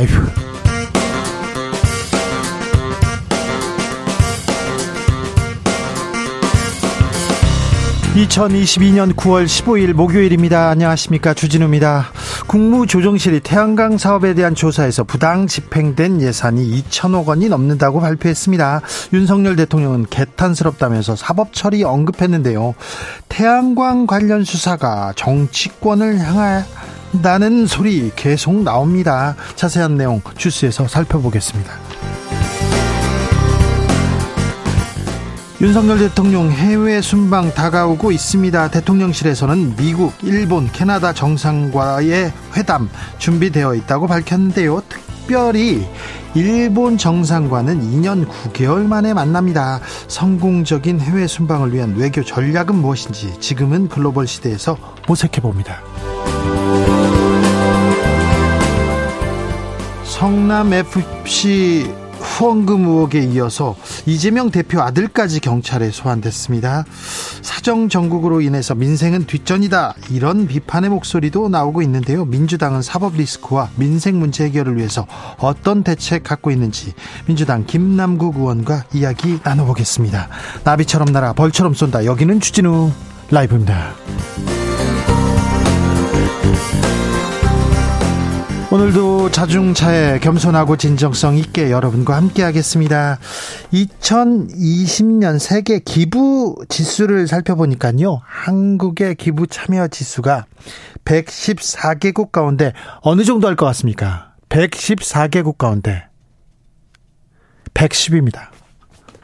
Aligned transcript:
라이브. 0.00 0.50
2022년 8.14 9.14
9월 9.14 9.44
15일 9.44 9.92
목요일입니다. 9.92 10.70
안녕하십니까. 10.70 11.34
주진우입니다. 11.34 12.12
국무조정실이 12.46 13.40
태양광 13.40 13.96
사업에 13.96 14.34
대한 14.34 14.54
조사에서 14.54 15.04
부당 15.04 15.46
집행된 15.46 16.20
예산이 16.20 16.82
2천억 16.82 17.26
원이 17.26 17.48
넘는다고 17.48 18.00
발표했습니다. 18.00 18.80
윤석열 19.12 19.54
대통령은 19.54 20.06
개탄스럽다면서 20.10 21.14
사법 21.14 21.52
처리 21.52 21.84
언급했는데요. 21.84 22.74
태양광 23.28 24.06
관련 24.06 24.42
수사가 24.42 25.12
정치권을 25.14 26.18
향한 26.18 26.64
다는 27.22 27.66
소리 27.66 28.12
계속 28.14 28.62
나옵니다. 28.62 29.34
자세한 29.56 29.96
내용 29.96 30.22
주스에서 30.36 30.86
살펴보겠습니다. 30.86 31.72
윤석열 35.60 35.98
대통령 35.98 36.50
해외 36.50 37.02
순방 37.02 37.52
다가오고 37.52 38.12
있습니다. 38.12 38.70
대통령실에서는 38.70 39.76
미국, 39.76 40.14
일본, 40.22 40.70
캐나다 40.72 41.12
정상과의 41.12 42.32
회담 42.56 42.88
준비되어 43.18 43.74
있다고 43.74 44.06
밝혔는데요. 44.06 44.80
특별히 44.88 45.86
일본 46.34 46.96
정상과는 46.96 47.82
2년 47.82 48.26
9개월 48.26 48.86
만에 48.86 49.12
만납니다. 49.12 49.80
성공적인 50.08 50.98
해외 51.00 51.26
순방을 51.26 51.74
위한 51.74 51.94
외교 51.94 52.24
전략은 52.24 52.76
무엇인지 52.76 53.38
지금은 53.40 53.88
글로벌 53.88 54.26
시대에서 54.26 54.78
모색해 55.06 55.42
봅니다. 55.42 55.82
성남 60.20 60.74
FC 60.74 61.90
후원금 62.18 62.86
의혹에 62.86 63.20
이어서 63.20 63.74
이재명 64.04 64.50
대표 64.50 64.82
아들까지 64.82 65.40
경찰에 65.40 65.88
소환됐습니다. 65.88 66.84
사정 67.40 67.88
정국으로 67.88 68.42
인해서 68.42 68.74
민생은 68.74 69.24
뒷전이다. 69.24 69.94
이런 70.10 70.46
비판의 70.46 70.90
목소리도 70.90 71.48
나오고 71.48 71.80
있는데요. 71.80 72.26
민주당은 72.26 72.82
사법 72.82 73.14
리스크와 73.14 73.70
민생 73.76 74.18
문제 74.18 74.44
해결을 74.44 74.76
위해서 74.76 75.06
어떤 75.38 75.82
대책 75.82 76.22
갖고 76.22 76.50
있는지 76.50 76.92
민주당 77.24 77.64
김남국 77.64 78.36
의원과 78.36 78.84
이야기 78.92 79.40
나눠보겠습니다. 79.42 80.28
나비처럼 80.64 81.12
날아 81.12 81.32
벌처럼 81.32 81.72
쏜다. 81.72 82.04
여기는 82.04 82.40
주진우 82.40 82.90
라이브입니다. 83.30 83.94
오늘도 88.72 89.32
자중차에 89.32 90.20
겸손하고 90.20 90.76
진정성 90.76 91.36
있게 91.38 91.72
여러분과 91.72 92.14
함께 92.14 92.44
하겠습니다. 92.44 93.18
2020년 93.72 95.40
세계 95.40 95.80
기부 95.80 96.54
지수를 96.68 97.26
살펴보니까요. 97.26 98.22
한국의 98.24 99.16
기부 99.16 99.48
참여 99.48 99.88
지수가 99.88 100.46
114개국 101.04 102.30
가운데 102.30 102.72
어느 103.02 103.24
정도 103.24 103.48
할 103.48 103.56
것 103.56 103.66
같습니까? 103.66 104.34
114개국 104.50 105.58
가운데 105.58 106.04
110입니다. 107.74 108.50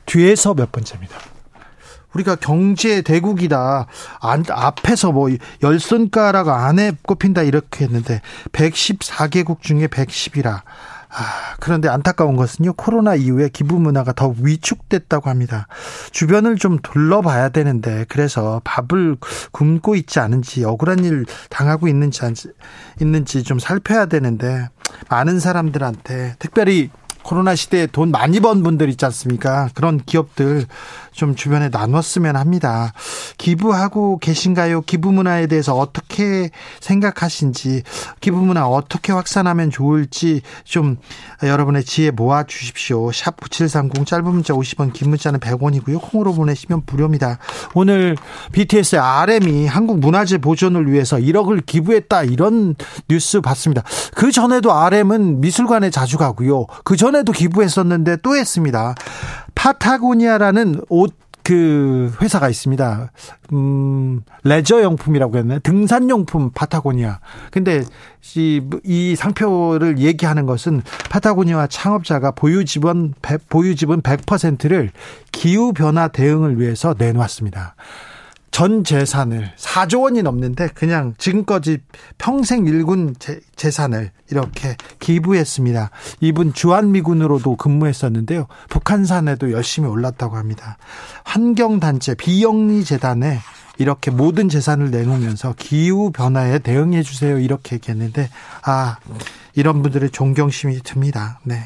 뒤에서 0.07 0.55
몇 0.55 0.73
번째입니다. 0.73 1.17
우리가 2.17 2.37
경제 2.37 3.03
대국이다. 3.03 3.87
안, 4.21 4.45
앞에서 4.49 5.13
뭐 5.13 5.27
열 5.63 5.81
손가락 5.81 6.49
안에 6.49 6.93
꼽힌다 7.03 7.43
이렇게 7.43 7.85
했는데 7.85 8.21
114개국 8.53 9.61
중에 9.61 9.87
110이라. 9.87 10.63
아, 11.09 11.55
그런데 11.61 11.89
안타까운 11.89 12.37
것은요, 12.37 12.75
코로나 12.75 13.15
이후에 13.15 13.49
기부 13.49 13.79
문화가 13.79 14.13
더 14.13 14.35
위축됐다고 14.39 15.31
합니다. 15.31 15.67
주변을 16.11 16.57
좀 16.57 16.79
둘러봐야 16.83 17.49
되는데, 17.49 18.05
그래서 18.09 18.61
밥을 18.65 19.17
굶고 19.53 19.95
있지 19.95 20.21
않은지, 20.21 20.65
억울한 20.65 21.05
일 21.05 21.25
당하고 21.49 21.89
있는지, 21.89 22.21
있는지 23.01 23.45
좀 23.45 23.59
살펴야 23.59 24.07
되는데, 24.07 24.69
많은 25.09 25.41
사람들한테, 25.41 26.35
특별히 26.39 26.91
코로나 27.23 27.55
시대에 27.57 27.87
돈 27.87 28.11
많이 28.11 28.39
번 28.41 28.63
분들 28.63 28.89
있지 28.91 29.05
않습니까? 29.05 29.69
그런 29.75 29.99
기업들 29.99 30.67
좀 31.17 31.35
주변에 31.35 31.71
나눴으면 31.71 32.37
합니다. 32.37 32.93
기부하고 33.39 34.19
계신가요? 34.19 34.83
기부 34.83 35.13
문화에 35.13 35.47
대해서 35.47 35.75
어떻게 35.75 36.51
생각하신지, 36.81 37.83
기부 38.21 38.37
문화 38.37 38.67
어떻게 38.67 39.13
확산하면 39.15 39.71
좋을지 39.71 40.43
좀 40.65 40.99
여러분의 41.43 41.85
지혜 41.85 42.11
모아 42.11 42.45
주십시오. 42.45 43.11
샵 43.13 43.41
9730 43.41 44.07
짧은 44.07 44.25
문자 44.25 44.53
50원, 44.53 44.93
긴 44.93 45.09
문자는 45.09 45.41
100원이고요. 45.41 46.03
콩으로 46.03 46.35
보내시면 46.35 46.83
무료입니다. 46.87 47.39
오늘 47.75 48.17
BTS의 48.53 49.01
RM이 49.01 49.67
한국 49.67 49.99
문화재 50.01 50.37
보존을 50.37 50.93
위해서 50.93 51.17
1억을 51.17 51.65
기부했다 51.65 52.25
이런 52.25 52.75
뉴스 53.09 53.41
봤습니다. 53.41 53.83
그 54.15 54.31
전에도 54.31 54.71
RM은 54.71 55.41
미술관에 55.41 55.89
자주 55.89 56.19
가고요. 56.19 56.67
그 56.85 56.97
전에도 56.97 57.33
기부했었는데 57.33 58.19
또 58.23 58.37
했습니다. 58.37 58.95
파타고니아라는 59.57 60.83
옷 60.89 61.27
그 61.47 62.13
회사가 62.21 62.49
있습니다. 62.49 63.13
음, 63.53 64.23
레저 64.43 64.83
용품이라고 64.83 65.39
했나요? 65.39 65.61
등산 65.61 66.11
용품 66.11 66.51
파타고니아. 66.53 67.21
근데 67.53 67.85
이, 68.35 68.61
이 68.83 69.15
상표를 69.15 69.99
얘기하는 69.99 70.45
것은 70.47 70.83
파타고니아 71.09 71.69
창업자가 71.69 72.33
보유 72.33 72.65
지분 72.65 73.15
보유 73.49 73.77
지분 73.77 74.03
100%를 74.03 74.91
기후 75.31 75.73
변화 75.73 76.09
대응을 76.09 76.59
위해서 76.59 76.97
내놓았습니다. 76.99 77.77
전 78.57 78.85
재산을 78.85 79.53
4조 79.59 80.05
원이 80.05 80.23
넘는데 80.23 80.69
그냥 80.69 81.13
지금까지 81.19 81.77
평생 82.17 82.67
일군 82.67 83.15
재, 83.19 83.71
산을 83.71 84.13
이렇게 84.31 84.79
기부했습니다. 84.99 85.91
이분 86.23 86.55
주한미군으로도 86.55 87.57
근무했었는데요. 87.57 88.47
북한산에도 88.71 89.53
열심히 89.53 89.91
올랐다고 89.91 90.39
합니다. 90.39 90.79
환경단체 91.25 92.15
비영리 92.15 92.85
재단에 92.85 93.41
이렇게 93.77 94.11
모든 94.11 94.49
재산을 94.49 94.91
내놓으면서 94.91 95.53
기후 95.59 96.11
변화에 96.11 96.61
대응해 96.61 97.03
주세요 97.03 97.39
이렇게 97.39 97.75
얘기했는데 97.77 98.31
아 98.65 98.97
이런 99.55 99.83
분들의 99.83 100.09
존경심이 100.13 100.81
듭니다. 100.83 101.41
네. 101.43 101.61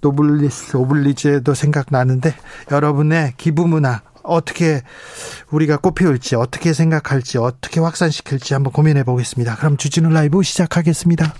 노블레스 0.00 0.78
오블리주도 0.78 1.52
생각나는데 1.52 2.34
여러분의 2.70 3.34
기부 3.36 3.66
문화 3.66 4.00
어떻게 4.28 4.82
우리가 5.50 5.78
꽃피울지 5.78 6.36
어떻게 6.36 6.72
생각할지 6.72 7.38
어떻게 7.38 7.80
확산시킬지 7.80 8.54
한번 8.54 8.72
고민해 8.72 9.04
보겠습니다. 9.04 9.56
그럼 9.56 9.76
주진우 9.76 10.10
라이브 10.10 10.42
시작하겠습니다. 10.42 11.34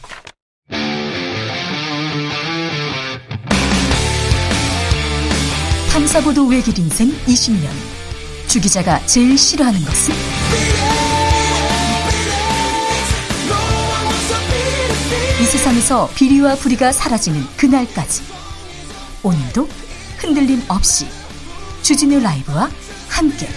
탐사보도 5.92 6.46
외길 6.46 6.78
인생 6.78 7.10
20년 7.26 7.68
주 8.46 8.60
기자가 8.60 9.04
제일 9.04 9.36
싫어하는 9.36 9.84
것은? 9.84 10.14
이 15.40 15.44
세상에서 15.44 16.10
비리와 16.14 16.56
부리가 16.56 16.92
사라지는 16.92 17.42
그날까지 17.56 18.22
오늘도 19.22 19.68
흔들림 20.18 20.62
없이 20.68 21.06
주진우 21.82 22.20
라이브와 22.20 22.68
함께 23.18 23.48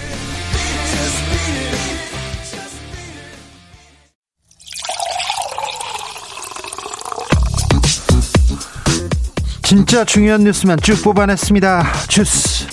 진짜 9.61 10.03
중요한 10.03 10.43
뉴스만 10.45 10.79
쭉 10.81 11.03
뽑아냈습니다. 11.03 11.83
주스. 12.07 12.65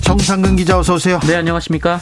정상근 0.00 0.56
기자 0.56 0.78
어서 0.78 0.94
오세요. 0.94 1.20
네, 1.26 1.36
안녕하십니까? 1.36 2.00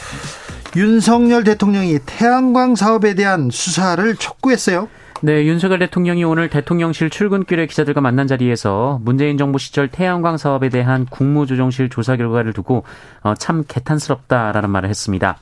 윤석열 0.77 1.43
대통령이 1.43 1.99
태양광 2.05 2.75
사업에 2.75 3.15
대한 3.15 3.49
수사를 3.51 4.15
촉구했어요. 4.15 4.87
네, 5.25 5.43
윤석열 5.45 5.79
대통령이 5.79 6.23
오늘 6.23 6.51
대통령실 6.51 7.09
출근길에 7.09 7.65
기자들과 7.65 7.99
만난 7.99 8.27
자리에서 8.27 8.99
문재인 9.01 9.39
정부 9.39 9.57
시절 9.57 9.87
태양광 9.87 10.37
사업에 10.37 10.69
대한 10.69 11.07
국무조정실 11.07 11.89
조사 11.89 12.15
결과를 12.15 12.53
두고 12.53 12.83
어, 13.23 13.33
참 13.33 13.63
개탄스럽다라는 13.67 14.69
말을 14.69 14.87
했습니다. 14.87 15.39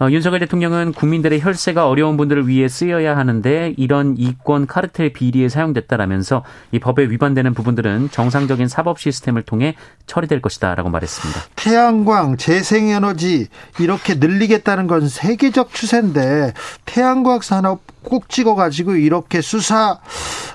어, 0.00 0.10
윤석열 0.10 0.40
대통령은 0.40 0.92
국민들의 0.94 1.40
혈세가 1.40 1.88
어려운 1.88 2.16
분들을 2.16 2.48
위해 2.48 2.66
쓰여야 2.66 3.16
하는데 3.16 3.74
이런 3.76 4.16
이권 4.18 4.66
카르텔 4.66 5.12
비리에 5.12 5.48
사용됐다라면서 5.48 6.42
이 6.72 6.80
법에 6.80 7.04
위반되는 7.04 7.54
부분들은 7.54 8.08
정상적인 8.10 8.66
사법 8.66 8.98
시스템을 8.98 9.42
통해 9.42 9.76
처리될 10.06 10.42
것이다라고 10.42 10.90
말했습니다. 10.90 11.40
태양광, 11.54 12.36
재생에너지 12.36 13.46
이렇게 13.78 14.14
늘리겠다는 14.14 14.88
건 14.88 15.08
세계적 15.08 15.72
추세인데 15.72 16.52
태양광 16.84 17.42
산업 17.42 17.93
꼭 18.04 18.28
찍어가지고 18.28 18.96
이렇게 18.96 19.40
수사 19.40 19.98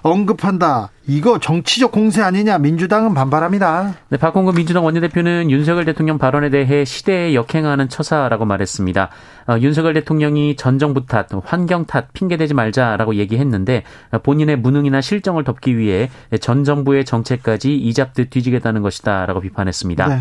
언급한다. 0.01 0.91
이거 1.07 1.39
정치적 1.39 1.91
공세 1.91 2.21
아니냐 2.21 2.59
민주당은 2.59 3.13
반발합니다. 3.13 3.95
네, 4.09 4.17
박홍근 4.17 4.53
민주당 4.53 4.85
원내대표는 4.85 5.49
윤석열 5.49 5.83
대통령 5.85 6.17
발언에 6.17 6.49
대해 6.49 6.85
시대에 6.85 7.33
역행하는 7.33 7.89
처사라고 7.89 8.45
말했습니다. 8.45 9.09
어, 9.47 9.57
윤석열 9.59 9.95
대통령이 9.95 10.55
전 10.55 10.77
정부 10.77 11.05
탓, 11.05 11.27
환경 11.43 11.85
탓 11.85 12.13
핑계대지 12.13 12.53
말자라고 12.53 13.15
얘기했는데 13.15 13.83
본인의 14.23 14.57
무능이나 14.57 15.01
실정을 15.01 15.43
덮기 15.43 15.77
위해 15.77 16.09
전 16.39 16.63
정부의 16.63 17.05
정책까지 17.05 17.75
이잡듯 17.75 18.29
뒤지겠다는 18.29 18.81
것이다라고 18.83 19.41
비판했습니다. 19.41 20.07
네. 20.07 20.19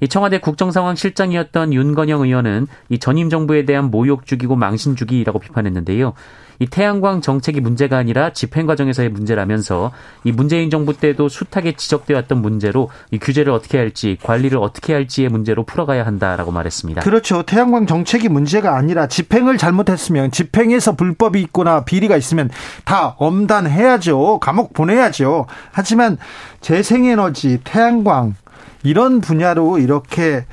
이 0.00 0.08
청와대 0.08 0.38
국정상황실장이었던 0.38 1.72
윤건영 1.72 2.22
의원은 2.22 2.68
이 2.88 2.98
전임 2.98 3.30
정부에 3.30 3.64
대한 3.64 3.90
모욕 3.90 4.26
죽이고 4.26 4.54
망신 4.54 4.94
주기라고 4.94 5.38
비판했는데요. 5.38 6.14
이 6.60 6.66
태양광 6.66 7.20
정책이 7.20 7.60
문제가 7.60 7.98
아니라 7.98 8.32
집행 8.32 8.66
과정에서의 8.66 9.10
문제라면서 9.10 9.92
이 10.24 10.32
문재인 10.32 10.70
정부 10.70 10.96
때도 10.96 11.28
숱하게 11.28 11.72
지적되어 11.72 12.16
왔던 12.16 12.42
문제로 12.42 12.90
이 13.10 13.18
규제를 13.18 13.52
어떻게 13.52 13.78
할지 13.78 14.18
관리를 14.22 14.58
어떻게 14.58 14.92
할지의 14.92 15.28
문제로 15.28 15.64
풀어가야 15.64 16.04
한다라고 16.04 16.50
말했습니다. 16.50 17.02
그렇죠. 17.02 17.42
태양광 17.42 17.86
정책이 17.86 18.28
문제가 18.28 18.76
아니라 18.76 19.06
집행을 19.06 19.56
잘못했으면 19.58 20.30
집행에서 20.30 20.96
불법이 20.96 21.40
있거나 21.42 21.84
비리가 21.84 22.16
있으면 22.16 22.50
다 22.84 23.14
엄단해야죠. 23.18 24.40
감옥 24.40 24.72
보내야죠. 24.72 25.46
하지만 25.70 26.18
재생에너지, 26.60 27.60
태양광 27.64 28.34
이런 28.82 29.20
분야로 29.20 29.78
이렇게 29.78 30.44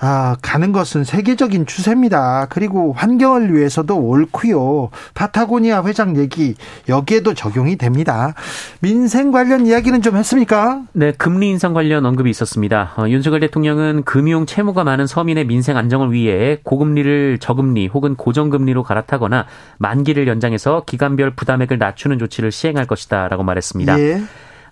아, 0.00 0.36
가는 0.42 0.72
것은 0.72 1.04
세계적인 1.04 1.66
추세입니다. 1.66 2.46
그리고 2.50 2.92
환경을 2.92 3.54
위해서도 3.54 3.96
옳고요. 3.96 4.90
파타고니아 5.14 5.84
회장 5.84 6.16
얘기 6.16 6.54
여기에도 6.88 7.34
적용이 7.34 7.76
됩니다. 7.76 8.34
민생 8.80 9.30
관련 9.30 9.66
이야기는 9.66 10.02
좀 10.02 10.16
했습니까? 10.16 10.82
네, 10.92 11.12
금리 11.12 11.48
인상 11.48 11.74
관련 11.74 12.04
언급이 12.04 12.28
있었습니다. 12.30 12.92
어, 12.96 13.08
윤석열 13.08 13.40
대통령은 13.40 14.02
금융 14.04 14.46
채무가 14.46 14.84
많은 14.84 15.06
서민의 15.06 15.46
민생 15.46 15.76
안정을 15.76 16.12
위해 16.12 16.58
고금리를 16.64 17.38
저금리 17.38 17.86
혹은 17.86 18.16
고정금리로 18.16 18.82
갈아타거나 18.82 19.46
만기를 19.78 20.26
연장해서 20.28 20.84
기간별 20.86 21.34
부담액을 21.34 21.78
낮추는 21.78 22.18
조치를 22.18 22.52
시행할 22.52 22.86
것이다라고 22.86 23.42
말했습니다. 23.42 23.98
예. 24.00 24.22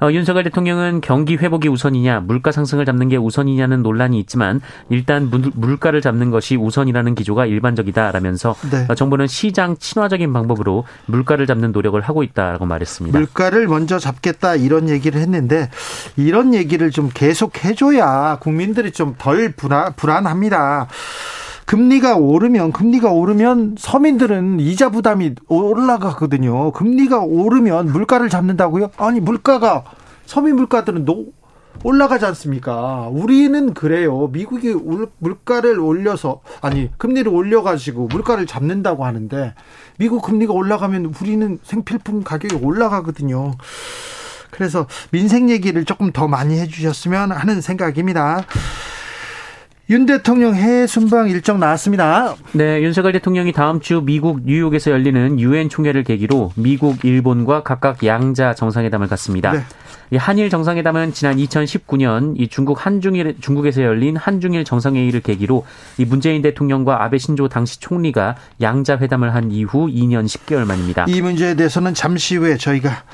어, 0.03 0.11
윤석열 0.11 0.43
대통령은 0.45 1.01
경기 1.01 1.37
회복이 1.37 1.69
우선이냐 1.69 2.21
물가 2.21 2.51
상승을 2.51 2.85
잡는 2.85 3.09
게 3.09 3.17
우선이냐는 3.17 3.83
논란이 3.83 4.19
있지만 4.21 4.61
일단 4.91 5.31
물, 5.31 5.77
가를 5.79 6.01
잡는 6.01 6.31
것이 6.31 6.57
우선이라는 6.57 7.15
기조가 7.15 7.47
일반적이다라면서 7.47 8.55
네. 8.71 8.87
어, 8.89 8.95
정부는 8.95 9.29
시장 9.29 9.77
친화적인 9.79 10.33
방법으로 10.33 10.85
물가를 11.07 11.47
잡는 11.47 11.73
노력을 11.73 12.01
하고 12.01 12.23
있다라고 12.23 12.67
말했습니다. 12.67 13.17
물가를 13.17 13.69
먼저 13.69 13.99
잡겠다 13.99 14.57
이런 14.57 14.89
얘기를 14.89 15.21
했는데 15.21 15.71
이런 16.17 16.53
얘기를 16.53 16.91
좀 16.91 17.09
계속 17.13 17.65
해줘야 17.65 18.39
국민들이 18.41 18.91
좀 18.91 19.15
덜 19.19 19.53
불안, 19.53 19.93
불안합니다. 19.95 20.89
금리가 21.73 22.17
오르면 22.17 22.73
금리가 22.73 23.13
오르면 23.13 23.77
서민들은 23.79 24.61
이자 24.61 24.91
부담이 24.91 25.37
올라가거든요. 25.49 26.71
금리가 26.73 27.21
오르면 27.21 27.87
물가를 27.87 28.29
잡는다고요? 28.29 28.91
아니 28.99 29.21
물가가 29.21 29.83
서민 30.27 30.57
물가들은 30.57 31.07
노, 31.07 31.29
올라가지 31.83 32.27
않습니까? 32.27 33.09
우리는 33.11 33.73
그래요. 33.73 34.29
미국이 34.29 34.75
물가를 35.17 35.81
올려서 35.81 36.43
아니 36.61 36.91
금리를 36.99 37.33
올려가지고 37.33 38.09
물가를 38.09 38.45
잡는다고 38.45 39.07
하는데 39.07 39.55
미국 39.97 40.21
금리가 40.21 40.53
올라가면 40.53 41.15
우리는 41.23 41.59
생필품 41.63 42.23
가격이 42.23 42.57
올라가거든요. 42.63 43.53
그래서 44.51 44.87
민생 45.11 45.49
얘기를 45.49 45.87
조금 45.87 46.13
더 46.13 46.29
많이 46.29 46.61
해주셨으면 46.61 47.33
하는 47.33 47.63
생각입니다. 47.63 48.45
윤 49.91 50.07
대통령 50.07 50.55
해외 50.55 50.87
순방 50.87 51.29
일정 51.29 51.59
나왔습니다. 51.59 52.37
네, 52.53 52.81
윤석열 52.83 53.13
대통령이 53.13 53.53
다음 53.53 53.81
주 53.81 54.01
미국 54.01 54.43
뉴욕에서 54.45 54.93
열리는 54.93 55.41
유엔 55.41 55.69
총회를 55.69 56.05
계기로 56.05 56.53
미국, 56.55 57.05
일본과 57.05 57.63
각각 57.63 58.05
양자 58.05 58.55
정상회담을 58.55 59.09
갖습니다. 59.09 59.53
네. 59.53 59.61
이 60.13 60.17
한일 60.19 60.51
정상회담은 60.51 61.15
지난 61.15 61.39
2019년 61.39 62.35
이 62.37 62.49
중국 62.49 62.85
한중일 62.85 63.37
중국에서 63.41 63.83
열린 63.83 64.15
한중일 64.15 64.63
정상회의를 64.63 65.21
계기로 65.21 65.65
이 65.97 66.05
문재인 66.05 66.43
대통령과 66.43 67.03
아베 67.03 67.17
신조 67.17 67.49
당시 67.49 67.81
총리가 67.81 68.37
양자 68.61 68.99
회담을 68.99 69.35
한 69.35 69.51
이후 69.51 69.89
2년 69.89 70.27
10개월 70.27 70.67
만입니다. 70.67 71.07
이 71.09 71.23
문제에 71.23 71.55
대해서는 71.55 71.95
잠시 71.95 72.37
후에 72.37 72.59
저희가 72.59 73.05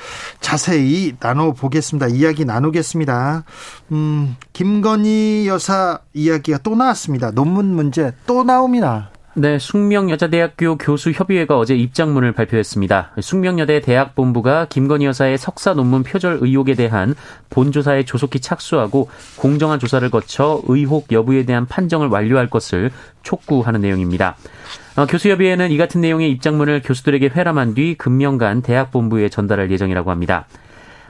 자세히 0.40 1.14
나눠 1.20 1.52
보겠습니다. 1.52 2.08
이야기 2.08 2.44
나누겠습니다. 2.44 3.44
음, 3.92 4.34
김건희 4.52 5.46
여사 5.46 6.00
이야기 6.14 6.52
가 6.58 6.62
또 6.62 6.74
나왔습니다. 6.74 7.30
논문 7.30 7.66
문제 7.74 8.12
또 8.26 8.44
나옵니다. 8.44 9.10
네, 9.34 9.58
숙명여자대학교 9.58 10.78
교수협의회가 10.78 11.56
어제 11.56 11.76
입장문을 11.76 12.32
발표했습니다. 12.32 13.12
숙명여대 13.20 13.80
대학본부가 13.80 14.66
김건희 14.68 15.06
여사의 15.06 15.38
석사 15.38 15.74
논문 15.74 16.02
표절 16.02 16.38
의혹에 16.40 16.74
대한 16.74 17.14
본조사에 17.50 18.04
조속히 18.04 18.40
착수하고 18.40 19.08
공정한 19.36 19.78
조사를 19.78 20.10
거쳐 20.10 20.60
의혹 20.66 21.12
여부에 21.12 21.44
대한 21.44 21.66
판정을 21.66 22.08
완료할 22.08 22.50
것을 22.50 22.90
촉구하는 23.22 23.80
내용입니다. 23.80 24.36
어, 24.96 25.06
교수협의회는 25.06 25.70
이 25.70 25.78
같은 25.78 26.00
내용의 26.00 26.32
입장문을 26.32 26.82
교수들에게 26.84 27.28
회람한 27.28 27.74
뒤 27.74 27.94
금년간 27.96 28.62
대학본부에 28.62 29.28
전달할 29.28 29.70
예정이라고 29.70 30.10
합니다. 30.10 30.46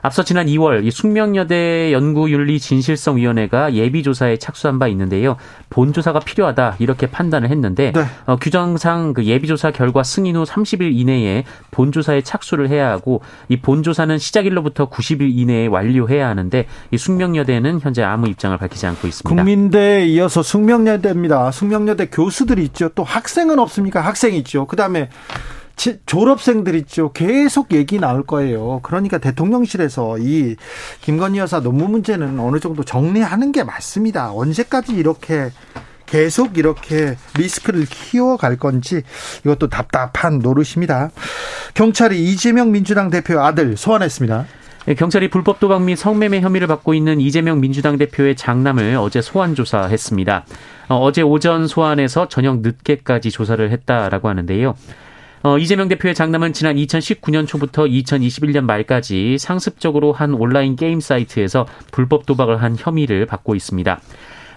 앞서 0.01 0.23
지난 0.23 0.47
2월 0.47 0.85
이 0.85 0.91
숙명여대 0.91 1.91
연구윤리 1.91 2.59
진실성위원회가 2.59 3.73
예비조사에 3.73 4.37
착수한 4.37 4.79
바 4.79 4.87
있는데요. 4.87 5.37
본조사가 5.69 6.19
필요하다 6.19 6.77
이렇게 6.79 7.07
판단을 7.07 7.49
했는데 7.49 7.91
네. 7.93 8.05
어, 8.25 8.37
규정상 8.37 9.13
그 9.13 9.25
예비조사 9.25 9.71
결과 9.71 10.03
승인 10.03 10.35
후 10.35 10.43
30일 10.43 10.97
이내에 10.97 11.43
본조사에 11.71 12.21
착수를 12.21 12.69
해야 12.69 12.89
하고 12.89 13.21
이 13.49 13.57
본조사는 13.57 14.17
시작일로부터 14.17 14.89
90일 14.89 15.37
이내에 15.37 15.67
완료해야 15.67 16.27
하는데 16.27 16.65
이 16.91 16.97
숙명여대는 16.97 17.79
현재 17.81 18.03
아무 18.03 18.27
입장을 18.27 18.57
밝히지 18.57 18.85
않고 18.87 19.07
있습니다. 19.07 19.29
국민대에 19.29 20.05
이어서 20.07 20.41
숙명여대입니다. 20.41 21.51
숙명여대 21.51 22.07
교수들이 22.07 22.63
있죠. 22.65 22.89
또 22.89 23.03
학생은 23.03 23.59
없습니까? 23.59 24.01
학생 24.01 24.33
있죠. 24.35 24.65
그다음에 24.65 25.09
졸업생들 26.05 26.75
있죠. 26.75 27.11
계속 27.13 27.71
얘기 27.71 27.99
나올 27.99 28.23
거예요. 28.23 28.79
그러니까 28.83 29.17
대통령실에서 29.17 30.17
이 30.19 30.55
김건희 31.01 31.39
여사 31.39 31.59
논문 31.61 31.91
문제는 31.91 32.39
어느 32.39 32.59
정도 32.59 32.83
정리하는 32.83 33.51
게 33.51 33.63
맞습니다. 33.63 34.33
언제까지 34.33 34.93
이렇게 34.93 35.51
계속 36.05 36.57
이렇게 36.57 37.15
리스크를 37.37 37.85
키워갈 37.85 38.57
건지 38.57 39.03
이것도 39.45 39.67
답답한 39.67 40.39
노릇입니다. 40.39 41.11
경찰이 41.75 42.23
이재명 42.31 42.71
민주당 42.71 43.09
대표 43.09 43.39
아들 43.39 43.77
소환했습니다. 43.77 44.45
네, 44.85 44.95
경찰이 44.95 45.29
불법 45.29 45.59
도박 45.59 45.83
및 45.83 45.95
성매매 45.95 46.41
혐의를 46.41 46.67
받고 46.67 46.95
있는 46.95 47.21
이재명 47.21 47.59
민주당 47.61 47.97
대표의 47.97 48.35
장남을 48.35 48.95
어제 48.95 49.21
소환 49.21 49.53
조사했습니다. 49.53 50.45
어, 50.87 50.97
어제 50.97 51.21
오전 51.21 51.67
소환해서 51.67 52.27
저녁 52.27 52.61
늦게까지 52.61 53.29
조사를 53.29 53.69
했다라고 53.69 54.29
하는데요. 54.29 54.75
어, 55.41 55.57
이재명 55.57 55.87
대표의 55.87 56.15
장남은 56.15 56.51
지난 56.51 56.75
2019년 56.75 57.47
초부터 57.47 57.85
2021년 57.85 58.65
말까지 58.65 59.37
상습적으로 59.37 60.11
한 60.11 60.33
온라인 60.33 60.75
게임 60.75 60.99
사이트에서 60.99 61.65
불법 61.91 62.25
도박을 62.25 62.61
한 62.61 62.75
혐의를 62.77 63.25
받고 63.25 63.55
있습니다. 63.55 64.01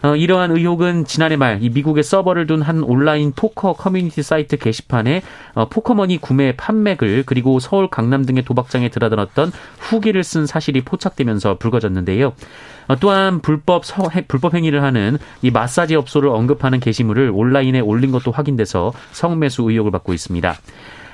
어, 0.04 0.16
이러한 0.16 0.50
의혹은 0.50 1.04
지난해 1.04 1.36
말 1.36 1.60
이 1.62 1.70
미국에 1.70 2.02
서버를 2.02 2.48
둔 2.48 2.60
한 2.62 2.82
온라인 2.82 3.30
포커 3.30 3.74
커뮤니티 3.74 4.24
사이트 4.24 4.56
게시판에 4.56 5.22
어, 5.54 5.68
포커머니 5.68 6.18
구매 6.18 6.56
판매글 6.56 7.22
그리고 7.26 7.60
서울 7.60 7.88
강남 7.88 8.24
등의 8.26 8.42
도박장에 8.44 8.88
드나들었던 8.88 9.52
후기를 9.78 10.24
쓴 10.24 10.46
사실이 10.46 10.80
포착되면서 10.80 11.58
불거졌는데요. 11.58 12.32
어, 12.92 12.96
또한 13.00 13.40
불법 13.40 13.86
서, 13.86 14.10
불법 14.28 14.54
행위를 14.54 14.82
하는 14.82 15.16
이 15.40 15.50
마사지 15.50 15.94
업소를 15.94 16.28
언급하는 16.28 16.78
게시물을 16.78 17.30
온라인에 17.32 17.80
올린 17.80 18.12
것도 18.12 18.32
확인돼서 18.32 18.92
성매수 19.12 19.62
의혹을 19.62 19.90
받고 19.90 20.12
있습니다. 20.12 20.54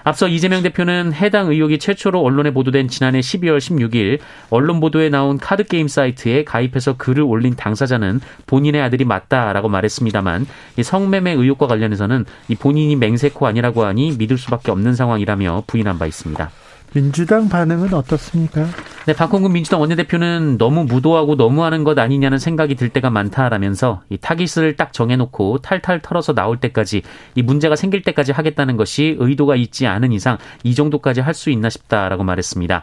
앞서 0.02 0.26
이재명 0.26 0.62
대표는 0.62 1.12
해당 1.12 1.48
의혹이 1.50 1.78
최초로 1.78 2.20
언론에 2.20 2.52
보도된 2.52 2.88
지난해 2.88 3.20
12월 3.20 3.58
16일 3.58 4.18
언론 4.50 4.80
보도에 4.80 5.08
나온 5.08 5.38
카드 5.38 5.62
게임 5.62 5.86
사이트에 5.86 6.42
가입해서 6.44 6.96
글을 6.96 7.22
올린 7.22 7.54
당사자는 7.54 8.20
본인의 8.46 8.80
아들이 8.80 9.04
맞다라고 9.04 9.68
말했습니다만 9.68 10.46
이 10.78 10.82
성매매 10.82 11.32
의혹과 11.32 11.68
관련해서는 11.68 12.24
이 12.48 12.56
본인이 12.56 12.96
맹세코 12.96 13.46
아니라고 13.46 13.84
하니 13.84 14.16
믿을 14.18 14.36
수밖에 14.36 14.72
없는 14.72 14.94
상황이라며 14.94 15.64
부인한 15.68 15.98
바 15.98 16.06
있습니다. 16.06 16.50
민주당 16.94 17.48
반응은 17.48 17.92
어떻습니까? 17.94 18.66
네, 19.06 19.14
박홍근 19.14 19.52
민주당 19.52 19.80
원내대표는 19.80 20.58
너무 20.58 20.84
무도하고 20.84 21.34
너무하는 21.34 21.84
것 21.84 21.98
아니냐는 21.98 22.38
생각이 22.38 22.74
들 22.74 22.88
때가 22.90 23.08
많다라면서 23.10 24.02
이 24.10 24.18
타깃을 24.18 24.76
딱 24.76 24.92
정해놓고 24.92 25.58
탈탈 25.58 26.00
털어서 26.00 26.34
나올 26.34 26.58
때까지 26.58 27.02
이 27.34 27.42
문제가 27.42 27.76
생길 27.76 28.02
때까지 28.02 28.32
하겠다는 28.32 28.76
것이 28.76 29.16
의도가 29.18 29.56
있지 29.56 29.86
않은 29.86 30.12
이상 30.12 30.38
이 30.62 30.74
정도까지 30.74 31.20
할 31.22 31.38
수 31.38 31.50
있나 31.50 31.70
싶다라고 31.70 32.24
말했습니다. 32.24 32.82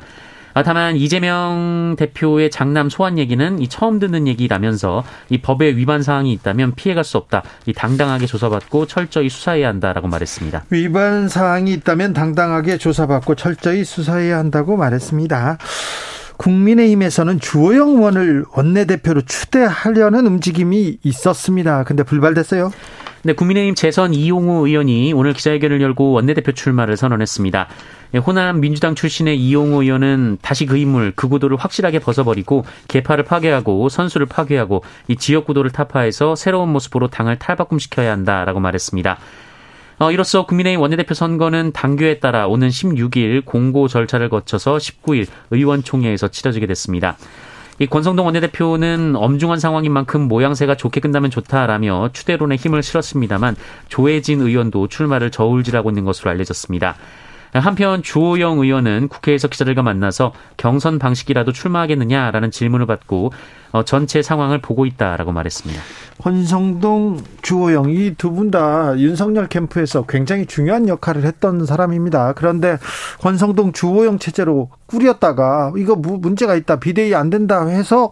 아, 0.57 0.63
다만 0.63 0.95
이재명 0.95 1.97
대표의 1.97 2.49
장남 2.49 2.89
소환 2.89 3.17
얘기는 3.17 3.59
이 3.59 3.67
처음 3.67 3.99
듣는 3.99 4.25
얘기라면서 4.25 5.03
이 5.29 5.39
법에 5.39 5.75
위반 5.75 6.01
사항이 6.01 6.31
있다면 6.31 6.75
피해갈 6.75 7.03
수 7.03 7.17
없다. 7.17 7.43
이 7.65 7.73
당당하게 7.73 8.25
조사받고 8.25 8.87
철저히 8.87 9.27
수사해야 9.27 9.67
한다라고 9.67 10.07
말했습니다. 10.07 10.63
위반 10.69 11.27
사항이 11.27 11.73
있다면 11.73 12.13
당당하게 12.13 12.77
조사받고 12.77 13.35
철저히 13.35 13.83
수사해야 13.83 14.37
한다고 14.37 14.77
말했습니다. 14.77 15.57
국민의힘에서는 16.37 17.41
주호영 17.41 17.89
의원을 17.97 18.45
원내대표로 18.55 19.23
추대하려는 19.23 20.25
움직임이 20.25 20.99
있었습니다. 21.03 21.83
근데 21.83 22.03
불발됐어요. 22.03 22.71
네, 23.25 23.33
국민의힘 23.33 23.73
재선 23.73 24.13
이용우 24.13 24.67
의원이 24.67 25.11
오늘 25.13 25.33
기자회견을 25.33 25.81
열고 25.81 26.11
원내대표 26.11 26.51
출마를 26.51 26.95
선언했습니다. 26.95 27.67
예, 28.15 28.17
호남 28.17 28.61
민주당 28.61 28.95
출신의 28.95 29.37
이용우 29.37 29.83
의원은 29.83 30.37
다시 30.41 30.65
그 30.65 30.77
인물, 30.77 31.11
그 31.15 31.27
구도를 31.27 31.57
확실하게 31.57 31.99
벗어버리고 31.99 32.63
개파를 32.87 33.25
파괴하고 33.25 33.89
선수를 33.89 34.25
파괴하고 34.25 34.83
이 35.09 35.17
지역 35.17 35.45
구도를 35.45 35.71
타파해서 35.71 36.35
새로운 36.35 36.69
모습으로 36.69 37.09
당을 37.09 37.37
탈바꿈시켜야 37.39 38.13
한다라고 38.13 38.61
말했습니다. 38.61 39.17
어, 39.99 40.11
이로써 40.11 40.45
국민의힘 40.45 40.79
원내대표 40.79 41.13
선거는 41.13 41.73
당규에 41.73 42.19
따라 42.19 42.47
오는 42.47 42.69
16일 42.69 43.43
공고 43.43 43.89
절차를 43.89 44.29
거쳐서 44.29 44.77
19일 44.77 45.27
의원총회에서 45.51 46.29
치러지게 46.29 46.67
됐습니다. 46.67 47.17
이 47.79 47.87
권성동 47.87 48.25
원내대표는 48.27 49.17
엄중한 49.17 49.59
상황인 49.59 49.91
만큼 49.91 50.29
모양새가 50.29 50.75
좋게 50.75 51.01
끝나면 51.01 51.31
좋다라며 51.31 52.11
추대론에 52.13 52.55
힘을 52.55 52.81
실었습니다만 52.81 53.57
조혜진 53.89 54.39
의원도 54.39 54.87
출마를 54.87 55.31
저울질하고 55.31 55.89
있는 55.89 56.05
것으로 56.05 56.31
알려졌습니다. 56.31 56.95
한편 57.59 58.03
주호영 58.03 58.59
의원은 58.59 59.07
국회에서 59.07 59.47
기자들과 59.47 59.81
만나서 59.81 60.33
경선 60.57 60.99
방식이라도 60.99 61.51
출마하겠느냐라는 61.51 62.51
질문을 62.51 62.85
받고 62.85 63.31
어, 63.64 63.64
전체 63.85 64.21
상황을 64.21 64.59
보고 64.61 64.85
있다라고 64.85 65.31
말했습니다. 65.31 65.81
권성동, 66.21 67.21
주호영 67.41 67.89
이 67.89 68.15
두 68.15 68.31
분 68.31 68.49
다 68.49 68.97
윤석열 68.97 69.47
캠프에서 69.47 70.05
굉장히 70.05 70.45
중요한 70.45 70.87
역할을 70.87 71.25
했던 71.25 71.65
사람입니다. 71.65 72.33
그런데 72.33 72.77
권성동, 73.19 73.73
주호영 73.73 74.19
체제로 74.19 74.69
꾸렸다가 74.85 75.73
이거 75.77 75.95
문제가 75.95 76.55
있다 76.55 76.79
비대위 76.79 77.15
안 77.15 77.29
된다 77.29 77.65
해서 77.67 78.11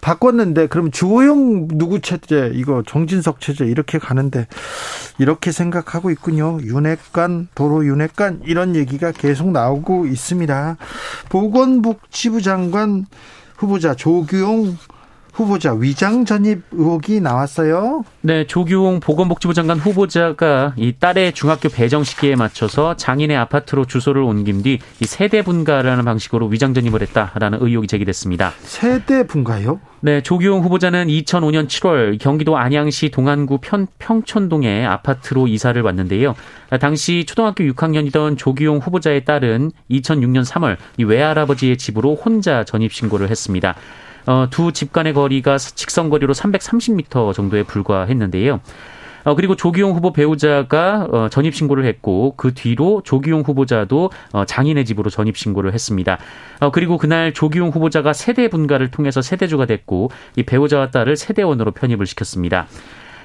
바꿨는데 0.00 0.66
그럼 0.66 0.90
주호영 0.90 1.68
누구 1.68 2.00
체제 2.00 2.50
이거 2.54 2.82
정진석 2.84 3.40
체제 3.40 3.64
이렇게 3.66 3.98
가는데 3.98 4.48
이렇게 5.18 5.52
생각하고 5.52 6.10
있군요. 6.10 6.58
윤핵관 6.60 7.48
도로 7.54 7.86
윤핵관 7.86 8.42
이런 8.46 8.74
얘기가 8.74 9.12
계속 9.12 9.52
나오고 9.52 10.06
있습니다. 10.06 10.76
보건복지부 11.28 12.42
장관 12.42 13.06
후보자 13.56 13.94
조규용 13.94 14.76
후보자 15.34 15.74
위장 15.74 16.24
전입 16.24 16.62
의혹이 16.72 17.20
나왔어요. 17.20 18.04
네, 18.22 18.46
조규홍 18.46 19.00
보건복지부 19.00 19.52
장관 19.52 19.78
후보자가 19.78 20.74
이 20.76 20.94
딸의 20.98 21.32
중학교 21.34 21.68
배정 21.68 22.04
시기에 22.04 22.36
맞춰서 22.36 22.96
장인의 22.96 23.36
아파트로 23.36 23.84
주소를 23.84 24.22
옮긴 24.22 24.62
뒤 24.62 24.78
이 25.00 25.06
세대 25.06 25.42
분가라는 25.42 26.04
방식으로 26.04 26.46
위장 26.46 26.72
전입을 26.72 27.02
했다라는 27.02 27.58
의혹이 27.60 27.86
제기됐습니다. 27.86 28.52
세대 28.60 29.26
분가요? 29.26 29.80
네, 30.00 30.22
조규홍 30.22 30.62
후보자는 30.62 31.08
2005년 31.08 31.66
7월 31.66 32.18
경기도 32.20 32.56
안양시 32.56 33.10
동안구 33.10 33.58
편, 33.60 33.86
평촌동에 33.98 34.84
아파트로 34.84 35.48
이사를 35.48 35.80
왔는데요. 35.80 36.34
당시 36.80 37.24
초등학교 37.26 37.64
6학년이던 37.64 38.36
조규용 38.36 38.78
후보자의 38.78 39.24
딸은 39.24 39.72
2006년 39.90 40.44
3월 40.44 40.76
이 40.98 41.04
외할아버지의 41.04 41.78
집으로 41.78 42.14
혼자 42.14 42.64
전입 42.64 42.92
신고를 42.92 43.30
했습니다. 43.30 43.74
어, 44.26 44.46
두 44.50 44.72
집 44.72 44.92
간의 44.92 45.12
거리가 45.14 45.58
직선 45.58 46.10
거리로 46.10 46.34
330m 46.34 47.32
정도에 47.34 47.62
불과했는데요. 47.62 48.60
어, 49.24 49.34
그리고 49.34 49.56
조기용 49.56 49.92
후보 49.92 50.12
배우자가 50.12 51.08
어, 51.10 51.28
전입 51.30 51.54
신고를 51.54 51.86
했고 51.86 52.34
그 52.36 52.52
뒤로 52.52 53.00
조기용 53.04 53.40
후보자도 53.40 54.10
어, 54.32 54.44
장인의 54.44 54.84
집으로 54.84 55.08
전입 55.10 55.36
신고를 55.36 55.72
했습니다. 55.72 56.18
어, 56.60 56.70
그리고 56.70 56.98
그날 56.98 57.32
조기용 57.32 57.70
후보자가 57.70 58.12
세대 58.12 58.48
분가를 58.48 58.90
통해서 58.90 59.22
세대주가 59.22 59.64
됐고 59.66 60.10
이 60.36 60.42
배우자와 60.42 60.90
딸을 60.90 61.16
세대원으로 61.16 61.70
편입을 61.72 62.04
시켰습니다. 62.06 62.66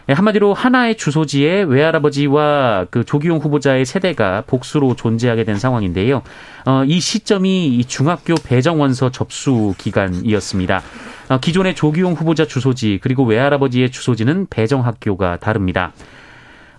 예, 0.09 0.13
한마디로 0.13 0.55
하나의 0.55 0.97
주소지에 0.97 1.61
외할아버지와 1.63 2.87
그 2.89 3.05
조기용 3.05 3.37
후보자의 3.37 3.85
세대가 3.85 4.43
복수로 4.47 4.95
존재하게 4.95 5.43
된 5.43 5.59
상황인데요. 5.59 6.23
어, 6.65 6.83
이 6.83 6.99
시점이 6.99 7.67
이 7.67 7.85
중학교 7.85 8.33
배정 8.33 8.81
원서 8.81 9.11
접수 9.11 9.75
기간이었습니다. 9.77 10.81
어, 11.29 11.39
기존의 11.39 11.75
조기용 11.75 12.13
후보자 12.13 12.45
주소지 12.45 12.99
그리고 13.03 13.23
외할아버지의 13.23 13.91
주소지는 13.91 14.47
배정 14.49 14.83
학교가 14.83 15.37
다릅니다. 15.37 15.93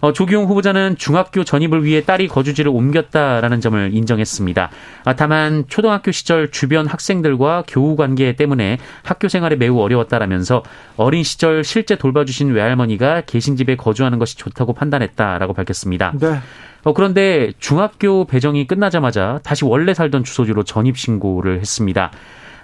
어, 0.01 0.13
조기용 0.13 0.47
후보자는 0.47 0.97
중학교 0.97 1.45
전입을 1.45 1.85
위해 1.85 2.03
딸이 2.03 2.29
거주지를 2.29 2.71
옮겼다라는 2.71 3.61
점을 3.61 3.91
인정했습니다. 3.93 4.71
아, 5.05 5.17
다만 5.17 5.65
초등학교 5.69 6.11
시절 6.11 6.51
주변 6.51 6.87
학생들과 6.87 7.65
교우 7.69 7.97
관계 7.97 8.35
때문에 8.35 8.79
학교 9.03 9.29
생활에 9.29 9.57
매우 9.57 9.79
어려웠다라면서 9.79 10.63
어린 10.97 11.23
시절 11.23 11.65
실제 11.65 11.97
돌봐주신 11.97 12.53
외할머니가 12.53 13.23
계신 13.23 13.57
집에 13.57 13.77
거주하는 13.77 14.19
것이 14.19 14.37
좋다고 14.37 14.73
판단했다라고 14.73 15.53
밝혔습니다. 15.53 16.13
네. 16.19 16.39
어, 16.83 16.95
그런데 16.95 17.53
중학교 17.59 18.25
배정이 18.25 18.67
끝나자마자 18.67 19.41
다시 19.43 19.65
원래 19.65 19.93
살던 19.93 20.25
주소지로 20.25 20.63
전입 20.63 20.97
신고를 20.97 21.61
했습니다. 21.61 22.11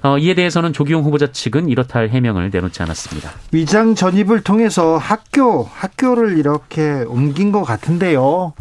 어, 0.03 0.19
이에 0.19 0.35
대해서는 0.35 0.73
조기용 0.73 1.03
후보자 1.05 1.33
측은 1.33 1.69
이렇다 1.69 1.99
할 1.99 2.11
해명을 2.11 2.51
내놓지 2.53 2.83
않았습니다. 2.83 3.31
위장 3.53 3.95
전입을 3.95 4.43
통해서 4.43 4.97
학교 4.97 5.63
학교를 5.65 6.39
이렇게 6.39 7.05
옮긴 7.09 7.53
것 7.53 7.63
같은데요. 7.63 8.53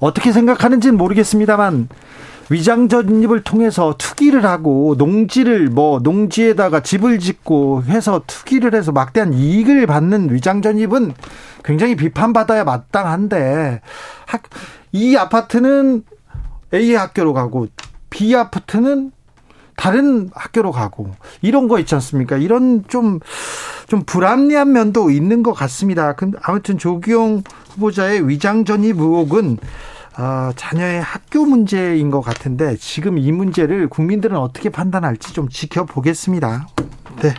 어떻게 0.00 0.32
생각하는지는 0.32 0.96
모르겠습니다만 0.96 1.88
위장 2.48 2.88
전입을 2.88 3.42
통해서 3.42 3.94
투기를 3.98 4.44
하고 4.44 4.94
농지를 4.98 5.68
뭐 5.68 5.98
농지에다가 5.98 6.80
집을 6.80 7.18
짓고 7.18 7.82
해서 7.84 8.22
투기를 8.26 8.74
해서 8.74 8.92
막대한 8.92 9.32
이익을 9.32 9.86
받는 9.86 10.32
위장 10.32 10.62
전입은 10.62 11.14
굉장히 11.64 11.96
비판받아야 11.96 12.62
마땅한데 12.62 13.80
학, 14.26 14.42
이 14.92 15.16
아파트는 15.16 16.04
A 16.72 16.94
학교로 16.94 17.32
가고 17.32 17.66
B 18.10 18.34
아파트는 18.36 19.10
다른 19.76 20.30
학교로 20.34 20.72
가고 20.72 21.10
이런 21.42 21.68
거 21.68 21.78
있지 21.78 21.94
않습니까? 21.94 22.36
이런 22.36 22.84
좀좀 22.88 23.20
불합리한 24.06 24.72
면도 24.72 25.10
있는 25.10 25.42
것 25.42 25.52
같습니다. 25.52 26.14
근데 26.14 26.38
아무튼 26.42 26.78
조기용 26.78 27.42
후보자의 27.74 28.28
위장 28.28 28.64
전입 28.64 28.98
의혹은 28.98 29.58
어, 30.18 30.50
자녀의 30.56 31.02
학교 31.02 31.44
문제인 31.44 32.10
것 32.10 32.22
같은데 32.22 32.76
지금 32.76 33.18
이 33.18 33.30
문제를 33.32 33.88
국민들은 33.88 34.36
어떻게 34.36 34.70
판단할지 34.70 35.34
좀 35.34 35.48
지켜보겠습니다. 35.50 36.68
네. 37.20 37.34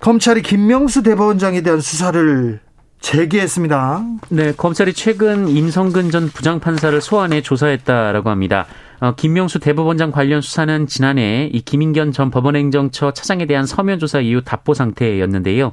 검찰이 0.00 0.42
김명수 0.42 1.02
대법원장에 1.02 1.62
대한 1.62 1.80
수사를 1.80 2.60
재개했습니다. 3.02 4.04
네, 4.30 4.52
검찰이 4.56 4.94
최근 4.94 5.48
임성근 5.48 6.10
전 6.10 6.28
부장판사를 6.28 6.98
소환해 7.00 7.42
조사했다라고 7.42 8.30
합니다. 8.30 8.66
어, 9.00 9.14
김명수 9.16 9.58
대법원장 9.58 10.12
관련 10.12 10.40
수사는 10.40 10.86
지난해 10.86 11.50
이 11.52 11.60
김인견 11.60 12.12
전 12.12 12.30
법원행정처 12.30 13.12
차장에 13.12 13.46
대한 13.46 13.66
서면 13.66 13.98
조사 13.98 14.20
이후 14.20 14.40
답보 14.42 14.72
상태였는데요. 14.72 15.72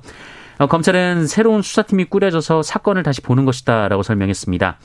어, 0.58 0.68
검찰은 0.68 1.28
새로운 1.28 1.62
수사팀이 1.62 2.06
꾸려져서 2.06 2.64
사건을 2.64 3.04
다시 3.04 3.22
보는 3.22 3.46
것이다라고 3.46 4.02
설명했습니다. 4.02 4.80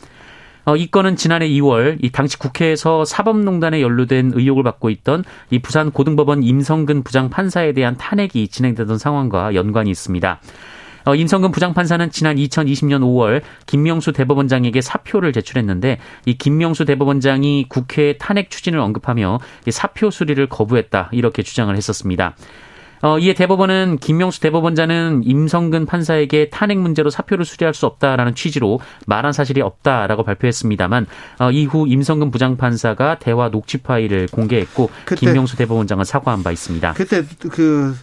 어, 0.67 0.77
이 0.77 0.91
건은 0.91 1.17
지난해 1.17 1.49
2월 1.49 1.99
이 2.03 2.11
당시 2.11 2.39
국회에서 2.39 3.07
사법농단에 3.07 3.81
연루된 3.81 4.33
의혹을 4.35 4.63
받고 4.63 4.91
있던 4.91 5.25
이 5.51 5.59
부산 5.61 5.91
고등법원 5.91 6.43
임성근 6.43 7.03
부장 7.05 7.31
판사에 7.31 7.73
대한 7.73 7.97
탄핵이 7.97 8.49
진행되던 8.49 8.99
상황과 8.99 9.55
연관이 9.55 9.91
있습니다. 9.91 10.41
어, 11.05 11.15
임성근 11.15 11.51
부장판사는 11.53 12.11
지난 12.11 12.37
2020년 12.37 13.01
5월 13.01 13.43
김명수 13.67 14.13
대법원장에게 14.13 14.81
사표를 14.81 15.33
제출했는데 15.33 15.99
이 16.27 16.35
김명수 16.35 16.85
대법원장이 16.85 17.67
국회 17.69 18.17
탄핵 18.19 18.51
추진을 18.51 18.79
언급하며 18.79 19.39
사표 19.71 20.11
수리를 20.11 20.47
거부했다 20.49 21.11
이렇게 21.13 21.43
주장을 21.43 21.75
했었습니다. 21.77 22.35
어, 23.03 23.19
이에 23.19 23.35
대법원은 23.35 23.99
김명수 23.99 24.41
대법원장은 24.41 25.25
임성근 25.25 25.85
판사에게 25.85 26.49
탄핵 26.49 26.79
문제로 26.79 27.11
사표를 27.11 27.45
수리할 27.45 27.75
수 27.75 27.85
없다라는 27.85 28.35
취지로 28.35 28.81
말한 29.07 29.35
사실이 29.35 29.61
없다라고 29.61 30.23
발표했습니다만 30.23 31.07
어, 31.41 31.51
이후 31.51 31.87
임성근 31.87 32.31
부장판사가 32.31 33.19
대화 33.19 33.51
녹취 33.51 33.79
파일을 33.79 34.29
공개했고 34.29 34.89
김명수 35.19 35.59
대법원장은 35.59 36.05
사과한 36.05 36.43
바 36.43 36.51
있습니다. 36.51 36.95
그때 36.95 37.23
그 37.51 37.95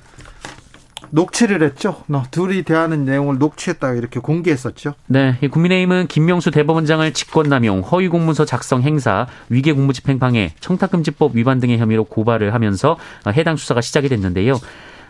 녹취를 1.11 1.61
했죠. 1.63 2.03
둘이 2.31 2.63
대하는 2.63 3.05
내용을 3.05 3.37
녹취했다고 3.37 3.97
이렇게 3.97 4.19
공개했었죠. 4.19 4.95
네, 5.07 5.37
국민의힘은 5.39 6.07
김명수 6.07 6.51
대법원장을 6.51 7.13
직권남용, 7.13 7.81
허위 7.81 8.07
공문서 8.07 8.45
작성 8.45 8.81
행사, 8.81 9.27
위계 9.49 9.73
공무집행 9.73 10.19
방해, 10.19 10.53
청탁금지법 10.59 11.35
위반 11.35 11.59
등의 11.59 11.77
혐의로 11.77 12.05
고발을 12.05 12.53
하면서 12.53 12.97
해당 13.27 13.55
수사가 13.55 13.81
시작이 13.81 14.09
됐는데요. 14.09 14.55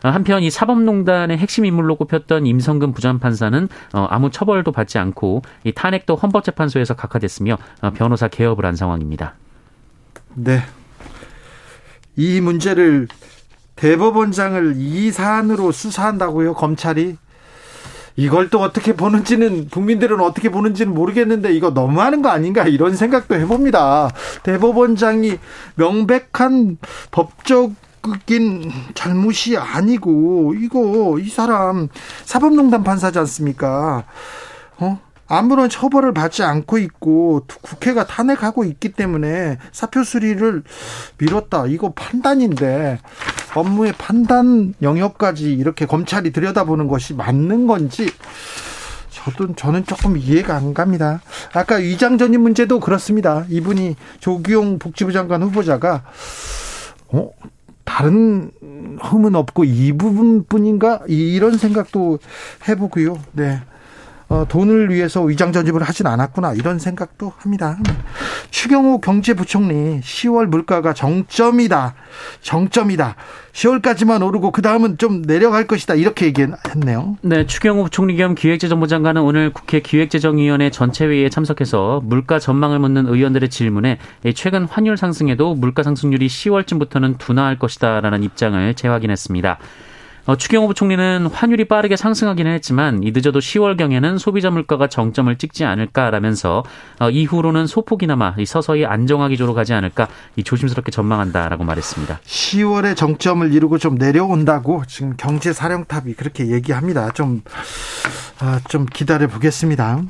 한편 0.03 0.41
이 0.41 0.49
사법농단의 0.49 1.37
핵심 1.37 1.63
인물로 1.63 1.95
꼽혔던 1.95 2.47
임성근 2.47 2.91
부장판사는 2.93 3.69
어, 3.93 4.07
아무 4.09 4.31
처벌도 4.31 4.71
받지 4.71 4.97
않고 4.97 5.43
이 5.63 5.71
탄핵도 5.71 6.15
헌법재판소에서 6.15 6.95
각하됐으며 6.95 7.57
어, 7.81 7.91
변호사 7.91 8.27
개업을 8.27 8.65
한 8.65 8.75
상황입니다. 8.75 9.35
네. 10.33 10.63
이 12.15 12.41
문제를 12.41 13.07
대법원장을 13.81 14.75
이 14.77 15.11
사안으로 15.11 15.71
수사한다고요, 15.71 16.53
검찰이? 16.53 17.17
이걸 18.15 18.51
또 18.51 18.59
어떻게 18.59 18.95
보는지는 18.95 19.69
국민들은 19.69 20.19
어떻게 20.19 20.51
보는지는 20.51 20.93
모르겠는데 20.93 21.51
이거 21.53 21.71
너무하는 21.71 22.21
거 22.21 22.29
아닌가 22.29 22.67
이런 22.67 22.95
생각도 22.95 23.33
해봅니다. 23.33 24.11
대법원장이 24.43 25.39
명백한 25.73 26.77
법적인 27.09 28.71
잘못이 28.93 29.57
아니고 29.57 30.53
이거 30.59 31.17
이 31.17 31.27
사람 31.27 31.87
사법농단 32.25 32.83
판사지 32.83 33.17
않습니까? 33.17 34.03
어? 34.77 34.99
아무런 35.31 35.69
처벌을 35.69 36.13
받지 36.13 36.43
않고 36.43 36.77
있고 36.77 37.45
국회가 37.61 38.05
탄핵하고 38.05 38.65
있기 38.65 38.89
때문에 38.89 39.59
사표 39.71 40.03
수리를 40.03 40.63
미뤘다. 41.19 41.67
이거 41.67 41.93
판단인데 41.93 42.99
업무의 43.55 43.93
판단 43.97 44.73
영역까지 44.81 45.53
이렇게 45.53 45.85
검찰이 45.85 46.33
들여다보는 46.33 46.89
것이 46.89 47.13
맞는 47.13 47.65
건지 47.65 48.11
저도 49.09 49.55
저는 49.55 49.85
조금 49.85 50.17
이해가 50.17 50.53
안 50.53 50.73
갑니다. 50.73 51.21
아까 51.53 51.75
위장 51.75 52.17
전입 52.17 52.41
문제도 52.41 52.81
그렇습니다. 52.81 53.45
이분이 53.47 53.95
조기용 54.19 54.79
복지부 54.79 55.13
장관 55.13 55.43
후보자가 55.43 56.03
어 57.07 57.29
다른 57.85 58.51
흠은 58.99 59.35
없고 59.35 59.63
이 59.63 59.93
부분뿐인가 59.93 61.03
이런 61.07 61.57
생각도 61.57 62.19
해보고요. 62.67 63.17
네. 63.31 63.61
어, 64.31 64.45
돈을 64.47 64.89
위해서 64.91 65.21
위장 65.23 65.51
전집을 65.51 65.83
하진 65.83 66.07
않았구나 66.07 66.53
이런 66.53 66.79
생각도 66.79 67.33
합니다. 67.37 67.77
추경호 68.49 69.01
경제부총리 69.01 69.99
10월 69.99 70.45
물가가 70.45 70.93
정점이다. 70.93 71.95
정점이다. 72.41 73.15
10월까지만 73.51 74.25
오르고 74.25 74.51
그 74.51 74.61
다음은 74.61 74.97
좀 74.97 75.21
내려갈 75.21 75.67
것이다. 75.67 75.95
이렇게 75.95 76.27
얘기했네요. 76.27 77.17
네, 77.23 77.45
추경호 77.45 77.83
부총리 77.83 78.15
겸 78.15 78.33
기획재정부 78.33 78.87
장관은 78.87 79.21
오늘 79.21 79.51
국회 79.51 79.81
기획재정위원회 79.81 80.69
전체 80.69 81.05
회의에 81.05 81.27
참석해서 81.27 81.99
물가 82.05 82.39
전망을 82.39 82.79
묻는 82.79 83.07
의원들의 83.07 83.49
질문에 83.49 83.99
최근 84.33 84.63
환율 84.63 84.95
상승에도 84.95 85.55
물가 85.55 85.83
상승률이 85.83 86.27
10월쯤부터는 86.27 87.17
둔화할 87.17 87.59
것이다라는 87.59 88.23
입장을 88.23 88.73
재확인했습니다. 88.75 89.59
어, 90.25 90.35
추경호 90.35 90.67
부총리는 90.67 91.27
환율이 91.27 91.65
빠르게 91.65 91.95
상승하기는 91.95 92.51
했지만 92.53 93.03
이 93.03 93.11
늦어도 93.11 93.39
10월경에는 93.39 94.19
소비자 94.19 94.51
물가가 94.51 94.87
정점을 94.87 95.35
찍지 95.37 95.65
않을까라면서 95.65 96.63
어, 96.99 97.09
이후로는 97.09 97.65
소폭이나마 97.67 98.35
서서히 98.45 98.85
안정화 98.85 99.29
기조로 99.29 99.53
가지 99.53 99.73
않을까 99.73 100.07
이 100.35 100.43
조심스럽게 100.43 100.91
전망한다라고 100.91 101.63
말했습니다. 101.63 102.19
10월에 102.25 102.95
정점을 102.95 103.51
이루고 103.51 103.79
좀 103.79 103.95
내려온다고 103.95 104.83
지금 104.87 105.15
경제 105.17 105.53
사령탑이 105.53 106.13
그렇게 106.13 106.47
얘기합니다. 106.47 107.11
좀, 107.11 107.41
아, 108.39 108.59
좀 108.69 108.85
기다려 108.85 109.27
보겠습니다. 109.27 110.03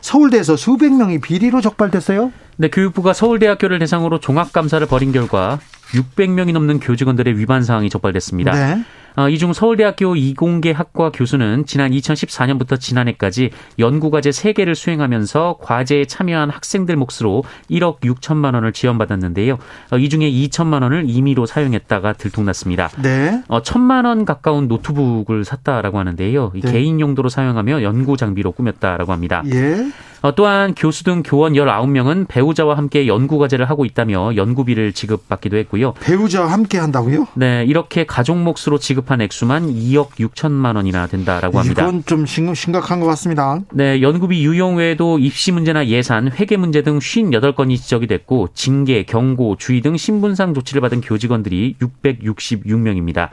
서울대에서 0.00 0.56
수백 0.56 0.92
명이 0.92 1.20
비리로 1.20 1.60
적발됐어요? 1.60 2.30
네, 2.58 2.68
교육부가 2.68 3.12
서울대학교를 3.12 3.78
대상으로 3.78 4.20
종합감사를 4.20 4.86
벌인 4.86 5.12
결과 5.12 5.58
600명이 5.92 6.52
넘는 6.52 6.80
교직원들의 6.80 7.38
위반 7.38 7.62
사항이 7.62 7.90
적발됐습니다. 7.90 8.52
네. 8.52 8.84
어, 9.16 9.28
이중 9.28 9.52
서울대학교 9.52 10.14
이공계 10.14 10.72
학과 10.72 11.10
교수는 11.10 11.64
지난 11.66 11.90
2014년부터 11.90 12.78
지난해까지 12.78 13.50
연구과제 13.78 14.30
3개를 14.30 14.74
수행하면서 14.74 15.58
과제에 15.62 16.04
참여한 16.04 16.50
학생들 16.50 16.96
몫으로 16.96 17.44
1억 17.70 18.00
6천만 18.00 18.54
원을 18.54 18.72
지원받았는데요. 18.72 19.58
어, 19.90 19.98
이 19.98 20.08
중에 20.08 20.30
2천만 20.30 20.82
원을 20.82 21.04
임의로 21.08 21.46
사용했다가 21.46 22.12
들통났습니다. 22.14 22.88
네. 23.02 23.42
어, 23.48 23.62
천만 23.62 24.04
원 24.04 24.24
가까운 24.24 24.68
노트북을 24.68 25.44
샀다라고 25.44 25.98
하는데요. 25.98 26.52
네. 26.54 26.70
개인 26.70 27.00
용도로 27.00 27.30
사용하며 27.30 27.82
연구 27.82 28.16
장비로 28.16 28.52
꾸몄다라고 28.52 29.12
합니다. 29.12 29.42
예. 29.46 29.90
어, 30.26 30.34
또한 30.34 30.74
교수 30.74 31.04
등 31.04 31.22
교원 31.24 31.52
19명은 31.52 32.26
배우자와 32.26 32.76
함께 32.76 33.06
연구 33.06 33.38
과제를 33.38 33.70
하고 33.70 33.84
있다며 33.84 34.34
연구비를 34.34 34.92
지급받기도 34.92 35.56
했고요. 35.58 35.94
배우자와 36.00 36.50
함께 36.50 36.78
한다고요? 36.78 37.28
네, 37.34 37.64
이렇게 37.64 38.04
가족 38.06 38.36
몫으로 38.36 38.80
지급한 38.80 39.20
액수만 39.20 39.68
2억 39.68 40.16
6천만 40.18 40.74
원이나 40.74 41.06
된다라고 41.06 41.60
합니다. 41.60 41.82
이건 41.82 42.04
좀 42.06 42.26
심각한 42.26 42.98
것 42.98 43.06
같습니다. 43.06 43.60
네, 43.70 44.02
연구비 44.02 44.44
유용 44.44 44.78
외에도 44.78 45.20
입시 45.20 45.52
문제나 45.52 45.86
예산, 45.86 46.28
회계 46.32 46.56
문제 46.56 46.82
등 46.82 46.98
58건이 46.98 47.76
지적이 47.76 48.08
됐고 48.08 48.48
징계, 48.52 49.04
경고, 49.04 49.54
주의 49.56 49.80
등 49.80 49.96
신분상 49.96 50.54
조치를 50.54 50.80
받은 50.80 51.02
교직원들이 51.02 51.76
666명입니다. 51.80 53.28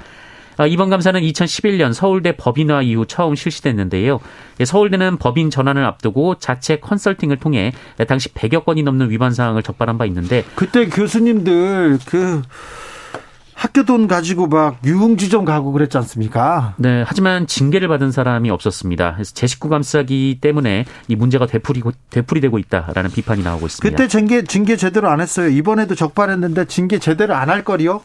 아, 0.57 0.65
이번 0.67 0.89
감사는 0.89 1.19
2011년 1.21 1.93
서울대 1.93 2.35
법인화 2.35 2.81
이후 2.83 3.05
처음 3.05 3.35
실시됐는데요. 3.35 4.19
예, 4.59 4.65
서울대는 4.65 5.17
법인 5.17 5.49
전환을 5.49 5.83
앞두고 5.85 6.35
자체 6.35 6.77
컨설팅을 6.77 7.37
통해 7.37 7.71
당시 8.07 8.29
100여 8.29 8.65
건이 8.65 8.83
넘는 8.83 9.09
위반 9.09 9.31
사항을 9.33 9.63
적발한 9.63 9.97
바 9.97 10.05
있는데 10.05 10.43
그때 10.55 10.87
교수님들 10.87 11.99
그 12.05 12.41
학교 13.55 13.83
돈 13.85 14.07
가지고 14.07 14.47
막 14.47 14.79
유흥주점 14.83 15.45
가고 15.45 15.71
그랬지 15.71 15.97
않습니까? 15.99 16.73
네, 16.77 17.03
하지만 17.07 17.47
징계를 17.47 17.87
받은 17.87 18.11
사람이 18.11 18.49
없었습니다. 18.49 19.13
그래서 19.13 19.31
제 19.33 19.47
식구 19.47 19.69
감싸기 19.69 20.39
때문에 20.41 20.85
이 21.07 21.15
문제가 21.15 21.45
되풀이고 21.45 21.91
되풀이되고 22.09 22.57
있다라는 22.57 23.11
비판이 23.11 23.41
나오고 23.43 23.67
있습니다. 23.67 23.89
그때 23.95 24.07
징계 24.09 24.43
징계 24.43 24.75
제대로 24.75 25.09
안 25.09 25.21
했어요. 25.21 25.47
이번에도 25.49 25.95
적발했는데 25.95 26.65
징계 26.65 26.99
제대로 26.99 27.35
안 27.35 27.49
할 27.49 27.63
거리요? 27.63 28.01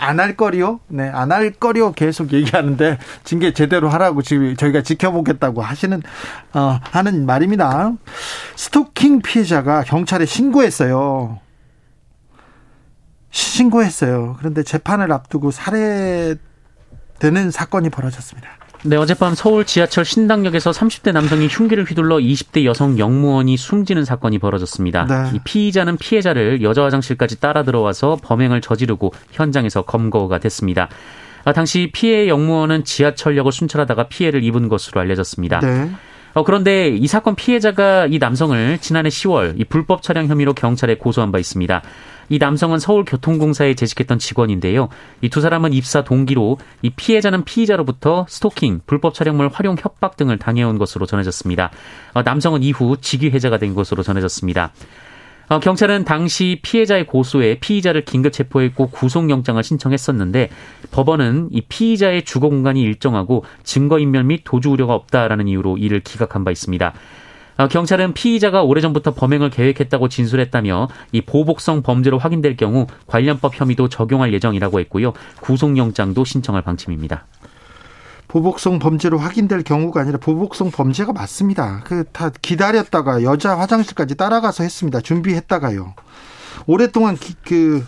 안 0.00 0.18
할 0.20 0.36
거리요? 0.36 0.80
네, 0.88 1.08
안 1.08 1.30
할 1.32 1.50
거리요 1.52 1.92
계속 1.92 2.32
얘기하는데 2.32 2.98
징계 3.24 3.52
제대로 3.52 3.88
하라고 3.90 4.22
지금 4.22 4.56
저희가 4.56 4.82
지켜보겠다고 4.82 5.62
하시는 5.62 6.02
어 6.54 6.80
하는 6.82 7.26
말입니다. 7.26 7.92
스토킹 8.56 9.20
피해자가 9.22 9.82
경찰에 9.82 10.24
신고했어요. 10.26 11.38
신고했어요. 13.30 14.36
그런데 14.38 14.62
재판을 14.62 15.12
앞두고 15.12 15.50
살해되는 15.50 16.38
사건이 17.52 17.90
벌어졌습니다. 17.90 18.48
네, 18.82 18.96
어젯밤 18.96 19.34
서울 19.34 19.66
지하철 19.66 20.06
신당역에서 20.06 20.70
30대 20.70 21.12
남성이 21.12 21.48
흉기를 21.48 21.84
휘둘러 21.84 22.16
20대 22.16 22.64
여성 22.64 22.98
영무원이 22.98 23.56
숨지는 23.58 24.06
사건이 24.06 24.38
벌어졌습니다. 24.38 25.04
네. 25.04 25.36
이 25.36 25.40
피의자는 25.44 25.98
피해자를 25.98 26.62
여자 26.62 26.84
화장실까지 26.84 27.40
따라 27.40 27.62
들어와서 27.62 28.16
범행을 28.22 28.62
저지르고 28.62 29.12
현장에서 29.32 29.82
검거가 29.82 30.38
됐습니다. 30.38 30.88
아, 31.44 31.52
당시 31.52 31.90
피해 31.92 32.28
영무원은 32.28 32.84
지하철역을 32.84 33.52
순찰하다가 33.52 34.08
피해를 34.08 34.42
입은 34.44 34.68
것으로 34.68 35.00
알려졌습니다. 35.00 35.60
네. 35.60 35.90
어, 36.32 36.44
그런데 36.44 36.88
이 36.88 37.06
사건 37.06 37.34
피해자가 37.34 38.06
이 38.06 38.18
남성을 38.18 38.78
지난해 38.78 39.08
10월 39.08 39.60
이 39.60 39.64
불법 39.64 40.02
차량 40.02 40.26
혐의로 40.26 40.54
경찰에 40.54 40.96
고소한 40.96 41.32
바 41.32 41.38
있습니다. 41.38 41.82
이 42.30 42.38
남성은 42.38 42.78
서울교통공사에 42.78 43.74
재직했던 43.74 44.18
직원인데요. 44.18 44.88
이 45.20 45.28
두 45.28 45.40
사람은 45.40 45.72
입사 45.72 46.02
동기로 46.02 46.58
이 46.82 46.90
피해자는 46.90 47.44
피의자로부터 47.44 48.26
스토킹, 48.28 48.80
불법 48.86 49.14
차량물 49.14 49.48
활용 49.52 49.76
협박 49.78 50.16
등을 50.16 50.38
당해온 50.38 50.78
것으로 50.78 51.06
전해졌습니다. 51.06 51.70
어, 52.14 52.22
남성은 52.22 52.62
이후 52.62 52.96
직위 53.00 53.30
해제가 53.30 53.58
된 53.58 53.74
것으로 53.74 54.02
전해졌습니다. 54.02 54.72
어, 55.48 55.58
경찰은 55.58 56.04
당시 56.04 56.60
피해자의 56.62 57.06
고소에 57.06 57.58
피의자를 57.58 58.04
긴급 58.04 58.32
체포했고 58.32 58.90
구속영장을 58.90 59.60
신청했었는데 59.62 60.48
법원은 60.92 61.48
이 61.50 61.60
피의자의 61.62 62.24
주거 62.24 62.48
공간이 62.48 62.82
일정하고 62.82 63.44
증거인멸 63.64 64.24
및 64.24 64.42
도주 64.44 64.70
우려가 64.70 64.94
없다라는 64.94 65.48
이유로 65.48 65.76
이를 65.78 66.00
기각한 66.00 66.44
바 66.44 66.52
있습니다. 66.52 66.92
어, 67.60 67.68
경찰은 67.68 68.14
피의자가 68.14 68.62
오래전부터 68.62 69.12
범행을 69.12 69.50
계획했다고 69.50 70.08
진술했다며 70.08 70.88
이 71.12 71.20
보복성 71.20 71.82
범죄로 71.82 72.16
확인될 72.16 72.56
경우 72.56 72.86
관련법 73.06 73.60
혐의도 73.60 73.90
적용할 73.90 74.32
예정이라고 74.32 74.80
했고요. 74.80 75.12
구속영장도 75.42 76.24
신청할 76.24 76.62
방침입니다. 76.62 77.26
보복성 78.28 78.78
범죄로 78.78 79.18
확인될 79.18 79.62
경우가 79.62 80.00
아니라 80.00 80.16
보복성 80.16 80.70
범죄가 80.70 81.12
맞습니다. 81.12 81.82
그 81.84 82.04
다 82.12 82.30
기다렸다가 82.30 83.22
여자 83.24 83.58
화장실까지 83.58 84.14
따라가서 84.14 84.62
했습니다. 84.62 85.02
준비했다가요. 85.02 85.94
오랫동안 86.66 87.16
기, 87.16 87.34
그 87.44 87.84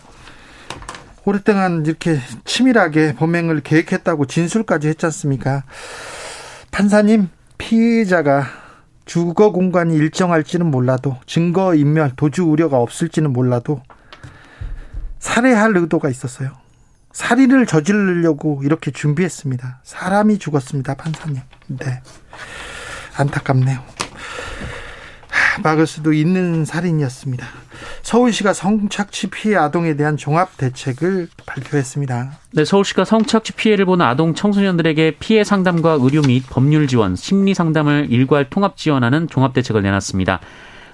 오랫동안 1.24 1.86
이렇게 1.86 2.18
치밀하게 2.44 3.14
범행을 3.14 3.60
계획했다고 3.60 4.26
진술까지 4.26 4.88
했지 4.88 5.06
않습니까? 5.06 5.62
판사님, 6.72 7.30
피해자가 7.56 8.61
주거 9.04 9.52
공간이 9.52 9.94
일정할지는 9.96 10.70
몰라도 10.70 11.16
증거 11.26 11.74
인멸, 11.74 12.12
도주 12.16 12.44
우려가 12.44 12.78
없을지는 12.78 13.32
몰라도 13.32 13.82
살해할 15.18 15.76
의도가 15.76 16.08
있었어요. 16.08 16.50
살인을 17.12 17.66
저지르려고 17.66 18.62
이렇게 18.64 18.90
준비했습니다. 18.90 19.80
사람이 19.84 20.38
죽었습니다, 20.38 20.94
판사님. 20.94 21.42
네. 21.68 22.02
안타깝네요. 23.16 23.91
막을 25.62 25.86
수도 25.86 26.12
있는 26.12 26.64
살인이었습니다. 26.64 27.46
서울시가 28.02 28.52
성착취 28.52 29.28
피해 29.28 29.56
아동에 29.56 29.96
대한 29.96 30.16
종합 30.16 30.56
대책을 30.56 31.28
발표했습니다. 31.46 32.38
네, 32.52 32.64
서울시가 32.64 33.04
성착취 33.04 33.52
피해를 33.54 33.84
보는 33.84 34.04
아동 34.04 34.34
청소년들에게 34.34 35.16
피해 35.18 35.44
상담과 35.44 35.98
의료 36.00 36.22
및 36.22 36.44
법률 36.48 36.86
지원, 36.86 37.16
심리 37.16 37.54
상담을 37.54 38.08
일괄 38.10 38.48
통합 38.50 38.76
지원하는 38.76 39.28
종합 39.28 39.52
대책을 39.52 39.82
내놨습니다. 39.82 40.40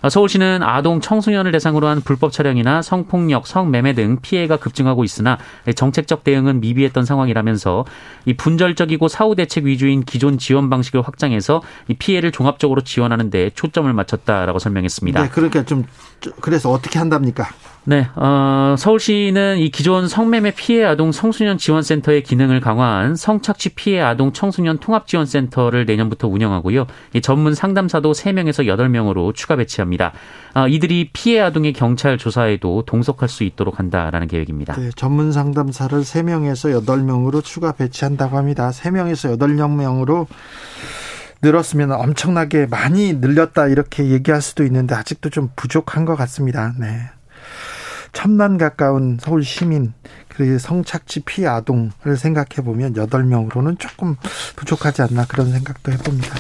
서울시는 0.09 0.63
아동 0.63 1.01
청소년을 1.01 1.53
대상으로 1.53 1.89
한 1.89 2.01
불법 2.01 2.33
촬영이나 2.33 2.83
성폭력, 2.83 3.47
성매매 3.47 3.95
등 3.95 4.19
피해가 4.23 4.59
급증하고 4.59 5.05
있으나 5.05 5.39
정책적 5.75 6.25
대응은 6.25 6.61
미비했던 6.61 7.05
상황이라면서 7.05 7.85
이 8.25 8.35
분절적이고 8.35 9.09
사후 9.09 9.35
대책 9.35 9.65
위주인 9.65 10.05
기존 10.05 10.39
지원 10.39 10.71
방식을 10.71 11.03
확장해서 11.03 11.63
이 11.89 11.95
피해를 11.95 12.31
종합적으로 12.31 12.83
지원하는 12.83 13.31
데 13.31 13.51
초점을 13.51 13.93
맞췄다라고 13.93 14.59
설명했습니다. 14.59 15.23
네, 15.23 15.29
그러니까 15.29 15.65
좀 15.65 15.85
그래서 16.41 16.71
어떻게 16.71 16.99
한답니까? 16.99 17.49
네, 17.89 18.07
어, 18.17 18.75
서울시는 18.77 19.57
이 19.61 19.71
기존 19.71 20.09
성매매 20.09 20.51
피해 20.51 20.85
아동 20.85 21.11
청소년 21.11 21.57
지원센터의 21.57 22.23
기능을 22.23 22.61
강화한 22.61 23.17
성착취 23.17 23.71
피해 23.71 24.03
아동 24.03 24.35
청소년 24.35 24.77
통합지원센터를 24.77 25.87
내년부터 25.87 26.29
운영하고요. 26.29 26.87
이 27.15 27.23
전문 27.23 27.55
상담사도 27.55 28.13
3명에서 28.13 28.67
8명으로 28.67 29.35
추가 29.35 29.57
배치합니다. 29.57 30.13
어, 30.55 30.69
이들이 30.69 31.09
피해 31.15 31.41
아동의 31.41 31.73
경찰 31.73 32.19
조사에도 32.19 32.83
동석할 32.85 33.27
수 33.31 33.43
있도록 33.43 33.79
한다라는 33.79 34.29
계획입니다. 34.29 34.75
네, 34.79 34.91
전문 34.95 35.33
상담사를 35.33 35.99
3명에서 35.99 36.79
8명으로 36.85 37.43
추가 37.43 37.73
배치한다고 37.73 38.37
합니다. 38.37 38.69
3명에서 38.69 39.39
8명으로 39.39 40.27
늘었으면 41.41 41.93
엄청나게 41.93 42.67
많이 42.67 43.15
늘렸다 43.15 43.69
이렇게 43.69 44.11
얘기할 44.11 44.43
수도 44.43 44.63
있는데 44.65 44.95
아직도 44.95 45.31
좀 45.31 45.49
부족한 45.57 46.05
것 46.05 46.17
같습니다. 46.17 46.75
네. 46.79 47.09
천만 48.19 48.59
가까운 48.59 49.17
서울 49.21 49.45
시민 49.45 49.93
그 50.27 50.59
성착취 50.59 51.21
피해 51.21 51.47
아동을 51.47 52.17
생각해 52.17 52.65
보면 52.65 52.95
8명으로는 52.95 53.79
조금 53.79 54.17
부족하지 54.57 55.03
않나 55.03 55.25
그런 55.27 55.53
생각도 55.53 55.93
해봅니다. 55.93 56.35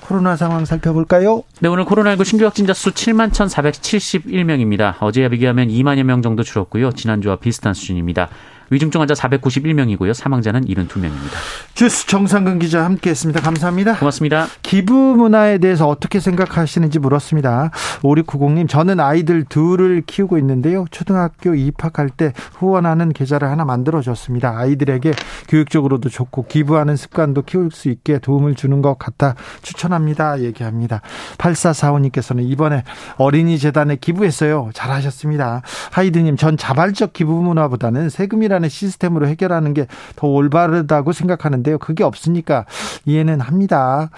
코로나 0.00 0.34
상황 0.34 0.64
살펴볼까요? 0.64 1.44
네, 1.60 1.68
오늘 1.68 1.84
코로나19 1.84 2.24
신규 2.24 2.44
확진자 2.46 2.74
수 2.74 2.90
7만 2.90 3.30
1,471명입니다. 3.30 4.96
어제와 4.98 5.28
비교하면 5.28 5.68
2만여 5.68 6.02
명 6.02 6.20
정도 6.20 6.42
줄었고요. 6.42 6.90
지난주와 6.90 7.36
비슷한 7.36 7.74
수준입니다. 7.74 8.28
위중증 8.70 9.00
환자 9.00 9.14
491명이고요. 9.14 10.14
사망자는 10.14 10.66
72명입니다. 10.66 11.36
주스 11.74 12.06
정상근 12.06 12.58
기자 12.58 12.84
함께했습니다. 12.84 13.40
감사합니다. 13.40 13.96
고맙습니다. 13.98 14.46
기부 14.62 14.94
문화에 14.94 15.58
대해서 15.58 15.86
어떻게 15.88 16.20
생각하시는지 16.20 16.98
물었습니다. 16.98 17.70
5690님, 18.02 18.68
저는 18.68 19.00
아이들 19.00 19.44
둘을 19.44 20.02
키우고 20.06 20.38
있는데요. 20.38 20.86
초등학교 20.90 21.54
입학할 21.54 22.08
때 22.08 22.32
후원하는 22.54 23.12
계좌를 23.12 23.50
하나 23.50 23.64
만들어줬습니다. 23.64 24.58
아이들에게 24.58 25.12
교육적으로도 25.48 26.08
좋고 26.08 26.46
기부하는 26.46 26.96
습관도 26.96 27.42
키울 27.42 27.70
수 27.70 27.90
있게 27.90 28.18
도움을 28.18 28.54
주는 28.54 28.80
것 28.82 28.98
같아 28.98 29.34
추천합니다. 29.62 30.40
얘기합니다. 30.40 31.02
8445님께서는 31.38 32.48
이번에 32.48 32.84
어린이 33.16 33.58
재단에 33.58 33.96
기부했어요. 33.96 34.70
잘하셨습니다. 34.72 35.62
하이드님, 35.92 36.36
전 36.36 36.56
자발적 36.56 37.12
기부 37.12 37.34
문화보다는 37.42 38.08
세금이라 38.08 38.53
는 38.58 38.68
시스템으로 38.68 39.26
해결하는 39.26 39.72
게 39.74 39.86
더 40.16 40.26
올바르다고 40.28 41.12
생각하는데요. 41.12 41.78
그게 41.78 42.04
없으니까 42.04 42.64
이해는 43.04 43.40
합니다. 43.40 44.10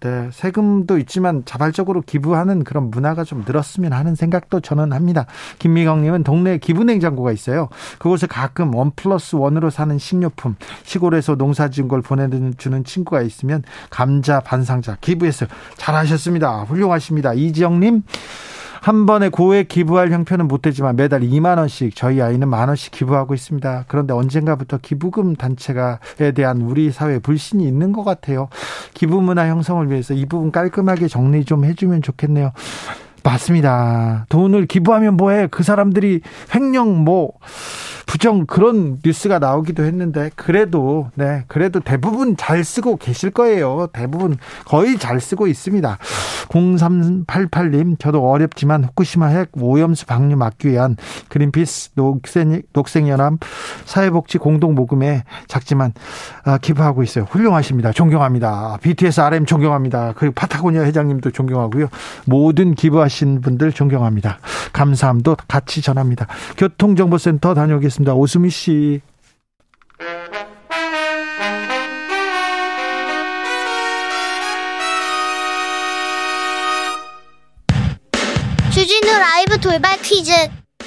네, 0.00 0.30
세금도 0.32 0.98
있지만 0.98 1.44
자발적으로 1.44 2.00
기부하는 2.00 2.64
그런 2.64 2.90
문화가 2.90 3.22
좀 3.22 3.44
늘었으면 3.46 3.92
하는 3.92 4.16
생각도 4.16 4.58
저는 4.58 4.92
합니다. 4.92 5.26
김미경님은 5.60 6.24
동네에 6.24 6.58
기부 6.58 6.82
냉장고가 6.82 7.30
있어요. 7.30 7.68
그곳에 8.00 8.26
가끔 8.26 8.74
원 8.74 8.90
플러스 8.96 9.36
원으로 9.36 9.70
사는 9.70 9.96
식료품, 9.98 10.56
시골에서 10.82 11.36
농사 11.36 11.68
지은 11.68 11.86
걸 11.86 12.02
보내주는 12.02 12.82
친구가 12.84 13.22
있으면 13.22 13.62
감자 13.90 14.40
반상자 14.40 14.96
기부했어요. 15.00 15.48
잘하셨습니다. 15.76 16.62
훌륭하십니다. 16.64 17.32
이지영님, 17.34 18.02
한 18.82 19.06
번에 19.06 19.28
고액 19.28 19.68
기부할 19.68 20.10
형편은 20.10 20.48
못 20.48 20.60
되지만 20.60 20.96
매달 20.96 21.20
2만 21.20 21.56
원씩 21.56 21.94
저희 21.94 22.20
아이는 22.20 22.48
만 22.48 22.66
원씩 22.66 22.90
기부하고 22.90 23.32
있습니다. 23.32 23.84
그런데 23.86 24.12
언젠가부터 24.12 24.78
기부금 24.82 25.36
단체가에 25.36 26.32
대한 26.34 26.62
우리 26.62 26.90
사회 26.90 27.20
불신이 27.20 27.64
있는 27.64 27.92
것 27.92 28.02
같아요. 28.02 28.48
기부 28.92 29.20
문화 29.20 29.46
형성을 29.46 29.88
위해서 29.88 30.14
이 30.14 30.26
부분 30.26 30.50
깔끔하게 30.50 31.06
정리 31.06 31.44
좀 31.44 31.64
해주면 31.64 32.02
좋겠네요. 32.02 32.50
맞습니다. 33.24 34.26
돈을 34.28 34.66
기부하면 34.66 35.16
뭐해? 35.16 35.48
그 35.50 35.62
사람들이 35.62 36.20
횡령 36.54 37.04
뭐 37.04 37.32
부정 38.06 38.46
그런 38.46 38.98
뉴스가 39.04 39.38
나오기도 39.38 39.84
했는데 39.84 40.30
그래도 40.36 41.10
네 41.14 41.44
그래도 41.46 41.80
대부분 41.80 42.36
잘 42.36 42.62
쓰고 42.64 42.96
계실 42.96 43.30
거예요. 43.30 43.88
대부분 43.92 44.36
거의 44.66 44.98
잘 44.98 45.20
쓰고 45.20 45.46
있습니다. 45.46 45.98
0388님 46.48 47.98
저도 47.98 48.28
어렵지만 48.28 48.84
후쿠시마 48.84 49.26
핵 49.28 49.50
오염수 49.58 50.06
방류 50.06 50.36
막기 50.36 50.68
위한 50.68 50.96
그린피스 51.28 51.92
녹색, 51.94 52.62
녹색연합 52.74 53.38
사회복지 53.86 54.38
공동 54.38 54.74
모금에 54.74 55.24
작지만 55.46 55.94
아, 56.44 56.58
기부하고 56.58 57.02
있어요. 57.02 57.24
훌륭하십니다. 57.30 57.92
존경합니다. 57.92 58.78
BTS 58.82 59.20
RM 59.22 59.46
존경합니다. 59.46 60.12
그리고 60.16 60.34
파타고니아 60.34 60.82
회장님도 60.82 61.30
존경하고요. 61.30 61.88
모든 62.26 62.74
기부하 62.74 63.08
신 63.12 63.40
분들 63.40 63.72
존경합니다. 63.72 64.38
감사함도 64.72 65.36
같이 65.46 65.82
전합니다. 65.82 66.26
교통정보센터 66.56 67.54
다녀오겠습니다. 67.54 68.14
오수미 68.14 68.50
씨. 68.50 69.00
주진우 78.72 79.06
라이브 79.06 79.60
돌발 79.60 80.00
퀴즈. 80.00 80.32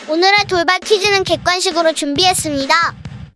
오늘의 0.09 0.45
돌발 0.49 0.79
퀴즈는 0.79 1.23
객관식으로 1.23 1.93
준비했습니다. 1.93 2.73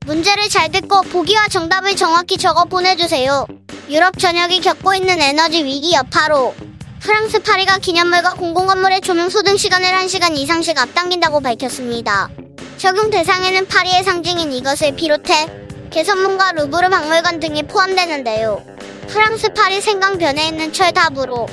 문제를 0.06 0.50
잘 0.50 0.72
듣고 0.72 1.04
보기와 1.04 1.48
정답을 1.48 1.96
정확히 1.96 2.38
적어 2.38 2.66
보내주세요. 2.66 3.46
유럽 3.90 4.18
전역이 4.18 4.62
겪고 4.62 4.96
있는 4.96 5.22
에너지 5.22 5.64
위기 5.64 5.94
여파로 5.94 6.56
프랑스 7.02 7.40
파리가 7.40 7.78
기념물과 7.78 8.34
공공건물의 8.34 9.02
조명 9.02 9.30
소등 9.30 9.56
시간을 9.56 9.88
1시간 9.90 10.36
이상씩 10.36 10.78
앞당긴다고 10.78 11.40
밝혔습니다. 11.40 12.30
적용 12.78 13.10
대상에는 13.10 13.68
파리의 13.68 14.04
상징인 14.04 14.52
이것을 14.52 14.96
비롯해 14.96 15.48
개선문과 15.92 16.52
루브르 16.54 16.90
박물관 16.90 17.40
등이 17.40 17.64
포함되는데요. 17.64 18.64
프랑스 19.08 19.50
파리 19.54 19.82
생강변에 19.82 20.50
있는 20.50 20.74
철탑으로 20.74 21.48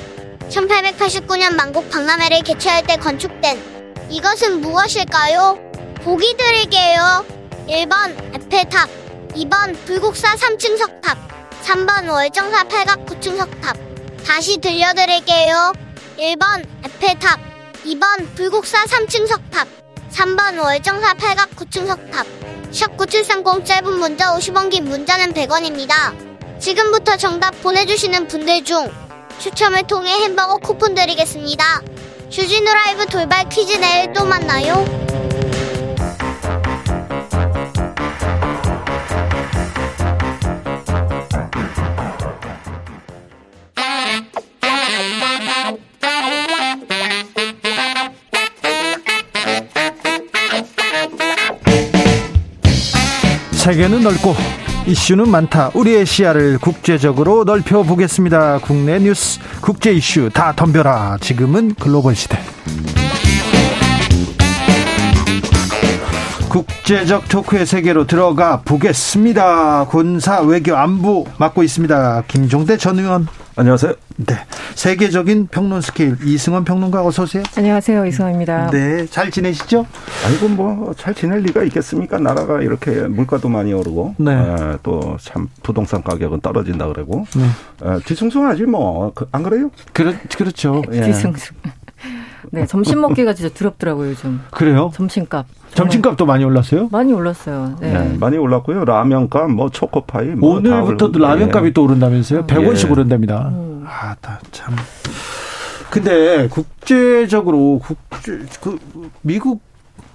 1889년 0.49 1.55
만국 1.55 1.89
박람회를 1.89 2.41
개최할 2.41 2.85
때 2.85 2.97
건축된 2.97 4.07
이것은 4.09 4.61
무엇일까요? 4.61 5.59
보기 6.03 6.35
드릴게요. 6.37 7.25
1번 7.67 8.35
에펠탑, 8.35 8.89
2번 9.33 9.75
불국사 9.85 10.35
3층 10.35 10.77
석탑, 10.77 11.17
3번 11.63 12.09
월정사 12.09 12.65
팔각 12.65 13.05
9층 13.05 13.37
석탑. 13.37 13.86
다시 14.27 14.57
들려드릴게요. 14.57 15.71
1번 16.17 16.65
에펠탑, 16.83 17.39
2번 17.85 18.35
불국사 18.35 18.83
3층 18.83 19.25
석탑, 19.25 19.65
3번 20.11 20.61
월정사 20.61 21.13
팔각 21.13 21.55
9층 21.55 21.87
석탑. 21.87 22.27
샵 22.69 22.97
9730 22.97 23.65
짧은 23.65 23.93
문자 23.97 24.35
50원 24.35 24.69
긴 24.69 24.83
문자는 24.83 25.33
100원입니다. 25.33 26.13
지금부터 26.59 27.15
정답 27.15 27.51
보내주시는 27.63 28.27
분들 28.27 28.65
중 28.65 28.91
추첨을 29.39 29.87
통해 29.87 30.11
햄버거 30.11 30.57
쿠폰 30.57 30.93
드리겠습니다. 30.93 31.81
주진우 32.29 32.65
라이브 32.65 33.05
돌발 33.05 33.47
퀴즈 33.47 33.77
내일 33.77 34.11
또 34.11 34.25
만나요. 34.25 35.06
세계는 53.67 54.01
넓고 54.01 54.33
이슈는 54.85 55.29
많다. 55.29 55.71
우리의 55.73 56.05
시야를 56.05 56.57
국제적으로 56.57 57.43
넓혀 57.43 57.83
보겠습니다. 57.83 58.59
국내 58.59 58.97
뉴스, 58.97 59.41
국제 59.59 59.91
이슈 59.91 60.29
다 60.33 60.53
덤벼라. 60.55 61.17
지금은 61.19 61.75
글로벌 61.75 62.15
시대. 62.15 62.39
국제적 66.47 67.27
토크의 67.27 67.65
세계로 67.65 68.07
들어가 68.07 68.61
보겠습니다. 68.61 69.87
군사 69.87 70.39
외교 70.39 70.73
안보 70.77 71.25
맡고 71.37 71.61
있습니다. 71.61 72.23
김종대 72.29 72.77
전 72.77 72.99
의원. 72.99 73.27
안녕하세요. 73.59 73.93
네. 74.17 74.35
세계적인 74.75 75.47
평론 75.47 75.81
스케일 75.81 76.15
이승원 76.23 76.63
평론가 76.63 77.03
어서 77.03 77.23
오세요. 77.23 77.41
안녕하세요. 77.57 78.05
이승원입니다. 78.05 78.69
네. 78.69 79.07
잘 79.07 79.31
지내시죠? 79.31 79.87
아이고 80.27 80.47
뭐 80.49 80.93
잘 80.95 81.15
지낼 81.15 81.39
리가 81.39 81.63
있겠습니까? 81.63 82.19
나라가 82.19 82.61
이렇게 82.61 82.91
물가도 83.07 83.49
많이 83.49 83.73
오르고 83.73 84.13
네. 84.19 84.31
또 84.83 85.17
참 85.21 85.49
부동산 85.63 86.03
가격은 86.03 86.41
떨어진다 86.41 86.87
그러고 86.87 87.25
네. 87.35 87.45
에, 87.89 87.99
뒤숭숭하지 88.05 88.63
뭐 88.63 89.11
안 89.31 89.41
그래요? 89.41 89.71
그렇 89.91 90.13
그렇죠. 90.37 90.83
예. 90.91 91.01
뒤숭숭. 91.01 91.57
네, 92.51 92.65
점심 92.65 93.01
먹기가 93.01 93.33
진짜 93.33 93.53
두렵더라고요, 93.53 94.09
요즘. 94.09 94.39
그래요? 94.51 94.91
점심값. 94.93 95.45
점심값도 95.73 96.25
많이 96.25 96.43
올랐어요? 96.43 96.87
많이 96.91 97.11
올랐어요. 97.13 97.75
네. 97.79 97.91
네, 97.93 98.17
많이 98.19 98.37
올랐고요. 98.37 98.85
라면값, 98.85 99.51
뭐 99.51 99.69
초코파이, 99.69 100.27
뭐다 100.27 100.69
오늘부터도 100.69 101.09
오르고. 101.09 101.19
라면값이 101.25 101.67
예. 101.67 101.71
또 101.73 101.83
오른다면서요? 101.83 102.47
100원씩 102.47 102.87
예. 102.87 102.91
오른답니다. 102.91 103.51
아, 103.85 104.15
다 104.21 104.39
참. 104.51 104.75
근데 105.89 106.47
국제적으로 106.49 107.79
국제 107.79 108.39
그 108.61 108.77
미국 109.21 109.61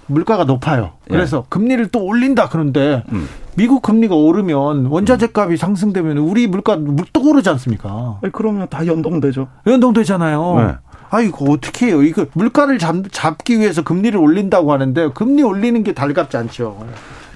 물가가 0.07 0.43
높아요. 0.43 0.91
그래서 1.07 1.45
금리를 1.49 1.87
또 1.87 2.03
올린다 2.05 2.49
그런데 2.49 3.03
음. 3.11 3.27
미국 3.55 3.81
금리가 3.81 4.13
오르면 4.15 4.87
원자재 4.87 5.29
값이 5.33 5.57
상승되면 5.57 6.17
우리 6.17 6.47
물가 6.47 6.75
물- 6.75 7.05
또 7.13 7.21
오르지 7.29 7.49
않습니까? 7.49 8.19
아니, 8.21 8.31
그러면 8.31 8.67
다 8.69 8.85
연동되죠. 8.85 9.47
연동되잖아요. 9.65 10.55
네. 10.57 10.73
아 11.13 11.21
이거 11.21 11.45
어떻게 11.51 11.87
해요? 11.87 12.01
이거 12.01 12.25
물가를 12.33 12.79
잡, 12.79 12.95
잡기 13.11 13.59
위해서 13.59 13.83
금리를 13.83 14.19
올린다고 14.19 14.73
하는데 14.73 15.09
금리 15.13 15.43
올리는 15.43 15.83
게 15.83 15.93
달갑지 15.93 16.37
않죠. 16.37 16.83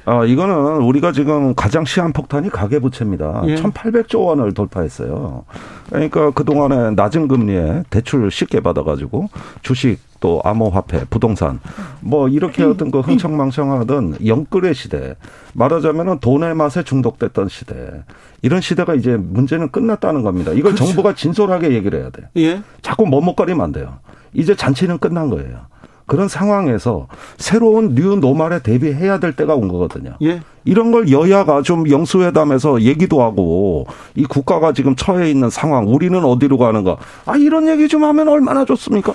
아, 0.06 0.26
이거는 0.26 0.78
우리가 0.78 1.12
지금 1.12 1.54
가장 1.54 1.86
시한폭탄이 1.86 2.50
가계부채입니다. 2.50 3.44
예. 3.46 3.56
1,800조 3.56 4.26
원을 4.26 4.54
돌파했어요. 4.56 5.44
그러니까 5.90 6.32
그동안에 6.32 6.92
낮은 6.96 7.28
금리에 7.28 7.84
대출 7.92 8.32
쉽게 8.32 8.62
받아가지고 8.62 9.30
주식 9.62 10.00
또 10.20 10.42
암호화폐, 10.44 11.06
부동산 11.10 11.60
뭐 12.02 12.28
이렇게 12.28 12.64
어떤 12.64 12.92
그 12.92 13.00
흥청망청하던 13.00 14.26
영끌의 14.26 14.74
시대 14.74 15.16
말하자면은 15.54 16.20
돈의 16.20 16.56
맛에 16.56 16.84
중독됐던 16.84 17.50
시대 17.50 18.04
이런 18.42 18.62
시대가 18.62 18.96
이제 18.96 19.18
문제는 19.18 19.70
끝났다는 19.70 20.24
겁니다. 20.24 20.52
이걸 20.52 20.74
그렇죠. 20.74 20.86
정부가 20.86 21.16
진솔하게 21.16 21.74
얘기를 21.74 22.00
해야 22.00 22.10
돼. 22.10 22.30
예. 22.38 22.62
자꾸 22.82 23.06
머뭇거리면 23.06 23.64
안 23.64 23.72
돼요. 23.72 24.00
이제 24.34 24.56
잔치는 24.56 25.00
끝난 25.00 25.30
거예요. 25.30 25.68
그런 26.08 26.30
상황에서 26.30 27.08
새로운 27.38 27.94
뉴 27.94 28.16
노멀에 28.16 28.62
대비해야 28.64 29.20
될 29.20 29.36
때가 29.36 29.56
온 29.56 29.68
거거든요. 29.68 30.16
예. 30.24 30.42
이런 30.64 30.92
걸 30.92 31.12
여야가 31.12 31.62
좀 31.62 31.90
영수회담에서 31.90 32.82
얘기도 32.82 33.22
하고 33.22 33.88
이 34.16 34.24
국가가 34.24 34.72
지금 34.72 34.96
처해 34.96 35.30
있는 35.30 35.50
상황 35.50 35.88
우리는 35.88 36.18
어디로 36.24 36.58
가는가 36.58 36.96
아 37.26 37.36
이런 37.36 37.68
얘기 37.68 37.90
좀 37.90 38.06
하면 38.06 38.30
얼마나 38.30 38.64
좋습니까? 38.64 39.14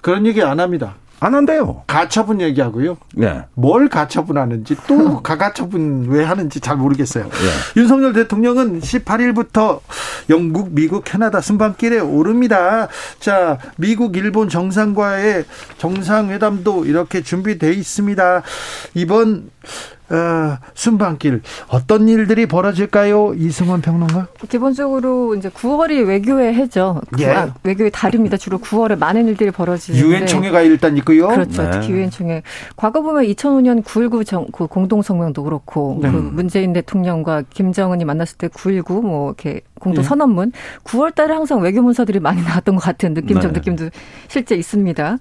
그런 0.00 0.26
얘기 0.26 0.42
안 0.42 0.60
합니다. 0.60 0.96
안 1.18 1.34
한대요. 1.34 1.82
가처분 1.86 2.42
얘기하고요. 2.42 2.98
예. 3.22 3.44
뭘 3.54 3.88
가처분하는지 3.88 4.76
또 4.86 5.20
가가처분 5.24 6.08
왜 6.08 6.22
하는지 6.22 6.60
잘 6.60 6.76
모르겠어요. 6.76 7.24
예. 7.24 7.80
윤석열 7.80 8.12
대통령은 8.12 8.80
18일부터 8.80 9.80
영국, 10.28 10.72
미국, 10.72 11.04
캐나다 11.04 11.40
순방길에 11.40 12.00
오릅니다. 12.00 12.88
자, 13.18 13.58
미국, 13.76 14.16
일본 14.16 14.48
정상과의 14.48 15.44
정상회담도 15.78 16.84
이렇게 16.84 17.22
준비돼 17.22 17.72
있습니다. 17.72 18.42
이번 18.94 19.50
어, 20.08 20.58
순방길 20.74 21.42
어떤 21.68 22.08
일들이 22.08 22.46
벌어질까요? 22.46 23.34
이승원 23.34 23.80
평론가? 23.80 24.28
기본적으로 24.48 25.34
이제 25.34 25.48
9월이 25.48 26.06
외교의 26.06 26.54
해죠. 26.54 27.00
예. 27.18 27.26
아, 27.26 27.54
외교의 27.64 27.90
달입니다. 27.90 28.36
주로 28.36 28.58
9월에 28.58 28.96
많은 28.98 29.26
일들이 29.26 29.50
벌어지는데. 29.50 30.06
유엔 30.06 30.26
총회가 30.26 30.60
일단 30.60 30.96
있고요. 30.98 31.28
그렇죠. 31.28 31.62
네. 31.62 31.70
특히 31.70 31.90
유엔 31.90 32.10
총회. 32.10 32.42
과거 32.76 33.02
보면 33.02 33.24
2005년 33.24 33.82
9.19 33.82 34.24
정, 34.24 34.46
그 34.52 34.66
공동 34.66 35.02
성명도 35.02 35.42
그렇고, 35.42 35.98
네. 36.00 36.10
그 36.10 36.16
문재인 36.16 36.72
대통령과 36.72 37.42
김정은이 37.50 38.04
만났을 38.04 38.38
때 38.38 38.48
9.19 38.48 39.02
뭐 39.02 39.28
이렇게 39.30 39.62
공동 39.80 40.04
예. 40.04 40.06
선언문. 40.08 40.52
9월 40.84 41.14
달에 41.14 41.34
항상 41.34 41.60
외교 41.60 41.82
문서들이 41.82 42.20
많이 42.20 42.42
나왔던 42.42 42.76
것 42.76 42.80
같은 42.82 43.14
느낌적 43.14 43.52
네. 43.52 43.58
느낌도 43.58 43.90
실제 44.28 44.54
있습니다. 44.54 45.18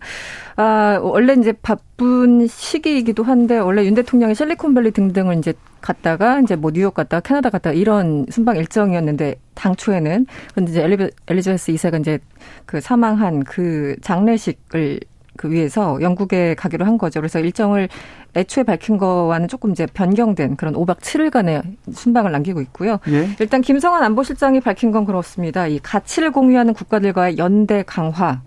아, 0.58 1.00
원래 1.02 1.34
이제 1.34 1.52
바쁜 1.52 2.48
시기이기도 2.48 3.24
한데, 3.24 3.58
원래 3.58 3.86
윤 3.86 3.94
대통령이 3.94 4.36
실리콘밸리 4.36 4.92
등등을 4.92 5.38
이제 5.38 5.54
갔다가 5.82 6.40
이제 6.40 6.56
뭐 6.56 6.72
뉴욕 6.72 6.94
갔다가 6.94 7.22
캐나다 7.22 7.50
갔다가 7.50 7.74
이런 7.74 8.26
순방 8.30 8.58
일정이었는데 8.58 9.36
당초에는 9.54 10.26
근데 10.56 10.72
이제 10.72 10.82
엘리베, 10.82 11.10
엘리자베스 11.28 11.72
2세가 11.74 12.00
이제 12.00 12.20
그 12.66 12.82
사망한 12.82 13.44
그 13.44 13.96
장례식을 14.02 15.00
그 15.38 15.52
위해서 15.52 16.00
영국에 16.02 16.56
가기로 16.56 16.86
한 16.86 16.98
거죠. 16.98 17.20
그래서 17.20 17.40
일정을 17.40 17.90
애초에 18.36 18.64
밝힌 18.64 18.98
거와는 18.98 19.48
조금 19.48 19.72
이제 19.72 19.86
변경된 19.86 20.56
그런 20.56 20.74
5박 20.74 21.00
7일간의 21.00 21.76
순방을 21.92 22.32
남기고 22.32 22.62
있고요. 22.62 23.00
예. 23.10 23.30
일단 23.40 23.62
김성환 23.62 24.04
안보실장이 24.04 24.62
밝힌 24.62 24.92
건 24.92 25.06
그렇습니다. 25.06 25.68
이 25.68 25.80
가치를 25.80 26.32
공유하는 26.32 26.74
국가들과의 26.74 27.38
연대 27.38 27.84
강화, 27.86 28.42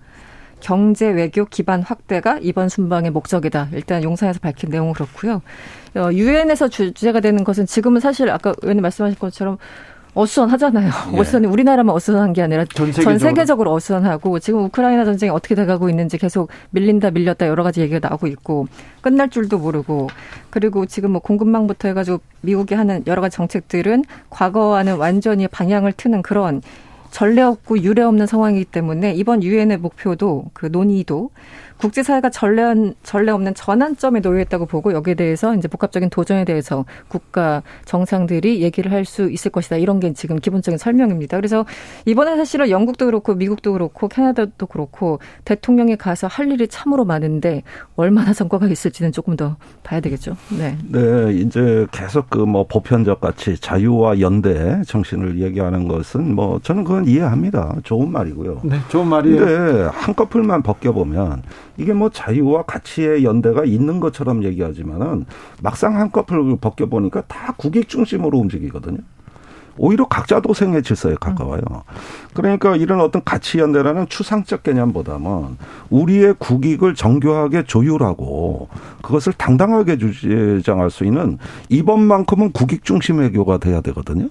경제 0.60 1.08
외교 1.08 1.44
기반 1.44 1.82
확대가 1.82 2.38
이번 2.40 2.68
순방의 2.68 3.10
목적이다. 3.10 3.68
일단 3.72 4.02
용산에서 4.02 4.40
밝힌 4.40 4.70
내용은 4.70 4.92
그렇고요. 4.92 5.42
어, 5.96 6.10
유엔에서 6.12 6.68
주제가 6.68 7.20
되는 7.20 7.44
것은 7.44 7.66
지금은 7.66 8.00
사실 8.00 8.30
아까 8.30 8.52
의원님 8.62 8.82
말씀하신 8.82 9.18
것처럼 9.18 9.58
어수선하잖아요. 10.14 10.90
예. 11.12 11.18
어수선이 11.18 11.46
우리나라만 11.46 11.94
어수선한 11.94 12.32
게 12.32 12.42
아니라 12.42 12.64
전전 12.64 12.92
세계적으로. 12.92 13.18
세계적으로 13.18 13.72
어수선하고 13.74 14.38
지금 14.40 14.64
우크라이나 14.64 15.04
전쟁이 15.04 15.30
어떻게 15.30 15.54
돼가고 15.54 15.88
있는지 15.88 16.18
계속 16.18 16.50
밀린다 16.70 17.10
밀렸다 17.12 17.46
여러 17.46 17.62
가지 17.62 17.82
얘기가 17.82 18.08
나오고 18.08 18.26
있고 18.26 18.66
끝날 19.00 19.28
줄도 19.30 19.58
모르고 19.58 20.08
그리고 20.50 20.86
지금 20.86 21.12
뭐 21.12 21.20
공급망부터 21.20 21.88
해가지고 21.88 22.20
미국이 22.40 22.74
하는 22.74 23.04
여러 23.06 23.20
가지 23.20 23.36
정책들은 23.36 24.04
과거와는 24.30 24.96
완전히 24.96 25.46
방향을 25.46 25.92
트는 25.92 26.22
그런 26.22 26.62
전례 27.10 27.42
없고 27.42 27.82
유례 27.82 28.02
없는 28.02 28.26
상황이기 28.26 28.66
때문에 28.66 29.14
이번 29.14 29.42
유엔의 29.42 29.78
목표도 29.78 30.50
그 30.52 30.66
논의도 30.66 31.30
국제사회가 31.78 32.30
전례, 32.30 32.92
전례 33.02 33.32
없는 33.32 33.54
전환점에 33.54 34.20
놓여 34.20 34.40
있다고 34.42 34.66
보고 34.66 34.92
여기에 34.92 35.14
대해서 35.14 35.54
이제 35.54 35.68
복합적인 35.68 36.10
도전에 36.10 36.44
대해서 36.44 36.84
국가 37.08 37.62
정상들이 37.84 38.62
얘기를 38.62 38.92
할 38.92 39.08
수 39.08 39.30
있을 39.30 39.50
것이다. 39.50 39.76
이런 39.76 40.00
게 40.00 40.12
지금 40.12 40.36
기본적인 40.36 40.76
설명입니다. 40.76 41.38
그래서 41.38 41.64
이번에 42.04 42.36
사실은 42.36 42.68
영국도 42.68 43.06
그렇고 43.06 43.34
미국도 43.34 43.72
그렇고 43.72 44.08
캐나다도 44.08 44.66
그렇고 44.66 45.18
대통령이 45.44 45.96
가서 45.96 46.26
할 46.26 46.50
일이 46.52 46.68
참으로 46.68 47.04
많은데 47.06 47.62
얼마나 47.96 48.32
성과가 48.34 48.66
있을지는 48.66 49.12
조금 49.12 49.36
더 49.36 49.56
봐야 49.82 50.00
되겠죠. 50.00 50.36
네. 50.58 50.76
네, 50.88 51.32
이제 51.32 51.86
계속 51.92 52.28
그 52.28 52.48
뭐 52.48 52.66
보편적 52.66 53.20
가치, 53.20 53.58
자유와 53.58 54.20
연대 54.20 54.80
정신을 54.86 55.38
얘기하는 55.40 55.86
것은 55.86 56.34
뭐 56.34 56.58
저는 56.62 56.82
그건 56.84 57.06
이해합니다. 57.06 57.76
좋은 57.84 58.10
말이고요. 58.10 58.60
네, 58.64 58.78
좋은 58.88 59.06
말이에요. 59.06 59.38
근데 59.38 59.82
한꺼풀만 59.92 60.62
벗겨보면 60.62 61.42
이게 61.78 61.92
뭐 61.94 62.10
자유와 62.10 62.64
가치의 62.64 63.24
연대가 63.24 63.64
있는 63.64 64.00
것처럼 64.00 64.44
얘기하지만은 64.44 65.24
막상 65.62 65.96
한꺼풀 65.98 66.58
벗겨보니까 66.60 67.22
다 67.22 67.54
국익 67.56 67.88
중심으로 67.88 68.36
움직이거든요. 68.36 68.98
오히려 69.78 70.06
각자 70.08 70.40
도생의 70.40 70.82
질서에 70.82 71.14
가까워요. 71.20 71.62
그러니까 72.34 72.74
이런 72.74 73.00
어떤 73.00 73.22
가치 73.24 73.60
연대라는 73.60 74.08
추상적 74.08 74.64
개념보다는 74.64 75.56
우리의 75.88 76.34
국익을 76.38 76.96
정교하게 76.96 77.62
조율하고 77.62 78.68
그것을 79.02 79.32
당당하게 79.34 79.96
주장할 79.96 80.90
수 80.90 81.04
있는 81.04 81.38
이번만큼은 81.68 82.50
국익 82.50 82.84
중심 82.84 83.20
외교가 83.20 83.58
돼야 83.58 83.80
되거든요. 83.80 84.28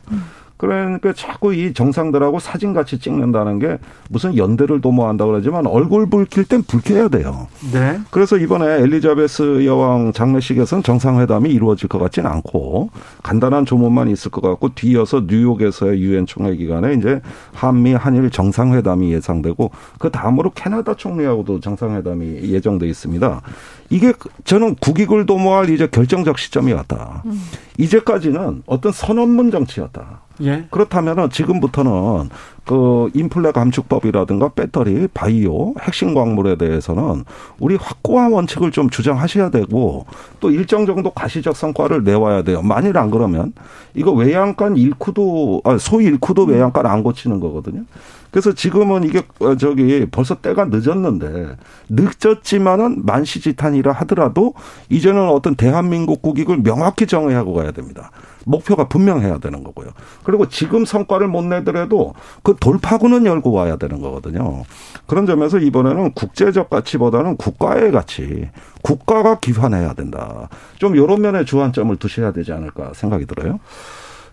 그러니까 0.57 1.13
자꾸 1.13 1.53
이 1.53 1.73
정상들하고 1.73 2.39
사진 2.39 2.73
같이 2.73 2.99
찍는다는 2.99 3.59
게 3.59 3.77
무슨 4.09 4.35
연대를 4.35 4.81
도모한다고 4.81 5.31
그러지만 5.31 5.67
얼굴 5.67 6.09
붉힐 6.09 6.45
땐 6.45 6.63
붉혀야 6.63 7.09
돼요. 7.09 7.47
네. 7.71 7.99
그래서 8.09 8.37
이번에 8.37 8.81
엘리자베스 8.81 9.65
여왕 9.65 10.13
장례식에서는 10.13 10.83
정상회담이 10.83 11.51
이루어질 11.51 11.87
것 11.87 11.99
같지는 11.99 12.29
않고 12.29 12.89
간단한 13.21 13.65
조문만 13.65 14.09
있을 14.09 14.31
것 14.31 14.41
같고 14.41 14.73
뒤이어서 14.73 15.23
뉴욕에서의 15.27 16.01
유엔 16.01 16.25
총회 16.25 16.55
기간에 16.55 16.93
이제 16.93 17.21
한미 17.53 17.93
한일 17.93 18.31
정상회담이 18.31 19.13
예상되고 19.13 19.71
그 19.99 20.09
다음으로 20.09 20.51
캐나다 20.55 20.95
총리하고도 20.95 21.59
정상회담이 21.59 22.51
예정돼 22.51 22.87
있습니다. 22.87 23.41
이게 23.89 24.13
저는 24.43 24.75
국익을 24.75 25.25
도모할 25.25 25.69
이제 25.69 25.87
결정적 25.87 26.39
시점이 26.39 26.73
왔다. 26.73 27.21
음. 27.25 27.39
이제까지는 27.77 28.63
어떤 28.65 28.91
선언문 28.91 29.51
정치였다. 29.51 30.26
예. 30.41 30.65
그렇다면은 30.69 31.29
지금부터는 31.29 32.29
그 32.65 33.09
인플레 33.13 33.53
감축법이라든가 33.53 34.49
배터리, 34.49 35.07
바이오, 35.07 35.75
핵심 35.81 36.13
광물에 36.13 36.57
대해서는 36.57 37.23
우리 37.59 37.75
확고한 37.75 38.33
원칙을 38.33 38.71
좀 38.71 38.89
주장하셔야 38.89 39.49
되고 39.49 40.05
또 40.39 40.51
일정 40.51 40.85
정도 40.85 41.11
가시적 41.11 41.55
성과를 41.55 42.03
내와야 42.03 42.43
돼요. 42.43 42.61
만일 42.61 42.97
안 42.97 43.09
그러면 43.09 43.53
이거 43.95 44.11
외양간 44.11 44.75
일쿠도 44.75 45.61
아, 45.63 45.77
소위 45.77 46.05
일쿠도 46.05 46.43
외양간 46.43 46.85
안 46.85 47.03
고치는 47.03 47.39
거거든요. 47.39 47.83
그래서 48.31 48.53
지금은 48.53 49.05
이게 49.05 49.23
어, 49.39 49.55
저기 49.55 50.05
벌써 50.11 50.35
때가 50.35 50.65
늦었는데 50.65 51.55
늦었지만은 51.89 53.05
만시지탄이라 53.05 53.93
하더라도 53.93 54.53
이제는 54.89 55.29
어떤 55.29 55.55
대한민국 55.55 56.21
국익을 56.21 56.61
명확히 56.61 57.07
정의하고 57.07 57.53
가야 57.53 57.71
됩니다. 57.71 58.11
목표가 58.47 58.87
분명해야 58.87 59.37
되는 59.39 59.63
거고요. 59.63 59.89
그리고 60.23 60.47
지금 60.47 60.85
성과를 60.85 61.27
못 61.27 61.43
내더라도 61.43 62.13
그 62.43 62.55
돌파구는 62.59 63.25
열고 63.25 63.51
와야 63.51 63.75
되는 63.75 64.01
거거든요. 64.01 64.63
그런 65.05 65.25
점에서 65.25 65.59
이번에는 65.59 66.13
국제적 66.13 66.69
가치보다는 66.69 67.37
국가의 67.37 67.91
가치, 67.91 68.49
국가가 68.81 69.39
기반해야 69.39 69.93
된다. 69.93 70.49
좀 70.77 70.95
이런 70.95 71.21
면에 71.21 71.45
주안점을 71.45 71.95
두셔야 71.97 72.31
되지 72.31 72.53
않을까 72.53 72.91
생각이 72.93 73.25
들어요. 73.25 73.59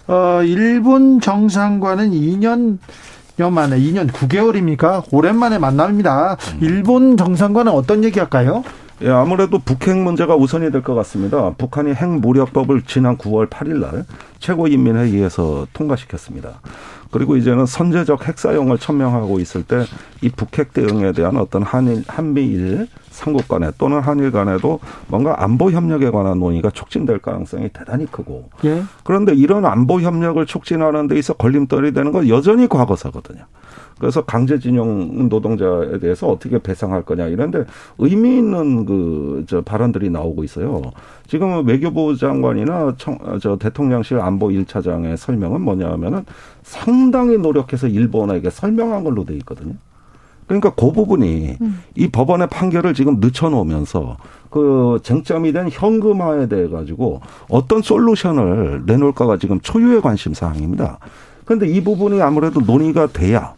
어, 0.07 0.42
일본 0.44 1.20
정상과는 1.20 2.11
2년 2.11 2.79
여 3.40 3.50
만에 3.50 3.79
2년 3.81 4.09
9개월입니까? 4.12 5.05
오랜만에 5.11 5.59
만납니다. 5.59 6.37
일본 6.61 7.16
정상과는 7.16 7.72
어떤 7.72 8.05
얘기할까요? 8.05 8.62
예, 9.02 9.09
아무래도 9.11 9.59
북핵 9.59 9.96
문제가 9.98 10.37
우선이 10.37 10.70
될 10.70 10.83
것 10.83 10.94
같습니다. 10.94 11.52
북한이 11.59 11.94
핵무력법을 11.94 12.83
지난 12.83 13.16
9월 13.18 13.48
8일 13.50 13.80
날 13.80 14.04
최고인민회의에서 14.38 15.66
통과시켰습니다. 15.72 16.61
그리고 17.11 17.37
이제는 17.37 17.66
선제적 17.66 18.26
핵사용을 18.26 18.78
천명하고 18.78 19.38
있을 19.40 19.62
때 19.64 19.85
이 20.22 20.28
북핵 20.30 20.72
대응에 20.72 21.12
대한 21.12 21.37
어떤 21.37 21.62
한일, 21.62 22.02
한미일 22.07 22.88
삼국 23.14 23.46
간에 23.48 23.70
또는 23.79 24.00
한일 24.00 24.33
간에도 24.33 24.81
뭔가 25.07 25.42
안보 25.42 25.70
협력에 25.70 26.11
관한 26.11 26.40
논의가 26.40 26.70
촉진될 26.70 27.20
가능성이 27.20 27.68
대단히 27.72 28.07
크고 28.07 28.50
예. 28.64 28.83
그런데 29.05 29.33
이런 29.33 29.64
안보 29.64 30.00
협력을 30.00 30.44
촉진하는 30.44 31.07
데 31.07 31.16
있어 31.16 31.33
걸림돌이 31.35 31.92
되는 31.92 32.11
건 32.12 32.29
여전히 32.29 32.66
과거사거든요. 32.68 33.44
그래서 33.98 34.24
강제징용 34.24 35.29
노동자에 35.29 36.00
대해서 36.00 36.27
어떻게 36.27 36.59
배상할 36.59 37.03
거냐 37.03 37.29
이런데 37.29 37.64
의미 37.98 38.37
있는 38.37 38.85
그 38.85 39.44
저 39.46 39.61
발언들이 39.62 40.11
나오고 40.11 40.44
있어요. 40.44 40.83
지금 41.27 41.66
외교부 41.66 42.16
장관이나 42.16 42.94
청, 42.96 43.18
저 43.40 43.57
대통령실 43.57 44.20
안보 44.20 44.48
1차장의 44.48 45.16
설명은 45.16 45.61
뭐냐면은 45.61 46.24
상당히 46.62 47.38
노력해서 47.38 47.87
일본에게 47.87 48.50
설명한 48.50 49.05
걸로 49.05 49.24
돼 49.24 49.35
있거든요. 49.37 49.74
그러니까 50.46 50.70
그 50.70 50.92
부분이 50.92 51.57
음. 51.61 51.83
이 51.96 52.09
법원의 52.09 52.48
판결을 52.48 52.94
지금 52.94 53.18
늦춰놓으면서 53.20 54.16
그 54.50 54.98
쟁점이 55.02 55.52
된 55.52 55.68
현금화에 55.70 56.48
대해 56.48 56.68
가지고 56.68 57.20
어떤 57.48 57.83
솔루션을 57.83 58.83
내놓을까가 58.87 59.38
지금 59.38 59.61
초유의 59.61 60.00
관심 60.00 60.35
사항입니다. 60.35 60.98
그런데 61.44 61.66
이 61.68 61.83
부분이 61.83 62.20
아무래도 62.22 62.61
논의가 62.61 63.09
돼야 63.09 63.54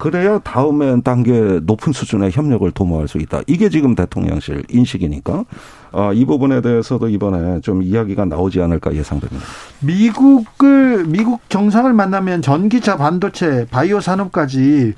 그래야 0.00 0.38
다음에 0.38 0.98
단계 1.02 1.60
높은 1.62 1.92
수준의 1.92 2.30
협력을 2.32 2.68
도모할 2.70 3.06
수 3.06 3.18
있다. 3.18 3.42
이게 3.46 3.68
지금 3.68 3.94
대통령실 3.94 4.64
인식이니까 4.70 5.44
어, 5.92 6.12
이 6.14 6.24
부분에 6.24 6.62
대해서도 6.62 7.10
이번에 7.10 7.60
좀 7.60 7.82
이야기가 7.82 8.24
나오지 8.24 8.62
않을까 8.62 8.94
예상됩니다. 8.94 9.44
미국을 9.80 11.04
미국 11.06 11.42
정상을 11.50 11.92
만나면 11.92 12.40
전기차, 12.40 12.96
반도체, 12.96 13.66
바이오 13.70 14.00
산업까지 14.00 14.94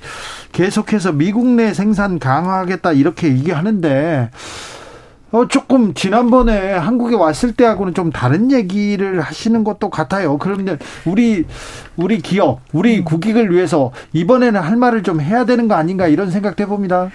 계속해서 0.53 1.11
미국 1.11 1.47
내 1.47 1.73
생산 1.73 2.17
강화하겠다 2.17 2.93
이렇게 2.93 3.27
얘기하는데 3.27 4.29
어, 5.33 5.47
조금 5.47 5.95
지난번에 5.95 6.73
한국에 6.73 7.15
왔을 7.15 7.53
때하고는 7.53 7.95
좀 7.95 8.11
다른 8.11 8.51
얘기를 8.51 9.19
하시는 9.19 9.63
것도 9.63 9.89
같아요. 9.89 10.37
그러면 10.37 10.77
우리 11.05 11.45
우리 11.97 12.19
기업, 12.19 12.61
우리 12.71 12.99
음. 12.99 13.03
국익을 13.03 13.51
위해서 13.51 13.91
이번에는 14.13 14.61
할 14.61 14.77
말을 14.77 15.01
좀 15.01 15.19
해야 15.19 15.43
되는 15.43 15.67
거 15.67 15.73
아닌가 15.73 16.07
이런 16.07 16.29
생각도 16.29 16.63
해봅니다. 16.63 17.09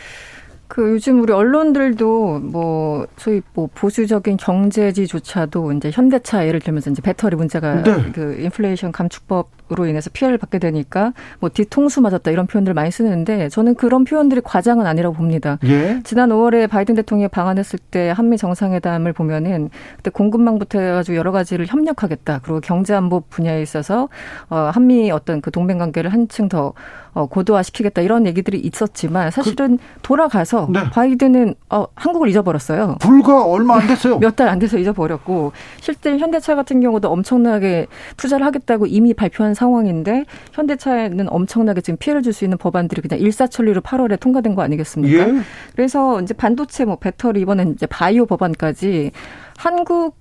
그 0.69 0.93
요즘 0.93 1.23
우리 1.23 1.33
언론들도 1.33 2.41
뭐 2.41 3.07
소위 3.17 3.41
뭐 3.55 3.71
보수적인 3.75 4.37
경제지조차도 4.37 5.73
이제 5.73 5.91
현대차 5.91 6.47
예를 6.47 6.61
들면서 6.61 6.91
이제 6.91 7.01
배터리 7.01 7.37
문제가 7.37 7.83
네. 7.83 8.13
그 8.13 8.37
인플레이션 8.39 8.93
감축법으로 8.93 9.87
인해서 9.87 10.11
피해를 10.13 10.37
받게 10.37 10.59
되니까 10.59 11.15
뭐 11.41 11.49
뒤통수 11.49 12.03
맞았다 12.03 12.31
이런 12.31 12.47
표현들 12.47 12.75
많이 12.75 12.91
쓰는데 12.91 13.49
저는 13.49 13.77
그런 13.77 14.05
표현들이 14.05 14.43
과장은 14.45 14.87
아니라고 14.87 15.17
봅니다. 15.17 15.59
예? 15.65 16.03
지난 16.05 16.29
5월에 16.29 16.69
바이든 16.69 16.97
대통령이 16.97 17.29
방한했을 17.29 17.79
때 17.91 18.11
한미 18.11 18.37
정상회담을 18.37 19.15
보면은 19.15 19.71
그때 19.97 20.11
공급망부터 20.11 20.81
해가지고 20.81 21.17
여러 21.17 21.33
가지를 21.33 21.67
협력하겠다 21.67 22.41
그리고 22.43 22.61
경제 22.61 22.95
안보 22.95 23.21
분야에 23.21 23.63
있어서 23.63 24.11
어 24.51 24.71
한미 24.73 25.11
어떤 25.11 25.41
그 25.41 25.51
동맹 25.51 25.79
관계를 25.79 26.13
한층 26.13 26.51
더 26.51 26.75
어, 27.08 27.08
고도화시키겠다 27.27 28.03
이런 28.03 28.27
얘기들이 28.27 28.59
있었지만 28.59 29.31
사실은 29.31 29.77
그, 29.79 29.83
돌아가서 30.03 30.69
네. 30.73 30.89
바이든은 30.91 31.55
어, 31.71 31.87
한국을 31.95 32.29
잊어버렸어요. 32.29 32.97
불과 33.01 33.45
얼마 33.45 33.77
안 33.79 33.87
됐어요. 33.87 34.19
몇 34.21 34.37
달 34.37 34.49
안 34.49 34.59
돼서 34.59 34.79
잊어버렸고 34.79 35.53
실제 35.81 36.17
현대차 36.17 36.55
같은 36.55 36.81
경우도 36.81 37.09
엄청나게 37.11 37.87
투자를 38.17 38.47
하겠다고 38.47 38.87
이미 38.87 39.13
발표한 39.15 39.55
상황인데 39.55 40.25
현대차에는 40.53 41.29
엄청나게 41.31 41.81
지금 41.81 41.97
피해를 41.99 42.23
줄 42.23 42.33
수 42.33 42.45
있는 42.45 42.57
법안들이 42.59 43.03
그냥 43.03 43.19
일사천리로 43.21 43.81
8월에 43.81 44.21
통과된 44.21 44.55
거 44.55 44.63
아니겠습니까? 44.63 45.29
예. 45.29 45.35
그래서 45.75 46.21
이제 46.21 46.35
반도체 46.35 46.85
뭐 46.85 46.97
배터리 46.97 47.41
이번엔 47.41 47.73
이제 47.73 47.87
바이오 47.87 48.27
법안까지 48.27 49.11
한국 49.57 50.15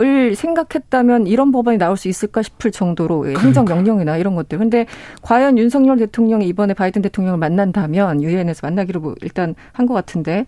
을 0.00 0.34
생각했다면 0.34 1.26
이런 1.26 1.52
법안이 1.52 1.78
나올 1.78 1.96
수 1.96 2.08
있을까 2.08 2.42
싶을 2.42 2.72
정도로 2.72 3.20
그러니까. 3.20 3.42
행정 3.42 3.64
명령이나 3.66 4.16
이런 4.16 4.34
것들. 4.34 4.58
근데 4.58 4.86
과연 5.20 5.58
윤석열 5.58 5.98
대통령이 5.98 6.46
이번에 6.48 6.74
바이든 6.74 7.02
대통령을 7.02 7.38
만난다면 7.38 8.22
유엔에서 8.22 8.66
만나기로 8.66 9.00
뭐 9.00 9.14
일단 9.20 9.54
한 9.72 9.86
것 9.86 9.94
같은데 9.94 10.46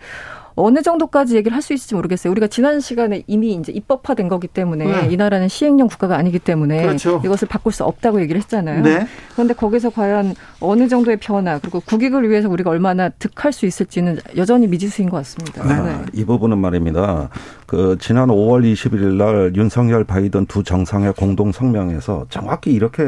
어느 0.56 0.82
정도까지 0.82 1.36
얘기를 1.36 1.54
할 1.54 1.64
수 1.64 1.72
있을지 1.72 1.94
모르겠어요. 1.94 2.30
우리가 2.30 2.46
지난 2.46 2.78
시간에 2.80 3.22
이미 3.26 3.54
이제 3.54 3.72
입법화된 3.72 4.28
거기 4.28 4.46
때문에 4.46 4.84
네. 4.84 5.08
이 5.10 5.16
나라는 5.16 5.48
시행령 5.48 5.88
국가가 5.88 6.16
아니기 6.16 6.38
때문에 6.38 6.82
그렇죠. 6.82 7.22
이것을 7.24 7.48
바꿀 7.48 7.72
수 7.72 7.84
없다고 7.84 8.20
얘기를 8.20 8.38
했잖아요. 8.42 8.82
네. 8.82 9.06
그런데 9.32 9.54
거기서 9.54 9.88
과연 9.88 10.34
어느 10.60 10.86
정도의 10.86 11.16
변화 11.16 11.58
그리고 11.58 11.80
국익을 11.80 12.28
위해서 12.28 12.50
우리가 12.50 12.68
얼마나 12.68 13.08
득할 13.08 13.54
수 13.54 13.64
있을지는 13.64 14.18
여전히 14.36 14.66
미지수인 14.66 15.08
것 15.08 15.16
같습니다. 15.18 15.64
네. 15.64 15.90
네. 15.90 16.04
이 16.12 16.24
부분은 16.26 16.58
말입니다. 16.58 17.30
그 17.66 17.96
지난 17.98 18.28
5월 18.28 18.70
21일 18.70 19.14
날 19.14 19.52
윤석열 19.56 20.04
바이든 20.04 20.44
두 20.46 20.62
정상의 20.62 21.14
공동 21.14 21.50
성명에서 21.50 22.26
정확히 22.28 22.72
이렇게 22.72 23.02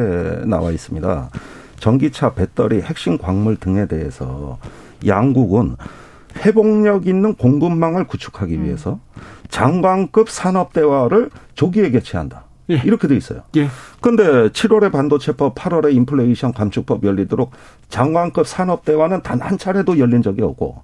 나와 0.46 0.70
있습니다. 0.70 1.28
전기차, 1.78 2.32
배터리, 2.32 2.80
핵심 2.80 3.18
광물 3.18 3.56
등에 3.56 3.84
대해서 3.86 4.56
양국은 5.06 5.76
회복력 6.36 7.06
있는 7.06 7.34
공급망을 7.34 8.06
구축하기 8.06 8.54
음. 8.56 8.64
위해서 8.64 8.98
장관급 9.48 10.28
산업 10.30 10.72
대화를 10.72 11.30
조기에 11.54 11.90
개최한다. 11.90 12.44
예. 12.70 12.82
이렇게 12.84 13.06
돼 13.06 13.16
있어요. 13.16 13.42
예. 13.56 13.68
근데 14.00 14.24
7월에 14.48 14.90
반도체법, 14.90 15.54
8월에 15.54 15.94
인플레이션 15.94 16.52
감축법 16.52 17.04
열리도록 17.04 17.52
장관급 17.88 18.46
산업 18.46 18.84
대화는 18.84 19.22
단 19.22 19.40
한 19.40 19.56
차례도 19.56 19.98
열린 20.00 20.22
적이 20.22 20.42
없고 20.42 20.82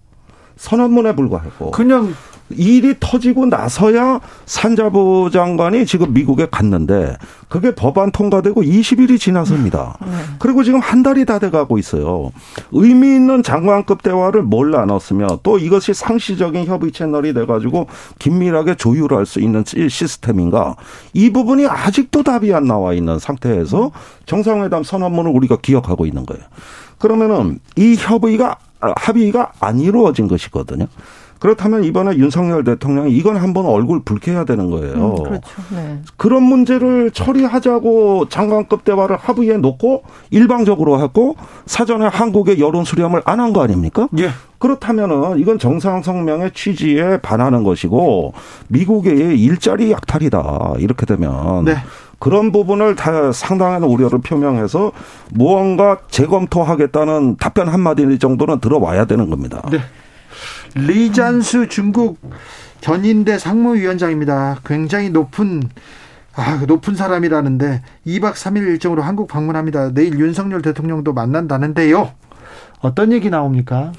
선언문에 0.63 1.17
불과하고 1.17 1.73
그냥 1.73 2.15
일이 2.51 2.95
터지고 3.01 3.47
나서야 3.47 4.21
산자부 4.47 5.31
장관이 5.33 5.87
지금 5.87 6.13
미국에 6.13 6.47
갔는데 6.51 7.17
그게 7.49 7.75
법안 7.75 8.13
통과되고 8.13 8.63
20일이 8.63 9.19
지나섭니다. 9.19 9.97
네. 10.01 10.13
그리고 10.39 10.63
지금 10.63 10.79
한 10.79 11.03
달이 11.03 11.25
다 11.25 11.39
돼가고 11.39 11.79
있어요. 11.79 12.31
의미 12.71 13.15
있는 13.15 13.43
장관급 13.43 14.03
대화를 14.03 14.43
몰라 14.43 14.85
넣었으며 14.85 15.41
또 15.43 15.59
이것이 15.59 15.95
상시적인 15.95 16.67
협의 16.67 16.93
채널이 16.93 17.35
돼가지고 17.35 17.89
긴밀하게 18.19 18.77
조율할 18.77 19.27
수 19.27 19.41
있는 19.41 19.65
시스템인가 19.67 20.77
이 21.15 21.31
부분이 21.31 21.67
아직도 21.67 22.23
답이 22.23 22.53
안 22.55 22.67
나와 22.67 22.93
있는 22.93 23.19
상태에서 23.19 23.91
정상회담 24.27 24.85
선언문을 24.85 25.33
우리가 25.35 25.57
기억하고 25.57 26.07
있는 26.07 26.25
거예요. 26.27 26.45
그러면은 26.99 27.59
이 27.77 27.97
협의가 27.99 28.59
합의가 28.97 29.53
안 29.61 29.79
이루어진 29.79 30.29
것이거든요. 30.29 30.87
그렇다면 31.39 31.83
이번에 31.83 32.17
윤석열 32.19 32.63
대통령이 32.63 33.11
이건 33.17 33.37
한번 33.37 33.67
얼굴 33.67 34.01
붉혀야 34.05 34.45
되는 34.45 34.71
거예요. 34.71 34.95
음, 34.95 35.23
그렇죠. 35.25 35.41
네. 35.75 35.99
그런 36.17 36.45
문제를 36.45 37.11
처리하자고 37.11 38.29
장관급 38.29 38.85
대화를 38.85 39.17
합의에 39.17 39.57
놓고 39.57 40.05
일방적으로 40.31 40.97
하고 40.99 41.35
사전에 41.67 42.07
한국의 42.07 42.61
여론 42.61 42.85
수렴을 42.85 43.23
안 43.25 43.41
한 43.41 43.53
거 43.53 43.61
아닙니까? 43.61 44.09
예. 44.19 44.31
그렇다면은 44.59 45.41
이건 45.41 45.59
정상성명의 45.59 46.53
취지에 46.55 47.17
반하는 47.19 47.65
것이고 47.65 48.35
미국의 48.69 49.37
일자리 49.41 49.91
약탈이다. 49.91 50.75
이렇게 50.79 51.07
되면 51.07 51.65
네. 51.65 51.75
그런 52.23 52.53
부분을 52.53 52.95
다 52.95 53.33
상당한 53.33 53.83
우려를 53.83 54.21
표명해서 54.21 54.93
무언가 55.33 55.99
재검토하겠다는 56.09 57.37
답변 57.39 57.67
한마디 57.67 58.17
정도는 58.21 58.61
들어와야 58.61 59.07
되는 59.07 59.29
겁니다. 59.29 59.61
네. 59.73 59.81
리잔스 60.77 61.67
중국 61.67 62.21
견인대 62.81 63.39
상무위원장입니다. 63.39 64.61
굉장히 64.65 65.11
높은 65.11 65.65
아, 66.37 66.63
높은 66.65 66.95
사람이라는데 66.95 67.83
2박 68.07 68.35
3일 68.35 68.69
일정으로 68.69 69.03
한국 69.03 69.27
방문합니다. 69.27 69.91
내일 69.93 70.17
윤석열 70.21 70.63
대통령도 70.63 71.13
만난다는데요. 71.13 72.13
어떤 72.83 73.11
얘기 73.11 73.31
나옵니까? 73.31 73.91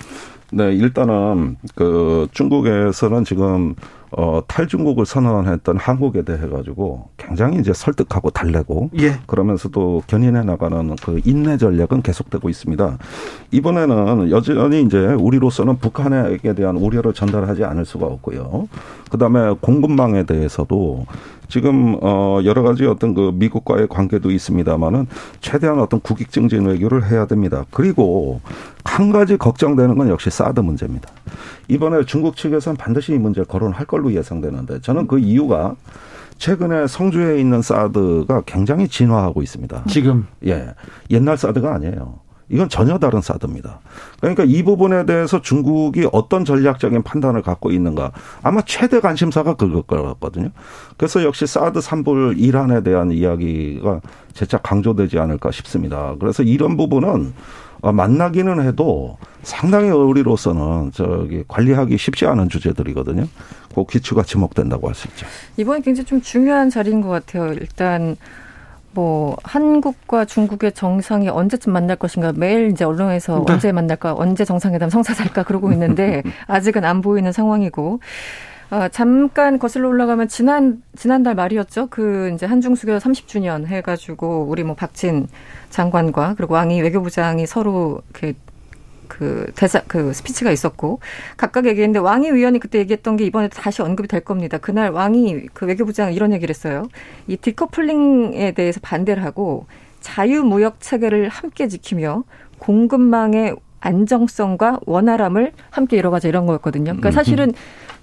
네, 0.49 0.71
일단은 0.71 1.57
그 1.75 2.29
중국에서는 2.31 3.25
지금 3.25 3.75
어, 4.15 4.41
탈중국을 4.47 5.05
선언했던 5.05 5.77
한국에 5.77 6.23
대해 6.23 6.47
가지고 6.47 7.09
굉장히 7.17 7.59
이제 7.59 7.73
설득하고 7.73 8.29
달래고 8.29 8.91
예. 8.99 9.19
그러면서도 9.25 10.03
견인해 10.07 10.43
나가는 10.43 10.95
그 10.97 11.19
인내 11.25 11.57
전략은 11.57 12.01
계속되고 12.03 12.47
있습니다. 12.49 12.97
이번에는 13.51 14.29
여전히 14.29 14.83
이제 14.83 14.97
우리로서는 14.97 15.77
북한에게 15.79 16.53
대한 16.53 16.77
우려를 16.77 17.13
전달하지 17.13 17.63
않을 17.63 17.85
수가 17.85 18.05
없고요. 18.05 18.67
그다음에 19.09 19.55
공급망에 19.61 20.23
대해서도 20.23 21.05
지금 21.47 21.97
어 22.01 22.39
여러 22.45 22.63
가지 22.63 22.85
어떤 22.85 23.13
그 23.13 23.31
미국과의 23.35 23.87
관계도 23.87 24.31
있습니다만은 24.31 25.07
최대한 25.39 25.79
어떤 25.79 25.99
국익 25.99 26.31
증진 26.31 26.65
외교를 26.65 27.11
해야 27.11 27.27
됩니다. 27.27 27.65
그리고 27.69 28.41
한 28.83 29.11
가지 29.11 29.37
걱정되는 29.37 29.95
건 29.97 30.09
역시 30.09 30.29
사드 30.29 30.61
문제입니다. 30.61 31.09
이번에 31.67 32.05
중국 32.05 32.35
측에서는 32.35 32.77
반드시 32.77 33.13
이 33.13 33.17
문제 33.17 33.43
거론할 33.43 33.85
걸로 33.85 34.13
예상되는데 34.13 34.81
저는 34.81 35.07
그 35.07 35.19
이유가 35.19 35.75
최근에 36.37 36.87
성주에 36.87 37.39
있는 37.39 37.61
사드가 37.61 38.41
굉장히 38.45 38.87
진화하고 38.87 39.41
있습니다. 39.41 39.83
지금 39.87 40.27
예 40.45 40.73
옛날 41.09 41.37
사드가 41.37 41.73
아니에요. 41.75 42.23
이건 42.49 42.69
전혀 42.69 42.99
다른 42.99 43.21
사드입니다. 43.21 43.79
그러니까 44.19 44.43
이 44.43 44.63
부분에 44.63 45.05
대해서 45.05 45.41
중국이 45.41 46.07
어떤 46.11 46.45
전략적인 46.45 47.01
판단을 47.03 47.41
갖고 47.41 47.71
있는가 47.71 48.11
아마 48.43 48.61
최대 48.61 48.99
관심사가 48.99 49.55
그걸 49.55 49.81
것 49.83 50.03
같거든요. 50.03 50.49
그래서 50.97 51.23
역시 51.23 51.47
사드 51.47 51.81
산불 51.81 52.35
이란에 52.37 52.83
대한 52.83 53.11
이야기가 53.11 54.01
재차 54.33 54.57
강조되지 54.57 55.17
않을까 55.19 55.51
싶습니다. 55.51 56.15
그래서 56.19 56.43
이런 56.43 56.77
부분은 56.77 57.33
만나기는 57.91 58.65
해도 58.65 59.17
상당히 59.41 59.89
우리로서는 59.89 60.91
저기 60.93 61.43
관리하기 61.47 61.97
쉽지 61.97 62.25
않은 62.25 62.49
주제들이거든요. 62.49 63.27
그 63.75 63.85
기초가 63.85 64.23
지목된다고 64.23 64.87
할 64.87 64.95
수 64.95 65.07
있죠. 65.09 65.25
이번에 65.57 65.81
굉장히 65.81 66.05
좀 66.05 66.21
중요한 66.21 66.69
자리인 66.69 67.01
것 67.01 67.09
같아요. 67.09 67.51
일단 67.53 68.15
뭐 68.93 69.35
한국과 69.43 70.25
중국의 70.25 70.73
정상이 70.73 71.27
언제쯤 71.27 71.73
만날 71.73 71.97
것인가 71.97 72.31
매일 72.35 72.69
이제 72.69 72.85
언론에서 72.85 73.43
네. 73.45 73.53
언제 73.53 73.71
만날까 73.71 74.13
언제 74.15 74.45
정상회담 74.45 74.89
성사살까 74.91 75.43
그러고 75.43 75.71
있는데 75.73 76.21
아직은 76.47 76.85
안 76.85 77.01
보이는 77.01 77.31
상황이고 77.31 77.99
어, 78.73 78.87
잠깐 78.87 79.59
거슬러 79.59 79.87
올라가면 79.87 80.29
지난 80.29 80.81
지난달 80.95 81.35
말이었죠. 81.35 81.89
그 81.91 82.31
이제 82.33 82.47
한중 82.47 82.73
수교 82.73 82.97
30주년 82.97 83.67
해가지고 83.67 84.47
우리 84.49 84.63
뭐 84.63 84.73
박진 84.73 85.27
장관과 85.69 86.33
그리고 86.35 86.55
왕이 86.55 86.81
외교부장이 86.81 87.45
서로 87.45 88.01
이렇게 88.09 88.33
그 89.07 89.45
대사 89.53 89.79
그 89.87 90.11
스피치가 90.11 90.49
있었고 90.49 91.01
각각 91.37 91.67
얘기했는데 91.67 91.99
왕이 91.99 92.31
위원이 92.31 92.57
그때 92.57 92.79
얘기했던 92.79 93.17
게 93.17 93.25
이번에 93.25 93.47
다시 93.49 93.83
언급이 93.83 94.07
될 94.07 94.21
겁니다. 94.21 94.57
그날 94.57 94.89
왕이 94.89 95.49
그 95.53 95.67
외교부장 95.67 96.11
이런 96.11 96.33
얘기를 96.33 96.51
했어요. 96.51 96.87
이 97.27 97.37
디커플링에 97.37 98.53
대해서 98.53 98.79
반대를 98.81 99.23
하고 99.23 99.67
자유무역 100.01 100.81
체계를 100.81 101.29
함께 101.29 101.67
지키며 101.67 102.23
공급망의 102.57 103.55
안정성과 103.81 104.79
원활함을 104.87 105.51
함께 105.69 105.97
이뤄가자 105.97 106.27
이런 106.27 106.47
거였거든요. 106.47 106.85
그러니까 106.85 107.11
사실은 107.11 107.53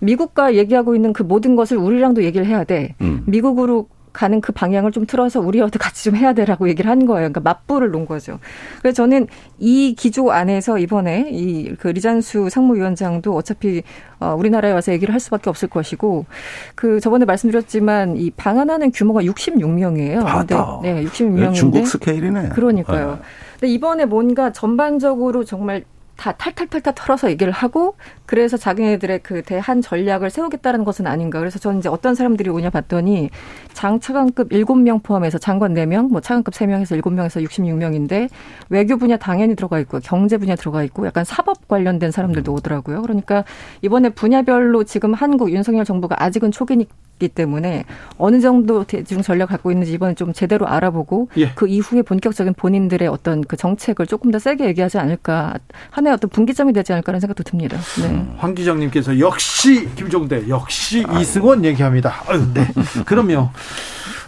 미국과 0.01 0.55
얘기하고 0.55 0.95
있는 0.95 1.13
그 1.13 1.23
모든 1.23 1.57
것을 1.57 1.77
우리랑도 1.77 2.25
얘기를 2.25 2.47
해야 2.47 2.65
돼. 2.65 2.95
음. 3.01 3.23
미국으로 3.27 3.89
가는 4.13 4.41
그 4.41 4.53
방향을 4.53 4.91
좀 4.91 5.07
틀어서 5.07 5.41
우리와도 5.41 5.79
같이 5.79 6.03
좀 6.03 6.17
해야 6.17 6.33
되라고 6.33 6.69
얘기를 6.69 6.91
한 6.91 7.07
거예요. 7.07 7.29
그러니까 7.31 7.41
맞불을 7.41 7.93
놓은 7.93 8.07
거죠. 8.07 8.41
그래서 8.83 8.97
저는 8.97 9.29
이 9.61 9.95
기조 9.97 10.33
안에서 10.33 10.79
이번에 10.79 11.29
이 11.31 11.77
그 11.79 11.89
리잔수 11.89 12.51
상무위원장도 12.51 13.33
어차피 13.35 13.83
어 14.19 14.35
우리나라에 14.37 14.73
와서 14.73 14.93
얘기를 14.93 15.13
할 15.15 15.21
수밖에 15.21 15.49
없을 15.49 15.69
것이고 15.69 16.27
그 16.75 16.99
저번에 16.99 17.25
말씀드렸지만 17.25 18.17
이 18.17 18.31
방한하는 18.31 18.91
규모가 18.91 19.23
66명이에요. 19.23 20.27
아, 20.27 20.45
근데 20.45 20.57
네, 20.83 21.05
66명인데 21.05 21.55
중국 21.55 21.87
스케일이네. 21.87 22.49
그러니까요. 22.49 23.11
네. 23.13 23.19
근데 23.61 23.73
이번에 23.73 24.07
뭔가 24.07 24.51
전반적으로 24.51 25.45
정말 25.45 25.85
다 26.21 26.33
탈탈탈탈 26.33 26.95
털어서 26.95 27.31
얘기를 27.31 27.51
하고 27.51 27.95
그래서 28.27 28.59
자기네들의 28.59 29.21
그 29.23 29.41
대한 29.41 29.81
전략을 29.81 30.29
세우겠다는 30.29 30.85
것은 30.85 31.07
아닌가. 31.07 31.39
그래서 31.39 31.59
저는 31.59 31.79
이제 31.79 31.89
어떤 31.89 32.15
사람들이 32.15 32.51
오냐 32.51 32.69
봤더니 32.69 33.31
장차관급 33.73 34.51
7명 34.51 35.03
포함해서 35.03 35.39
장관 35.39 35.73
4명, 35.73 36.11
뭐 36.11 36.21
차관급 36.21 36.53
3명에서 36.53 37.01
7명에서 37.01 37.43
66명인데 37.49 38.29
외교 38.69 38.99
분야 38.99 39.17
당연히 39.17 39.57
들어가 39.57 39.81
있고 39.81 39.99
경제 40.01 40.37
분야 40.37 40.57
들어가 40.57 40.83
있고 40.85 41.07
약간 41.07 41.25
사법 41.25 41.67
관련된 41.69 42.11
사람들도 42.11 42.53
오더라고요. 42.53 43.01
그러니까 43.01 43.45
이번에 43.81 44.11
분야별로 44.11 44.85
지금 44.85 45.15
한국 45.15 45.51
윤석열 45.51 45.87
정부가 45.87 46.23
아직은 46.23 46.51
초기니 46.51 46.87
있기 47.21 47.29
때문에 47.29 47.85
어느 48.19 48.41
정도 48.41 48.83
대중 48.85 49.23
전략 49.23 49.51
갖고 49.51 49.71
있는지 49.71 49.93
이번에 49.93 50.15
좀 50.15 50.33
제대로 50.33 50.67
알아보고 50.67 51.29
예. 51.37 51.53
그 51.55 51.69
이후에 51.69 52.03
본격적인 52.03 52.55
본인들의 52.55 53.07
어떤 53.07 53.43
그 53.43 53.57
정책을 53.57 54.07
조금 54.07 54.31
더 54.31 54.39
세게 54.39 54.65
얘기하지 54.65 54.99
않을까 54.99 55.55
하나의 55.91 56.15
어떤 56.15 56.31
분기점이 56.31 56.73
되지 56.73 56.93
않을까라는 56.95 57.21
생각도 57.21 57.45
듭니다. 57.45 57.79
네. 58.01 58.09
음, 58.09 58.35
황 58.39 58.55
기장님께서 58.55 59.21
역시 59.21 59.89
김종대 59.95 60.49
역시 60.49 61.05
아유. 61.07 61.21
이승원 61.21 61.65
얘기합니다. 61.65 62.15
아유, 62.27 62.43
네. 62.55 62.67
그럼요. 63.05 63.51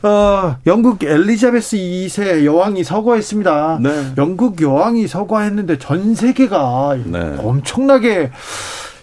어, 0.05 0.57
영국 0.66 1.03
엘리자베스 1.03 1.76
2세 1.76 2.45
여왕이 2.45 2.84
서거했습니다. 2.84 3.78
네. 3.82 4.12
영국 4.18 4.61
여왕이 4.61 5.07
서거했는데 5.07 5.78
전 5.78 6.14
세계가 6.14 6.99
네. 7.07 7.36
엄청나게 7.38 8.30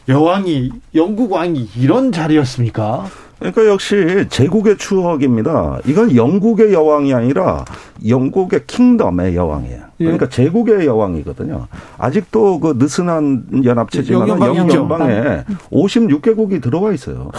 여왕이 0.09 0.71
영국 0.95 1.31
왕이 1.31 1.69
이런 1.77 2.11
자리였습니까? 2.11 3.05
그러니까 3.39 3.65
역시 3.67 4.25
제국의 4.29 4.77
추억입니다. 4.77 5.79
이건 5.85 6.15
영국의 6.15 6.73
여왕이 6.73 7.13
아니라 7.13 7.65
영국의 8.07 8.65
킹덤의 8.67 9.35
여왕이에요. 9.35 9.79
예. 10.01 10.03
그러니까 10.03 10.25
예. 10.25 10.29
제국의 10.29 10.85
여왕이거든요. 10.85 11.67
아직도 11.97 12.59
그 12.59 12.75
느슨한 12.77 13.63
연합체지만 13.63 14.27
영연방에 14.27 15.45
56개국이 15.71 16.61
들어와 16.61 16.91
있어요. 16.91 17.31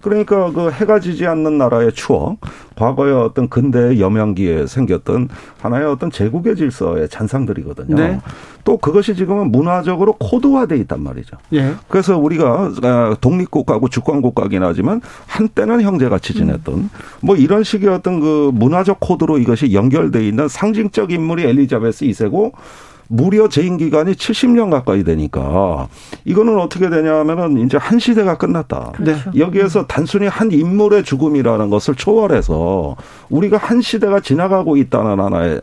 그러니까 0.00 0.50
그 0.52 0.70
해가 0.70 1.00
지지 1.00 1.26
않는 1.26 1.58
나라의 1.58 1.92
추억, 1.92 2.38
과거의 2.76 3.12
어떤 3.14 3.48
근대 3.48 4.00
여명기에 4.00 4.66
생겼던 4.66 5.28
하나의 5.60 5.86
어떤 5.86 6.10
제국의 6.10 6.56
질서의 6.56 7.08
잔상들이거든요. 7.08 7.94
네. 7.94 8.20
또 8.64 8.76
그것이 8.76 9.14
지금은 9.14 9.50
문화적으로 9.50 10.14
코드화돼 10.14 10.76
있단 10.78 11.02
말이죠. 11.02 11.36
예. 11.54 11.74
그래서 11.88 12.18
우리가 12.18 12.70
아, 12.82 13.16
독립국가고 13.20 13.88
주권국가긴 13.88 14.62
하지만 14.62 15.00
한때는 15.26 15.82
형제같이 15.82 16.34
지냈던 16.34 16.74
음. 16.74 16.90
뭐 17.20 17.36
이런 17.36 17.62
식의 17.62 17.88
어떤 17.88 18.20
그 18.20 18.50
문화적 18.54 18.98
코드로 19.00 19.38
이것이 19.38 19.72
연결돼 19.72 20.26
있는 20.26 20.48
상징적 20.48 21.12
인물이 21.12 21.44
엘리자베스 21.44 22.04
2세고 22.06 22.52
무려 23.12 23.48
재임 23.48 23.76
기간이 23.76 24.12
70년 24.12 24.70
가까이 24.70 25.02
되니까 25.02 25.88
이거는 26.24 26.60
어떻게 26.60 26.88
되냐면은 26.88 27.58
이제 27.66 27.76
한 27.76 27.98
시대가 27.98 28.38
끝났다. 28.38 28.92
그렇죠. 28.94 29.32
여기에서 29.36 29.84
단순히 29.88 30.28
한 30.28 30.52
인물의 30.52 31.02
죽음이라는 31.02 31.70
것을 31.70 31.96
초월해서 31.96 32.94
우리가 33.28 33.56
한 33.56 33.80
시대가 33.80 34.20
지나가고 34.20 34.76
있다는 34.76 35.18
하나의 35.18 35.60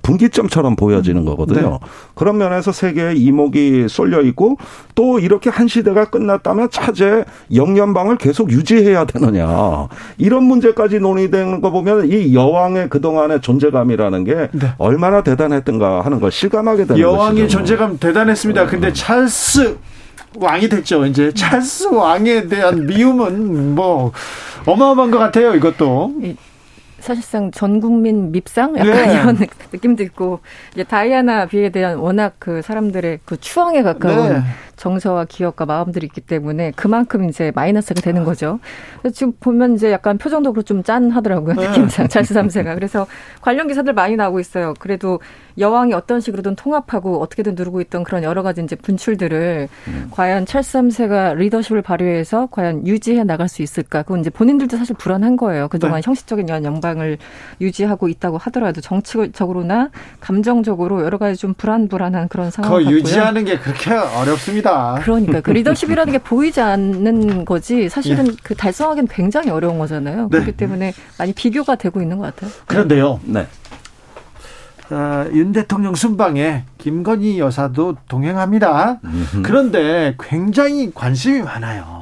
분기점처럼 0.00 0.74
보여지는 0.74 1.26
거거든요. 1.26 1.70
네. 1.70 1.78
그런 2.14 2.38
면에서 2.38 2.72
세계의 2.72 3.20
이목이 3.20 3.86
쏠려 3.90 4.22
있고 4.22 4.56
또 4.94 5.18
이렇게 5.18 5.50
한 5.50 5.68
시대가 5.68 6.06
끝났다면 6.06 6.70
차제 6.70 7.24
영연방을 7.54 8.16
계속 8.16 8.50
유지해야 8.50 9.04
되느냐 9.04 9.88
이런 10.16 10.44
문제까지 10.44 10.98
논의되는 10.98 11.60
거 11.60 11.70
보면 11.70 12.10
이 12.10 12.34
여왕의 12.34 12.88
그동안의 12.88 13.42
존재감이라는 13.42 14.24
게 14.24 14.48
네. 14.52 14.72
얼마나 14.78 15.22
대단했던가 15.22 16.00
하는 16.00 16.20
걸 16.20 16.30
실감하게 16.30 16.69
되는 16.76 16.98
여왕의 16.98 17.42
것이죠. 17.44 17.58
존재감 17.58 17.98
대단했습니다. 17.98 18.66
근데 18.66 18.92
찰스 18.92 19.76
왕이 20.36 20.68
됐죠. 20.68 21.06
이제 21.06 21.32
찰스 21.32 21.88
왕에 21.88 22.46
대한 22.48 22.86
미움은 22.86 23.74
뭐 23.74 24.12
어마어마한 24.66 25.10
것 25.10 25.18
같아요. 25.18 25.54
이것도. 25.54 26.12
사실상 27.00 27.50
전 27.50 27.80
국민 27.80 28.30
밉상 28.30 28.76
약간 28.76 28.92
네. 28.92 29.14
이런 29.14 29.36
느낌도 29.72 30.02
있고 30.04 30.40
이제 30.72 30.84
다이아나 30.84 31.46
비에 31.46 31.70
대한 31.70 31.98
워낙 31.98 32.34
그 32.38 32.62
사람들의 32.62 33.20
그 33.24 33.38
추앙에 33.40 33.82
가까운 33.82 34.32
네. 34.34 34.42
정서와 34.80 35.26
기억과 35.26 35.66
마음들이 35.66 36.06
있기 36.06 36.22
때문에 36.22 36.72
그만큼 36.74 37.28
이제 37.28 37.52
마이너스가 37.54 38.00
되는 38.00 38.24
거죠. 38.24 38.58
지금 39.12 39.34
보면 39.38 39.74
이제 39.74 39.92
약간 39.92 40.16
표정도 40.16 40.54
좀 40.62 40.82
짠하더라고요. 40.82 41.54
네. 41.54 41.68
느낌상 41.68 42.08
찰스 42.08 42.32
3세가. 42.32 42.74
그래서 42.74 43.06
관련 43.42 43.68
기사들 43.68 43.92
많이 43.92 44.16
나오고 44.16 44.40
있어요. 44.40 44.72
그래도 44.78 45.20
여왕이 45.58 45.92
어떤 45.92 46.20
식으로든 46.20 46.56
통합하고 46.56 47.20
어떻게든 47.20 47.56
누르고 47.56 47.82
있던 47.82 48.04
그런 48.04 48.22
여러 48.22 48.42
가지 48.42 48.62
이제 48.62 48.74
분출들을 48.74 49.68
음. 49.88 50.08
과연 50.12 50.46
찰스 50.46 50.78
3세가 50.78 51.36
리더십을 51.36 51.82
발휘해서 51.82 52.48
과연 52.50 52.86
유지해 52.86 53.22
나갈 53.22 53.48
수 53.48 53.60
있을까? 53.60 54.02
그건 54.02 54.20
이제 54.20 54.30
본인들도 54.30 54.78
사실 54.78 54.96
불안한 54.96 55.36
거예요. 55.36 55.68
그동안 55.68 55.96
네. 56.00 56.06
형식적인 56.06 56.48
영방 56.48 56.89
을 56.98 57.18
유지하고 57.60 58.08
있다고 58.08 58.38
하더라도 58.38 58.80
정치적으로나 58.80 59.90
감정적으로 60.20 61.02
여러 61.02 61.18
가지 61.18 61.36
좀 61.38 61.54
불안불안한 61.54 62.28
그런 62.28 62.50
상황 62.50 62.70
같고요. 62.70 62.90
유지하는 62.90 63.44
게 63.44 63.58
그렇게 63.58 63.92
어렵습니다. 63.92 64.98
그러니까. 65.02 65.04
그러니까 65.04 65.40
그 65.40 65.50
리더십이라는 65.52 66.12
게 66.12 66.18
보이지 66.30 66.60
않는 66.60 67.44
거지 67.44 67.88
사실은 67.88 68.26
예. 68.28 68.32
그 68.42 68.54
달성하기는 68.54 69.08
굉장히 69.08 69.50
어려운 69.50 69.78
거잖아요. 69.78 70.22
네. 70.22 70.28
그렇기 70.30 70.52
때문에 70.52 70.92
많이 71.18 71.32
비교가 71.32 71.76
되고 71.76 72.02
있는 72.02 72.18
것 72.18 72.34
같아요. 72.34 72.50
그런데요. 72.66 73.20
네. 73.24 73.46
어, 74.90 75.26
윤 75.32 75.52
대통령 75.52 75.94
순방에 75.94 76.64
김건희 76.78 77.38
여사도 77.38 77.96
동행합니다. 78.08 79.00
그런데 79.44 80.16
굉장히 80.18 80.92
관심이 80.92 81.42
많아요. 81.42 81.99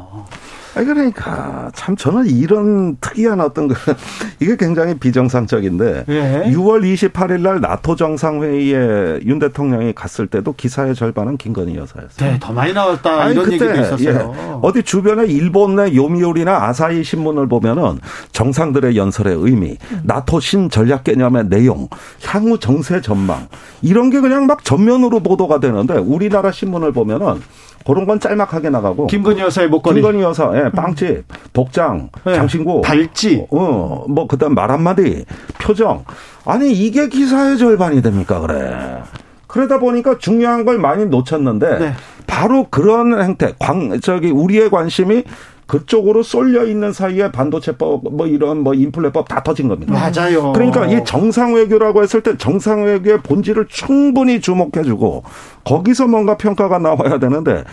그러니까 0.84 1.70
참 1.74 1.96
저는 1.96 2.26
이런 2.26 2.96
특이한 3.00 3.40
어떤 3.40 3.68
그 3.68 3.74
이게 4.40 4.56
굉장히 4.56 4.94
비정상적인데 4.94 6.04
예. 6.08 6.42
6월 6.52 6.82
28일 6.82 7.40
날 7.40 7.60
나토 7.60 7.96
정상회의에 7.96 9.20
윤 9.26 9.38
대통령이 9.38 9.92
갔을 9.94 10.26
때도 10.26 10.54
기사의 10.54 10.94
절반은 10.94 11.36
김건희 11.36 11.76
여사였어요. 11.76 12.30
네, 12.30 12.38
더 12.40 12.52
많이 12.52 12.72
나왔다 12.72 13.22
아니, 13.22 13.32
이런 13.32 13.44
그때, 13.44 13.66
얘기도 13.66 13.80
있었어요. 13.80 14.34
예. 14.36 14.58
어디 14.62 14.82
주변에 14.82 15.26
일본의 15.26 15.96
요미우리나 15.96 16.68
아사히 16.68 17.04
신문을 17.04 17.48
보면은 17.48 17.98
정상들의 18.32 18.96
연설의 18.96 19.36
의미, 19.38 19.76
나토 20.02 20.40
신 20.40 20.70
전략 20.70 21.04
개념의 21.04 21.48
내용, 21.48 21.88
향후 22.24 22.58
정세 22.58 23.00
전망 23.00 23.48
이런 23.82 24.10
게 24.10 24.20
그냥 24.20 24.46
막 24.46 24.64
전면으로 24.64 25.20
보도가 25.20 25.60
되는데 25.60 25.94
우리나라 25.94 26.52
신문을 26.52 26.92
보면은 26.92 27.40
그런 27.88 28.04
건 28.06 28.20
짤막하게 28.20 28.68
나가고. 28.68 29.06
김건희 29.06 29.40
여사의 29.40 29.68
목걸이. 29.68 30.02
김건희 30.02 30.22
여사, 30.22 30.52
예, 30.54 30.70
빵집, 30.70 31.24
복장, 31.54 32.10
네. 32.26 32.34
장신구. 32.34 32.82
발찌. 32.82 33.46
어, 33.50 34.04
뭐, 34.06 34.26
그 34.26 34.36
다음 34.36 34.54
말 34.54 34.70
한마디, 34.70 35.24
표정. 35.58 36.04
아니, 36.44 36.70
이게 36.70 37.08
기사의 37.08 37.56
절반이 37.56 38.02
됩니까, 38.02 38.40
그래. 38.40 39.02
그러다 39.46 39.78
보니까 39.78 40.18
중요한 40.18 40.66
걸 40.66 40.78
많이 40.78 41.06
놓쳤는데, 41.06 41.78
네. 41.78 41.92
바로 42.26 42.66
그런 42.68 43.22
행태, 43.22 43.54
광, 43.58 43.98
저기, 44.00 44.30
우리의 44.30 44.68
관심이 44.68 45.24
그쪽으로 45.68 46.22
쏠려 46.22 46.64
있는 46.64 46.92
사이에 46.92 47.30
반도체법 47.30 48.02
뭐 48.10 48.26
이런 48.26 48.60
뭐 48.60 48.74
인플레법 48.74 49.28
다 49.28 49.42
터진 49.42 49.68
겁니다. 49.68 49.92
맞아요. 49.92 50.52
그러니까 50.54 50.86
이 50.86 51.04
정상 51.04 51.54
외교라고 51.54 52.02
했을 52.02 52.22
때 52.22 52.36
정상 52.36 52.84
외교의 52.84 53.20
본질을 53.22 53.66
충분히 53.68 54.40
주목해주고 54.40 55.22
거기서 55.64 56.08
뭔가 56.08 56.38
평가가 56.38 56.78
나와야 56.78 57.18
되는데 57.18 57.64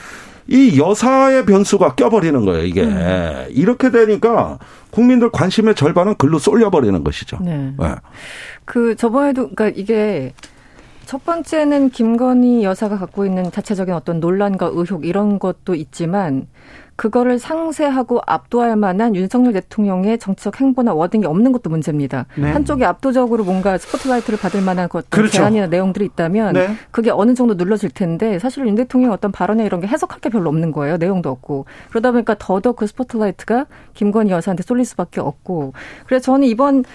이 0.47 0.79
여사의 0.79 1.45
변수가 1.45 1.95
껴버리는 1.95 2.45
거예요, 2.45 2.65
이게. 2.65 2.83
음. 2.83 3.47
이렇게 3.49 3.89
되니까 3.89 4.59
국민들 4.91 5.31
관심의 5.31 5.73
절반은 5.73 6.15
글로 6.15 6.37
쏠려버리는 6.37 7.03
것이죠. 7.03 7.39
네. 7.41 7.73
네. 7.79 7.95
그 8.65 8.95
저번에도, 8.95 9.49
그러니까 9.49 9.69
이게 9.75 10.33
첫 11.05 11.23
번째는 11.23 11.89
김건희 11.89 12.63
여사가 12.63 12.97
갖고 12.97 13.25
있는 13.25 13.51
자체적인 13.51 13.93
어떤 13.93 14.19
논란과 14.19 14.71
의혹 14.73 15.05
이런 15.05 15.39
것도 15.39 15.75
있지만 15.75 16.47
그거를 16.95 17.39
상쇄하고 17.39 18.21
압도할 18.25 18.75
만한 18.75 19.15
윤석열 19.15 19.53
대통령의 19.53 20.17
정치적 20.17 20.61
행보나 20.61 20.93
wording이 20.93 21.25
없는 21.25 21.51
것도 21.51 21.69
문제입니다. 21.69 22.25
네. 22.37 22.51
한쪽이 22.51 22.85
압도적으로 22.85 23.43
뭔가 23.43 23.77
스포트라이트를 23.77 24.39
받을 24.39 24.61
만한 24.61 24.87
것 24.87 25.09
그렇죠. 25.09 25.33
제안이나 25.33 25.67
내용들이 25.67 26.05
있다면 26.05 26.53
네. 26.53 26.69
그게 26.91 27.11
어느 27.11 27.33
정도 27.33 27.55
눌러질 27.55 27.89
텐데 27.89 28.39
사실 28.39 28.65
윤 28.65 28.75
대통령 28.75 29.11
어떤 29.11 29.31
발언에 29.31 29.65
이런 29.65 29.81
게 29.81 29.87
해석할 29.87 30.19
게 30.19 30.29
별로 30.29 30.49
없는 30.49 30.71
거예요. 30.71 30.97
내용도 30.97 31.29
없고 31.29 31.65
그러다 31.89 32.11
보니까 32.11 32.35
더더욱 32.39 32.77
그 32.77 32.87
스포트라이트가 32.87 33.65
김건희 33.93 34.31
여사한테 34.31 34.63
쏠릴 34.63 34.85
수밖에 34.85 35.19
없고 35.19 35.73
그래서 36.05 36.23
저는 36.23 36.47
이번 36.47 36.85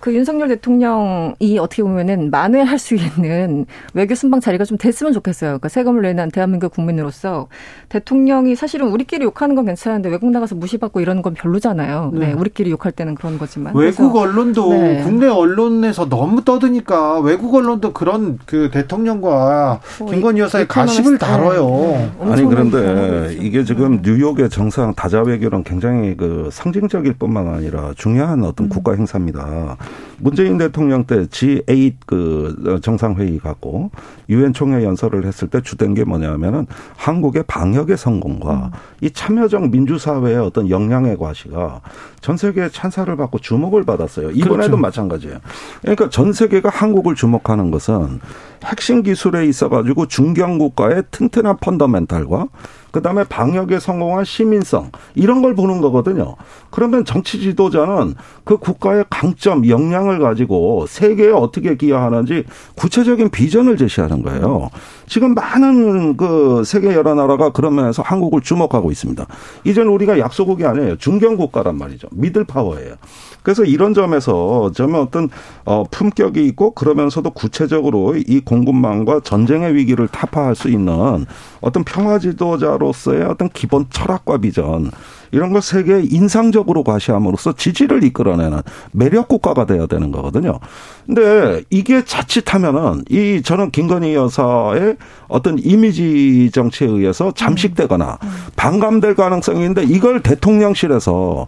그 0.00 0.14
윤석열 0.14 0.48
대통령이 0.48 1.58
어떻게 1.60 1.82
보면은 1.82 2.30
만회할 2.30 2.78
수 2.78 2.94
있는 2.94 3.66
외교 3.92 4.14
순방 4.14 4.40
자리가 4.40 4.64
좀 4.64 4.78
됐으면 4.78 5.12
좋겠어요. 5.12 5.50
그러니까 5.50 5.68
세금을 5.68 6.00
내는 6.00 6.30
대한민국 6.30 6.72
국민으로서 6.72 7.48
대통령이 7.90 8.56
사실은 8.56 8.88
우리끼리 8.88 9.24
욕하는 9.26 9.54
건 9.54 9.66
괜찮은데 9.66 10.08
외국 10.08 10.30
나가서 10.30 10.54
무시받고 10.54 11.00
이러는 11.00 11.20
건 11.20 11.34
별로잖아요. 11.34 12.12
네, 12.14 12.28
네 12.28 12.32
우리끼리 12.32 12.70
욕할 12.70 12.92
때는 12.92 13.14
그런 13.14 13.38
거지만 13.38 13.76
외국 13.76 14.16
언론도 14.16 14.72
네. 14.72 15.02
국내 15.04 15.28
언론에서 15.28 16.08
너무 16.08 16.44
떠드니까 16.44 17.20
외국 17.20 17.54
언론도 17.54 17.92
그런 17.92 18.38
그 18.46 18.70
대통령과 18.72 19.80
뭐 19.98 20.10
김건희 20.10 20.40
여사의 20.40 20.66
가십을 20.66 21.18
다뤄요. 21.18 21.68
네. 21.68 22.10
아니 22.20 22.44
그런데 22.46 23.36
이게 23.38 23.64
지금 23.64 24.00
뉴욕의 24.02 24.48
정상 24.48 24.94
다자 24.94 25.20
외교는 25.20 25.62
굉장히 25.62 26.16
그 26.16 26.48
상징적일 26.50 27.14
뿐만 27.18 27.48
아니라 27.48 27.92
중요한 27.96 28.42
어떤 28.44 28.66
음. 28.66 28.68
국가 28.70 28.94
행사입니다. 28.94 29.76
문재인 30.18 30.58
대통령 30.58 31.04
때 31.04 31.26
G8 31.26 31.94
그 32.06 32.80
정상회의 32.82 33.38
갖고 33.38 33.90
유엔 34.28 34.52
총회 34.52 34.84
연설을 34.84 35.24
했을 35.24 35.48
때 35.48 35.60
주된 35.62 35.94
게 35.94 36.04
뭐냐면은 36.04 36.66
한국의 36.96 37.44
방역의 37.46 37.96
성공과 37.96 38.70
음. 38.74 38.78
이 39.00 39.10
참여적 39.10 39.70
민주사회의 39.70 40.36
어떤 40.36 40.68
역량의 40.68 41.16
과시가 41.16 41.80
전 42.20 42.36
세계에 42.36 42.68
찬사를 42.68 43.14
받고 43.16 43.38
주목을 43.38 43.84
받았어요. 43.84 44.30
이번에도 44.30 44.56
그렇죠. 44.56 44.76
마찬가지예요. 44.76 45.38
그러니까 45.80 46.10
전 46.10 46.32
세계가 46.32 46.68
한국을 46.68 47.14
주목하는 47.14 47.70
것은 47.70 48.20
핵심 48.64 49.02
기술에 49.02 49.46
있어 49.46 49.68
가지고 49.68 50.06
중견 50.06 50.58
국가의 50.58 51.04
튼튼한 51.10 51.56
펀더멘탈과 51.60 52.48
그다음에 52.92 53.24
방역에 53.24 53.78
성공한 53.78 54.24
시민성 54.24 54.90
이런 55.14 55.42
걸 55.42 55.54
보는 55.54 55.80
거거든요. 55.80 56.36
그러면 56.70 57.04
정치 57.04 57.40
지도자는 57.40 58.14
그 58.44 58.56
국가의 58.56 59.04
강점, 59.10 59.68
역량을 59.68 60.18
가지고 60.18 60.86
세계에 60.86 61.30
어떻게 61.30 61.76
기여하는지 61.76 62.44
구체적인 62.74 63.30
비전을 63.30 63.76
제시하는 63.76 64.22
거예요. 64.22 64.70
지금 65.10 65.34
많은 65.34 66.16
그 66.16 66.62
세계 66.64 66.94
여러 66.94 67.14
나라가 67.14 67.50
그런 67.50 67.74
면에서 67.74 68.00
한국을 68.00 68.42
주목하고 68.42 68.92
있습니다. 68.92 69.26
이제는 69.64 69.90
우리가 69.90 70.20
약소국이 70.20 70.64
아니에요. 70.64 70.98
중견 70.98 71.36
국가란 71.36 71.76
말이죠. 71.76 72.06
미들 72.12 72.44
파워예요. 72.44 72.94
그래서 73.42 73.64
이런 73.64 73.92
점에서 73.92 74.70
저는 74.70 74.94
어떤 74.94 75.28
어 75.64 75.82
품격이 75.90 76.46
있고 76.46 76.74
그러면서도 76.74 77.30
구체적으로 77.30 78.14
이 78.14 78.38
공급망과 78.38 79.20
전쟁의 79.24 79.74
위기를 79.74 80.06
타파할 80.06 80.54
수 80.54 80.68
있는 80.68 81.26
어떤 81.60 81.82
평화 81.82 82.20
지도자로서의 82.20 83.24
어떤 83.24 83.48
기본 83.48 83.86
철학과 83.90 84.38
비전 84.38 84.92
이런 85.32 85.52
걸 85.52 85.62
세계에 85.62 86.02
인상적으로 86.10 86.82
과시함으로써 86.84 87.52
지지를 87.52 88.04
이끌어내는 88.04 88.60
매력 88.92 89.28
국가가 89.28 89.64
돼야 89.64 89.86
되는 89.86 90.10
거거든요. 90.10 90.58
근데 91.06 91.62
이게 91.70 92.04
자칫하면은 92.04 93.04
이 93.08 93.42
저는 93.42 93.70
김건희 93.70 94.14
여사의 94.14 94.96
어떤 95.28 95.58
이미지 95.58 96.50
정치에 96.52 96.88
의해서 96.88 97.32
잠식되거나 97.32 98.18
음. 98.22 98.28
음. 98.28 98.46
반감될 98.56 99.14
가능성이 99.14 99.60
있는데 99.60 99.84
이걸 99.84 100.20
대통령실에서 100.22 101.46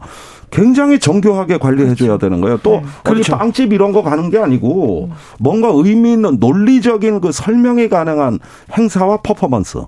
굉장히 0.52 0.98
정교하게 0.98 1.58
관리해줘야 1.58 2.18
되는 2.18 2.40
거예요. 2.40 2.58
또 2.62 2.72
네. 2.72 2.82
그렇죠. 3.02 3.36
빵집 3.36 3.72
이런 3.72 3.92
거 3.92 4.02
가는 4.02 4.30
게 4.30 4.38
아니고 4.38 5.10
뭔가 5.40 5.70
의미 5.72 6.12
있는 6.12 6.36
논리적인 6.38 7.20
그 7.20 7.32
설명이 7.32 7.88
가능한 7.88 8.38
행사와 8.76 9.18
퍼포먼스 9.22 9.78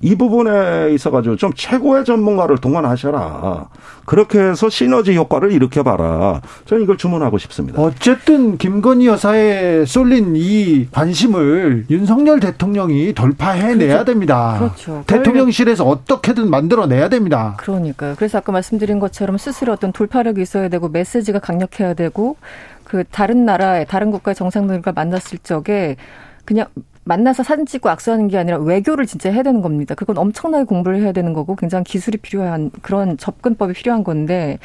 이 0.00 0.16
부분에 0.16 0.92
있어가지고 0.94 1.36
좀 1.36 1.52
최고의 1.54 2.04
전문가를 2.04 2.58
동원하셔라. 2.58 3.68
그렇게 4.06 4.38
해서 4.38 4.68
시너지 4.68 5.16
효과를 5.16 5.52
일으켜봐라. 5.52 6.40
저는 6.66 6.82
이걸 6.82 6.96
주문하고 6.96 7.38
싶습니다. 7.38 7.80
어쨌든 7.80 8.56
김건희 8.58 9.06
여사에 9.06 9.84
쏠린 9.86 10.34
이 10.36 10.88
관심을 10.90 11.86
윤석열 11.90 12.40
대통령이 12.40 13.12
돌파해내야 13.14 13.88
그렇죠. 13.88 14.04
됩니다. 14.04 14.56
그렇죠. 14.58 15.04
대통령실에서 15.06 15.84
어떻게든 15.84 16.48
만들어내야 16.50 17.08
됩니다. 17.08 17.54
그러니까요. 17.58 18.14
그래서 18.16 18.38
아까 18.38 18.52
말씀드린 18.52 18.98
것처럼 19.00 19.38
스스로 19.38 19.72
어떤 19.72 19.92
돌파 19.92 20.13
력 20.22 20.38
이 20.38 20.42
있어야 20.42 20.68
되고 20.68 20.88
메시지가 20.88 21.38
강력해야 21.40 21.94
되고 21.94 22.36
그 22.84 23.04
다른 23.10 23.44
나라의 23.44 23.86
다른 23.86 24.10
국가의 24.10 24.34
정상들과 24.34 24.92
만났을 24.92 25.38
적에 25.38 25.96
그냥 26.44 26.66
만나서 27.06 27.42
사진 27.42 27.66
찍고 27.66 27.90
악수하는 27.90 28.28
게 28.28 28.38
아니라 28.38 28.56
외교를 28.58 29.04
진짜 29.04 29.30
해야 29.30 29.42
되는 29.42 29.60
겁니다. 29.60 29.94
그건 29.94 30.16
엄청나게 30.16 30.64
공부를 30.64 31.02
해야 31.02 31.12
되는 31.12 31.34
거고 31.34 31.54
굉장히 31.54 31.84
기술이 31.84 32.16
필요한 32.16 32.70
그런 32.80 33.18
접근법이 33.18 33.74
필요한 33.74 34.02
건데 34.04 34.58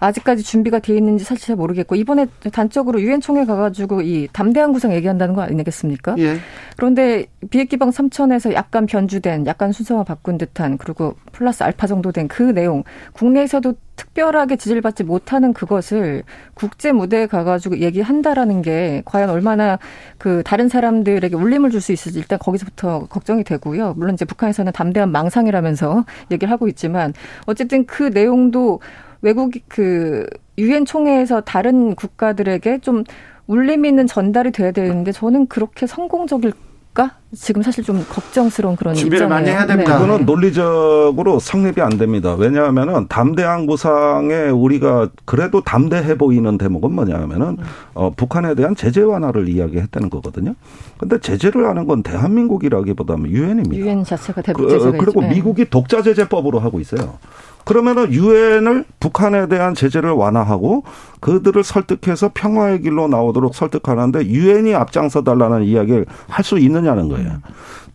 아직까지 0.00 0.42
준비가 0.42 0.80
돼 0.80 0.96
있는지 0.96 1.22
사실 1.24 1.46
잘 1.46 1.54
모르겠고 1.56 1.94
이번에 1.94 2.26
단적으로 2.52 3.00
유엔 3.00 3.20
총회 3.20 3.44
가가지고 3.44 4.02
이 4.02 4.26
담대한 4.32 4.72
구상 4.72 4.92
얘기한다는 4.94 5.34
거 5.36 5.42
아니겠습니까? 5.42 6.16
예. 6.18 6.38
그런데 6.76 7.26
비핵기방 7.50 7.90
3천에서 7.90 8.52
약간 8.54 8.86
변주된 8.86 9.46
약간 9.46 9.70
순서와 9.70 10.02
바꾼 10.02 10.38
듯한 10.38 10.78
그리고 10.78 11.14
플러스 11.30 11.62
알파 11.62 11.86
정도 11.86 12.10
된 12.10 12.26
그 12.26 12.42
내용 12.42 12.82
국내에서도 13.12 13.74
특별하게 13.96 14.56
지지를 14.56 14.82
받지 14.82 15.02
못하는 15.02 15.52
그것을 15.52 16.22
국제 16.54 16.92
무대에 16.92 17.26
가가지고 17.26 17.78
얘기한다라는 17.78 18.62
게 18.62 19.02
과연 19.04 19.30
얼마나 19.30 19.78
그 20.18 20.42
다른 20.44 20.68
사람들에게 20.68 21.34
울림을 21.34 21.70
줄 21.70 21.80
수 21.80 21.92
있을지 21.92 22.18
일단 22.18 22.38
거기서부터 22.38 23.06
걱정이 23.06 23.44
되고요. 23.44 23.94
물론 23.96 24.14
이제 24.14 24.24
북한에서는 24.24 24.72
담대한 24.72 25.12
망상이라면서 25.12 26.04
얘기를 26.32 26.50
하고 26.50 26.68
있지만 26.68 27.14
어쨌든 27.46 27.86
그 27.86 28.04
내용도 28.04 28.80
외국 29.22 29.52
그 29.68 30.26
유엔 30.58 30.84
총회에서 30.84 31.42
다른 31.42 31.94
국가들에게 31.94 32.78
좀 32.78 33.04
울림 33.46 33.84
있는 33.84 34.06
전달이 34.06 34.50
돼야 34.50 34.72
되는데 34.72 35.12
저는 35.12 35.46
그렇게 35.46 35.86
성공적일 35.86 36.52
않을까? 36.96 37.12
지금 37.36 37.62
사실 37.62 37.84
좀 37.84 38.04
걱정스러운 38.08 38.76
그런 38.76 38.94
준비를 38.94 39.26
입장이에요. 39.26 39.28
많이 39.28 39.50
해야 39.50 39.66
됩니다. 39.66 39.98
네. 39.98 40.00
그거는 40.00 40.24
논리적으로 40.24 41.38
성립이 41.38 41.80
안 41.82 41.90
됩니다. 41.98 42.34
왜냐하면은 42.34 43.06
담대한 43.08 43.66
구상에 43.66 44.48
우리가 44.48 45.10
그래도 45.26 45.60
담대해 45.62 46.16
보이는 46.16 46.56
대목은 46.56 46.92
뭐냐면은 46.92 47.58
어, 47.94 48.10
북한에 48.16 48.54
대한 48.54 48.74
제재 48.74 49.02
완화를 49.02 49.48
이야기했다는 49.48 50.08
거거든요. 50.10 50.54
근데 50.98 51.20
제재를 51.20 51.68
하는 51.68 51.86
건 51.86 52.02
대한민국이라기보다는 52.02 53.30
유엔입니다. 53.30 53.76
유엔 53.76 54.02
자체가 54.02 54.40
대북 54.40 54.68
제재가 54.68 54.92
그, 54.92 54.98
그리고 54.98 55.20
미국이 55.20 55.68
독자 55.68 56.02
제재법으로 56.02 56.58
하고 56.58 56.80
있어요. 56.80 57.18
그러면은 57.66 58.12
유엔을 58.12 58.84
북한에 59.00 59.48
대한 59.48 59.74
제재를 59.74 60.10
완화하고 60.12 60.84
그들을 61.18 61.64
설득해서 61.64 62.30
평화의 62.32 62.82
길로 62.82 63.08
나오도록 63.08 63.56
설득하는데 63.56 64.26
유엔이 64.26 64.72
앞장서 64.74 65.24
달라는 65.24 65.64
이야기를 65.64 66.06
할 66.28 66.46
수 66.46 66.58
있느냐는 66.58 67.08
거예요. 67.08 67.32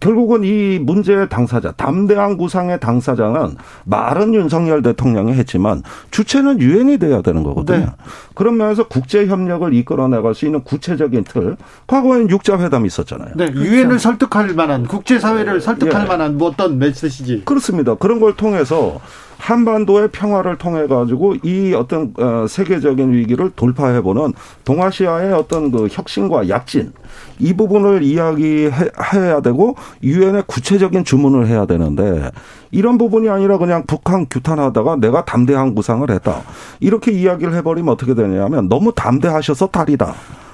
결국은 0.02 0.44
이 0.44 0.78
문제의 0.80 1.30
당사자, 1.30 1.72
담대한 1.72 2.36
구상의 2.36 2.82
당사자는 2.82 3.56
말은 3.86 4.34
윤석열 4.34 4.82
대통령이 4.82 5.32
했지만 5.34 5.84
주체는 6.10 6.60
유엔이 6.60 6.98
돼야 6.98 7.22
되는 7.22 7.44
거거든요. 7.44 7.78
네. 7.78 7.88
그런 8.34 8.58
면에서 8.58 8.88
국제 8.90 9.28
협력을 9.28 9.74
이끌어 9.74 10.10
나갈 10.10 10.36
수 10.36 10.46
있는 10.46 10.64
구체적인 10.64 11.24
틀. 11.24 11.56
과거에는 11.88 12.30
육자 12.30 12.60
회담이 12.60 12.88
있었잖아요. 12.88 13.36
네, 13.36 13.46
유엔을 13.54 13.88
그렇죠. 13.88 14.00
설득할 14.00 14.54
만한 14.54 14.86
국제 14.86 15.18
사회를 15.18 15.62
설득할 15.62 16.04
예. 16.04 16.08
만한 16.08 16.38
뭐 16.38 16.50
어떤 16.50 16.78
메시지. 16.78 17.44
그렇습니다. 17.46 17.96
그런 17.96 18.20
걸 18.20 18.36
통해서 18.36 19.00
한반도의 19.42 20.10
평화를 20.10 20.58
통해 20.58 20.86
가지고 20.86 21.34
이 21.44 21.74
어떤 21.74 22.14
어, 22.20 22.46
세계적인 22.48 23.12
위기를 23.12 23.50
돌파해보는 23.56 24.34
동아시아의 24.64 25.34
어떤 25.34 25.72
그 25.72 25.88
혁신과 25.90 26.48
약진 26.48 26.94
이 27.40 27.54
부분을 27.54 28.04
이야기해야 28.04 29.42
되고 29.42 29.76
유엔에 30.04 30.44
구체적인 30.46 31.04
주문을 31.04 31.48
해야 31.48 31.66
되는데 31.66 32.30
이런 32.70 33.00
부분이 33.00 33.30
아니라 33.30 33.58
그냥 33.58 33.84
북한 33.88 34.28
규탄하다가 34.30 34.98
내가 34.98 35.26
담대한 35.26 35.74
구상을 35.74 36.10
했다 36.12 36.44
이렇게 36.80 37.12
이야기를 37.12 37.56
해버리면 37.56 37.92
어떻게 37.92 38.14
되냐면 38.14 38.70
너무 38.70 38.94
담대하셔서 38.94 39.68
탈이다. 39.68 40.14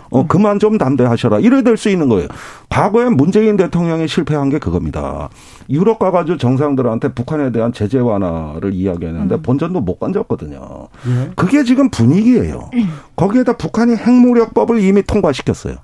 어, 0.09 0.25
그만 0.27 0.59
좀 0.59 0.77
담대하셔라. 0.77 1.39
이래 1.39 1.61
될 1.63 1.77
수 1.77 1.89
있는 1.89 2.09
거예요. 2.09 2.27
과거에 2.69 3.09
문재인 3.09 3.55
대통령이 3.57 4.07
실패한 4.07 4.49
게 4.49 4.57
그겁니다. 4.59 5.29
유럽 5.69 5.99
가가지고 5.99 6.37
정상들한테 6.37 7.13
북한에 7.13 7.51
대한 7.51 7.71
제재 7.73 7.99
완화를 7.99 8.73
이야기했는데 8.73 9.35
음. 9.35 9.41
본전도 9.41 9.81
못 9.81 9.99
건졌거든요. 9.99 10.87
예. 11.07 11.31
그게 11.35 11.63
지금 11.63 11.89
분위기예요. 11.89 12.69
거기에다 13.15 13.57
북한이 13.57 13.95
핵무력법을 13.95 14.79
이미 14.81 15.03
통과시켰어요. 15.03 15.75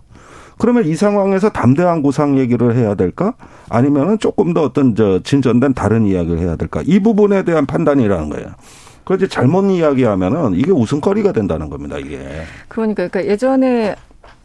그러면 0.58 0.86
이 0.86 0.96
상황에서 0.96 1.50
담대한 1.50 2.02
구상 2.02 2.38
얘기를 2.38 2.76
해야 2.76 2.94
될까? 2.96 3.34
아니면은 3.70 4.20
조금 4.20 4.54
더 4.54 4.62
어떤 4.64 4.96
저 4.96 5.20
진전된 5.24 5.74
다른 5.74 6.06
이야기를 6.06 6.40
해야 6.40 6.56
될까? 6.56 6.82
이 6.86 7.00
부분에 7.00 7.44
대한 7.44 7.66
판단이라는 7.66 8.30
거예요. 8.30 8.48
그런데 9.04 9.28
잘못 9.28 9.70
이야기하면은 9.70 10.54
이게 10.56 10.72
웃음거리가 10.72 11.34
된다는 11.34 11.70
겁니다, 11.70 11.98
이게. 11.98 12.20
그러니까, 12.70 13.08
그러니까 13.08 13.26
예전에 13.32 13.96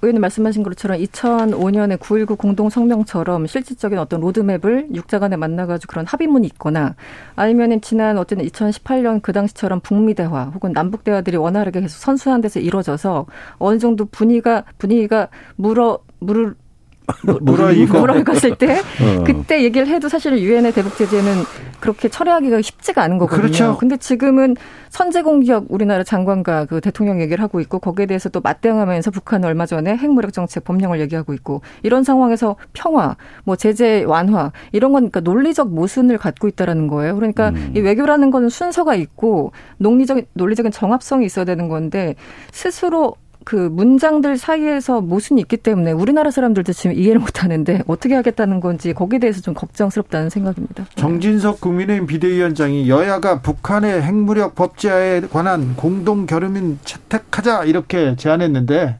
의원님 0.00 0.20
말씀하신 0.20 0.62
것처럼 0.62 0.98
2005년에 0.98 1.98
9.19 1.98 2.38
공동성명처럼 2.38 3.46
실질적인 3.46 3.98
어떤 3.98 4.20
로드맵을 4.20 4.88
육자 4.94 5.18
간에 5.18 5.36
만나가지고 5.36 5.90
그런 5.90 6.06
합의문이 6.06 6.46
있거나 6.48 6.94
아니면은 7.34 7.80
지난 7.80 8.16
어쨌든 8.16 8.46
2018년 8.46 9.20
그 9.22 9.32
당시처럼 9.32 9.80
북미 9.80 10.14
대화 10.14 10.44
혹은 10.44 10.72
남북 10.72 11.02
대화들이 11.02 11.36
원활하게 11.36 11.80
계속 11.80 11.98
선순환 11.98 12.40
돼서 12.40 12.60
이루어져서 12.60 13.26
어느 13.58 13.78
정도 13.78 14.04
분위기가 14.04 14.64
분위기가 14.78 15.28
물어 15.56 15.98
물을 16.20 16.54
물어이고 17.22 17.98
물어갔을 17.98 18.56
때 18.56 18.78
어. 18.78 19.24
그때 19.24 19.62
얘기를 19.62 19.86
해도 19.88 20.08
사실 20.08 20.38
유엔의 20.38 20.72
대북 20.72 20.96
제재는 20.96 21.32
그렇게 21.80 22.08
철회하기가 22.08 22.60
쉽지가 22.60 23.02
않은 23.02 23.18
거거든요. 23.18 23.42
그렇죠. 23.42 23.76
근데 23.78 23.96
지금은 23.96 24.56
선제 24.90 25.22
공격 25.22 25.66
우리나라 25.68 26.02
장관과 26.02 26.66
그 26.66 26.80
대통령 26.80 27.20
얘기를 27.20 27.42
하고 27.42 27.60
있고 27.60 27.78
거기에 27.78 28.06
대해서 28.06 28.28
또 28.28 28.40
맞대응하면서 28.40 29.10
북한은 29.10 29.48
얼마 29.48 29.66
전에 29.66 29.96
핵무력 29.96 30.32
정책 30.32 30.64
법령을 30.64 31.00
얘기하고 31.00 31.34
있고 31.34 31.62
이런 31.82 32.04
상황에서 32.04 32.56
평화, 32.72 33.16
뭐 33.44 33.56
제재 33.56 34.04
완화 34.06 34.52
이런 34.72 34.92
건 34.92 35.10
그러니까 35.10 35.20
논리적 35.20 35.72
모순을 35.72 36.18
갖고 36.18 36.48
있다라는 36.48 36.88
거예요. 36.88 37.14
그러니까 37.14 37.50
음. 37.50 37.72
이 37.76 37.80
외교라는 37.80 38.30
거는 38.30 38.48
순서가 38.48 38.94
있고 38.94 39.52
논리적 39.78 40.20
논리적인 40.32 40.72
정합성이 40.72 41.26
있어야 41.26 41.44
되는 41.44 41.68
건데 41.68 42.16
스스로 42.50 43.14
그 43.48 43.56
문장들 43.56 44.36
사이에서 44.36 45.00
모순이 45.00 45.40
있기 45.40 45.56
때문에 45.56 45.92
우리나라 45.92 46.30
사람들도 46.30 46.74
지금 46.74 46.94
이해를 46.94 47.18
못 47.18 47.42
하는데 47.42 47.82
어떻게 47.86 48.14
하겠다는 48.14 48.60
건지 48.60 48.92
거기에 48.92 49.20
대해서 49.20 49.40
좀 49.40 49.54
걱정스럽다는 49.54 50.28
생각입니다. 50.28 50.84
정진석 50.96 51.58
국민의힘 51.62 52.06
비대위원장이 52.06 52.90
여야가 52.90 53.40
북한의 53.40 54.02
핵무력 54.02 54.54
법제화에 54.54 55.22
관한 55.32 55.76
공동 55.76 56.26
결의문 56.26 56.80
채택하자 56.84 57.64
이렇게 57.64 58.16
제안했는데 58.16 58.98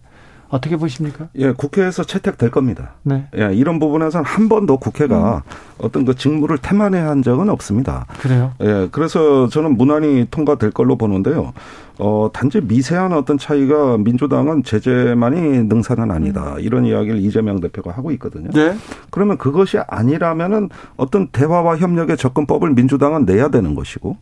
어떻게 0.48 0.76
보십니까? 0.76 1.28
예, 1.36 1.52
국회에서 1.52 2.04
채택될 2.04 2.50
겁니다. 2.50 2.94
네. 3.02 3.26
예, 3.36 3.52
이런 3.52 3.78
부분에서는 3.78 4.24
한 4.24 4.48
번도 4.48 4.78
국회가 4.78 5.42
음. 5.46 5.52
어떤 5.76 6.04
그 6.06 6.14
직무를 6.14 6.56
태만해 6.56 6.98
한 6.98 7.22
적은 7.22 7.50
없습니다. 7.50 8.06
그래요? 8.20 8.52
예, 8.62 8.88
그래서 8.90 9.48
저는 9.48 9.76
무난히 9.76 10.26
통과될 10.30 10.70
걸로 10.70 10.96
보는데요. 10.96 11.52
어, 11.98 12.30
단지 12.32 12.60
미세한 12.60 13.12
어떤 13.12 13.38
차이가 13.38 13.98
민주당은 13.98 14.62
제재만이 14.62 15.64
능사는 15.64 16.10
아니다. 16.10 16.54
음. 16.54 16.60
이런 16.60 16.84
이야기를 16.86 17.18
이재명 17.18 17.60
대표가 17.60 17.90
하고 17.90 18.12
있거든요. 18.12 18.50
네. 18.50 18.76
그러면 19.10 19.36
그것이 19.36 19.78
아니라면은 19.86 20.68
어떤 20.96 21.26
대화와 21.28 21.76
협력의 21.76 22.16
접근법을 22.16 22.74
민주당은 22.74 23.24
내야 23.24 23.48
되는 23.48 23.74
것이고 23.74 24.16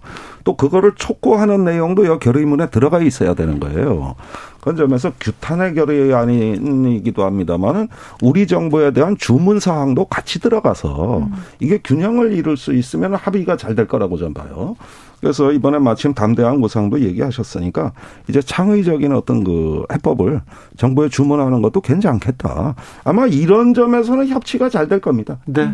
또 0.45 0.57
그거를 0.57 0.93
촉구하는 0.97 1.65
내용도 1.65 2.07
여 2.07 2.19
결의문에 2.19 2.71
들어가 2.71 3.01
있어야 3.01 3.35
되는 3.35 3.61
거예요. 3.61 4.15
그런 4.63 4.77
점에서 4.77 5.13
규탄의 5.21 5.75
결의안이기도 5.75 7.25
합니다만은 7.25 7.89
우리 8.23 8.47
정부에 8.49 8.91
대한 8.93 9.17
주문 9.17 9.61
사항도 9.61 10.07
같이 10.07 10.41
들어가서 10.41 11.19
음. 11.19 11.33
이게 11.61 11.79
균형을 11.79 12.33
이룰 12.33 12.57
수 12.57 12.73
있으면 12.73 13.15
합의가 13.15 13.57
잘 13.57 13.77
될 13.77 13.87
거라고 13.87 14.17
저는 14.17 14.33
봐요. 14.33 14.75
그래서 15.21 15.53
이번에 15.53 15.79
마침 15.79 16.15
담대한 16.15 16.61
구상도 16.61 17.01
얘기하셨으니까 17.01 17.93
이제 18.29 18.41
창의적인 18.41 19.13
어떤 19.13 19.45
그 19.45 19.85
해법을 19.93 20.41
정부에 20.77 21.09
주문하는 21.09 21.63
것도 21.63 21.81
괜찮겠다. 21.81 22.75
아마 23.05 23.27
이런 23.27 23.75
점에서는 23.75 24.29
협치가 24.29 24.69
잘 24.71 24.87
될 24.87 25.01
겁니다. 25.01 25.39
네. 25.47 25.69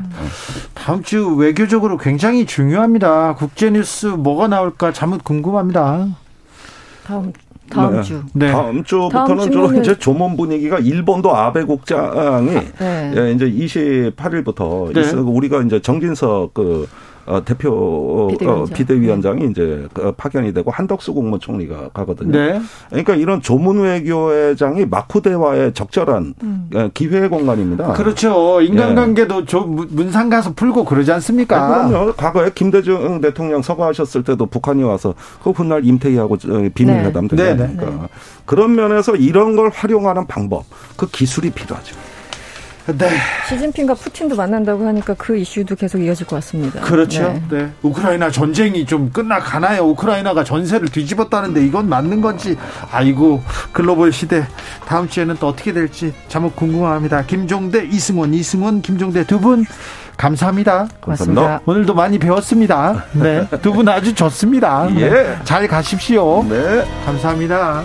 다음 0.72 1.02
주 1.02 1.34
외교적으로 1.34 1.98
굉장히 1.98 2.46
중요합니다. 2.46 3.34
국제 3.34 3.68
뉴스 3.68 4.06
뭐가 4.06 4.48
나올까 4.48 4.90
참 4.92 5.18
궁금합니다. 5.18 6.06
다음 7.04 7.32
다음 7.68 7.96
네. 7.96 8.02
주. 8.02 8.22
네. 8.32 8.50
다음 8.50 8.84
주부터는 8.84 9.36
다음 9.36 9.50
주로 9.50 9.72
이제 9.74 9.98
조문 9.98 10.36
분위기가 10.36 10.78
일본도 10.78 11.34
아베 11.34 11.64
국장이 11.64 12.50
네. 12.78 13.12
예, 13.16 13.32
이제 13.32 13.50
28일부터 13.50 14.92
네. 14.92 15.12
우리가 15.12 15.62
이제 15.62 15.80
정진석 15.80 16.54
그 16.54 16.88
어, 17.26 17.44
대표 17.44 17.70
어, 17.70 18.26
비대위원장. 18.28 18.62
어, 18.62 18.76
비대위원장이 18.76 19.40
네. 19.42 19.46
이제 19.50 19.88
그 19.92 20.12
파견이 20.12 20.52
되고 20.52 20.70
한덕수 20.70 21.14
국무총리가 21.14 21.90
가거든요. 21.94 22.32
네. 22.32 22.60
그러니까 22.90 23.14
이런 23.14 23.40
조문 23.40 23.80
외교회장이 23.80 24.86
마쿠대와의 24.86 25.72
적절한 25.74 26.34
음. 26.42 26.70
어, 26.74 26.88
기회 26.92 27.28
공간입니다. 27.28 27.92
그렇죠. 27.92 28.60
인간관계도 28.60 29.42
예. 29.42 29.58
문상 29.90 30.28
가서 30.28 30.52
풀고 30.54 30.84
그러지 30.84 31.12
않습니까? 31.12 31.56
아, 31.56 31.88
그럼요. 31.88 32.12
과거에 32.14 32.50
김대중 32.54 33.20
대통령 33.20 33.62
서거하셨을 33.62 34.24
때도 34.24 34.46
북한이 34.46 34.82
와서 34.82 35.14
그 35.42 35.50
훗날 35.50 35.84
임태희하고 35.84 36.36
비밀회담 36.74 37.28
네. 37.28 37.36
되지 37.36 37.62
않습니까? 37.62 37.86
네. 37.86 37.98
그런 38.44 38.74
면에서 38.74 39.14
이런 39.14 39.56
걸 39.56 39.70
활용하는 39.70 40.26
방법, 40.26 40.64
그 40.96 41.08
기술이 41.08 41.50
필요하죠. 41.50 41.94
네. 42.86 43.08
시진핑과 43.48 43.94
푸틴도 43.94 44.34
만난다고 44.36 44.86
하니까 44.86 45.14
그 45.18 45.36
이슈도 45.36 45.76
계속 45.76 45.98
이어질 45.98 46.26
것 46.26 46.36
같습니다. 46.36 46.80
그렇죠. 46.80 47.22
네. 47.22 47.42
네. 47.50 47.70
우크라이나 47.82 48.30
전쟁이 48.30 48.84
좀 48.84 49.10
끝나가나요? 49.10 49.82
우크라이나가 49.84 50.42
전세를 50.44 50.88
뒤집었다는데 50.88 51.64
이건 51.64 51.88
맞는 51.88 52.20
건지. 52.20 52.56
아이고, 52.90 53.42
글로벌 53.72 54.12
시대. 54.12 54.46
다음 54.86 55.08
주에는 55.08 55.36
또 55.38 55.48
어떻게 55.48 55.72
될지 55.72 56.12
참 56.28 56.50
궁금합니다. 56.50 57.22
김종대, 57.26 57.84
이승원, 57.84 58.34
이승원, 58.34 58.82
김종대 58.82 59.24
두 59.24 59.38
분. 59.40 59.64
감사합니다. 60.16 60.88
고맙습니다. 61.00 61.60
오늘도 61.64 61.94
많이 61.94 62.18
배웠습니다. 62.18 63.06
네. 63.12 63.46
두 63.62 63.72
분 63.72 63.88
아주 63.88 64.14
좋습니다. 64.14 64.88
예. 64.96 65.38
잘 65.44 65.66
가십시오. 65.66 66.44
네. 66.48 66.84
감사합니다. 67.06 67.84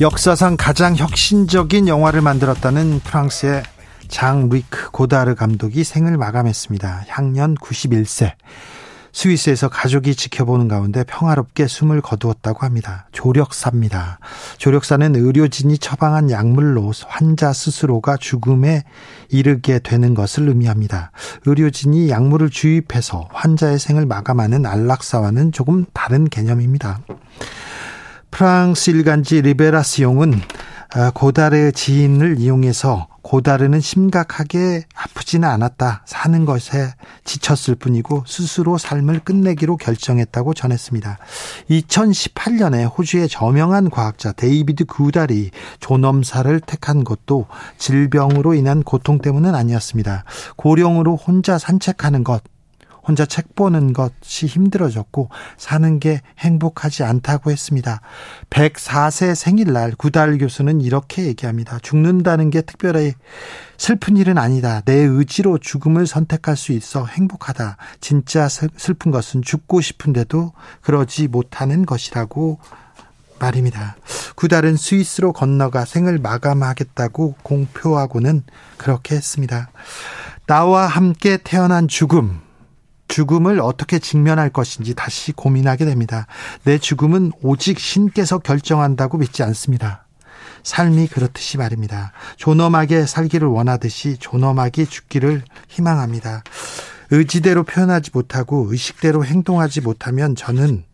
역사상 0.00 0.56
가장 0.56 0.94
혁신적인 0.94 1.88
영화를 1.88 2.20
만들었다는 2.20 3.00
프랑스의 3.00 3.64
장 4.06 4.48
루이크 4.48 4.92
고다르 4.92 5.34
감독이 5.34 5.82
생을 5.82 6.16
마감했습니다. 6.16 7.06
향년 7.08 7.56
91세. 7.56 8.30
스위스에서 9.12 9.68
가족이 9.68 10.14
지켜보는 10.14 10.68
가운데 10.68 11.02
평화롭게 11.02 11.66
숨을 11.66 12.00
거두었다고 12.00 12.64
합니다. 12.64 13.08
조력사입니다. 13.10 14.20
조력사는 14.58 15.16
의료진이 15.16 15.78
처방한 15.78 16.30
약물로 16.30 16.92
환자 17.08 17.52
스스로가 17.52 18.18
죽음에 18.18 18.84
이르게 19.30 19.80
되는 19.80 20.14
것을 20.14 20.46
의미합니다. 20.46 21.10
의료진이 21.44 22.08
약물을 22.08 22.50
주입해서 22.50 23.30
환자의 23.32 23.80
생을 23.80 24.06
마감하는 24.06 24.64
안락사와는 24.64 25.50
조금 25.50 25.86
다른 25.92 26.28
개념입니다. 26.28 27.00
프랑스 28.30 28.90
일간지 28.90 29.42
리베라시옹은 29.42 30.40
아, 30.94 31.10
고다르 31.10 31.70
지인을 31.72 32.38
인용해서 32.38 33.08
고다르는 33.20 33.80
심각하게 33.80 34.86
아프지는 34.94 35.46
않았다. 35.46 36.02
사는 36.06 36.46
것에 36.46 36.94
지쳤을 37.24 37.74
뿐이고 37.74 38.24
스스로 38.26 38.78
삶을 38.78 39.20
끝내기로 39.20 39.76
결정했다고 39.76 40.54
전했습니다. 40.54 41.18
2018년에 41.68 42.90
호주의 42.96 43.28
저명한 43.28 43.90
과학자 43.90 44.32
데이비드 44.32 44.86
구달이 44.86 45.50
존엄사를 45.80 46.58
택한 46.60 47.04
것도 47.04 47.48
질병으로 47.76 48.54
인한 48.54 48.82
고통 48.82 49.18
때문은 49.18 49.54
아니었습니다. 49.54 50.24
고령으로 50.56 51.16
혼자 51.16 51.58
산책하는 51.58 52.24
것, 52.24 52.42
혼자 53.08 53.24
책 53.24 53.54
보는 53.54 53.94
것이 53.94 54.46
힘들어졌고 54.46 55.30
사는 55.56 55.98
게 55.98 56.20
행복하지 56.38 57.04
않다고 57.04 57.50
했습니다. 57.50 58.02
104세 58.50 59.34
생일날 59.34 59.94
구달 59.96 60.36
교수는 60.36 60.82
이렇게 60.82 61.24
얘기합니다. 61.24 61.78
죽는다는 61.80 62.50
게 62.50 62.60
특별히 62.60 63.14
슬픈 63.78 64.18
일은 64.18 64.36
아니다. 64.36 64.82
내 64.82 64.92
의지로 64.92 65.56
죽음을 65.56 66.06
선택할 66.06 66.56
수 66.56 66.72
있어 66.72 67.06
행복하다. 67.06 67.78
진짜 68.00 68.48
슬픈 68.48 69.10
것은 69.10 69.40
죽고 69.40 69.80
싶은데도 69.80 70.52
그러지 70.82 71.28
못하는 71.28 71.86
것이라고 71.86 72.58
말입니다. 73.38 73.96
구달은 74.34 74.76
스위스로 74.76 75.32
건너가 75.32 75.84
생을 75.84 76.18
마감하겠다고 76.18 77.36
공표하고는 77.42 78.42
그렇게 78.76 79.14
했습니다. 79.14 79.70
나와 80.46 80.86
함께 80.86 81.36
태어난 81.36 81.88
죽음, 81.88 82.40
죽음을 83.08 83.60
어떻게 83.60 83.98
직면할 83.98 84.50
것인지 84.50 84.94
다시 84.94 85.32
고민하게 85.32 85.84
됩니다. 85.86 86.26
내 86.64 86.78
죽음은 86.78 87.32
오직 87.42 87.78
신께서 87.78 88.38
결정한다고 88.38 89.18
믿지 89.18 89.42
않습니다. 89.42 90.04
삶이 90.62 91.08
그렇듯이 91.08 91.56
말입니다. 91.56 92.12
존엄하게 92.36 93.06
살기를 93.06 93.48
원하듯이 93.48 94.18
존엄하게 94.18 94.84
죽기를 94.84 95.42
희망합니다. 95.68 96.42
의지대로 97.10 97.64
표현하지 97.64 98.10
못하고 98.12 98.66
의식대로 98.70 99.24
행동하지 99.24 99.80
못하면 99.80 100.36
저는 100.36 100.84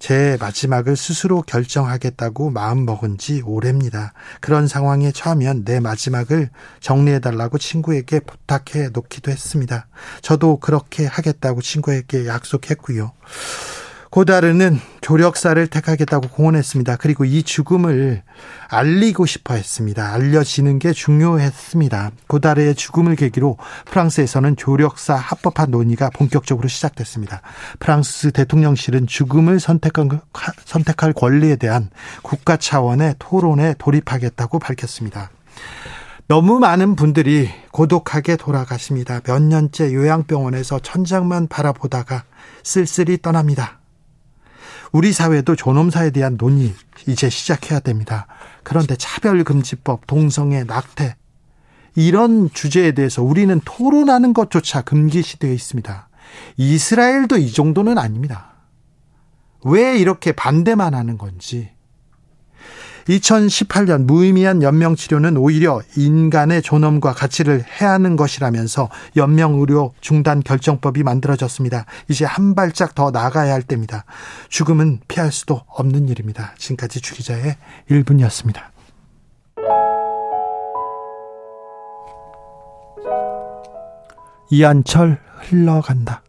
제 0.00 0.38
마지막을 0.40 0.96
스스로 0.96 1.42
결정하겠다고 1.42 2.50
마음먹은 2.50 3.18
지 3.18 3.42
오래입니다. 3.44 4.14
그런 4.40 4.66
상황에 4.66 5.12
처하면 5.12 5.64
내 5.64 5.78
마지막을 5.78 6.48
정리해달라고 6.80 7.58
친구에게 7.58 8.20
부탁해 8.20 8.88
놓기도 8.94 9.30
했습니다. 9.30 9.86
저도 10.22 10.56
그렇게 10.56 11.04
하겠다고 11.04 11.60
친구에게 11.60 12.26
약속했고요. 12.26 13.12
고다르는 14.10 14.80
조력사를 15.02 15.64
택하겠다고 15.68 16.28
공언했습니다. 16.30 16.96
그리고 16.96 17.24
이 17.24 17.44
죽음을 17.44 18.22
알리고 18.68 19.24
싶어 19.24 19.54
했습니다. 19.54 20.12
알려지는 20.12 20.80
게 20.80 20.92
중요했습니다. 20.92 22.10
고다르의 22.26 22.74
죽음을 22.74 23.14
계기로 23.14 23.56
프랑스에서는 23.86 24.56
조력사 24.56 25.14
합법화 25.14 25.66
논의가 25.66 26.10
본격적으로 26.10 26.66
시작됐습니다. 26.66 27.40
프랑스 27.78 28.32
대통령실은 28.32 29.06
죽음을 29.06 29.60
선택한, 29.60 30.20
선택할 30.64 31.12
권리에 31.12 31.54
대한 31.54 31.90
국가 32.22 32.56
차원의 32.56 33.14
토론에 33.20 33.74
돌입하겠다고 33.78 34.58
밝혔습니다. 34.58 35.30
너무 36.26 36.58
많은 36.58 36.94
분들이 36.94 37.48
고독하게 37.72 38.36
돌아가십니다. 38.36 39.20
몇 39.20 39.42
년째 39.42 39.92
요양병원에서 39.92 40.80
천장만 40.80 41.48
바라보다가 41.48 42.24
쓸쓸히 42.62 43.18
떠납니다. 43.20 43.79
우리 44.92 45.12
사회도 45.12 45.56
존엄사에 45.56 46.10
대한 46.10 46.36
논의 46.36 46.74
이제 47.06 47.30
시작해야 47.30 47.80
됩니다. 47.80 48.26
그런데 48.62 48.96
차별금지법, 48.96 50.06
동성애, 50.06 50.64
낙태 50.64 51.16
이런 51.94 52.50
주제에 52.52 52.92
대해서 52.92 53.22
우리는 53.22 53.60
토론하는 53.64 54.32
것조차 54.32 54.82
금기시되어 54.82 55.52
있습니다. 55.52 56.08
이스라엘도 56.56 57.38
이 57.38 57.52
정도는 57.52 57.98
아닙니다. 57.98 58.54
왜 59.64 59.98
이렇게 59.98 60.32
반대만 60.32 60.94
하는 60.94 61.18
건지 61.18 61.70
2018년 63.10 64.04
무의미한 64.04 64.62
연명 64.62 64.94
치료는 64.94 65.36
오히려 65.36 65.80
인간의 65.96 66.62
존엄과 66.62 67.12
가치를 67.12 67.64
해하는 67.64 68.14
것이라면서 68.16 68.88
연명 69.16 69.54
의료 69.58 69.92
중단 70.00 70.42
결정법이 70.42 71.02
만들어졌습니다. 71.02 71.86
이제 72.08 72.24
한 72.24 72.54
발짝 72.54 72.94
더 72.94 73.10
나가야 73.10 73.52
할 73.52 73.62
때입니다. 73.62 74.04
죽음은 74.48 75.00
피할 75.08 75.32
수도 75.32 75.62
없는 75.66 76.08
일입니다. 76.08 76.54
지금까지 76.58 77.00
주기자의 77.00 77.56
1분이었습니다. 77.90 78.60
이한철 84.50 85.18
흘러간다. 85.48 86.22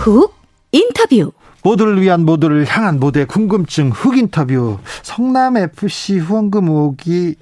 훅 0.00 0.34
인터뷰 0.72 1.30
모두를 1.62 2.00
위한 2.00 2.24
모두를 2.24 2.64
향한 2.64 2.98
모두의 2.98 3.26
궁금증 3.26 3.90
흑 3.90 4.16
인터뷰 4.16 4.78
성남 5.02 5.58
FC 5.58 6.16
후원금 6.16 6.68
의혹이 6.68 7.34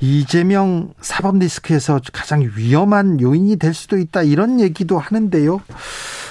이재명 0.00 0.94
사법 1.02 1.36
리스크에서 1.38 2.00
가장 2.10 2.50
위험한 2.56 3.20
요인이 3.20 3.56
될 3.56 3.74
수도 3.74 3.98
있다 3.98 4.22
이런 4.22 4.60
얘기도 4.60 4.98
하는데요. 4.98 5.60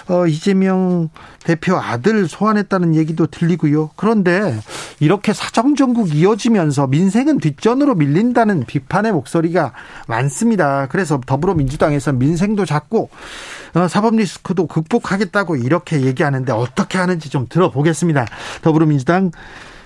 어, 0.08 0.28
이재명 0.28 1.10
대표 1.44 1.76
아들 1.78 2.28
소환했다는 2.28 2.96
얘기도 2.96 3.28
들리고요. 3.28 3.92
그런데 3.96 4.60
이렇게 5.00 5.34
사정정국 5.34 6.16
이어지면서 6.16 6.88
민생은 6.88 7.40
뒷전으로 7.40 7.96
밀린다는 7.96 8.66
비판의 8.66 9.12
목소리가 9.12 9.74
많습니다. 10.08 10.88
그래서 10.88 11.20
더불어민주당에서 11.26 12.14
민생도 12.14 12.66
잡고 12.66 13.10
어, 13.76 13.88
사법 13.88 14.16
리스크도 14.16 14.68
극복하겠다고 14.68 15.56
이렇게 15.56 16.02
얘기하는데 16.02 16.52
어떻게 16.52 16.98
하는지 16.98 17.30
좀 17.30 17.48
들어보겠습니다. 17.50 18.26
더불어민주당 18.62 19.32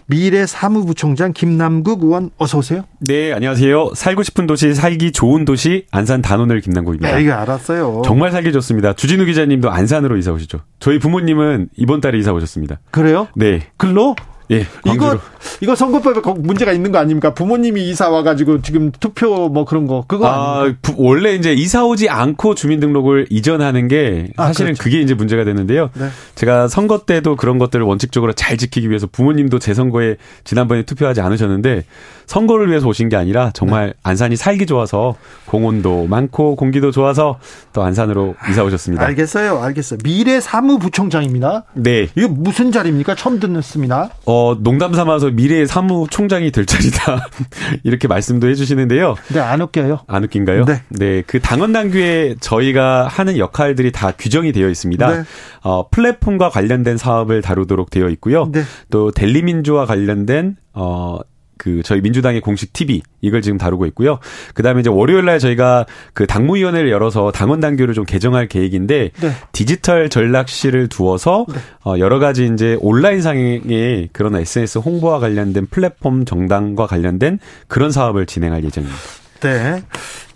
미래 0.09 0.45
사무부총장 0.45 1.33
김남국 1.33 2.03
의원 2.03 2.31
어서 2.37 2.57
오세요. 2.59 2.83
네, 2.99 3.33
안녕하세요. 3.33 3.91
살고 3.93 4.23
싶은 4.23 4.47
도시, 4.47 4.73
살기 4.73 5.11
좋은 5.11 5.43
도시 5.43 5.85
안산 5.91 6.21
단원을 6.21 6.61
김남국입니다. 6.61 7.15
네, 7.15 7.23
이거 7.23 7.33
알았어요. 7.33 8.03
정말 8.05 8.31
살기 8.31 8.53
좋습니다. 8.53 8.93
주진우 8.93 9.25
기자님도 9.25 9.69
안산으로 9.69 10.15
이사 10.17 10.31
오시죠. 10.31 10.61
저희 10.79 10.97
부모님은 10.99 11.69
이번 11.75 11.99
달에 11.99 12.17
이사 12.17 12.31
오셨습니다. 12.31 12.79
그래요? 12.91 13.27
네. 13.35 13.67
글로? 13.75 14.15
예. 14.51 14.65
이거 14.85 15.19
이거 15.61 15.75
선거법에 15.75 16.21
문제가 16.37 16.71
있는 16.71 16.91
거 16.91 16.99
아닙니까? 16.99 17.33
부모님이 17.33 17.89
이사 17.89 18.09
와가지고 18.09 18.61
지금 18.61 18.91
투표 18.91 19.49
뭐 19.49 19.65
그런 19.65 19.87
거 19.87 20.05
그거 20.07 20.27
아 20.27 20.73
부, 20.81 20.93
원래 20.97 21.35
이제 21.35 21.53
이사 21.53 21.85
오지 21.85 22.09
않고 22.09 22.55
주민등록을 22.55 23.27
이전하는 23.29 23.87
게 23.87 24.27
아, 24.37 24.47
사실은 24.47 24.71
아, 24.71 24.73
그렇죠. 24.73 24.83
그게 24.83 25.01
이제 25.01 25.13
문제가 25.13 25.43
되는데요. 25.43 25.89
네. 25.93 26.07
제가 26.35 26.67
선거 26.67 26.99
때도 26.99 27.35
그런 27.35 27.57
것들을 27.57 27.85
원칙적으로 27.85 28.33
잘 28.33 28.57
지키기 28.57 28.89
위해서 28.89 29.07
부모님도 29.07 29.59
제 29.59 29.73
선거에 29.73 30.15
지난번에 30.43 30.83
투표하지 30.83 31.21
않으셨는데 31.21 31.83
선거를 32.25 32.69
위해서 32.69 32.87
오신 32.87 33.09
게 33.09 33.15
아니라 33.15 33.51
정말 33.53 33.87
네. 33.87 33.93
안산이 34.03 34.35
살기 34.35 34.65
좋아서 34.65 35.15
공원도 35.45 36.07
많고 36.07 36.55
공기도 36.55 36.91
좋아서 36.91 37.39
또 37.73 37.83
안산으로 37.83 38.35
이사 38.49 38.63
오셨습니다. 38.63 39.03
알겠어요, 39.05 39.59
알겠어요. 39.59 39.99
미래 40.03 40.39
사무부총장입니다. 40.39 41.63
네. 41.73 42.07
이거 42.15 42.27
무슨 42.27 42.71
자리입니까? 42.71 43.15
처음 43.15 43.39
듣습니다. 43.39 44.09
어 44.25 44.36
농담 44.61 44.93
삼아서 44.93 45.31
미래 45.31 45.65
사무총장이 45.65 46.51
될 46.51 46.65
자리다 46.65 47.27
이렇게 47.83 48.07
말씀도 48.07 48.47
해주시는데요. 48.49 49.15
네, 49.33 49.39
안 49.39 49.61
웃겨요. 49.61 49.99
안 50.07 50.23
웃긴가요? 50.23 50.65
네. 50.65 50.81
네, 50.89 51.23
그 51.25 51.39
당원 51.39 51.71
당규에 51.71 52.35
저희가 52.39 53.07
하는 53.07 53.37
역할들이 53.37 53.91
다 53.91 54.11
규정이 54.11 54.51
되어 54.51 54.69
있습니다. 54.69 55.15
네. 55.15 55.23
어 55.63 55.89
플랫폼과 55.89 56.49
관련된 56.49 56.97
사업을 56.97 57.41
다루도록 57.41 57.89
되어 57.89 58.09
있고요. 58.09 58.49
네. 58.51 58.63
또 58.89 59.11
델리민주와 59.11 59.85
관련된 59.85 60.55
어 60.73 61.19
그 61.57 61.81
저희 61.83 62.01
민주당의 62.01 62.41
공식 62.41 62.73
TV 62.73 63.01
이걸 63.21 63.41
지금 63.41 63.57
다루고 63.57 63.85
있고요. 63.87 64.19
그다음에 64.53 64.81
이제 64.81 64.89
월요일 64.89 65.25
날 65.25 65.39
저희가 65.39 65.85
그 66.13 66.27
당무위원회를 66.27 66.89
열어서 66.91 67.31
당원 67.31 67.59
당규를 67.59 67.93
좀 67.93 68.05
개정할 68.05 68.47
계획인데 68.47 69.11
네. 69.19 69.31
디지털 69.51 70.09
전략실을 70.09 70.87
두어서 70.87 71.45
네. 71.49 71.59
어 71.85 71.99
여러 71.99 72.19
가지 72.19 72.49
이제 72.53 72.77
온라인 72.81 73.21
상의 73.21 74.09
그런 74.13 74.35
SNS 74.35 74.79
홍보와 74.79 75.19
관련된 75.19 75.67
플랫폼 75.69 76.25
정당과 76.25 76.87
관련된 76.87 77.39
그런 77.67 77.91
사업을 77.91 78.25
진행할 78.25 78.63
예정입니다. 78.63 78.99
네. 79.41 79.83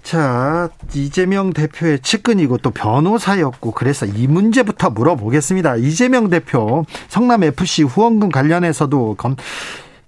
자, 0.04 0.70
이재명 0.94 1.54
대표의 1.54 2.00
측근이고 2.00 2.58
또 2.58 2.72
변호사였고 2.72 3.72
그래서 3.72 4.06
이 4.06 4.28
문제부터 4.28 4.90
물어보겠습니다. 4.90 5.78
이재명 5.78 6.30
대표 6.30 6.86
성남 7.08 7.44
FC 7.44 7.84
후원금 7.84 8.30
관련해서도 8.30 9.16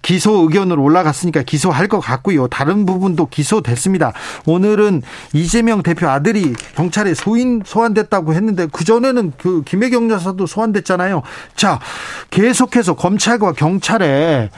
기소 0.04 0.42
의견으로 0.42 0.82
올라갔으니까 0.82 1.42
기소할 1.42 1.88
것 1.88 1.98
같고요. 1.98 2.46
다른 2.46 2.84
부분도 2.84 3.26
기소됐습니다. 3.26 4.12
오늘은 4.44 5.02
이재명 5.32 5.82
대표 5.82 6.08
아들이 6.08 6.52
경찰에 6.76 7.14
소인 7.14 7.62
소환됐다고 7.64 8.34
했는데 8.34 8.68
그 8.70 8.84
전에는 8.84 9.32
그 9.38 9.62
김혜경 9.64 10.10
여사도 10.10 10.46
소환됐잖아요. 10.46 11.22
자, 11.56 11.80
계속해서 12.30 12.94
검찰과 12.96 13.52
경찰에 13.54 14.50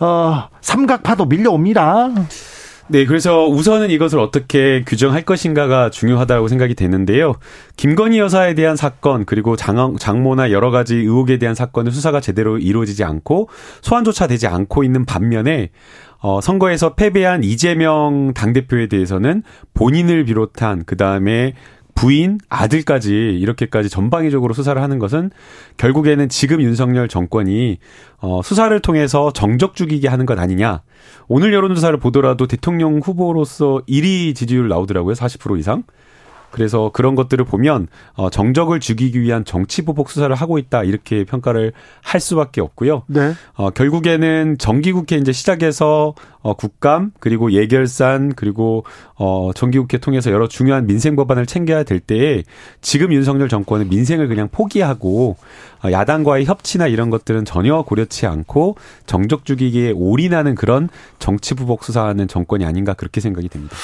어 0.00 0.48
삼각파도 0.62 1.26
밀려옵니다. 1.26 2.08
네, 2.92 3.06
그래서 3.06 3.46
우선은 3.46 3.88
이것을 3.90 4.18
어떻게 4.18 4.82
규정할 4.84 5.22
것인가가 5.22 5.90
중요하다고 5.90 6.48
생각이 6.48 6.74
되는데요. 6.74 7.36
김건희 7.76 8.18
여사에 8.18 8.54
대한 8.54 8.74
사건 8.74 9.24
그리고 9.24 9.54
장, 9.54 9.96
장모나 9.96 10.50
여러 10.50 10.72
가지 10.72 10.96
의혹에 10.96 11.38
대한 11.38 11.54
사건의 11.54 11.92
수사가 11.92 12.20
제대로 12.20 12.58
이루어지지 12.58 13.04
않고 13.04 13.48
소환조차 13.82 14.26
되지 14.26 14.48
않고 14.48 14.82
있는 14.82 15.04
반면에 15.04 15.70
어, 16.18 16.40
선거에서 16.40 16.96
패배한 16.96 17.44
이재명 17.44 18.34
당대표에 18.34 18.88
대해서는 18.88 19.44
본인을 19.72 20.24
비롯한 20.24 20.82
그 20.84 20.96
다음에 20.96 21.54
부인, 22.00 22.38
아들까지 22.48 23.10
이렇게까지 23.12 23.90
전방위적으로 23.90 24.54
수사를 24.54 24.80
하는 24.80 24.98
것은 24.98 25.30
결국에는 25.76 26.30
지금 26.30 26.62
윤석열 26.62 27.08
정권이 27.08 27.76
어, 28.22 28.40
수사를 28.42 28.80
통해서 28.80 29.30
정적 29.34 29.74
죽이게 29.74 30.08
하는 30.08 30.24
것 30.24 30.38
아니냐. 30.38 30.80
오늘 31.28 31.52
여론조사를 31.52 31.98
보더라도 31.98 32.46
대통령 32.46 33.00
후보로서 33.00 33.82
1위 33.86 34.34
지지율 34.34 34.68
나오더라고요. 34.68 35.12
40% 35.12 35.58
이상. 35.58 35.82
그래서 36.50 36.90
그런 36.92 37.14
것들을 37.14 37.44
보면 37.44 37.88
어 38.14 38.30
정적을 38.30 38.80
죽이기 38.80 39.20
위한 39.20 39.44
정치 39.44 39.82
보복 39.82 40.10
수사를 40.10 40.34
하고 40.34 40.58
있다 40.58 40.82
이렇게 40.82 41.24
평가를 41.24 41.72
할 42.02 42.20
수밖에 42.20 42.60
없고요. 42.60 43.02
네. 43.06 43.32
어 43.54 43.70
결국에는 43.70 44.58
정기국회 44.58 45.16
이제 45.16 45.32
시작해서 45.32 46.14
어 46.42 46.54
국감 46.54 47.12
그리고 47.20 47.52
예결산 47.52 48.34
그리고 48.34 48.84
어 49.16 49.50
정기국회 49.54 49.98
통해서 49.98 50.30
여러 50.30 50.48
중요한 50.48 50.86
민생 50.86 51.16
법안을 51.16 51.46
챙겨야 51.46 51.82
될 51.82 52.00
때에 52.00 52.42
지금 52.80 53.12
윤석열 53.12 53.48
정권은 53.48 53.88
민생을 53.88 54.28
그냥 54.28 54.48
포기하고 54.50 55.36
어, 55.82 55.90
야당과의 55.90 56.44
협치나 56.44 56.86
이런 56.86 57.10
것들은 57.10 57.44
전혀 57.44 57.82
고려치 57.82 58.26
않고 58.26 58.76
정적 59.06 59.44
죽이기에 59.44 59.92
올인하는 59.92 60.54
그런 60.54 60.88
정치 61.18 61.54
부복 61.54 61.84
수사하는 61.84 62.28
정권이 62.28 62.64
아닌가 62.64 62.94
그렇게 62.94 63.20
생각이 63.20 63.48
됩니다. 63.48 63.76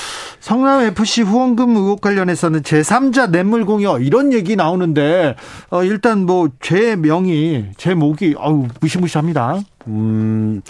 성남 0.47 0.82
FC 0.82 1.22
후원금 1.22 1.74
의혹 1.74 2.01
관련해서는 2.01 2.62
제3자 2.62 3.30
뇌물 3.32 3.66
공여 3.66 3.99
이런 3.99 4.32
얘기 4.32 4.55
나오는데 4.55 5.34
어 5.70 5.82
일단 5.82 6.24
뭐 6.24 6.51
제 6.62 6.94
명의 6.94 7.72
제 7.76 7.94
목이 7.94 8.36
어우 8.38 8.68
무시무시합니다. 8.80 9.59
음. 9.88 10.62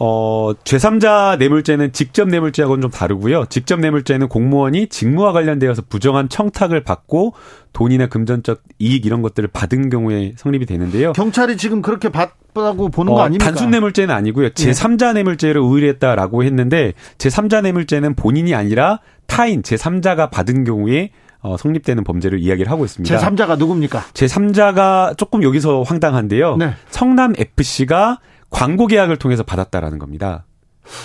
어, 0.00 0.52
제3자 0.62 1.38
뇌물죄는 1.38 1.92
직접 1.92 2.28
뇌물죄하고는 2.28 2.82
좀 2.82 2.90
다르고요. 2.90 3.46
직접 3.50 3.80
뇌물죄는 3.80 4.28
공무원이 4.28 4.86
직무와 4.86 5.32
관련되어서 5.32 5.82
부정한 5.88 6.28
청탁을 6.28 6.84
받고 6.84 7.34
돈이나 7.72 8.06
금전적 8.06 8.62
이익 8.78 9.06
이런 9.06 9.22
것들을 9.22 9.48
받은 9.52 9.90
경우에 9.90 10.34
성립이 10.36 10.66
되는데요. 10.66 11.14
경찰이 11.14 11.56
지금 11.56 11.82
그렇게 11.82 12.10
받다고 12.10 12.90
보는 12.90 13.12
어, 13.12 13.16
거 13.16 13.22
아닙니까? 13.22 13.44
단순 13.46 13.70
뇌물죄는 13.70 14.14
아니고요. 14.14 14.50
제3자 14.50 15.14
뇌물죄를 15.14 15.60
의뢰했다라고 15.60 16.44
했는데 16.44 16.92
제3자 17.18 17.62
뇌물죄는 17.62 18.14
본인이 18.14 18.54
아니라 18.54 19.00
타인 19.26 19.62
제3자가 19.62 20.30
받은 20.30 20.62
경우에 20.62 21.10
어, 21.40 21.56
성립되는 21.56 22.04
범죄를 22.04 22.38
이야기를 22.38 22.70
하고 22.70 22.84
있습니다. 22.84 23.18
제3자가 23.18 23.58
누굽니까? 23.58 24.04
제3자가 24.12 25.18
조금 25.18 25.42
여기서 25.42 25.82
황당한데요. 25.82 26.56
네. 26.56 26.74
성남 26.90 27.34
FC가 27.36 28.18
광고 28.50 28.86
계약을 28.86 29.16
통해서 29.18 29.42
받았다라는 29.42 29.98
겁니다. 29.98 30.44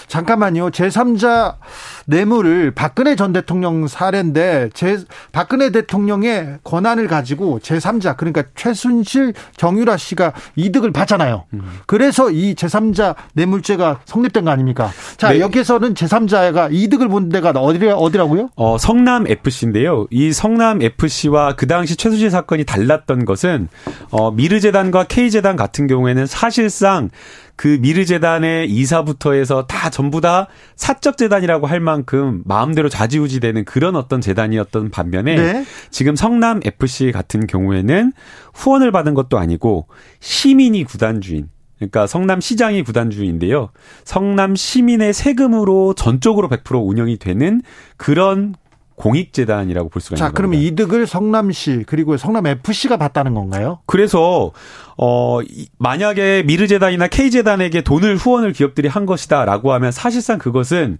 잠깐만요. 0.07 0.69
제3자 0.69 1.55
뇌물을 2.05 2.71
박근혜 2.71 3.15
전 3.15 3.33
대통령 3.33 3.87
사례인데 3.87 4.69
제 4.73 4.97
박근혜 5.31 5.71
대통령의 5.71 6.59
권한을 6.63 7.07
가지고 7.07 7.59
제3자 7.59 8.17
그러니까 8.17 8.43
최순실 8.55 9.33
정유라 9.57 9.97
씨가 9.97 10.33
이득을 10.55 10.91
받잖아요. 10.91 11.45
음. 11.53 11.61
그래서 11.85 12.29
이 12.29 12.55
제3자 12.55 13.15
뇌물죄가 13.33 14.01
성립된 14.05 14.45
거 14.45 14.51
아닙니까? 14.51 14.91
자, 15.17 15.31
네. 15.31 15.39
여기서는 15.39 15.93
제3자가 15.93 16.69
이득을 16.71 17.07
본 17.07 17.29
데가 17.29 17.51
어디 17.51 17.87
어디라고요? 17.87 18.49
어, 18.55 18.77
성남 18.77 19.27
FC인데요. 19.27 20.07
이 20.09 20.31
성남 20.31 20.81
FC와 20.81 21.55
그 21.55 21.67
당시 21.67 21.95
최순실 21.95 22.29
사건이 22.29 22.65
달랐던 22.65 23.25
것은 23.25 23.69
어, 24.11 24.31
미르재단과 24.31 25.05
K재단 25.05 25.55
같은 25.55 25.87
경우에는 25.87 26.25
사실상 26.25 27.09
그 27.55 27.77
미르재단의 27.81 28.69
이사부터 28.69 29.33
해서 29.33 29.65
다 29.67 29.89
전부 29.89 30.21
다 30.21 30.47
사적 30.75 31.17
재단이라고 31.17 31.67
할 31.67 31.79
만큼 31.79 32.41
마음대로 32.45 32.89
좌지우지 32.89 33.39
되는 33.39 33.63
그런 33.65 33.95
어떤 33.95 34.21
재단이었던 34.21 34.89
반면에 34.89 35.35
네. 35.35 35.65
지금 35.91 36.15
성남 36.15 36.61
FC 36.63 37.11
같은 37.11 37.45
경우에는 37.45 38.13
후원을 38.53 38.91
받은 38.91 39.13
것도 39.13 39.37
아니고 39.37 39.87
시민이 40.19 40.83
구단주인 40.85 41.49
그러니까 41.77 42.07
성남 42.07 42.39
시장이 42.39 42.83
구단주인데요. 42.83 43.69
성남 44.05 44.55
시민의 44.55 45.13
세금으로 45.13 45.93
전적으로 45.95 46.47
100% 46.49 46.87
운영이 46.87 47.17
되는 47.17 47.61
그런 47.97 48.55
공익재단이라고 48.95 49.89
볼 49.89 50.01
수가 50.01 50.15
자, 50.15 50.25
있는 50.25 50.33
그러면 50.35 50.57
겁니다. 50.59 50.71
이득을 50.73 51.07
성남시 51.07 51.83
그리고 51.87 52.17
성남 52.17 52.47
FC가 52.47 52.97
봤다는 52.97 53.33
건가요? 53.33 53.79
그래서 53.85 54.51
어 54.97 55.41
이- 55.41 55.67
만약에 55.77 56.43
미르재단이나 56.45 57.07
K재단에게 57.07 57.81
돈을 57.81 58.15
후원을 58.17 58.53
기업들이 58.53 58.87
한 58.87 59.05
것이다라고 59.05 59.73
하면 59.73 59.91
사실상 59.91 60.37
그것은 60.37 60.97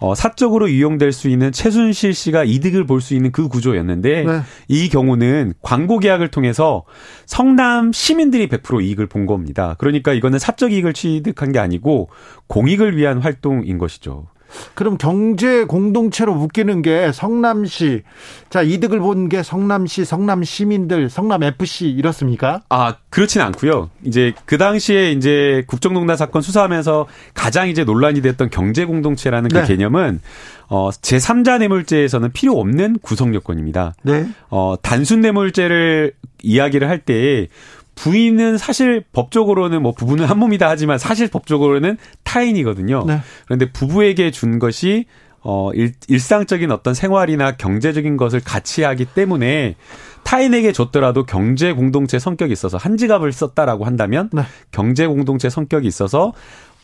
어 0.00 0.14
사적으로 0.14 0.66
이용될 0.66 1.12
수 1.12 1.28
있는 1.28 1.52
최순실 1.52 2.14
씨가 2.14 2.42
이득을 2.44 2.84
볼 2.84 3.00
수 3.00 3.14
있는 3.14 3.30
그 3.30 3.48
구조였는데 3.48 4.24
네. 4.24 4.40
이 4.68 4.88
경우는 4.88 5.54
광고 5.62 5.98
계약을 6.00 6.28
통해서 6.28 6.82
성남 7.26 7.92
시민들이 7.92 8.48
100% 8.48 8.82
이익을 8.82 9.06
본 9.06 9.24
겁니다. 9.26 9.76
그러니까 9.78 10.12
이거는 10.12 10.38
사적 10.40 10.72
이익을 10.72 10.94
취득한 10.94 11.52
게 11.52 11.58
아니고 11.60 12.08
공익을 12.48 12.96
위한 12.96 13.18
활동인 13.18 13.78
것이죠. 13.78 14.26
그럼 14.74 14.98
경제 14.98 15.64
공동체로 15.64 16.34
묶이는 16.34 16.82
게 16.82 17.10
성남시 17.12 18.02
자 18.50 18.62
이득을 18.62 18.98
본 19.00 19.28
게 19.28 19.42
성남시 19.42 20.04
성남 20.04 20.44
시민들 20.44 21.08
성남 21.08 21.42
FC 21.42 21.88
이렇습니까? 21.90 22.60
아, 22.68 22.96
그렇진 23.10 23.40
않고요. 23.40 23.90
이제 24.04 24.34
그 24.44 24.58
당시에 24.58 25.12
이제 25.12 25.64
국정농단 25.66 26.16
사건 26.16 26.42
수사하면서 26.42 27.06
가장 27.32 27.68
이제 27.68 27.84
논란이 27.84 28.20
됐던 28.22 28.50
경제 28.50 28.84
공동체라는 28.84 29.48
그 29.50 29.58
네. 29.58 29.64
개념은 29.66 30.20
어 30.68 30.90
제3자 30.90 31.58
뇌물죄에서는 31.58 32.32
필요 32.32 32.58
없는 32.60 32.98
구성 33.02 33.34
요건입니다. 33.34 33.94
네. 34.02 34.26
어 34.50 34.74
단순 34.82 35.20
뇌물죄를 35.20 36.12
이야기를 36.42 36.88
할 36.88 36.98
때 36.98 37.48
부인은 37.94 38.58
사실 38.58 39.04
법적으로는 39.12 39.82
뭐 39.82 39.92
부부는 39.92 40.24
한 40.24 40.38
몸이다 40.38 40.68
하지만 40.68 40.98
사실 40.98 41.28
법적으로는 41.28 41.98
타인이거든요. 42.22 43.04
네. 43.06 43.20
그런데 43.46 43.70
부부에게 43.70 44.30
준 44.30 44.58
것이 44.58 45.06
어 45.40 45.70
일, 45.74 45.92
일상적인 46.08 46.70
어떤 46.70 46.94
생활이나 46.94 47.56
경제적인 47.56 48.16
것을 48.16 48.40
같이 48.40 48.82
하기 48.82 49.04
때문에 49.04 49.76
타인에게 50.22 50.72
줬더라도 50.72 51.24
경제 51.26 51.72
공동체 51.72 52.18
성격이 52.18 52.52
있어서 52.52 52.78
한 52.78 52.96
지갑을 52.96 53.30
썼다라고 53.30 53.84
한다면 53.84 54.30
네. 54.32 54.42
경제 54.72 55.06
공동체 55.06 55.50
성격이 55.50 55.86
있어서 55.86 56.32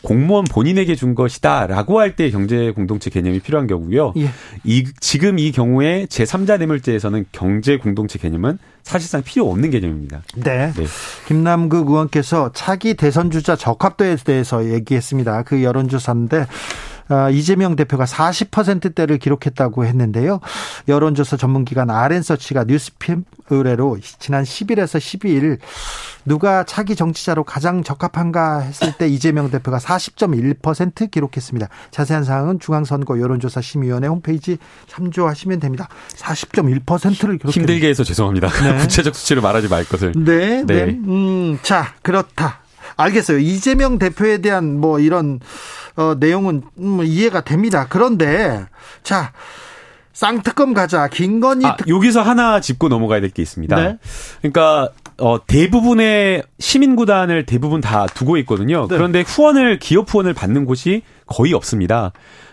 공무원 0.03 0.45
본인에게 0.45 0.95
준 0.95 1.15
것이다라고 1.15 1.99
할 2.01 2.11
때 2.17 2.31
경제 2.31 2.73
공동체 2.73 3.11
개념이 3.11 3.41
필요한 3.41 3.67
경우고요. 3.67 4.15
예. 4.17 4.31
이 4.65 4.85
지금 4.99 5.39
이 5.39 5.53
경우에 5.53 6.07
제3자 6.07 6.59
뇌물죄에서는 6.59 7.27
경제 7.33 7.77
공동체 7.77 8.19
개념은 8.19 8.59
사실상 8.83 9.23
필요 9.23 9.49
없는 9.51 9.71
개념입니다. 9.71 10.23
네. 10.37 10.73
네. 10.75 10.85
김남국 11.29 11.89
의원께서 11.91 12.51
차기 12.53 12.95
대선 12.95 13.31
주자 13.31 13.55
적합도에 13.55 14.17
대해서 14.17 14.69
얘기했습니다. 14.73 15.43
그 15.45 15.63
여론조사인데 15.63 16.41
아, 16.41 16.47
이재명 17.33 17.77
대표가 17.77 18.05
40%대를 18.05 19.19
기록했다고 19.19 19.85
했는데요. 19.85 20.41
여론조사 20.89 21.37
전문기관 21.37 21.91
아랜서치가 21.91 22.65
뉴스핌 22.65 23.25
의뢰로 23.51 23.99
지난 24.19 24.45
10일에서 24.45 24.99
12일 24.99 25.59
누가 26.25 26.65
차기 26.65 26.95
정치자로 26.95 27.45
가장 27.45 27.83
적합한가 27.83 28.61
했을 28.61 28.93
때 28.93 29.09
이재명 29.09 29.51
대표가 29.51 29.79
40.1% 29.79 31.11
기록했습니다. 31.11 31.69
자세한 31.91 32.25
사항은 32.25 32.61
중앙선거 32.61 33.19
여론조사 33.19 33.61
심의위원회 33.61 34.07
홈페이지 34.09 34.59
참조하시면 34.89 35.61
됩니다. 35.61 35.89
40.1%를 36.17 37.39
기록했습니다. 37.39 37.51
힘들게 37.51 37.89
해서 37.89 38.05
죄송합니다. 38.05 38.49
네. 38.49 38.79
구체적 38.83 39.15
수치를 39.15 39.43
말하지 39.43 39.69
말 39.69 39.85
것을. 39.85 40.13
네, 40.17 40.63
네. 40.65 40.87
네. 40.87 40.99
음, 41.07 41.59
자, 41.63 41.95
그렇다. 42.03 42.61
알겠어요. 43.01 43.39
이재명 43.39 43.99
대표에 43.99 44.39
대한 44.39 44.79
뭐 44.81 44.99
이런 45.01 45.41
어, 45.97 46.15
내용은 46.19 46.63
음, 46.79 47.01
이해가 47.05 47.43
됩니다. 47.43 47.87
그런데 47.89 48.65
자, 49.03 49.33
쌍특검 50.13 50.75
가자. 50.75 51.09
김건희 51.09 51.67
아, 51.67 51.77
특... 51.77 51.89
여기서 51.89 52.23
하나 52.23 52.61
짚고 52.61 52.89
넘어가야 52.89 53.21
될 53.21 53.31
게 53.31 53.43
있습니다. 53.43 53.77
네. 53.77 53.99
그러니까 54.41 54.91
어, 55.19 55.39
대부분의 55.47 56.43
시민 56.59 56.97
구단을 56.97 57.47
대부분 57.47 57.81
다 57.81 58.07
두고 58.07 58.37
있거든요. 58.39 58.87
네. 58.89 58.97
그런데 58.97 59.21
후원을 59.23 59.79
기업 59.79 60.13
후원을 60.13 60.35
받는 60.35 60.65
곳이 60.65 61.03
거의 61.27 61.53
없습니다. 61.55 62.13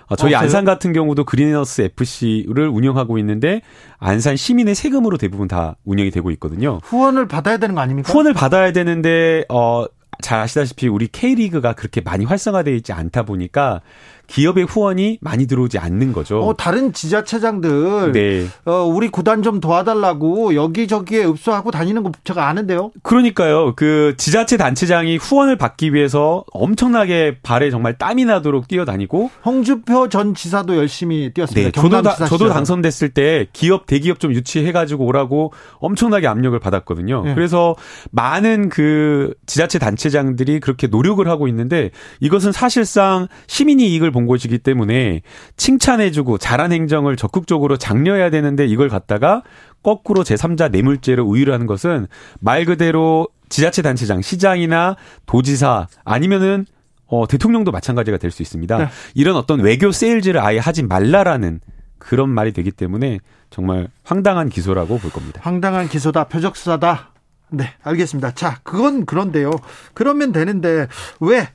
어, 0.10 0.16
저희 0.16 0.34
없어요? 0.34 0.44
안산 0.46 0.64
같은 0.66 0.94
경우도 0.94 1.26
그린너스 1.26 1.82
FC를 1.82 2.70
운영하고 2.70 3.18
있는데 3.18 3.62
안산 4.00 4.38
시민의 4.38 4.74
세금으로 4.76 5.18
대부분 5.18 5.48
다 5.50 5.76
운영이 5.84 6.12
되고 6.12 6.32
있거든요. 6.32 6.80
후원을 6.84 7.28
받아야 7.28 7.58
되는 7.58 7.76
거 7.76 7.82
아닙니까? 7.82 8.12
후원을 8.14 8.34
받아야 8.34 8.72
되는데 8.72 9.44
어, 9.50 9.86
잘 10.22 10.40
아시다시피 10.40 10.88
우리 10.88 11.08
K리그가 11.08 11.74
그렇게 11.74 12.02
많이 12.02 12.26
활성화되어 12.26 12.74
있지 12.76 12.94
않다 12.94 13.24
보니까 13.24 13.82
기업의 14.28 14.66
후원이 14.66 15.20
많이 15.22 15.48
들어오지 15.48 15.80
않는 15.80 16.14
거죠. 16.14 16.42
어, 16.42 16.56
다른 16.56 16.94
지자체장들 16.94 18.12
네. 18.12 18.48
어, 18.66 18.84
우리 18.84 19.10
구단 19.10 19.42
좀 19.42 19.60
도와달라고 19.60 20.56
여기저기에 20.56 21.26
읍소하고 21.26 21.72
다니는 21.72 22.04
거 22.04 22.12
제가 22.24 22.48
아는데요. 22.48 22.92
그러니까요. 23.04 23.74
그 23.76 24.16
지자체 24.18 24.58
단체장이 24.58 25.18
후원을 25.18 25.58
받기 25.58 25.94
위해서 25.94 26.44
엄청나게 26.52 27.38
발에 27.42 27.70
정말 27.72 27.98
땀이 27.98 28.26
나도록 28.26 28.68
뛰어다니고 28.68 29.32
홍주표 29.46 30.10
전 30.10 30.36
지사도 30.36 30.76
열심히 30.78 31.32
뛰었습니다. 31.34 31.68
네, 31.70 31.72
저도 31.72 32.02
다, 32.02 32.26
저도. 32.26 32.50
당선됐을 32.50 33.10
때 33.10 33.48
기업 33.54 33.86
대기업 33.86 34.20
좀 34.20 34.34
유치해 34.34 34.72
가지고 34.72 35.06
오라고 35.06 35.54
엄청나게 35.80 36.28
압력을 36.28 36.58
받았거든요. 36.60 37.24
네. 37.24 37.36
그래서 37.36 37.76
많은 38.12 38.70
그 38.70 39.34
지자체 39.46 39.80
단체장들이 39.80 40.60
그렇게 40.60 40.88
노력을 40.88 41.26
하고 41.28 41.48
있는데 41.48 41.92
이것은 42.20 42.52
사실상 42.52 43.28
시민이 43.48 43.88
이익을 43.92 44.12
본 44.18 44.26
것이기 44.26 44.58
때문에 44.58 45.22
칭찬해주고 45.58 46.40
잘한 46.40 46.72
행정을 46.72 47.18
적극적으로 47.18 47.78
장려해야 47.78 48.32
되는데 48.32 48.66
이걸 48.66 48.90
갖다가 48.90 49.44
거꾸로 49.84 50.24
제3자 50.24 50.72
뇌물죄로 50.72 51.24
우유하는 51.24 51.68
것은 51.68 52.08
말 52.40 52.66
그대로 52.66 53.28
지자체 53.50 53.84
단체장, 53.84 54.24
시장이나 54.24 54.96
도지사 55.28 55.88
아니면은 56.04 56.66
어, 57.06 57.28
대통령도 57.28 57.72
마찬가지가 57.72 58.18
될 58.18 58.32
수 58.32 58.42
있습니다. 58.42 58.78
네. 58.80 58.88
이런 59.14 59.36
어떤 59.36 59.60
외교 59.60 59.92
세일즈를 59.92 60.42
아예 60.42 60.58
하지 60.58 60.82
말라라는 60.84 61.62
그런 62.00 62.30
말이 62.30 62.52
되기 62.54 62.72
때문에 62.72 63.20
정말 63.52 63.88
황당한 64.04 64.50
기소라고 64.50 64.98
볼 64.98 65.12
겁니다. 65.12 65.42
황당한 65.44 65.88
기소다, 65.88 66.24
표적 66.26 66.58
수사다. 66.58 67.12
네, 67.50 67.72
알겠습니다. 67.84 68.32
자, 68.32 68.60
그건 68.64 69.06
그런데요. 69.06 69.52
그러면 69.94 70.32
되는데 70.32 70.88
왜 71.22 71.48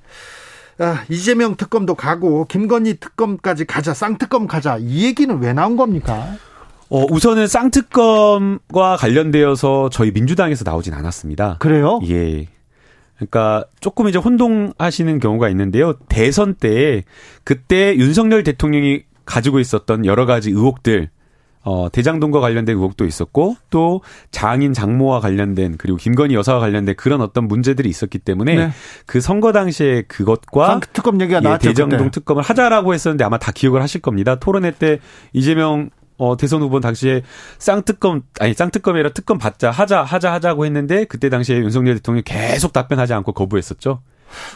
아, 0.79 1.05
이재명 1.09 1.57
특검도 1.57 1.95
가고 1.95 2.47
김건희 2.47 2.99
특검까지 2.99 3.65
가자, 3.67 3.95
쌍특검 3.95 4.47
가자 4.47 4.79
이 4.79 5.05
얘기는 5.05 5.39
왜 5.41 5.53
나온 5.53 5.77
겁니까? 5.77 6.37
어, 6.89 7.07
우선은 7.11 7.47
쌍특검과 7.47 8.97
관련되어서 8.99 9.91
저희 9.91 10.11
민주당에서 10.11 10.65
나오진 10.65 10.93
않았습니다. 10.95 11.57
그래요? 11.59 12.01
예. 12.09 12.49
그러니까 13.17 13.65
조금 13.81 14.09
이제 14.09 14.19
혼동하시는 14.19 15.21
경우가 15.21 15.49
있는데요. 15.51 15.95
대선 16.09 16.55
때 16.55 17.05
그때 17.45 17.97
윤석열 17.97 18.43
대통령이 18.43 19.05
가지고 19.25 19.61
있었던 19.61 20.05
여러 20.05 20.27
가지 20.27 20.51
의혹들 20.51 21.09
어, 21.65 21.89
대장동과 21.91 22.41
관련된 22.41 22.77
의혹도 22.77 23.05
있었고 23.05 23.57
또 23.71 24.03
장인 24.31 24.73
장모와 24.73 25.21
관련된 25.21 25.77
그리고 25.79 25.97
김건희 25.97 26.35
여사와 26.35 26.61
관련된 26.61 26.97
그런 26.97 27.21
어떤 27.21 27.47
문제들이 27.47 27.89
있었기 27.89 28.19
때문에 28.19 28.55
네. 28.55 28.71
그 29.07 29.21
선거 29.21 29.53
당시에 29.53 30.03
그것과 30.03 30.67
쌍특검 30.67 31.21
얘기가 31.21 31.39
예, 31.39 31.41
나왔죠. 31.41 31.69
대장동 31.69 31.99
그때. 31.99 32.11
특검을 32.11 32.43
하자라고 32.43 32.95
했었는데 32.95 33.25
아마 33.25 33.39
다 33.39 33.53
기억을 33.53 33.81
하실 33.81 34.01
겁니다. 34.01 34.37
토론회 34.37 34.73
때 34.73 34.99
이재명 35.33 35.91
어, 36.19 36.37
대선 36.37 36.63
후보 36.63 36.81
당시에 36.81 37.23
쌍특검 37.59 38.23
아니 38.41 38.55
쌍특검이 38.55 38.99
아니라 38.99 39.13
특검 39.13 39.39
받자 39.39 39.71
하자 39.71 40.03
하자 40.03 40.33
하자고 40.33 40.67
했는데 40.67 41.05
그때 41.05 41.29
당시에 41.29 41.59
윤석열 41.59 41.95
대통령이 41.95 42.23
계속 42.25 42.73
답변하지 42.73 43.15
않고 43.15 43.33
거부했었죠. 43.33 44.01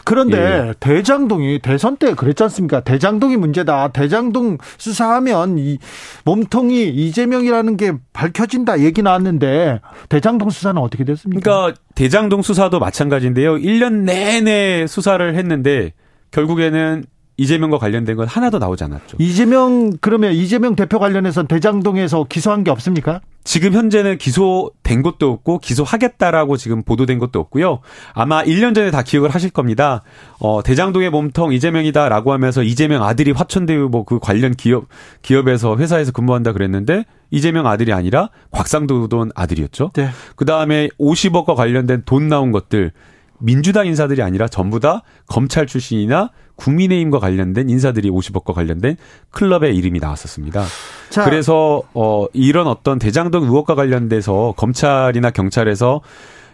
그런데 0.03 0.37
예. 0.37 0.73
대장동이 0.79 1.59
대선 1.59 1.97
때 1.97 2.13
그랬지 2.13 2.43
않습니까? 2.43 2.81
대장동이 2.81 3.37
문제다. 3.37 3.89
대장동 3.89 4.57
수사하면 4.77 5.57
이 5.57 5.77
몸통이 6.25 6.89
이재명이라는 6.89 7.77
게 7.77 7.93
밝혀진다 8.13 8.81
얘기 8.81 9.01
나왔는데 9.01 9.81
대장동 10.09 10.49
수사는 10.49 10.81
어떻게 10.81 11.03
됐습니까? 11.03 11.41
그러니까 11.41 11.81
대장동 11.95 12.41
수사도 12.41 12.79
마찬가지인데요. 12.79 13.55
1년 13.55 14.03
내내 14.03 14.87
수사를 14.87 15.35
했는데 15.35 15.93
결국에는 16.31 17.05
이재명과 17.37 17.77
관련된 17.77 18.17
건 18.17 18.27
하나도 18.27 18.57
나오지 18.57 18.83
않았죠. 18.83 19.17
이재명 19.19 19.91
그러면 20.01 20.33
이재명 20.33 20.75
대표 20.75 20.97
관련해서 20.99 21.43
대장동에서 21.43 22.25
기소한 22.27 22.63
게 22.63 22.71
없습니까? 22.71 23.21
지금 23.47 23.71
현재는 23.71 24.17
기소된 24.17 25.03
것도 25.03 25.31
없고 25.31 25.59
기소하겠다라고 25.59 26.57
지금 26.57 26.83
보도된 26.83 27.17
것도 27.17 27.39
없고요. 27.39 27.79
아마 28.13 28.43
1년 28.43 28.75
전에 28.75 28.91
다 28.91 29.03
기억을 29.03 29.29
하실 29.29 29.51
겁니다. 29.51 30.03
어, 30.39 30.61
대장동의 30.61 31.11
몸통 31.11 31.53
이재명이다라고 31.53 32.33
하면서 32.33 32.61
이재명 32.61 33.03
아들이 33.03 33.31
화천대유 33.31 33.87
뭐 33.89 34.03
그 34.07 34.19
관련 34.19 34.53
기업 34.53 34.85
기업에서 35.21 35.77
회사에서 35.77 36.11
근무한다 36.11 36.53
그랬는데 36.53 37.03
이재명 37.29 37.67
아들이 37.67 37.91
아니라 37.91 38.29
곽상도 38.51 39.07
돈 39.07 39.31
아들이었죠. 39.35 39.91
네. 39.93 40.09
그다음에 40.35 40.89
50억과 40.99 41.55
관련된 41.55 42.03
돈 42.05 42.29
나온 42.29 42.51
것들 42.51 42.91
민주당 43.39 43.87
인사들이 43.87 44.21
아니라 44.21 44.47
전부 44.47 44.79
다 44.79 45.03
검찰 45.27 45.67
출신이나 45.67 46.31
국민의힘과 46.55 47.19
관련된 47.19 47.69
인사들이 47.69 48.09
50억과 48.09 48.53
관련된 48.53 48.97
클럽의 49.31 49.75
이름이 49.75 49.99
나왔었습니다. 49.99 50.65
자. 51.09 51.23
그래서 51.23 51.83
어 51.93 52.25
이런 52.33 52.67
어떤 52.67 52.99
대장동 52.99 53.43
의혹과 53.43 53.75
관련돼서 53.75 54.53
검찰이나 54.57 55.29
경찰에서 55.29 56.01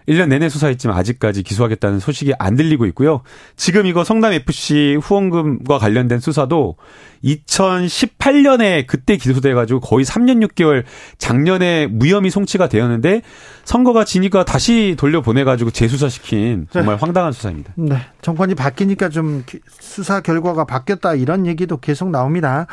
1년 0.08 0.30
내내 0.30 0.50
수사했지만 0.50 0.98
아직까지 0.98 1.44
기소하겠다는 1.44 2.00
소식이 2.00 2.34
안 2.40 2.56
들리고 2.56 2.86
있고요. 2.88 3.22
지금 3.56 3.86
이거 3.86 4.04
성남 4.04 4.34
FC 4.34 4.98
후원금과 5.02 5.78
관련된 5.78 6.20
수사도 6.20 6.76
2018년에 7.24 8.86
그때 8.86 9.18
기소돼 9.18 9.54
가지고 9.54 9.80
거의 9.80 10.06
3년 10.06 10.46
6개월 10.48 10.84
작년에 11.18 11.88
무혐의 11.88 12.30
송치가 12.30 12.68
되었는데 12.68 13.22
선거가 13.64 14.04
지니까 14.04 14.44
다시 14.44 14.96
돌려보내 14.98 15.44
가지고 15.44 15.72
재수사시킨 15.72 16.68
정말 16.72 16.96
네. 16.96 17.00
황당한 17.00 17.32
수사입니다. 17.32 17.74
네. 17.76 17.98
정권이 18.22 18.56
바뀌니까 18.56 19.10
좀 19.10 19.44
수사 19.80 20.22
결과가 20.22 20.66
바뀌었다 20.66 21.16
이런 21.16 21.46
얘기도 21.46 21.78
계속 21.78 22.10
나옵니다. 22.10 22.68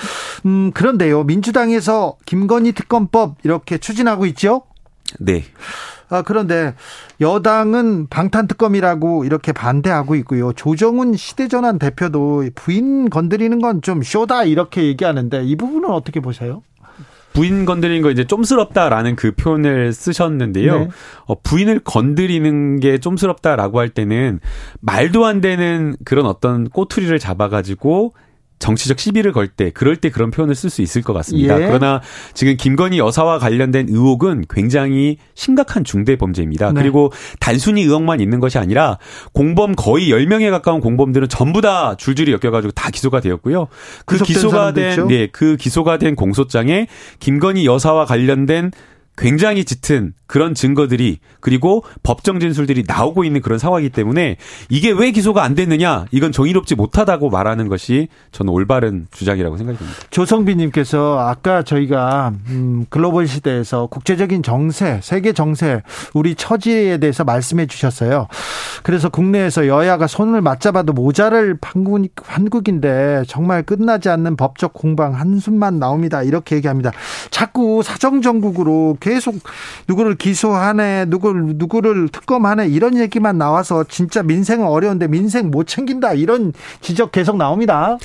음, 0.47 0.73
그런데요. 0.73 1.25
민주당에서 1.25 2.17
김건희 2.27 2.73
특검법 2.73 3.37
이렇게 3.45 3.79
추진하고 3.79 4.27
있죠? 4.27 4.63
네. 5.19 5.45
아, 6.09 6.23
그런데 6.23 6.75
여당은 7.21 8.09
방탄특검이라고 8.09 9.25
이렇게 9.25 9.53
반대하고 9.53 10.17
있고요. 10.17 10.53
조정훈 10.53 11.15
시대전환 11.17 11.79
대표도 11.79 12.45
부인 12.55 13.09
건드리는 13.11 13.61
건 13.61 13.81
좀 13.83 14.03
쇼다 14.03 14.45
이렇게 14.45 14.85
얘기하는데 14.85 15.45
이 15.45 15.57
부분은 15.57 15.91
어떻게 15.91 16.21
보세요? 16.21 16.63
부인 17.33 17.65
건드리는 17.65 18.03
거 18.03 18.11
이제 18.11 18.25
좀스럽다라는 18.25 19.15
그 19.17 19.33
표현을 19.33 19.93
쓰셨는데요. 19.93 20.79
네. 20.81 20.89
어, 21.27 21.41
부인을 21.41 21.79
건드리는 21.81 22.81
게 22.81 22.99
좀스럽다라고 22.99 23.79
할 23.79 23.89
때는 23.89 24.41
말도 24.81 25.25
안 25.25 25.41
되는 25.41 25.95
그런 26.05 26.27
어떤 26.27 26.69
꼬투리를 26.69 27.17
잡아가지고 27.21 28.15
정치적 28.61 29.01
시비를 29.01 29.33
걸 29.33 29.51
때 29.51 29.71
그럴 29.71 29.97
때 29.97 30.11
그런 30.11 30.31
표현을 30.31 30.55
쓸 30.55 30.71
수 30.71 30.81
있을 30.81 31.03
것 31.03 31.13
같습니다. 31.13 31.61
예. 31.61 31.67
그러나 31.67 32.01
지금 32.35 32.57
김건희 32.57 32.99
여사와 32.99 33.39
관련된 33.39 33.89
의혹은 33.89 34.45
굉장히 34.49 35.17
심각한 35.35 35.83
중대 35.83 36.17
범죄입니다. 36.17 36.73
네. 36.73 36.81
그리고 36.81 37.13
단순히 37.41 37.83
의혹만 37.83 38.21
있는 38.21 38.39
것이 38.39 38.59
아니라 38.59 38.99
공범 39.33 39.75
거의 39.75 40.11
10명에 40.11 40.51
가까운 40.51 40.81
공범들은 40.81 41.29
전부 41.29 41.61
다 41.61 41.97
줄줄이 41.97 42.31
엮여 42.33 42.53
가지고 42.53 42.71
다 42.73 42.91
기소가 42.91 43.21
되었고요. 43.21 43.67
그 44.07 44.19
기소가 44.19 44.73
된 44.73 45.09
네, 45.09 45.27
그 45.27 45.57
기소가 45.57 45.99
된 45.99 46.15
공소장에 46.15 46.87
김건희 47.19 47.67
여사와 47.67 48.05
관련된 48.05 48.71
굉장히 49.21 49.65
짙은 49.65 50.15
그런 50.27 50.55
증거들이 50.55 51.19
그리고 51.41 51.83
법정 52.05 52.39
진술들이 52.39 52.85
나오고 52.87 53.25
있는 53.25 53.43
그런 53.43 53.59
상황이기 53.59 53.91
때문에 53.91 54.37
이게 54.69 54.93
왜 54.93 55.11
기소가 55.11 55.43
안 55.43 55.57
됐느냐 55.57 56.07
이건 56.13 56.31
정의롭지 56.31 56.77
못하다고 56.77 57.31
말하는 57.31 57.69
것이 57.69 58.09
저는 58.31 58.53
올바른 58.53 59.09
주장이라고 59.11 59.57
생각이 59.57 59.79
듭니다. 59.79 59.99
조성빈님께서 60.11 61.19
아까 61.19 61.65
저희가 61.65 62.33
음, 62.49 62.87
글로벌 62.89 63.27
시대에서 63.27 63.89
국제적인 63.89 64.43
정세, 64.43 65.01
세계 65.03 65.33
정세, 65.33 65.83
우리 66.15 66.37
처지에 66.37 66.99
대해서 66.99 67.25
말씀해 67.25 67.67
주셨어요. 67.67 68.29
그래서 68.85 69.09
국내에서 69.09 69.67
여야가 69.67 70.07
손을 70.07 70.41
맞잡아도 70.41 70.93
모자를 70.93 71.59
판국, 71.61 72.09
판국인데 72.15 73.25
정말 73.27 73.65
끝나지 73.65 74.09
않는 74.09 74.37
법적 74.37 74.73
공방 74.73 75.15
한숨만 75.15 75.79
나옵니다. 75.81 76.23
이렇게 76.23 76.57
얘기합니다. 76.57 76.93
자꾸 77.31 77.83
사정정국으로 77.83 78.97
계속 79.11 79.35
누구를 79.89 80.15
기소하네, 80.15 81.07
누구를 81.09 81.55
누구를 81.57 82.09
특검하네 82.11 82.69
이런 82.69 82.97
얘기만 82.97 83.39
나와서 83.39 83.83
진짜 83.83 84.23
민생은 84.23 84.65
어려운데 84.65 85.09
민생 85.09 85.51
못 85.51 85.67
챙긴다 85.67 86.13
이런 86.13 86.53
지적 86.81 87.11
계속 87.11 87.37
나옵니다. 87.37 87.99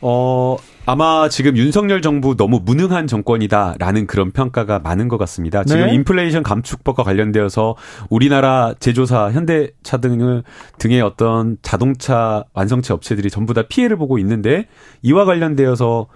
어, 0.00 0.56
아마 0.86 1.28
지금 1.28 1.56
윤석열 1.56 2.00
정부 2.00 2.36
너무 2.36 2.60
무능한 2.64 3.08
정권이다라는 3.08 4.06
그런 4.06 4.30
평가가 4.30 4.78
많은 4.78 5.08
것 5.08 5.18
같습니다. 5.18 5.64
지금 5.64 5.86
네. 5.86 5.94
인플레이션 5.94 6.44
감축법과 6.44 7.02
관련되어서 7.02 7.74
우리나라 8.08 8.74
제조사 8.78 9.32
현대차 9.32 9.98
등을 9.98 10.44
등의 10.78 11.00
어떤 11.02 11.56
자동차 11.62 12.44
완성체 12.52 12.92
업체들이 12.94 13.30
전부 13.30 13.52
다 13.52 13.62
피해를 13.68 13.96
보고 13.96 14.18
있는데 14.18 14.66
이와 15.02 15.24
관련되어서 15.24 16.06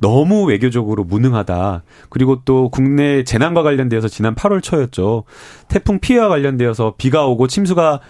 너무 0.00 0.44
외교적으로 0.44 1.04
무능하다. 1.04 1.82
그리고 2.10 2.42
또 2.44 2.68
국내 2.68 3.24
재난과 3.24 3.62
관련되어서 3.62 4.08
지난 4.08 4.34
8월 4.34 4.62
초였죠. 4.62 5.24
태풍 5.68 5.98
피해와 5.98 6.28
관련되어서 6.28 6.94
비가 6.98 7.26
오고 7.26 7.46
침수가 7.46 8.00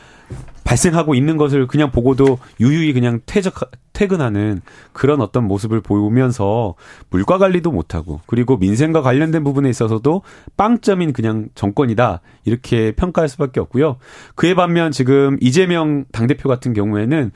발생하고 0.64 1.14
있는 1.14 1.37
것을 1.37 1.68
그냥 1.68 1.93
보고도 1.93 2.39
유유히 2.59 2.93
그냥 2.93 3.20
퇴적, 3.24 3.55
퇴근하는 3.93 4.61
그런 4.93 5.20
어떤 5.20 5.45
모습을 5.45 5.80
보면서 5.80 6.74
물가 7.09 7.39
관리도 7.39 7.70
못하고 7.70 8.20
그리고 8.26 8.57
민생과 8.57 9.01
관련된 9.01 9.45
부분에 9.45 9.70
있어서도 9.70 10.22
빵점인 10.57 11.12
그냥 11.12 11.49
정권이다. 11.55 12.20
이렇게 12.45 12.93
평가할 12.93 13.28
수밖에 13.28 13.61
없고요. 13.61 13.97
그에 14.34 14.55
반면 14.55 14.91
지금 14.91 15.39
이재명 15.41 16.05
당대표 16.11 16.49
같은 16.49 16.72
경우에는 16.72 17.30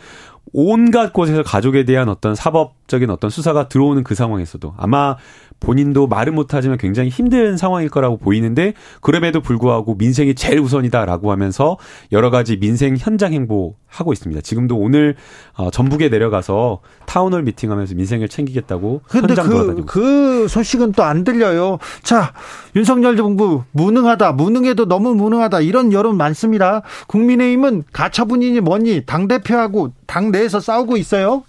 온갖 0.53 1.13
곳에서 1.13 1.43
가족에 1.43 1.85
대한 1.85 2.09
어떤 2.09 2.35
사법적인 2.35 3.11
어떤 3.11 3.31
수사가 3.31 3.69
들어오는 3.69 4.03
그 4.05 4.15
상황에서도 4.15 4.75
아마 4.77 5.17
본인도 5.61 6.07
말은 6.07 6.35
못하지만 6.35 6.79
굉장히 6.79 7.11
힘든 7.11 7.59
상황일 7.59 7.91
거라고 7.91 8.17
보이는데 8.17 8.73
그럼에도 9.03 9.43
불구하고 9.43 9.95
민생이 9.95 10.35
제일 10.35 10.59
우선이다라고 10.59 11.31
하면서 11.31 11.77
여러 12.13 12.31
가지 12.31 12.59
민생 12.59 12.97
현장 12.97 13.35
행보 13.35 13.77
하고 13.87 14.13
있습니다. 14.13 14.41
지금도 14.41 14.77
오늘 14.79 15.17
어, 15.55 15.71
전북에 15.71 16.09
내려가서 16.09 16.81
town 17.07 17.25
hall 17.25 17.43
meeting하면서 17.43 17.95
민생을 17.95 18.29
챙기겠다고 18.29 19.03
현장 19.11 19.47
그, 19.47 19.51
돌아다니고 19.53 19.87
그 19.87 20.49
소식은 20.49 20.93
또 20.93 21.11
안 21.11 21.25
들려요. 21.25 21.79
자 22.03 22.33
윤석열 22.77 23.17
정부 23.17 23.65
무능하다, 23.73 24.33
무능해도 24.33 24.87
너무 24.87 25.15
무능하다 25.15 25.61
이런 25.61 25.93
여론 25.93 26.17
많습니다. 26.17 26.83
국민의힘은 27.09 27.85
가처분이니 27.93 28.61
뭐니 28.61 29.03
당 29.07 29.29
대표하고 29.29 29.93
당 30.07 30.31
내에서 30.31 30.61
싸우고 30.61 30.97
있어요. 30.97 31.43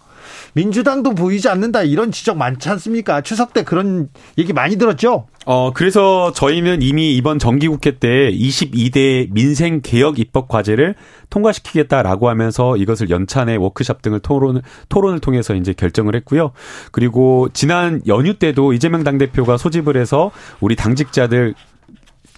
민주당도 0.53 1.15
보이지 1.15 1.47
않는다 1.49 1.84
이런 1.84 2.11
지적 2.11 2.38
많지 2.38 2.69
않습니까? 2.69 3.22
추석 3.22 3.53
때 3.53 3.63
그런 3.63 4.09
얘기 4.38 4.53
많이 4.53 4.76
들었죠? 4.78 5.28
어, 5.46 5.72
그래서 5.74 6.32
저희는 6.34 6.84
이미 6.84 7.16
이번 7.16 7.39
정기국회 7.39 7.98
때 7.98 8.32
22대 8.32 9.28
민생 9.32 9.82
개혁 9.82 10.20
입법 10.20 10.48
과제를 10.48 10.96
통과시키겠다라고 11.32 12.30
하면서 12.30 12.78
이것을 12.78 13.10
연찬회 13.10 13.56
워크샵 13.56 14.04
등을 14.04 14.20
토론, 14.20 14.62
토론을 14.89 15.20
통해서 15.20 15.56
이제 15.56 15.74
결정을 15.74 16.16
했고요. 16.18 16.52
그리고 16.92 17.50
지난 17.54 18.02
연휴 18.08 18.38
때도 18.38 18.74
이재명 18.74 19.04
당대표가 19.04 19.58
소집을 19.58 19.98
해서 19.98 20.32
우리 20.60 20.76
당직자들 20.76 21.56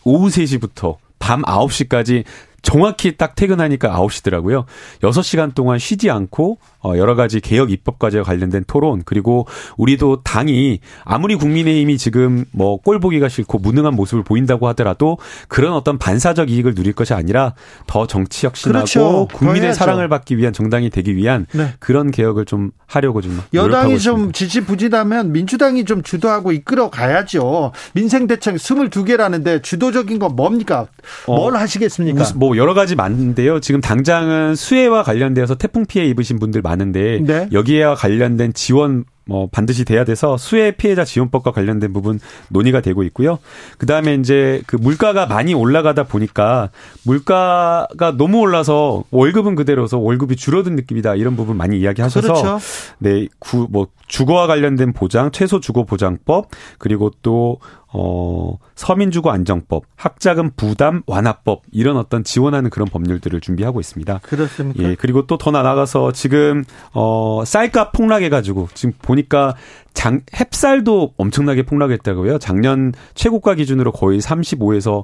오후 0.06 0.28
3시부터 0.28 0.96
밤 1.20 1.42
9시까지 1.42 2.24
정확히 2.62 3.18
딱 3.18 3.36
퇴근하니까 3.36 3.90
9시더라고요. 3.90 4.66
6시간 5.02 5.54
동안 5.54 5.78
쉬지 5.78 6.10
않고 6.10 6.58
어 6.73 6.73
여러 6.86 7.16
가지 7.16 7.40
개혁 7.40 7.72
입법 7.72 7.98
과제와 7.98 8.24
관련된 8.24 8.66
토론 8.68 9.02
그리고 9.06 9.48
우리도 9.78 10.22
당이 10.24 10.80
아무리 11.06 11.36
국민의힘이 11.36 11.98
지금 11.98 12.46
뭐 12.52 12.84
꼴 12.84 13.00
보기가 13.00 13.30
싫고 13.30 13.60
무능한 13.60 13.96
모습을 13.96 14.24
보인다고 14.24 14.68
하더라도 14.70 15.18
그런 15.48 15.74
어떤 15.74 15.98
반사적 15.98 16.50
이익을 16.50 16.76
누릴 16.76 16.94
것이 16.94 17.14
아니라 17.14 17.54
더 17.88 18.06
정치 18.08 18.46
혁신하고 18.46 18.80
그렇죠. 18.86 19.28
국민의 19.34 19.74
사랑을 19.74 20.10
받기 20.10 20.38
위한 20.38 20.54
정당이 20.54 20.90
되기 20.90 21.16
위한 21.16 21.46
네. 21.54 21.74
그런 21.80 22.12
개혁을 22.12 22.46
좀 22.46 22.72
하려고 22.86 23.22
좀 23.22 23.42
여당이 23.54 24.00
좀 24.00 24.32
지지부진하면 24.32 25.32
민주당이 25.32 25.86
좀 25.86 26.04
주도하고 26.04 26.52
이끌어 26.52 26.90
가야죠. 26.90 27.72
민생 27.94 28.28
대책 28.28 28.56
22개라는데 28.56 29.64
주도적인 29.64 30.20
건 30.20 30.36
뭡니까? 30.36 30.88
어, 31.26 31.36
뭘 31.36 31.56
하시겠습니까? 31.56 32.26
뭐 32.36 32.58
여러 32.58 32.74
가지 32.74 32.96
많은데요. 32.96 33.60
지금 33.62 33.82
당장은 33.82 34.56
수해와 34.56 35.04
관련되어서 35.04 35.56
태풍 35.56 35.86
피해 35.86 36.06
입으신 36.06 36.40
분들 36.40 36.62
많 36.62 36.73
은데 36.82 37.22
네. 37.24 37.50
여기에와 37.52 37.96
관련된 37.96 38.54
지원 38.54 39.06
뭐 39.26 39.48
반드시 39.50 39.86
돼야 39.86 40.04
돼서 40.04 40.38
수해 40.38 40.72
피해자 40.72 41.06
지원법과 41.06 41.52
관련된 41.52 41.94
부분 41.94 42.20
논의가 42.50 42.82
되고 42.82 43.04
있고요. 43.04 43.40
그 43.78 43.86
다음에 43.86 44.16
이제 44.16 44.62
그 44.68 44.76
물가가 44.76 45.26
많이 45.26 45.54
올라가다 45.54 46.04
보니까 46.04 46.72
물가가 47.04 48.18
너무 48.18 48.40
올라서 48.40 49.06
월급은 49.12 49.56
그대로서 49.56 49.98
월급이 49.98 50.36
줄어든 50.36 50.76
느낌이다. 50.76 51.16
이런 51.16 51.36
부분 51.36 51.56
많이 51.56 51.80
이야기하셔서 51.80 52.34
그렇죠. 52.34 52.60
네, 53.00 53.28
구, 53.40 53.68
뭐 53.70 53.88
주거와 54.08 54.48
관련된 54.48 54.94
보장, 54.94 55.32
최소 55.32 55.60
주거 55.60 55.86
보장법, 55.86 56.50
그리고 56.78 57.12
또 57.22 57.60
어, 57.94 58.58
서민주거 58.74 59.30
안정법, 59.30 59.84
학자금 59.96 60.50
부담 60.56 61.04
완화법 61.06 61.62
이런 61.72 61.98
어떤 61.98 62.24
지원하는 62.24 62.72
그런 62.72 62.88
법률들을 62.88 63.40
준비하고 63.40 63.80
있습니다. 63.80 64.20
그렇습니까? 64.24 64.84
예, 64.84 64.96
그리고 64.96 65.28
또 65.28 65.38
더 65.44 65.52
나아가서 65.52 66.14
지금 66.14 66.64
어 66.94 67.44
쌀값 67.46 67.92
폭락해 67.92 68.30
가지고 68.30 68.70
지금 68.74 68.94
보니까 69.02 69.56
장 69.94 70.22
햅쌀도 70.32 71.12
엄청나게 71.18 71.64
폭락했다고요. 71.64 72.40
작년 72.40 72.94
최고가 73.14 73.56
기준으로 73.56 73.92
거의 73.92 74.22
35에서 74.22 75.04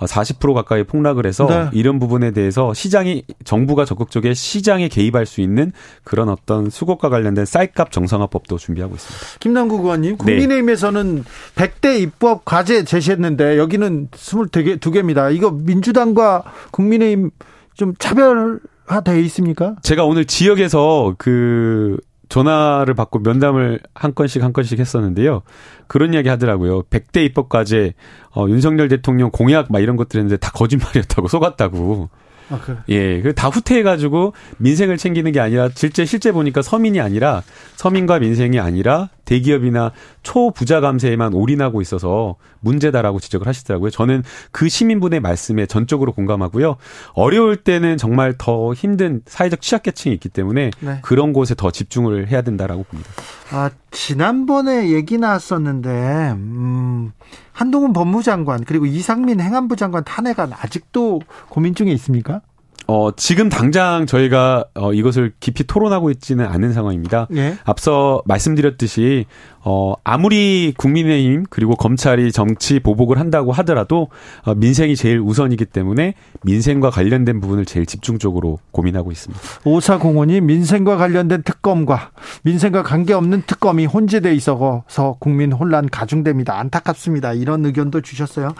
40% 0.00 0.50
어, 0.50 0.54
가까이 0.54 0.84
폭락을 0.84 1.26
해서 1.26 1.46
네. 1.46 1.68
이런 1.72 1.98
부분에 1.98 2.32
대해서 2.32 2.74
시장이 2.74 3.24
정부가 3.44 3.84
적극적으로 3.84 4.34
시장에 4.34 4.88
개입할 4.88 5.26
수 5.26 5.40
있는 5.40 5.72
그런 6.02 6.28
어떤 6.28 6.70
수급과 6.70 7.08
관련된 7.08 7.44
쌀값 7.44 7.92
정상화법도 7.92 8.58
준비하고 8.58 8.94
있습니다. 8.94 9.38
김남국 9.40 9.84
의원님, 9.84 10.12
네. 10.12 10.16
국민의힘에서는 10.16 11.24
네. 11.54 11.68
100대 11.68 12.00
입법 12.00 12.44
과제 12.44 12.84
제시했는데 12.84 13.58
여기는 13.58 14.08
22개입니다. 14.08 15.34
이거 15.34 15.50
민주당과 15.50 16.42
국민의힘 16.70 17.30
좀 17.74 17.94
차별화돼 17.98 19.20
있습니까? 19.24 19.76
제가 19.82 20.04
오늘 20.04 20.24
지역에서 20.24 21.14
그 21.18 21.96
전화를 22.34 22.94
받고 22.94 23.20
면담을 23.20 23.78
한 23.94 24.12
건씩 24.12 24.42
한 24.42 24.52
건씩 24.52 24.80
했었는데요. 24.80 25.42
그런 25.86 26.14
이야기 26.14 26.28
하더라고요. 26.28 26.82
100대 26.82 27.24
입법 27.24 27.48
과제, 27.48 27.94
어, 28.34 28.46
윤석열 28.48 28.88
대통령 28.88 29.30
공약 29.30 29.70
막 29.70 29.78
이런 29.78 29.94
것들 29.94 30.18
했는데 30.18 30.36
다 30.36 30.50
거짓말이었다고 30.50 31.28
속았다고. 31.28 32.08
아, 32.50 32.58
그래. 32.60 32.76
예, 32.88 33.22
그다 33.22 33.48
후퇴해가지고 33.48 34.34
민생을 34.58 34.96
챙기는 34.96 35.30
게 35.30 35.38
아니라 35.38 35.68
실제 35.74 36.04
실제 36.04 36.32
보니까 36.32 36.60
서민이 36.60 37.00
아니라 37.00 37.42
서민과 37.76 38.18
민생이 38.18 38.58
아니라 38.58 39.10
대기업이나 39.24 39.92
초부자 40.22 40.80
감세에만 40.80 41.34
올인하고 41.34 41.80
있어서 41.82 42.36
문제다라고 42.60 43.20
지적을 43.20 43.46
하시더라고요. 43.46 43.90
저는 43.90 44.22
그 44.50 44.68
시민분의 44.68 45.20
말씀에 45.20 45.66
전적으로 45.66 46.12
공감하고요. 46.12 46.76
어려울 47.12 47.56
때는 47.56 47.96
정말 47.96 48.34
더 48.38 48.72
힘든 48.72 49.22
사회적 49.26 49.60
취약계층이 49.60 50.14
있기 50.14 50.28
때문에 50.28 50.70
네. 50.80 50.98
그런 51.02 51.32
곳에 51.32 51.54
더 51.54 51.70
집중을 51.70 52.28
해야 52.28 52.42
된다라고 52.42 52.84
봅니다. 52.84 53.10
아, 53.50 53.70
지난번에 53.90 54.90
얘기 54.90 55.18
나왔었는데, 55.18 56.32
음, 56.32 57.12
한동훈 57.52 57.92
법무장관 57.92 58.64
그리고 58.64 58.86
이상민 58.86 59.40
행안부 59.40 59.76
장관 59.76 60.04
탄핵안 60.04 60.52
아직도 60.52 61.20
고민 61.48 61.74
중에 61.74 61.90
있습니까? 61.92 62.40
어, 62.86 63.10
지금 63.16 63.48
당장 63.48 64.06
저희가 64.06 64.66
어, 64.74 64.92
이것을 64.92 65.32
깊이 65.40 65.64
토론하고 65.64 66.10
있지는 66.10 66.46
않은 66.46 66.72
상황입니다. 66.72 67.28
예? 67.34 67.56
앞서 67.64 68.22
말씀드렸듯이 68.26 69.26
어, 69.64 69.94
아무리 70.04 70.74
국민의힘 70.76 71.46
그리고 71.48 71.74
검찰이 71.74 72.32
정치 72.32 72.80
보복을 72.80 73.18
한다고 73.18 73.52
하더라도 73.52 74.08
어, 74.42 74.54
민생이 74.54 74.96
제일 74.96 75.20
우선이기 75.20 75.64
때문에 75.64 76.14
민생과 76.42 76.90
관련된 76.90 77.40
부분을 77.40 77.64
제일 77.64 77.86
집중적으로 77.86 78.58
고민하고 78.72 79.10
있습니다. 79.10 79.42
오사공원이 79.64 80.42
민생과 80.42 80.96
관련된 80.96 81.42
특검과 81.44 82.10
민생과 82.42 82.82
관계없는 82.82 83.44
특검이 83.46 83.86
혼재돼 83.86 84.34
있어서 84.34 85.16
국민 85.18 85.52
혼란 85.52 85.88
가중됩니다. 85.88 86.58
안타깝습니다. 86.58 87.32
이런 87.32 87.64
의견도 87.64 88.02
주셨어요. 88.02 88.54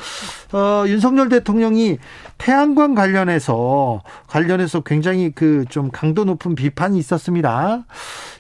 어, 0.53 0.85
윤석열 0.87 1.29
대통령이 1.29 1.99
태양광 2.39 2.95
관련해서 2.95 4.03
관련해서 4.29 4.81
굉장히 4.81 5.31
그 5.31 5.65
좀 5.75 5.91
강도 5.91 6.25
높은 6.25 6.55
비판이 6.55 6.99
있었습니다. 6.99 7.85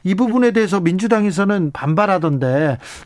이 0.04 0.14
부분에 0.14 0.52
대해서 0.52 0.80
민주당에서는 0.80 1.72
반발하던데 1.72 2.53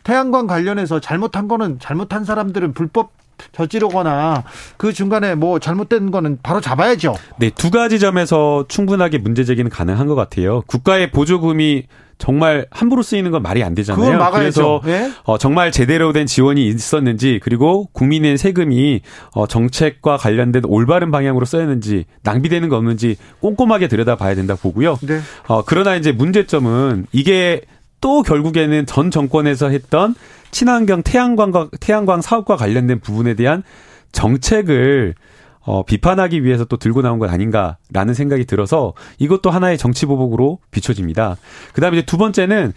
태양광 0.03 0.47
관련해서 0.47 0.99
잘못한 0.99 1.47
거는 1.47 1.79
잘못한 1.79 2.25
사람들은 2.25 2.73
불법 2.73 3.11
저지르거나 3.53 4.43
그 4.77 4.93
중간에 4.93 5.35
뭐 5.35 5.59
잘못된 5.59 6.11
거는 6.11 6.39
바로 6.43 6.61
잡아야죠. 6.61 7.15
네, 7.37 7.49
두 7.49 7.71
가지 7.71 7.99
점에서 7.99 8.65
충분하게 8.67 9.19
문제 9.19 9.43
제기는 9.43 9.69
가능한 9.69 10.07
것 10.07 10.15
같아요. 10.15 10.61
국가의 10.67 11.11
보조금이 11.11 11.85
정말 12.17 12.65
함부로 12.69 13.01
쓰이는 13.01 13.31
건 13.31 13.41
말이 13.41 13.63
안 13.63 13.73
되잖아요. 13.73 14.29
그래서 14.33 14.81
네? 14.83 15.09
어, 15.23 15.37
정말 15.37 15.71
제대로 15.71 16.11
된 16.11 16.27
지원이 16.27 16.67
있었는지 16.67 17.39
그리고 17.41 17.87
국민의 17.93 18.37
세금이 18.37 18.99
어, 19.31 19.47
정책과 19.47 20.17
관련된 20.17 20.63
올바른 20.65 21.11
방향으로 21.11 21.45
써였는지 21.45 22.05
낭비되는 22.23 22.67
거 22.67 22.75
없는지 22.75 23.15
꼼꼼하게 23.39 23.87
들여다봐야 23.87 24.35
된다 24.35 24.55
보고요. 24.61 24.97
네. 25.01 25.21
어, 25.47 25.63
그러나 25.65 25.95
이제 25.95 26.11
문제점은 26.11 27.07
이게 27.13 27.61
또 28.01 28.21
결국에는 28.21 28.85
전 28.85 29.11
정권에서 29.11 29.69
했던 29.69 30.15
친환경 30.51 31.03
태양광과 31.03 31.69
태양광 31.79 32.21
사업과 32.21 32.55
관련된 32.55 32.99
부분에 32.99 33.35
대한 33.35 33.63
정책을 34.11 35.15
어, 35.61 35.83
비판하기 35.83 36.43
위해서 36.43 36.65
또 36.65 36.77
들고 36.77 37.01
나온 37.01 37.19
것 37.19 37.29
아닌가라는 37.31 38.13
생각이 38.13 38.45
들어서 38.45 38.93
이것도 39.19 39.51
하나의 39.51 39.77
정치 39.77 40.05
보복으로 40.05 40.59
비춰집니다. 40.71 41.37
그 41.73 41.81
다음에 41.81 41.97
이제 41.97 42.05
두 42.05 42.17
번째는 42.17 42.73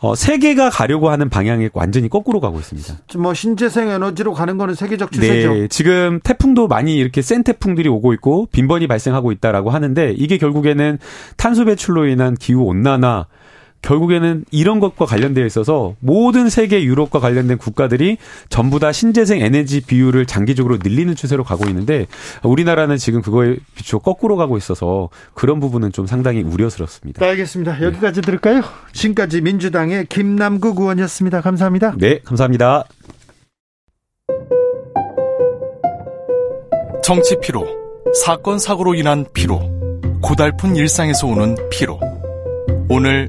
어, 0.00 0.14
세계가 0.14 0.68
가려고 0.68 1.08
하는 1.08 1.30
방향이 1.30 1.70
완전히 1.72 2.10
거꾸로 2.10 2.40
가고 2.40 2.58
있습니다. 2.58 2.94
뭐 3.16 3.32
신재생 3.32 3.88
에너지로 3.88 4.34
가는 4.34 4.58
거는 4.58 4.74
세계적 4.74 5.10
추세죠. 5.12 5.54
네, 5.54 5.68
지금 5.68 6.20
태풍도 6.22 6.68
많이 6.68 6.96
이렇게 6.96 7.22
센 7.22 7.42
태풍들이 7.42 7.88
오고 7.88 8.12
있고 8.14 8.46
빈번히 8.52 8.86
발생하고 8.86 9.32
있다라고 9.32 9.70
하는데 9.70 10.14
이게 10.18 10.36
결국에는 10.36 10.98
탄소 11.38 11.64
배출로 11.64 12.06
인한 12.06 12.34
기후 12.34 12.64
온난화 12.64 13.26
결국에는 13.84 14.46
이런 14.50 14.80
것과 14.80 15.04
관련되어 15.04 15.44
있어서 15.44 15.94
모든 16.00 16.48
세계 16.48 16.82
유럽과 16.84 17.20
관련된 17.20 17.58
국가들이 17.58 18.16
전부 18.48 18.78
다 18.78 18.92
신재생 18.92 19.40
에너지 19.40 19.82
비율을 19.82 20.24
장기적으로 20.24 20.78
늘리는 20.82 21.14
추세로 21.14 21.44
가고 21.44 21.68
있는데 21.68 22.06
우리나라는 22.42 22.96
지금 22.96 23.20
그거에 23.20 23.56
비추어 23.74 24.00
거꾸로 24.00 24.36
가고 24.36 24.56
있어서 24.56 25.10
그런 25.34 25.60
부분은 25.60 25.92
좀 25.92 26.06
상당히 26.06 26.42
우려스럽습니다. 26.42 27.20
네, 27.20 27.30
알겠습니다. 27.30 27.82
여기까지 27.82 28.22
들을까요? 28.22 28.62
지금까지 28.92 29.42
민주당의 29.42 30.06
김남국 30.06 30.80
의원이었습니다. 30.80 31.42
감사합니다. 31.42 31.94
네, 31.98 32.20
감사합니다. 32.24 32.84
정치 37.02 37.36
피로, 37.42 37.66
사건 38.24 38.58
사고로 38.58 38.94
인한 38.94 39.26
피로, 39.34 39.60
고달픈 40.22 40.74
일상에서 40.74 41.26
오는 41.26 41.54
피로. 41.70 42.00
오늘 42.88 43.28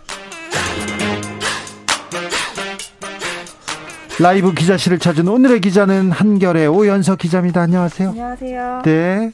라이브 4.21 4.53
기자실을 4.53 4.99
찾은 4.99 5.27
오늘의 5.27 5.61
기자는 5.61 6.11
한결의 6.11 6.67
오연석 6.67 7.17
기자입니다. 7.17 7.61
안녕하세요. 7.61 8.09
안녕하세요. 8.09 8.81
네. 8.85 9.31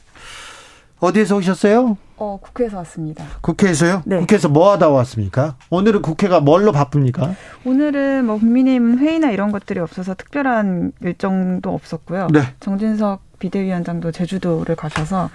어디에서 0.98 1.36
오셨어요? 1.36 1.98
어, 2.16 2.38
국회에서 2.40 2.78
왔습니다. 2.78 3.22
국회에서요? 3.42 4.02
네. 4.06 4.18
국회에서 4.20 4.48
뭐 4.48 4.72
하다 4.72 4.88
왔습니까? 4.88 5.56
오늘은 5.68 6.00
국회가 6.00 6.40
뭘로 6.40 6.72
바쁩니까? 6.72 7.34
오늘은 7.66 8.24
뭐 8.24 8.38
국민의힘 8.38 8.98
회의나 8.98 9.30
이런 9.30 9.52
것들이 9.52 9.78
없어서 9.78 10.14
특별한 10.14 10.92
일정도 11.02 11.74
없었고요. 11.74 12.28
네. 12.32 12.40
정진석 12.60 13.20
비대위원장도 13.38 14.10
제주도를 14.10 14.74
가셔서 14.74 15.28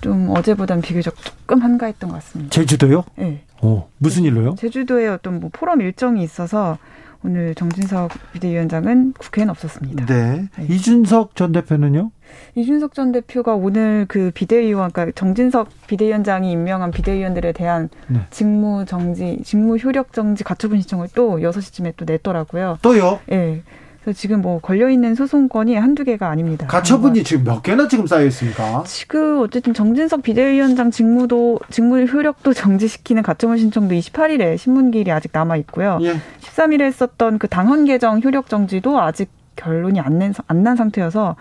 좀 0.00 0.30
어제보단 0.30 0.80
비교적 0.80 1.14
조금 1.22 1.62
한가했던 1.62 2.10
것 2.10 2.16
같습니다. 2.16 2.50
제주도요? 2.50 3.04
네. 3.14 3.44
어, 3.62 3.88
무슨 3.98 4.24
일로요? 4.24 4.56
제주도에 4.56 5.06
어떤 5.06 5.38
뭐 5.38 5.48
포럼 5.52 5.80
일정이 5.80 6.24
있어서 6.24 6.76
오늘 7.24 7.54
정진석 7.54 8.10
비대위원장은 8.32 9.12
국회에는 9.18 9.50
없었습니다. 9.50 10.06
네. 10.06 10.48
네. 10.56 10.66
이준석 10.68 11.36
전 11.36 11.52
대표는요? 11.52 12.10
이준석 12.54 12.94
전 12.94 13.12
대표가 13.12 13.54
오늘 13.54 14.06
그 14.08 14.30
비대위원, 14.34 14.90
그러니까 14.90 15.12
정진석 15.18 15.68
비대위원장이 15.86 16.50
임명한 16.52 16.92
비대위원들에 16.92 17.52
대한 17.52 17.88
네. 18.08 18.20
직무 18.30 18.84
정지, 18.86 19.38
직무 19.44 19.76
효력 19.76 20.12
정지 20.12 20.44
가처분 20.44 20.80
신청을 20.80 21.08
또 21.14 21.38
6시쯤에 21.38 21.94
또 21.96 22.04
냈더라고요. 22.04 22.78
또요? 22.82 23.20
예. 23.30 23.36
네. 23.36 23.62
그래서 24.10 24.18
지금 24.18 24.42
뭐 24.42 24.58
걸려있는 24.60 25.14
소송건이 25.14 25.76
한두 25.76 26.02
개가 26.04 26.28
아닙니다. 26.28 26.66
가처분이 26.66 27.22
지금 27.22 27.44
몇 27.44 27.62
개나 27.62 27.86
지금 27.86 28.06
쌓여 28.08 28.24
있습니까? 28.26 28.82
지금 28.86 29.40
어쨌든 29.40 29.72
정진석 29.72 30.22
비대위원장 30.22 30.90
직무도, 30.90 31.60
직무 31.70 32.02
효력도 32.04 32.52
정지시키는 32.54 33.22
가처분 33.22 33.56
신청도 33.58 33.94
28일에 33.94 34.58
신문기일이 34.58 35.12
아직 35.12 35.30
남아 35.32 35.56
있고요. 35.58 35.98
예. 36.02 36.14
13일에 36.40 36.82
했었던 36.82 37.38
그 37.38 37.46
당헌 37.46 37.84
개정 37.84 38.20
효력 38.20 38.48
정지도 38.48 39.00
아직 39.00 39.30
결론이 39.56 40.00
안난 40.00 40.76
상태여서 40.76 41.36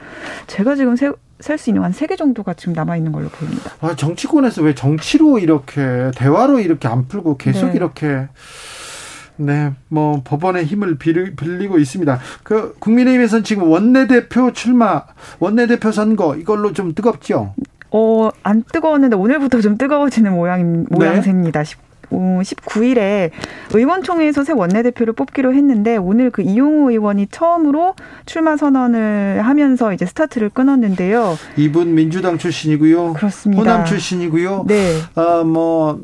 제가 0.47 0.75
지금 0.75 0.95
세, 0.95 1.11
셀수 1.39 1.69
있는 1.71 1.83
한 1.83 1.91
세 1.93 2.05
개 2.05 2.15
정도가 2.15 2.53
지금 2.53 2.73
남아 2.73 2.97
있는 2.97 3.11
걸로 3.11 3.29
보입니다. 3.29 3.71
아, 3.81 3.95
정치권에서 3.95 4.61
왜 4.61 4.75
정치로 4.75 5.39
이렇게 5.39 6.11
대화로 6.15 6.59
이렇게 6.59 6.87
안 6.87 7.07
풀고 7.07 7.37
계속 7.37 7.67
네. 7.67 7.73
이렇게 7.77 8.27
네, 9.39 9.71
뭐 9.87 10.21
법원의 10.23 10.65
힘을 10.65 10.97
빌리고 10.97 11.79
있습니다. 11.79 12.19
그 12.43 12.75
국민의힘에서는 12.79 13.43
지금 13.45 13.63
원내대표 13.63 14.51
출마, 14.51 15.03
원내대표 15.39 15.91
선거 15.91 16.35
이걸로 16.35 16.73
좀 16.73 16.93
뜨겁죠. 16.93 17.53
어, 17.91 18.29
안 18.43 18.63
뜨거웠는데 18.71 19.15
오늘부터 19.15 19.61
좀 19.61 19.77
뜨거워지는 19.77 20.33
모양 20.33 20.85
모양새입니다. 20.89 21.63
네. 21.63 21.75
19일에 22.11 23.29
의원총회에서 23.73 24.43
새 24.43 24.51
원내대표를 24.53 25.13
뽑기로 25.13 25.53
했는데 25.53 25.95
오늘 25.95 26.31
그 26.31 26.41
이용호 26.41 26.89
의원이 26.91 27.27
처음으로 27.27 27.93
출마 28.25 28.57
선언을 28.57 29.41
하면서 29.43 29.93
이제 29.93 30.05
스타트를 30.07 30.49
끊었는데요. 30.49 31.37
이분 31.55 31.93
민주당 31.93 32.37
출신이고요. 32.37 33.13
그렇습니다. 33.13 33.61
호남 33.61 33.85
출신이고요. 33.85 34.65
네. 34.67 34.95
어 35.15 35.43
뭐 35.43 35.99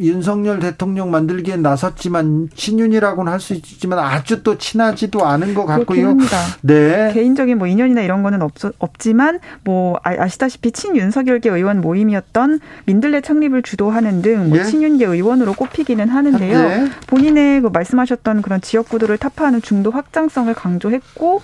윤석열 0.00 0.58
대통령 0.58 1.10
만들기엔 1.10 1.62
나섰지만 1.62 2.48
친윤이라고는 2.54 3.30
할 3.30 3.42
수 3.42 3.54
있지만 3.54 3.98
아주 3.98 4.42
또 4.44 4.56
친하지도 4.56 5.26
않은 5.26 5.54
것 5.54 5.66
같고요. 5.66 6.10
합니다. 6.10 6.36
네. 6.60 7.10
개인적인 7.12 7.58
뭐 7.58 7.66
인연이나 7.66 8.02
이런 8.02 8.22
거는 8.22 8.40
없, 8.40 8.52
없지만 8.78 9.40
뭐 9.64 9.98
아, 10.04 10.14
아시다시피 10.16 10.70
친윤석열계 10.70 11.50
의원 11.50 11.80
모임이었던 11.80 12.60
민들레 12.86 13.20
창립을 13.22 13.62
주도하는 13.62 14.22
등뭐 14.22 14.58
예? 14.58 14.64
친윤계 14.64 15.06
의원으로 15.06 15.54
꼽히기는 15.54 16.08
하는데요. 16.08 16.58
네. 16.68 16.88
본인의 17.08 17.62
그 17.62 17.66
말씀하셨던 17.72 18.42
그런 18.42 18.60
지역 18.60 18.88
구도를 18.88 19.18
타파하는 19.18 19.60
중도 19.62 19.90
확장성을 19.90 20.54
강조했고 20.54 21.42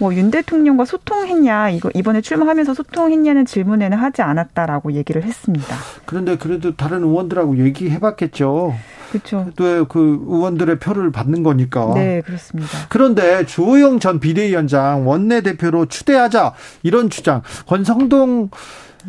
뭐 0.00 0.12
윤 0.12 0.30
대통령과 0.30 0.84
소통했냐 0.84 1.70
이거 1.70 1.90
이번에 1.94 2.20
출마하면서 2.20 2.74
소통했냐는 2.74 3.44
질문에는 3.44 3.96
하지 3.96 4.22
않았다라고 4.22 4.92
얘기를 4.92 5.22
했습니다. 5.22 5.76
그런데 6.06 6.36
그래도 6.36 6.74
다른 6.76 7.02
의원들하고 7.02 7.58
얘기해봤겠죠. 7.58 8.74
그렇죠. 9.10 9.46
또그 9.56 10.26
의원들의 10.28 10.78
표를 10.78 11.10
받는 11.10 11.42
거니까. 11.42 11.92
네, 11.94 12.20
그렇습니다. 12.20 12.70
그런데 12.88 13.46
주호영 13.46 14.00
전 14.00 14.20
비대위원장 14.20 15.08
원내대표로 15.08 15.86
추대하자 15.86 16.54
이런 16.82 17.08
주장 17.08 17.42
권성동 17.66 18.50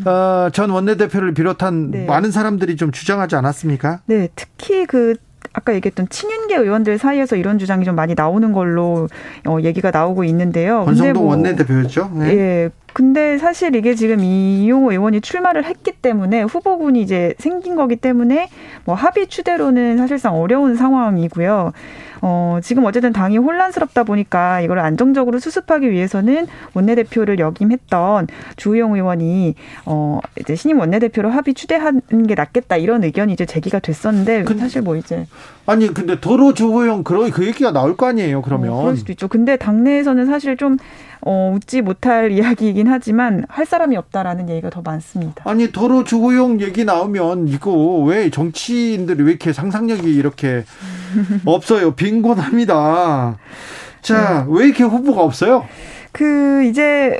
어, 0.05 0.49
전 0.53 0.69
원내대표를 0.69 1.33
비롯한 1.33 1.91
네. 1.91 2.05
많은 2.05 2.31
사람들이 2.31 2.77
좀 2.77 2.91
주장하지 2.91 3.35
않았습니까? 3.35 4.01
네, 4.05 4.29
특히 4.35 4.85
그 4.85 5.15
아까 5.53 5.73
얘기했던 5.73 6.09
친윤계 6.09 6.57
의원들 6.57 6.97
사이에서 6.97 7.35
이런 7.35 7.57
주장이 7.59 7.85
좀 7.85 7.95
많이 7.95 8.13
나오는 8.15 8.51
걸로 8.53 9.07
어, 9.47 9.57
얘기가 9.61 9.91
나오고 9.91 10.23
있는데요. 10.25 10.85
권성동 10.85 11.23
뭐, 11.23 11.31
원내대표였죠. 11.31 12.11
네. 12.15 12.25
예. 12.29 12.69
근데 12.93 13.37
사실 13.37 13.75
이게 13.75 13.93
지금 13.95 14.19
이용호 14.19 14.91
의원이 14.91 15.21
출마를 15.21 15.63
했기 15.63 15.91
때문에 15.91 16.41
후보군이 16.43 17.01
이제 17.01 17.33
생긴 17.37 17.75
거기 17.75 17.95
때문에 17.95 18.49
뭐 18.83 18.95
합의 18.95 19.27
추대로는 19.27 19.97
사실상 19.97 20.35
어려운 20.35 20.75
상황이고요. 20.75 21.71
어, 22.21 22.59
지금 22.61 22.85
어쨌든 22.85 23.13
당이 23.13 23.37
혼란스럽다 23.37 24.03
보니까 24.03 24.61
이걸 24.61 24.79
안정적으로 24.79 25.39
수습하기 25.39 25.89
위해서는 25.91 26.47
원내대표를 26.73 27.39
역임했던 27.39 28.27
주호영 28.55 28.95
의원이 28.95 29.55
어, 29.85 30.19
이제 30.39 30.55
신임 30.55 30.79
원내대표로 30.79 31.29
합의 31.29 31.53
추대하는 31.53 32.27
게 32.27 32.35
낫겠다 32.35 32.77
이런 32.77 33.03
의견이 33.03 33.33
이제 33.33 33.45
제기가 33.45 33.79
됐었는데 33.79 34.43
근데, 34.43 34.61
사실 34.61 34.81
뭐 34.81 34.95
이제 34.95 35.25
아니 35.65 35.93
근데 35.93 36.19
도로 36.19 36.53
주호영 36.53 37.03
그런 37.03 37.29
그 37.29 37.45
얘기가 37.45 37.71
나올 37.71 37.95
거 37.95 38.07
아니에요 38.07 38.41
그러면 38.41 38.71
어, 38.71 38.81
그럴 38.81 38.97
수도 38.97 39.11
있죠. 39.11 39.27
근데 39.27 39.55
당내에서는 39.57 40.25
사실 40.25 40.57
좀 40.57 40.77
어, 41.21 41.53
웃지 41.55 41.81
못할 41.81 42.31
이야기이긴 42.31 42.87
하지만 42.87 43.45
할 43.49 43.65
사람이 43.65 43.97
없다라는 43.97 44.49
얘기가 44.49 44.69
더 44.69 44.81
많습니다. 44.81 45.43
아니 45.45 45.71
도로 45.71 46.03
주호영 46.03 46.61
얘기 46.61 46.85
나오면 46.85 47.47
이거 47.49 47.71
왜 48.03 48.29
정치인들이 48.29 49.23
왜 49.23 49.31
이렇게 49.31 49.51
상상력이 49.51 50.13
이렇게 50.13 50.63
없어요? 51.45 51.91
빈곤합니다. 51.95 53.37
자, 54.01 54.45
네. 54.47 54.53
왜 54.57 54.65
이렇게 54.67 54.83
후보가 54.83 55.21
없어요? 55.21 55.65
그 56.11 56.63
이제 56.63 57.19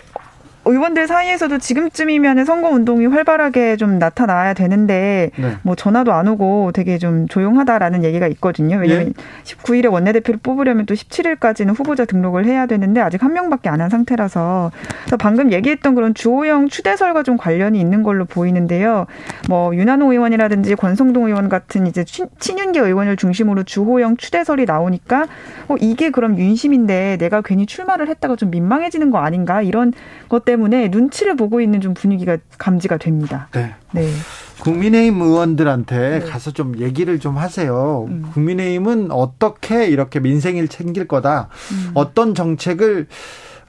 의원들 0.71 1.07
사이에서도 1.07 1.57
지금쯤이면 1.57 2.45
선거 2.45 2.69
운동이 2.69 3.07
활발하게 3.07 3.77
좀 3.77 3.97
나타나야 3.97 4.53
되는데 4.53 5.31
네. 5.35 5.57
뭐 5.63 5.75
전화도 5.75 6.13
안 6.13 6.27
오고 6.27 6.73
되게 6.73 6.99
좀 6.99 7.27
조용하다라는 7.27 8.03
얘기가 8.03 8.27
있거든요. 8.27 8.77
왜냐하면 8.77 9.07
예? 9.07 9.13
19일에 9.43 9.91
원내대표를 9.91 10.39
뽑으려면 10.43 10.85
또 10.85 10.93
17일까지는 10.93 11.77
후보자 11.77 12.05
등록을 12.05 12.45
해야 12.45 12.67
되는데 12.67 13.01
아직 13.01 13.23
한 13.23 13.33
명밖에 13.33 13.67
안 13.69 13.79
한 13.79 13.89
상태라서 13.89 14.71
그래서 15.03 15.17
방금 15.17 15.51
얘기했던 15.51 15.95
그런 15.95 16.13
주호영 16.13 16.67
추대설과 16.67 17.23
좀 17.23 17.37
관련이 17.37 17.79
있는 17.79 18.03
걸로 18.03 18.25
보이는데요. 18.25 19.05
뭐 19.47 19.73
윤한호 19.75 20.11
의원이라든지 20.11 20.75
권성동 20.75 21.27
의원 21.27 21.47
같은 21.49 21.87
이제 21.87 22.03
친윤계 22.03 22.81
의원을 22.81 23.15
중심으로 23.15 23.63
주호영 23.63 24.17
추대설이 24.17 24.65
나오니까 24.65 25.27
어 25.69 25.75
이게 25.79 26.09
그럼 26.09 26.37
윤심인데 26.37 27.17
내가 27.17 27.41
괜히 27.41 27.65
출마를 27.65 28.09
했다가 28.09 28.35
좀 28.35 28.51
민망해지는 28.51 29.11
거 29.11 29.19
아닌가 29.19 29.61
이런 29.61 29.93
것 30.27 30.43
때문에 30.45 30.58
눈치를 30.67 31.35
보고 31.35 31.61
있는 31.61 31.81
좀 31.81 31.93
분위기가 31.93 32.37
감지가 32.57 32.97
됩니다. 32.97 33.47
네. 33.51 33.73
네. 33.91 34.09
국민의힘 34.59 35.21
의원들한테 35.21 36.19
네. 36.19 36.19
가서 36.19 36.51
좀 36.51 36.77
얘기를 36.79 37.19
좀 37.19 37.37
하세요. 37.37 38.05
음. 38.07 38.25
국민의힘은 38.33 39.11
어떻게 39.11 39.87
이렇게 39.87 40.19
민생을 40.19 40.67
챙길 40.67 41.07
거다. 41.07 41.49
음. 41.71 41.91
어떤 41.93 42.35
정책을 42.35 43.07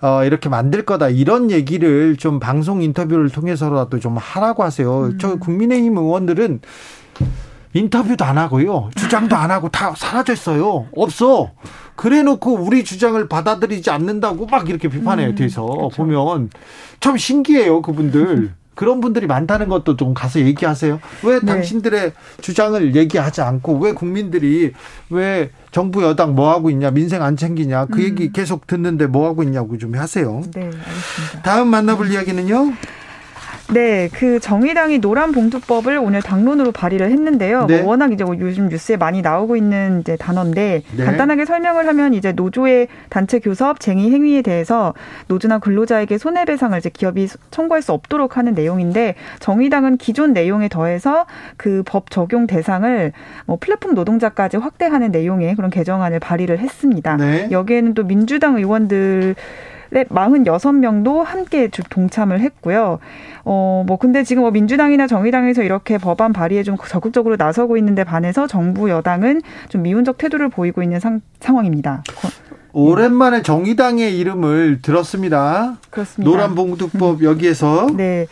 어, 0.02 0.24
이렇게 0.24 0.48
만들 0.48 0.84
거다. 0.84 1.08
이런 1.10 1.50
얘기를 1.50 2.16
좀 2.16 2.40
방송 2.40 2.82
인터뷰를 2.82 3.28
통해서라도 3.28 4.00
좀 4.00 4.16
하라고 4.16 4.64
하세요. 4.64 5.04
음. 5.04 5.18
저 5.18 5.36
국민의힘 5.36 5.96
의원들은 5.96 6.60
인터뷰도 7.72 8.24
안 8.24 8.38
하고요. 8.38 8.90
주장도 8.97 9.36
안 9.36 9.51
하고 9.51 9.68
다 9.68 9.94
사라졌어요. 9.97 10.88
없어. 10.94 11.51
그래 11.94 12.22
놓고 12.22 12.55
우리 12.55 12.82
주장을 12.82 13.28
받아들이지 13.28 13.90
않는다고 13.90 14.47
막 14.47 14.68
이렇게 14.68 14.88
비판해요, 14.88 15.30
음, 15.30 15.34
뒤에서. 15.34 15.64
그렇죠. 15.66 15.97
보면 15.97 16.51
참 16.98 17.16
신기해요, 17.16 17.82
그분들. 17.82 18.55
그런 18.74 19.01
분들이 19.01 19.26
많다는 19.26 19.68
것도 19.68 19.97
좀 19.98 20.14
가서 20.14 20.40
얘기하세요. 20.40 21.01
왜 21.24 21.40
네. 21.40 21.44
당신들의 21.44 22.12
주장을 22.40 22.97
얘기하지 22.97 23.42
않고 23.42 23.78
왜 23.78 23.92
국민들이 23.92 24.72
왜 25.10 25.51
정부 25.70 26.02
여당 26.02 26.34
뭐 26.34 26.51
하고 26.51 26.70
있냐, 26.70 26.90
민생 26.90 27.22
안 27.22 27.36
챙기냐, 27.36 27.86
그 27.86 27.98
음. 27.98 28.05
얘기 28.05 28.32
계속 28.32 28.66
듣는데 28.66 29.06
뭐 29.06 29.28
하고 29.28 29.42
있냐고 29.42 29.76
좀 29.76 29.94
하세요. 29.94 30.40
네, 30.55 30.62
알겠습니다. 30.62 31.42
다음 31.42 31.68
만나볼 31.68 32.10
이야기는요? 32.10 32.72
네, 33.72 34.09
그 34.12 34.40
정의당이 34.40 35.01
노란 35.01 35.32
봉투법을 35.32 35.98
오늘 35.98 36.22
당론으로 36.22 36.72
발의를 36.72 37.10
했는데요. 37.10 37.66
네. 37.66 37.82
뭐 37.82 37.90
워낙 37.90 38.12
이제 38.12 38.24
뭐 38.24 38.34
요즘 38.38 38.68
뉴스에 38.68 38.97
많이 38.97 39.22
나오고 39.22 39.56
있는 39.56 40.01
이제 40.01 40.16
단어인데 40.16 40.82
네. 40.97 41.05
간단하게 41.05 41.44
설명을 41.44 41.86
하면 41.86 42.14
이제 42.14 42.32
노조의 42.32 42.88
단체 43.10 43.38
교섭, 43.38 43.80
쟁의 43.80 44.10
행위에 44.10 44.42
대해서 44.42 44.94
노조나 45.28 45.59
근로자에게 45.59 46.16
손해배상을 46.16 46.78
이제 46.78 46.88
기업이 46.90 47.28
청구할 47.51 47.82
수 47.82 47.92
없도록 47.92 48.36
하는 48.36 48.55
내용인데 48.55 49.14
정의당은 49.40 49.98
기존 49.98 50.32
내용에 50.32 50.68
더해서 50.68 51.26
그 51.56 51.82
법 51.90 52.10
적용 52.10 52.47
대상을 52.47 53.12
뭐 53.47 53.59
플랫폼 53.60 53.94
노동자까지 53.94 54.59
확대하는 54.59 55.10
내용의 55.10 55.56
그런 55.56 55.70
개정안을 55.70 56.20
발의를 56.20 56.59
했습니다. 56.60 57.16
네. 57.16 57.48
여기에는 57.51 57.94
또 57.94 58.05
민주당 58.05 58.56
의원들 58.56 59.34
네, 59.90 60.05
46명도 60.05 61.24
함께 61.24 61.68
동참을 61.68 62.40
했고요. 62.40 63.01
어, 63.44 63.84
뭐, 63.86 63.96
근데 63.96 64.24
지금 64.24 64.42
뭐 64.42 64.50
민주당이나 64.50 65.06
정의당에서 65.06 65.62
이렇게 65.62 65.98
법안 65.98 66.32
발의에 66.32 66.62
좀 66.62 66.76
적극적으로 66.76 67.36
나서고 67.36 67.76
있는데 67.76 68.04
반해서 68.04 68.46
정부 68.46 68.90
여당은 68.90 69.42
좀 69.68 69.82
미온적 69.82 70.18
태도를 70.18 70.48
보이고 70.48 70.82
있는 70.82 71.00
상, 71.00 71.20
상황입니다. 71.40 72.02
오랜만에 72.72 73.42
정의당의 73.42 74.18
이름을 74.18 74.80
들었습니다. 74.82 75.78
그렇습니다. 75.90 76.30
노란봉투법 76.30 77.22
여기에서. 77.22 77.88
네. 77.96 78.26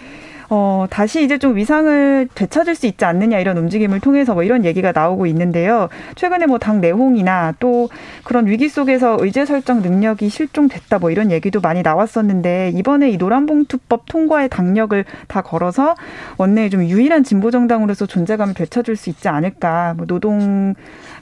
어, 0.50 0.86
다시 0.88 1.22
이제 1.24 1.36
좀 1.38 1.56
위상을 1.56 2.28
되찾을 2.34 2.74
수 2.74 2.86
있지 2.86 3.04
않느냐 3.04 3.38
이런 3.38 3.58
움직임을 3.58 4.00
통해서 4.00 4.32
뭐 4.32 4.42
이런 4.42 4.64
얘기가 4.64 4.92
나오고 4.92 5.26
있는데요. 5.26 5.88
최근에 6.14 6.46
뭐 6.46 6.58
당 6.58 6.80
내홍이나 6.80 7.54
또 7.60 7.88
그런 8.24 8.46
위기 8.46 8.68
속에서 8.68 9.16
의제 9.20 9.44
설정 9.44 9.80
능력이 9.80 10.28
실종됐다 10.28 10.98
뭐 10.98 11.10
이런 11.10 11.30
얘기도 11.30 11.60
많이 11.60 11.82
나왔었는데 11.82 12.72
이번에 12.74 13.10
이 13.10 13.16
노란봉투법 13.16 14.06
통과의 14.06 14.48
당력을 14.48 15.04
다 15.28 15.42
걸어서 15.42 15.94
원내에 16.36 16.68
좀 16.68 16.82
유일한 16.84 17.24
진보 17.24 17.50
정당으로서 17.50 18.06
존재감을 18.06 18.54
되찾을 18.54 18.96
수 18.96 19.10
있지 19.10 19.28
않을까. 19.28 19.94
뭐 19.96 20.06
노동 20.06 20.74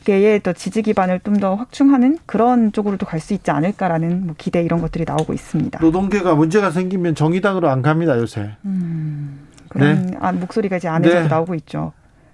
계의 0.07 0.41
또 0.41 0.53
지지 0.55 0.81
기반을 0.83 1.21
좀 1.21 1.37
더 1.41 1.55
확충하는 1.57 2.17
그런 2.25 2.73
쪽으로도 2.73 3.05
갈 3.05 3.21
수 3.21 3.35
있지 3.35 3.51
않을까라는 3.51 4.27
뭐 4.27 4.35
기대 4.39 4.63
이런 4.63 4.81
것들이 4.81 5.05
나오고 5.07 5.35
있습니다. 5.35 5.81
노동계가 5.81 6.35
문제가 6.35 6.71
생기면 6.71 7.15
정의당으로 7.15 7.69
안 7.69 7.83
갑니다 7.83 8.17
요새. 8.17 8.53
음, 8.65 9.47
그런 9.69 10.07
네. 10.07 10.17
아, 10.21 10.33
목소리가 10.33 10.77
이제 10.79 10.89
안에서 10.89 11.23
네. 11.23 11.29
나오고 11.29 11.55
있죠. 11.57 11.93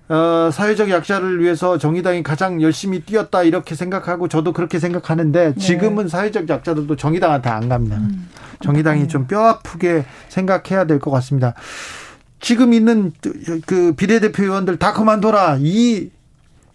어, 0.08 0.50
사회적 0.52 0.90
약자를 0.90 1.40
위해서 1.40 1.78
정의당이 1.78 2.22
가장 2.22 2.60
열심히 2.60 3.00
뛰었다 3.00 3.42
이렇게 3.44 3.74
생각하고 3.74 4.28
저도 4.28 4.52
그렇게 4.52 4.78
생각하는데 4.78 5.54
네. 5.54 5.60
지금은 5.60 6.04
네. 6.04 6.08
사회적 6.10 6.48
약자들도 6.48 6.94
정의당한테 6.96 7.48
안 7.50 7.68
갑니다. 7.68 7.96
음, 7.96 8.28
정의당이 8.62 9.08
좀 9.08 9.26
뼈 9.26 9.40
아프게 9.46 10.04
생각해야 10.28 10.84
될 10.84 10.98
것 11.00 11.10
같습니다. 11.10 11.54
지금 12.40 12.72
있는 12.74 13.12
그 13.66 13.94
비례대표 13.96 14.42
의원들 14.42 14.78
다 14.78 14.92
그만둬라 14.92 15.58
이 15.60 16.10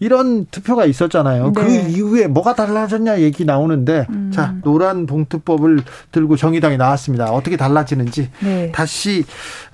이런 0.00 0.46
투표가 0.46 0.84
있었잖아요. 0.84 1.52
그 1.52 1.60
네. 1.60 1.82
그 1.82 1.90
이후에 1.90 2.26
뭐가 2.28 2.54
달라졌냐 2.54 3.20
얘기 3.20 3.44
나오는데 3.44 4.06
음. 4.10 4.30
자 4.32 4.54
노란 4.62 5.06
봉투법을 5.06 5.80
들고 6.12 6.36
정의당이 6.36 6.76
나왔습니다. 6.76 7.26
어떻게 7.26 7.56
달라지는지 7.56 8.30
네. 8.40 8.70
다시 8.72 9.24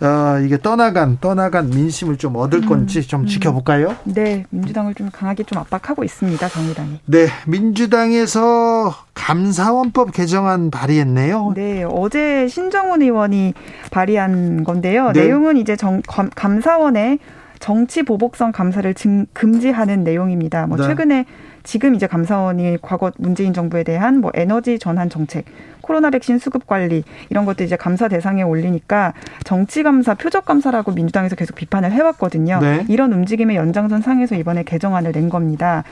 어, 0.01 0.41
이게 0.41 0.59
떠나간 0.59 1.19
떠나간 1.21 1.71
민심을 1.71 2.17
좀 2.17 2.37
얻을 2.37 2.63
음. 2.63 2.69
건지 2.69 3.07
좀 3.07 3.27
지켜볼까요? 3.27 3.97
네, 4.05 4.45
민주당을 4.51 4.95
좀 4.95 5.11
강하게 5.13 5.45
좀 5.45 5.59
압박하고 5.59 6.05
있습니다. 6.05 6.49
정의당이. 6.49 7.01
네, 7.07 7.29
민주당에서 7.47 8.95
감사원법 9.15 10.13
개정안 10.13 10.71
발의했네요. 10.71 11.53
네, 11.55 11.85
어제 11.85 12.49
신정훈 12.49 13.03
의원이 13.03 13.55
발의한 13.91 14.65
건데요. 14.65 15.13
네. 15.13 15.25
내용은 15.25 15.57
이제 15.57 15.77
정, 15.77 16.03
감, 16.07 16.31
감사원의 16.35 17.19
정치 17.65 18.03
보복성 18.03 18.53
감사를 18.53 18.93
증, 18.93 19.25
금지하는 19.33 20.05
내용입니다. 20.05 20.67
뭐 20.67 20.77
네. 20.77 20.87
최근에 20.87 21.25
지금 21.63 21.95
이제 21.95 22.07
감사원이 22.07 22.77
과거 22.83 23.11
문재인 23.17 23.55
정부에 23.55 23.85
대한 23.85 24.21
뭐 24.21 24.31
에너지 24.35 24.79
전환 24.79 25.09
정책, 25.09 25.47
코로나 25.85 26.09
백신 26.09 26.39
수급 26.39 26.67
관리 26.67 27.05
이런 27.29 27.45
것도 27.45 27.63
이제 27.63 27.77
감사 27.77 28.09
대상에 28.09 28.43
올리니까 28.43 29.13
정치 29.45 29.83
감사, 29.83 30.15
표적 30.15 30.47
감사라고 30.47 30.93
민주당에서 30.93 31.37
계속 31.37 31.55
비판을 31.55 31.93
해왔거든요. 31.93 32.59
네. 32.61 32.87
이런 32.89 33.13
움직임의 33.13 33.57
연장선 33.57 34.01
상에서 34.01 34.35
이번에 34.35 34.63
개정안을 34.65 35.13
낸 35.13 35.29
겁니다. 35.29 35.85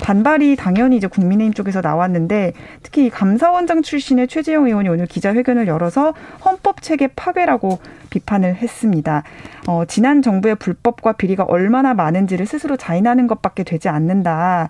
반발이 0.00 0.56
당연히 0.56 0.96
이제 0.96 1.08
국민의힘 1.08 1.52
쪽에서 1.52 1.80
나왔는데 1.80 2.52
특히 2.82 3.06
이 3.06 3.10
감사원장 3.10 3.82
출신의 3.82 4.28
최재형 4.28 4.66
의원이 4.66 4.88
오늘 4.88 5.06
기자회견을 5.06 5.66
열어서 5.66 6.14
헌법 6.44 6.80
체계 6.80 7.08
파괴라고 7.08 7.78
비판을 8.10 8.56
했습니다. 8.56 9.22
어, 9.66 9.84
지난 9.86 10.22
정부의 10.22 10.56
불법과 10.56 11.12
비리가 11.12 11.44
얼마나 11.44 11.94
많은지를 11.94 12.46
스스로 12.46 12.76
자인하는 12.76 13.26
것밖에 13.26 13.62
되지 13.62 13.88
않는다. 13.88 14.68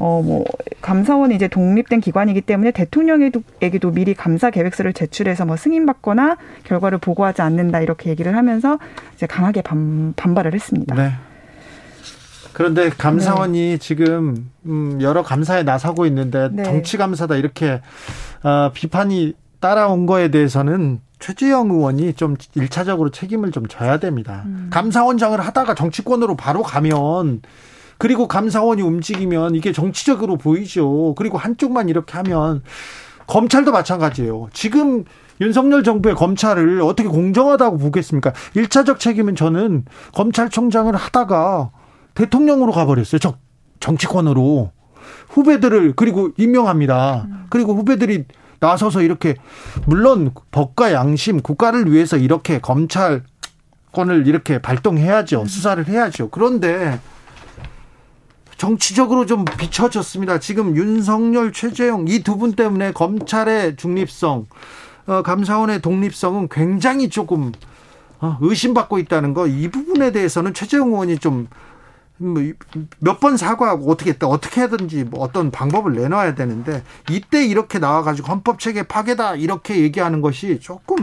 어, 0.00 0.22
뭐, 0.24 0.44
감사원이 0.80 1.34
이제 1.34 1.46
독립된 1.46 2.00
기관이기 2.00 2.40
때문에 2.40 2.70
대통령에게도 2.70 3.90
미리 3.92 4.14
감사 4.20 4.50
계획서를 4.50 4.92
제출해서 4.92 5.46
뭐 5.46 5.56
승인받거나 5.56 6.36
결과를 6.64 6.98
보고하지 6.98 7.40
않는다. 7.40 7.80
이렇게 7.80 8.10
얘기를 8.10 8.36
하면서 8.36 8.78
이제 9.14 9.26
강하게 9.26 9.62
반, 9.62 10.12
반발을 10.14 10.52
했습니다. 10.52 10.94
네. 10.94 11.12
그런데 12.52 12.90
감사원이 12.90 13.78
지금 13.78 14.50
음, 14.66 14.98
여러 15.00 15.22
감사에 15.22 15.62
나서고 15.62 16.04
있는데 16.04 16.50
네. 16.52 16.64
정치 16.64 16.98
감사다 16.98 17.36
이렇게 17.36 17.80
어, 18.42 18.70
비판이 18.74 19.32
따라온 19.58 20.04
거에 20.04 20.30
대해서는 20.30 21.00
최재형 21.18 21.70
의원이 21.70 22.12
좀 22.12 22.36
일차적으로 22.54 23.10
책임을 23.10 23.52
좀 23.52 23.68
져야 23.68 23.98
됩니다. 23.98 24.44
감사원장을 24.68 25.40
하다가 25.40 25.74
정치권으로 25.74 26.36
바로 26.36 26.62
가면 26.62 27.40
그리고 27.96 28.28
감사원이 28.28 28.82
움직이면 28.82 29.54
이게 29.54 29.72
정치적으로 29.72 30.36
보이죠. 30.36 31.14
그리고 31.16 31.38
한쪽만 31.38 31.88
이렇게 31.88 32.18
하면 32.18 32.62
검찰도 33.30 33.70
마찬가지예요. 33.70 34.48
지금 34.52 35.04
윤석열 35.40 35.84
정부의 35.84 36.16
검찰을 36.16 36.82
어떻게 36.82 37.08
공정하다고 37.08 37.78
보겠습니까? 37.78 38.32
일차적 38.54 38.98
책임은 38.98 39.36
저는 39.36 39.84
검찰총장을 40.12 40.94
하다가 40.94 41.70
대통령으로 42.14 42.72
가버렸어요. 42.72 43.20
저 43.20 43.36
정치권으로 43.78 44.72
후배들을 45.28 45.94
그리고 45.96 46.30
임명합니다. 46.36 47.28
그리고 47.48 47.74
후배들이 47.74 48.24
나서서 48.58 49.00
이렇게 49.00 49.36
물론 49.86 50.32
법과 50.50 50.92
양심 50.92 51.40
국가를 51.40 51.90
위해서 51.90 52.16
이렇게 52.16 52.58
검찰권을 52.58 54.26
이렇게 54.26 54.60
발동해야죠. 54.60 55.46
수사를 55.46 55.86
해야죠. 55.86 56.30
그런데 56.30 57.00
정치적으로 58.60 59.24
좀 59.24 59.46
비춰졌습니다. 59.46 60.38
지금 60.38 60.76
윤석열, 60.76 61.50
최재형 61.50 62.08
이 62.08 62.22
두 62.22 62.36
분 62.36 62.52
때문에 62.52 62.92
검찰의 62.92 63.76
중립성, 63.76 64.48
어, 65.06 65.22
감사원의 65.22 65.80
독립성은 65.80 66.48
굉장히 66.50 67.08
조금 67.08 67.52
어, 68.20 68.36
의심받고 68.42 68.98
있다는 68.98 69.32
거 69.32 69.46
이 69.46 69.70
부분에 69.70 70.12
대해서는 70.12 70.52
최재형 70.52 70.88
의원이 70.88 71.20
좀뭐몇번 71.20 73.38
사과하고 73.38 73.90
어떻게 73.90 74.10
했다 74.10 74.26
어떻게 74.26 74.60
하든지 74.60 75.04
뭐 75.04 75.22
어떤 75.22 75.50
방법을 75.50 75.94
내놔야 75.94 76.34
되는데 76.34 76.82
이때 77.08 77.46
이렇게 77.46 77.78
나와가지고 77.78 78.28
헌법 78.28 78.58
체계 78.58 78.82
파괴다 78.82 79.36
이렇게 79.36 79.80
얘기하는 79.80 80.20
것이 80.20 80.60
조금 80.60 80.98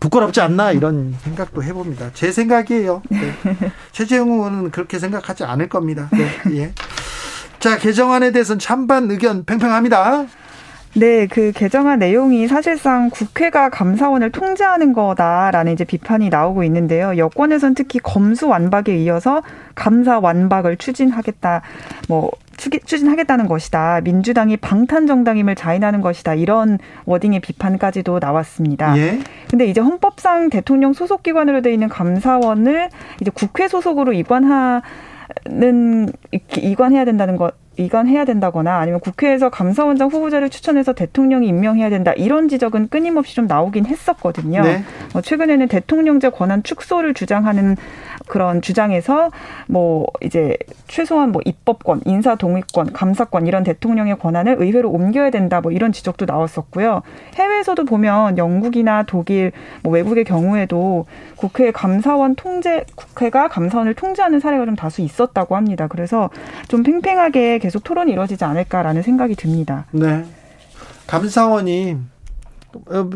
부끄럽지 0.00 0.40
않나 0.40 0.72
이런 0.72 1.14
생각도 1.22 1.62
해봅니다. 1.62 2.10
제 2.14 2.30
생각이에요. 2.32 3.02
네. 3.10 3.32
최재형 3.92 4.30
의원은 4.30 4.70
그렇게 4.70 4.98
생각하지 4.98 5.44
않을 5.44 5.68
겁니다. 5.68 6.08
네, 6.12 6.28
예. 6.56 6.72
자 7.58 7.76
개정안에 7.76 8.30
대해서는 8.30 8.58
찬반 8.58 9.10
의견 9.10 9.44
팽팽합니다. 9.44 10.26
네, 10.94 11.26
그 11.26 11.52
개정안 11.52 11.98
내용이 11.98 12.48
사실상 12.48 13.10
국회가 13.10 13.68
감사원을 13.68 14.32
통제하는 14.32 14.92
거다라는 14.92 15.72
이제 15.72 15.84
비판이 15.84 16.28
나오고 16.28 16.64
있는데요. 16.64 17.16
여권에선 17.16 17.74
특히 17.74 18.00
검수 18.00 18.48
완박에 18.48 18.96
이어서 18.96 19.42
감사 19.74 20.18
완박을 20.18 20.76
추진하겠다, 20.76 21.62
뭐 22.08 22.30
추진하겠다는 22.58 23.46
것이다. 23.46 24.00
민주당이 24.02 24.56
방탄 24.58 25.06
정당임을 25.06 25.54
자인하는 25.54 26.00
것이다. 26.00 26.34
이런 26.34 26.78
워딩의 27.06 27.40
비판까지도 27.40 28.18
나왔습니다. 28.18 28.98
예. 28.98 29.20
근데 29.48 29.66
이제 29.66 29.80
헌법상 29.80 30.50
대통령 30.50 30.92
소속 30.92 31.22
기관으로 31.22 31.62
돼 31.62 31.72
있는 31.72 31.88
감사원을 31.88 32.90
이제 33.20 33.30
국회 33.32 33.68
소속으로 33.68 34.12
이관하는 34.12 34.82
이관해야 36.56 37.04
된다는 37.04 37.36
것 37.36 37.54
이관해야 37.78 38.24
된다거나 38.24 38.78
아니면 38.78 39.00
국회에서 39.00 39.50
감사원장 39.50 40.08
후보자를 40.08 40.50
추천해서 40.50 40.92
대통령이 40.92 41.46
임명해야 41.48 41.90
된다 41.90 42.12
이런 42.12 42.48
지적은 42.48 42.88
끊임없이 42.88 43.34
좀 43.34 43.46
나오긴 43.46 43.86
했었거든요. 43.86 44.62
네. 44.62 44.82
어, 45.14 45.20
최근에는 45.20 45.68
대통령제 45.68 46.30
권한 46.30 46.62
축소를 46.62 47.14
주장하는 47.14 47.76
그런 48.26 48.60
주장에서 48.60 49.30
뭐 49.66 50.06
이제 50.20 50.56
최소한 50.86 51.32
뭐 51.32 51.40
입법권, 51.44 52.02
인사 52.04 52.34
동의권, 52.34 52.92
감사권 52.92 53.46
이런 53.46 53.64
대통령의 53.64 54.18
권한을 54.18 54.56
의회로 54.58 54.90
옮겨야 54.90 55.30
된다 55.30 55.60
뭐 55.60 55.72
이런 55.72 55.92
지적도 55.92 56.26
나왔었고요. 56.26 57.02
해외에서도 57.36 57.84
보면 57.84 58.38
영국이나 58.38 59.04
독일, 59.04 59.52
뭐 59.82 59.92
외국의 59.92 60.24
경우에도 60.24 61.06
국회 61.36 61.70
감사원 61.70 62.34
통제 62.34 62.84
국회가 62.94 63.48
감사원을 63.48 63.94
통제하는 63.94 64.40
사례가 64.40 64.66
좀 64.66 64.76
다수 64.76 65.00
있었다고 65.00 65.56
합니다. 65.56 65.86
그래서 65.88 66.30
좀 66.68 66.82
팽팽하게 66.82 67.58
계속 67.68 67.84
토론이 67.84 68.12
이루어지지 68.12 68.42
않을까라는 68.46 69.02
생각이 69.02 69.34
듭니다. 69.34 69.84
네. 69.90 70.24
감사원이 71.06 71.98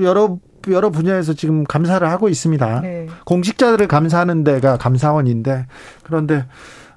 여러 0.02 0.36
여러 0.68 0.90
분야에서 0.90 1.32
지금 1.32 1.64
감사를 1.64 2.06
하고 2.06 2.28
있습니다. 2.28 2.80
네. 2.82 3.06
공직자들을 3.24 3.88
감사하는 3.88 4.44
데가 4.44 4.76
감사원인데 4.76 5.64
그런데 6.02 6.44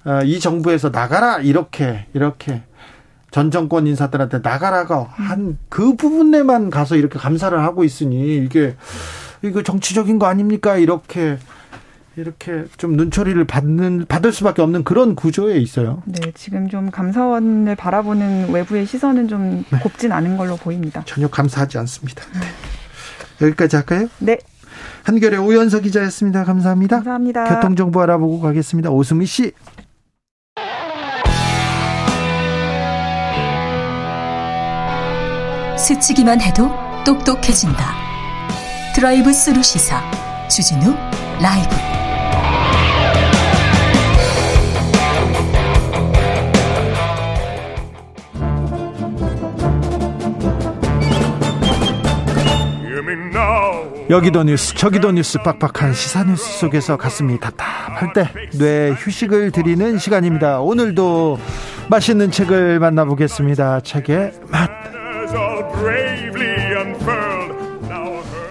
어, 0.03 0.19
이 0.25 0.41
정부에서 0.41 0.89
나가라 0.89 1.37
이렇게 1.37 2.07
이렇게 2.13 2.63
전 3.31 3.51
정권 3.51 3.87
인사들한테 3.87 4.39
나가라가 4.43 5.07
한그 5.11 5.95
부분에만 5.95 6.69
가서 6.69 6.97
이렇게 6.97 7.17
감사를 7.17 7.57
하고 7.57 7.85
있으니 7.85 8.35
이게 8.35 8.75
이거 9.41 9.63
정치적인 9.63 10.19
거 10.19 10.25
아닙니까? 10.25 10.75
이렇게 10.75 11.37
이렇게 12.17 12.65
좀 12.77 12.95
눈초리를 12.95 13.43
받는 13.45 14.05
받을 14.07 14.31
수밖에 14.31 14.61
없는 14.61 14.83
그런 14.83 15.15
구조에 15.15 15.57
있어요. 15.57 16.01
네, 16.05 16.31
지금 16.33 16.69
좀 16.69 16.91
감사원을 16.91 17.75
바라보는 17.75 18.51
외부의 18.51 18.85
시선은 18.85 19.27
좀 19.27 19.63
곱진 19.81 20.11
않은 20.11 20.37
걸로 20.37 20.55
보입니다. 20.55 21.03
전혀 21.05 21.27
감사하지 21.27 21.77
않습니다. 21.79 22.23
네. 22.33 23.45
여기까지 23.47 23.75
할까요? 23.75 24.07
네, 24.19 24.37
한결의 25.03 25.39
오연서 25.39 25.79
기자였습니다. 25.81 26.43
감사합니다. 26.43 26.97
감사합니다. 26.97 27.55
교통정보 27.55 28.01
알아보고 28.01 28.41
가겠습니다. 28.41 28.89
오수미 28.89 29.25
씨. 29.25 29.51
스치기만 35.77 36.41
해도 36.41 36.71
똑똑해진다. 37.05 37.93
드라이브 38.95 39.31
스루 39.31 39.61
시사 39.61 40.01
주진우 40.47 40.95
라이브. 41.41 41.94
여기도 54.09 54.43
뉴스 54.43 54.75
저기도 54.75 55.11
뉴스 55.11 55.39
빡빡한 55.39 55.93
시사 55.93 56.23
뉴스 56.25 56.59
속에서 56.59 56.95
가슴이 56.95 57.39
답답할 57.39 58.13
때 58.13 58.29
뇌 58.57 58.91
휴식을 58.91 59.51
드리는 59.51 59.97
시간입니다. 59.97 60.59
오늘도 60.59 61.39
맛있는 61.89 62.29
책을 62.31 62.79
만나보겠습니다. 62.79 63.81
책의 63.81 64.33
맛. 64.49 64.69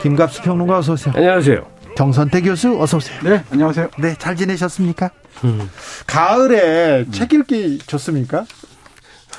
김갑수 0.03 0.43
평론가 0.43 0.79
어서 0.79 0.93
오세요. 0.93 1.15
안녕하세요. 1.17 1.65
정선태 1.97 2.41
교수 2.43 2.77
어서 2.83 2.97
오세요. 2.99 3.19
네, 3.23 3.43
안녕하세요. 3.51 3.89
네, 3.99 4.15
잘 4.19 4.37
지내셨습니까? 4.37 5.11
음. 5.45 5.71
가을에 6.07 7.05
음. 7.07 7.11
책 7.13 7.33
읽기 7.33 7.79
좋습니까? 7.87 8.45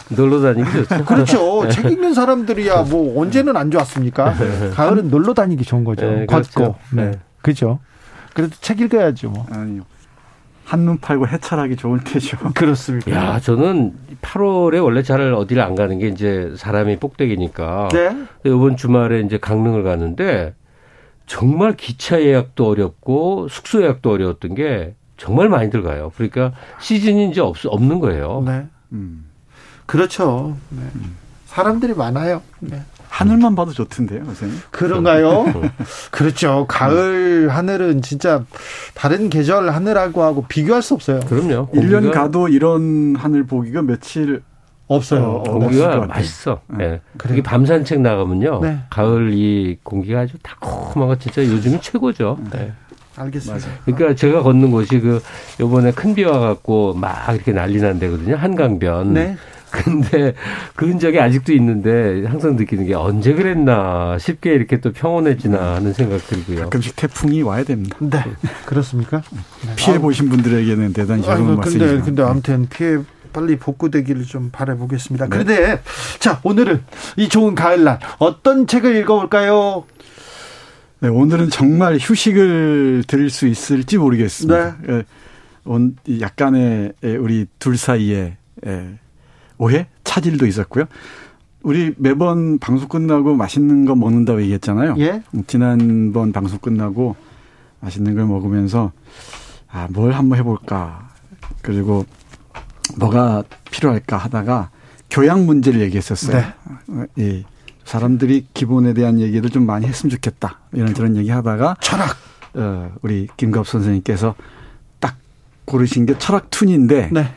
놀러 0.09 0.41
다니기 0.41 0.71
좋죠. 0.71 1.03
그렇죠. 1.05 1.63
네. 1.63 1.69
책 1.69 1.91
읽는 1.91 2.13
사람들이야 2.13 2.83
뭐 2.83 3.21
언제는 3.21 3.57
안 3.57 3.71
좋았습니까? 3.71 4.33
가을은 4.73 5.09
놀러 5.09 5.33
다니기 5.33 5.63
좋은 5.63 5.83
거죠. 5.83 6.05
네, 6.05 6.25
걷고. 6.25 6.51
그렇죠. 6.53 6.75
네. 6.91 7.11
그죠. 7.41 7.79
그래도 8.33 8.55
책 8.59 8.81
읽어야죠. 8.81 9.29
뭐. 9.29 9.45
아니요. 9.51 9.83
한눈 10.65 10.97
팔고 10.97 11.27
해찰하기 11.27 11.75
좋을 11.75 12.03
때죠. 12.03 12.37
그렇습니다. 12.55 13.11
야, 13.11 13.39
저는 13.39 13.93
8월에 14.21 14.83
원래 14.83 15.03
잘 15.03 15.21
어디를 15.33 15.61
안 15.61 15.75
가는 15.75 15.97
게 15.99 16.07
이제 16.07 16.51
사람이 16.57 16.97
꼭대기니까. 16.97 17.89
네. 17.93 18.25
이번 18.45 18.75
주말에 18.75 19.21
이제 19.21 19.37
강릉을 19.37 19.83
가는데 19.83 20.55
정말 21.27 21.75
기차 21.77 22.21
예약도 22.21 22.67
어렵고 22.67 23.47
숙소 23.47 23.83
예약도 23.83 24.11
어려웠던 24.11 24.55
게 24.55 24.95
정말 25.17 25.49
많이 25.49 25.69
들어가요. 25.69 26.11
그러니까 26.15 26.53
시즌이 26.79 27.29
이제 27.29 27.41
없, 27.41 27.57
없는 27.65 27.99
거예요. 27.99 28.43
네. 28.45 28.65
음. 28.91 29.24
그렇죠. 29.85 30.55
네. 30.69 30.81
사람들이 31.47 31.93
많아요. 31.93 32.41
네. 32.59 32.81
하늘만 33.07 33.55
봐도 33.55 33.71
좋던데요, 33.71 34.25
선생님. 34.25 34.57
그런가요? 34.71 35.45
그렇죠. 36.11 36.65
가을 36.67 37.47
하늘은 37.49 38.01
진짜 38.01 38.43
다른 38.93 39.29
계절 39.29 39.69
하늘하고 39.69 40.21
하고 40.23 40.45
비교할 40.49 40.81
수 40.81 40.93
없어요. 40.95 41.21
그럼요. 41.21 41.69
1년 41.73 42.11
가도 42.11 42.49
이런 42.49 43.15
하늘 43.15 43.45
보기가 43.45 43.83
며칠 43.83 44.41
없어요. 44.87 45.23
어, 45.23 45.43
공기가 45.43 46.05
맛있어. 46.05 46.59
네. 46.67 46.77
네. 46.89 47.01
그게 47.17 47.41
밤 47.41 47.65
산책 47.65 48.01
나가면요. 48.01 48.59
네. 48.61 48.79
가을 48.89 49.31
이 49.33 49.77
공기가 49.83 50.19
아주 50.21 50.37
달콤하고 50.43 51.17
진짜 51.17 51.41
요즘이 51.41 51.79
최고죠. 51.81 52.37
네. 52.51 52.73
알겠습니다. 53.15 53.65
맞아요. 53.65 53.79
그러니까 53.85 54.15
제가 54.15 54.43
걷는 54.43 54.71
곳이 54.71 54.99
그 54.99 55.21
요번에 55.61 55.91
큰 55.93 56.13
비 56.15 56.25
와 56.25 56.37
갖고 56.39 56.93
막 56.93 57.33
이렇게 57.33 57.53
난리 57.53 57.79
난 57.79 57.97
데거든요. 57.97 58.35
한강변. 58.35 59.13
네. 59.13 59.37
근데 59.83 60.33
그 60.75 60.87
흔적이 60.87 61.19
아직도 61.19 61.53
있는데 61.53 62.25
항상 62.25 62.55
느끼는 62.55 62.85
게 62.85 62.93
언제 62.93 63.33
그랬나 63.33 64.17
쉽게 64.17 64.53
이렇게 64.53 64.79
또 64.79 64.91
평온해지나 64.91 65.75
하는 65.75 65.93
생각 65.93 66.25
들고요. 66.27 66.61
가끔씩 66.61 66.95
태풍이 66.95 67.41
와야 67.41 67.63
됩니다. 67.63 67.97
네. 67.99 68.23
그렇습니까? 68.65 69.21
피해 69.75 69.99
보신 69.99 70.29
분들에게는 70.29 70.93
대단히 70.93 71.23
좋은 71.23 71.55
말씀이죠. 71.57 71.85
근데 71.85 72.01
근데 72.01 72.23
아무튼 72.23 72.67
피해 72.69 72.97
빨리 73.33 73.57
복구되기를 73.57 74.23
좀 74.23 74.49
바라보겠습니다. 74.51 75.25
네. 75.25 75.29
그런데 75.29 75.81
자 76.19 76.39
오늘은 76.43 76.83
이 77.17 77.27
좋은 77.27 77.53
가을날 77.53 77.99
어떤 78.17 78.65
책을 78.65 78.95
읽어볼까요? 78.95 79.83
네, 81.01 81.09
오늘은 81.09 81.49
정말 81.49 81.97
휴식을 81.99 83.03
드릴 83.07 83.29
수 83.29 83.47
있을지 83.47 83.97
모르겠습니다. 83.97 84.77
네. 84.87 85.03
예, 85.67 86.21
약간의 86.21 86.93
예, 87.03 87.15
우리 87.17 87.47
둘 87.59 87.77
사이에 87.77 88.37
예, 88.65 88.87
오해, 89.57 89.87
차질도 90.03 90.45
있었고요. 90.45 90.85
우리 91.63 91.93
매번 91.97 92.59
방송 92.59 92.87
끝나고 92.87 93.35
맛있는 93.35 93.85
거 93.85 93.95
먹는다고 93.95 94.41
얘기했잖아요. 94.41 94.95
예? 94.99 95.23
지난번 95.47 96.31
방송 96.31 96.59
끝나고 96.59 97.15
맛있는 97.79 98.13
걸 98.15 98.25
먹으면서 98.25 98.91
아, 99.71 99.87
뭘 99.91 100.11
한번 100.11 100.37
해볼까. 100.39 101.09
그리고 101.61 102.05
뭐가 102.97 103.43
필요할까 103.71 104.15
하다가 104.17 104.69
교양 105.09 105.45
문제를 105.45 105.81
얘기했었어요. 105.81 106.43
네. 106.87 107.05
예. 107.19 107.43
사람들이 107.83 108.47
기본에 108.53 108.93
대한 108.93 109.19
얘기를 109.19 109.49
좀 109.49 109.65
많이 109.65 109.85
했으면 109.85 110.11
좋겠다. 110.11 110.59
이런 110.73 110.93
저런 110.93 111.15
얘기 111.17 111.29
하다가 111.29 111.77
철학. 111.81 112.15
어, 112.55 112.93
우리 113.01 113.27
김갑 113.37 113.67
선생님께서 113.67 114.35
딱 114.99 115.17
고르신 115.65 116.05
게 116.05 116.17
철학 116.17 116.49
툰인데 116.49 117.09
네. 117.11 117.33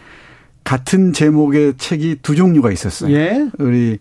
같은 0.68 1.12
제목의 1.12 1.74
책이 1.78 2.16
두 2.22 2.36
종류가 2.36 2.70
있었어요. 2.70 3.14
예? 3.14 3.48
우리 3.58 3.98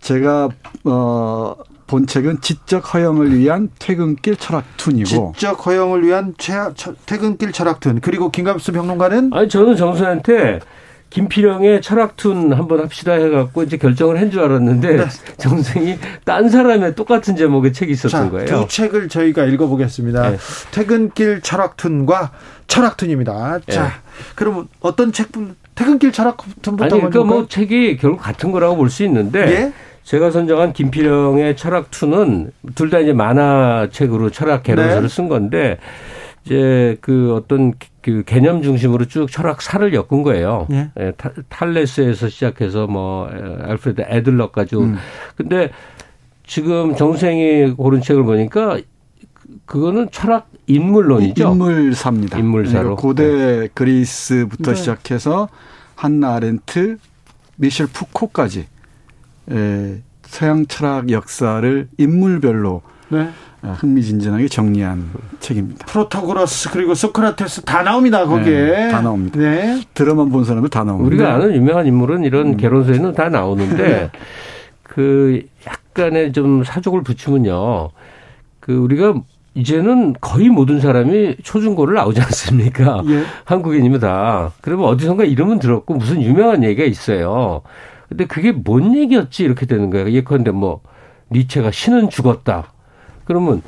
제가 0.00 0.48
어 0.84 1.54
본 1.88 2.06
책은 2.06 2.42
지적 2.42 2.94
허용을 2.94 3.36
위한 3.36 3.70
퇴근길 3.78 4.36
철학툰이고 4.36 5.32
지적 5.34 5.66
허용을 5.66 6.04
위한 6.04 6.34
퇴근길 7.06 7.50
철학툰 7.50 8.00
그리고 8.00 8.30
김갑수 8.30 8.72
평론가는 8.72 9.30
아니 9.32 9.48
저는 9.48 9.74
정수한테 9.74 10.60
김필영의 11.10 11.80
철학툰 11.80 12.52
한번 12.52 12.80
합시다 12.80 13.12
해갖고 13.12 13.62
이제 13.62 13.76
결정을 13.78 14.20
한 14.20 14.30
줄 14.30 14.40
알았는데 14.40 14.96
네. 14.96 15.06
정생이 15.38 15.98
딴 16.24 16.48
사람의 16.50 16.94
똑같은 16.94 17.34
제목의 17.34 17.72
책이 17.72 17.92
있었던 17.92 18.24
자, 18.26 18.30
거예요. 18.30 18.46
두 18.46 18.68
책을 18.68 19.08
저희가 19.08 19.44
읽어보겠습니다. 19.44 20.30
네. 20.30 20.36
퇴근길 20.70 21.40
철학툰과 21.40 22.32
철학툰입니다. 22.66 23.60
네. 23.66 23.72
자, 23.72 23.92
그럼 24.34 24.68
어떤 24.80 25.12
책분 25.12 25.56
퇴근길 25.74 26.12
철학툰부터 26.12 26.84
아니 26.84 26.90
그러니까 26.94 27.24
뭐 27.24 27.46
책이 27.48 27.96
결국 27.96 28.20
같은 28.20 28.52
거라고 28.52 28.76
볼 28.76 28.90
수 28.90 29.02
있는데 29.04 29.40
예? 29.50 29.72
제가 30.04 30.30
선정한 30.30 30.72
김필영의 30.72 31.56
철학툰은 31.56 32.52
둘 32.74 32.90
다 32.90 32.98
이제 32.98 33.12
만화책으로 33.12 34.30
철학 34.30 34.62
개론서를 34.62 35.02
네. 35.02 35.08
쓴 35.08 35.28
건데 35.28 35.78
이제 36.48 36.96
그 37.02 37.34
어떤 37.34 37.74
그 38.00 38.22
개념 38.24 38.62
중심으로 38.62 39.04
쭉 39.04 39.30
철학사를 39.30 39.92
엮은 39.92 40.22
거예요. 40.22 40.66
예. 40.70 40.90
예 40.98 41.12
탈레스에서 41.50 42.30
시작해서 42.30 42.86
뭐 42.86 43.28
알프레드 43.28 44.00
애들러까지. 44.00 44.76
음. 44.76 44.96
근데 45.36 45.70
지금 46.46 46.96
정생이 46.96 47.72
고른 47.72 48.00
책을 48.00 48.24
보니까 48.24 48.80
그거는 49.66 50.08
철학 50.10 50.50
인물론이죠. 50.66 51.50
인물사입니다. 51.52 52.38
인물사로. 52.38 52.96
고대 52.96 53.24
네. 53.24 53.68
그리스부터 53.74 54.72
네. 54.72 54.76
시작해서 54.76 55.50
한나 55.94 56.36
아렌트, 56.36 56.96
미셸 57.56 57.88
푸코까지 57.92 58.66
예, 59.50 60.02
서양 60.22 60.66
철학 60.66 61.10
역사를 61.10 61.88
인물별로 61.98 62.80
네. 63.10 63.28
아, 63.62 63.72
흥미진진하게 63.72 64.48
정리한 64.48 65.10
책입니다. 65.40 65.86
프로타고라스 65.86 66.70
그리고 66.70 66.94
소크라테스 66.94 67.62
다 67.62 67.82
나옵니다 67.82 68.24
거기에. 68.24 68.54
네, 68.54 68.88
다 68.90 69.00
나옵니다. 69.00 69.38
네. 69.38 69.80
들어만 69.94 70.30
본 70.30 70.44
사람들 70.44 70.70
다 70.70 70.84
나옵니다. 70.84 71.06
우리가 71.06 71.34
아는 71.34 71.54
유명한 71.54 71.86
인물은 71.86 72.24
이런 72.24 72.48
음. 72.48 72.56
개론서에는 72.56 73.12
다 73.14 73.28
나오는데 73.28 73.76
네. 73.76 74.10
그 74.82 75.42
약간의 75.66 76.32
좀 76.32 76.62
사족을 76.62 77.02
붙이면요. 77.02 77.90
그 78.60 78.76
우리가 78.76 79.14
이제는 79.54 80.14
거의 80.20 80.48
모든 80.50 80.78
사람이 80.78 81.36
초중고를 81.42 81.94
나오지 81.96 82.20
않습니까? 82.20 83.02
예. 83.08 83.24
한국인이면 83.44 83.98
다. 83.98 84.52
그러면 84.60 84.86
어디선가 84.86 85.24
이름은 85.24 85.58
들었고 85.58 85.94
무슨 85.94 86.22
유명한 86.22 86.62
얘기가 86.62 86.84
있어요. 86.84 87.62
근데 88.08 88.26
그게 88.26 88.52
뭔 88.52 88.94
얘기였지 88.94 89.42
이렇게 89.42 89.66
되는 89.66 89.90
거예요. 89.90 90.10
예컨대 90.10 90.52
뭐 90.52 90.80
니체가 91.32 91.72
신은 91.72 92.08
죽었다. 92.08 92.72
그러면 93.28 93.60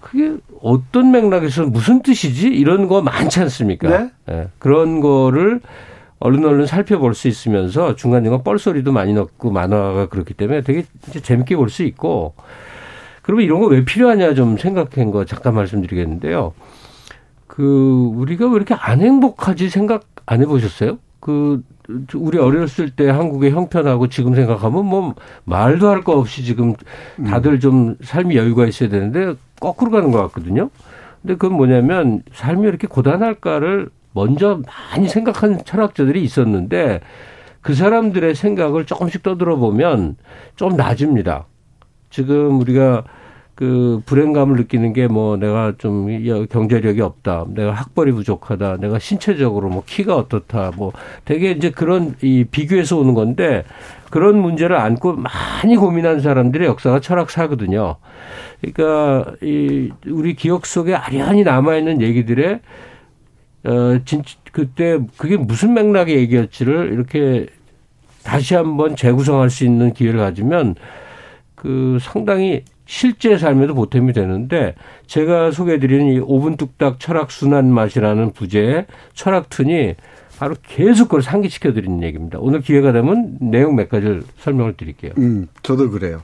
그게 0.00 0.36
어떤 0.62 1.10
맥락에서 1.10 1.66
무슨 1.66 2.00
뜻이지? 2.02 2.46
이런 2.48 2.86
거 2.88 3.02
많지 3.02 3.40
않습니까? 3.40 3.88
네? 3.88 4.10
네. 4.26 4.48
그런 4.58 5.00
거를 5.00 5.60
얼른 6.20 6.44
얼른 6.44 6.66
살펴볼 6.66 7.14
수 7.14 7.26
있으면서 7.28 7.96
중간중간 7.96 8.44
뻘소리도 8.44 8.92
많이 8.92 9.12
넣고 9.12 9.50
만화가 9.50 10.06
그렇기 10.06 10.34
때문에 10.34 10.60
되게 10.62 10.84
재밌게 11.22 11.56
볼 11.56 11.68
수 11.68 11.82
있고 11.82 12.34
그러면 13.22 13.44
이런 13.44 13.60
거 13.60 13.66
왜 13.66 13.84
필요하냐 13.84 14.34
좀 14.34 14.56
생각한 14.56 15.10
거 15.10 15.24
잠깐 15.24 15.54
말씀드리겠는데요. 15.54 16.52
그 17.48 18.10
우리가 18.14 18.46
왜 18.48 18.54
이렇게 18.56 18.74
안 18.74 19.00
행복하지 19.00 19.68
생각 19.70 20.04
안 20.26 20.40
해보셨어요? 20.40 20.98
그 21.24 21.62
우리 22.14 22.36
어렸을 22.38 22.90
때 22.90 23.08
한국의 23.08 23.50
형편하고 23.50 24.08
지금 24.08 24.34
생각하면 24.34 24.84
뭐 24.84 25.14
말도 25.44 25.88
할 25.88 26.02
거 26.02 26.18
없이 26.18 26.44
지금 26.44 26.74
다들 27.26 27.60
좀 27.60 27.96
삶이 28.02 28.36
여유가 28.36 28.66
있어야 28.66 28.90
되는데 28.90 29.34
거꾸로 29.58 29.90
가는 29.90 30.10
것 30.10 30.20
같거든요. 30.24 30.68
근데 31.22 31.36
그건 31.36 31.56
뭐냐면 31.56 32.22
삶이 32.34 32.68
이렇게 32.68 32.86
고단할까를 32.86 33.88
먼저 34.12 34.60
많이 34.92 35.08
생각한 35.08 35.64
철학자들이 35.64 36.22
있었는데 36.22 37.00
그 37.62 37.72
사람들의 37.74 38.34
생각을 38.34 38.84
조금씩 38.84 39.22
떠들어 39.22 39.56
보면 39.56 40.16
좀 40.56 40.76
나아집니다. 40.76 41.46
지금 42.10 42.60
우리가 42.60 43.04
그 43.54 44.02
불행감을 44.06 44.56
느끼는 44.56 44.92
게 44.92 45.06
뭐 45.06 45.36
내가 45.36 45.74
좀 45.78 46.08
경제력이 46.48 47.00
없다, 47.00 47.46
내가 47.50 47.72
학벌이 47.72 48.12
부족하다, 48.12 48.78
내가 48.78 48.98
신체적으로 48.98 49.68
뭐 49.68 49.82
키가 49.86 50.16
어떻다, 50.16 50.72
뭐 50.76 50.92
되게 51.24 51.52
이제 51.52 51.70
그런 51.70 52.16
이 52.22 52.44
비교해서 52.50 52.98
오는 52.98 53.14
건데 53.14 53.64
그런 54.10 54.38
문제를 54.40 54.76
안고 54.76 55.14
많이 55.16 55.76
고민한 55.76 56.20
사람들의 56.20 56.66
역사가 56.68 57.00
철학사거든요. 57.00 57.96
그러니까 58.60 59.32
이 59.42 59.90
우리 60.06 60.34
기억 60.34 60.66
속에 60.66 60.94
아련히 60.94 61.42
남아 61.44 61.76
있는 61.76 62.00
얘기들의 62.00 62.60
어 63.64 63.98
진짜 64.04 64.34
그때 64.52 64.98
그게 65.16 65.36
무슨 65.36 65.74
맥락의 65.74 66.16
얘기였지를 66.16 66.92
이렇게 66.92 67.46
다시 68.24 68.54
한번 68.54 68.96
재구성할 68.96 69.50
수 69.50 69.64
있는 69.64 69.92
기회를 69.92 70.20
가지면 70.20 70.76
그 71.54 71.98
상당히 72.00 72.64
실제 72.86 73.38
삶에도 73.38 73.74
보탬이 73.74 74.12
되는데 74.12 74.74
제가 75.06 75.50
소개해드리는 75.50 76.06
이 76.14 76.20
5분 76.20 76.56
뚝딱 76.58 77.00
철학 77.00 77.30
순환 77.30 77.72
맛이라는 77.72 78.32
부제의 78.32 78.86
철학툰이 79.14 79.94
바로 80.38 80.54
계속 80.62 81.04
그걸 81.04 81.22
상기시켜 81.22 81.72
드리는 81.72 82.02
얘기입니다. 82.02 82.38
오늘 82.40 82.60
기회가 82.60 82.92
되면 82.92 83.38
내용 83.40 83.76
몇 83.76 83.88
가지를 83.88 84.22
설명을 84.38 84.74
드릴게요. 84.76 85.12
음, 85.18 85.46
저도 85.62 85.90
그래요. 85.90 86.22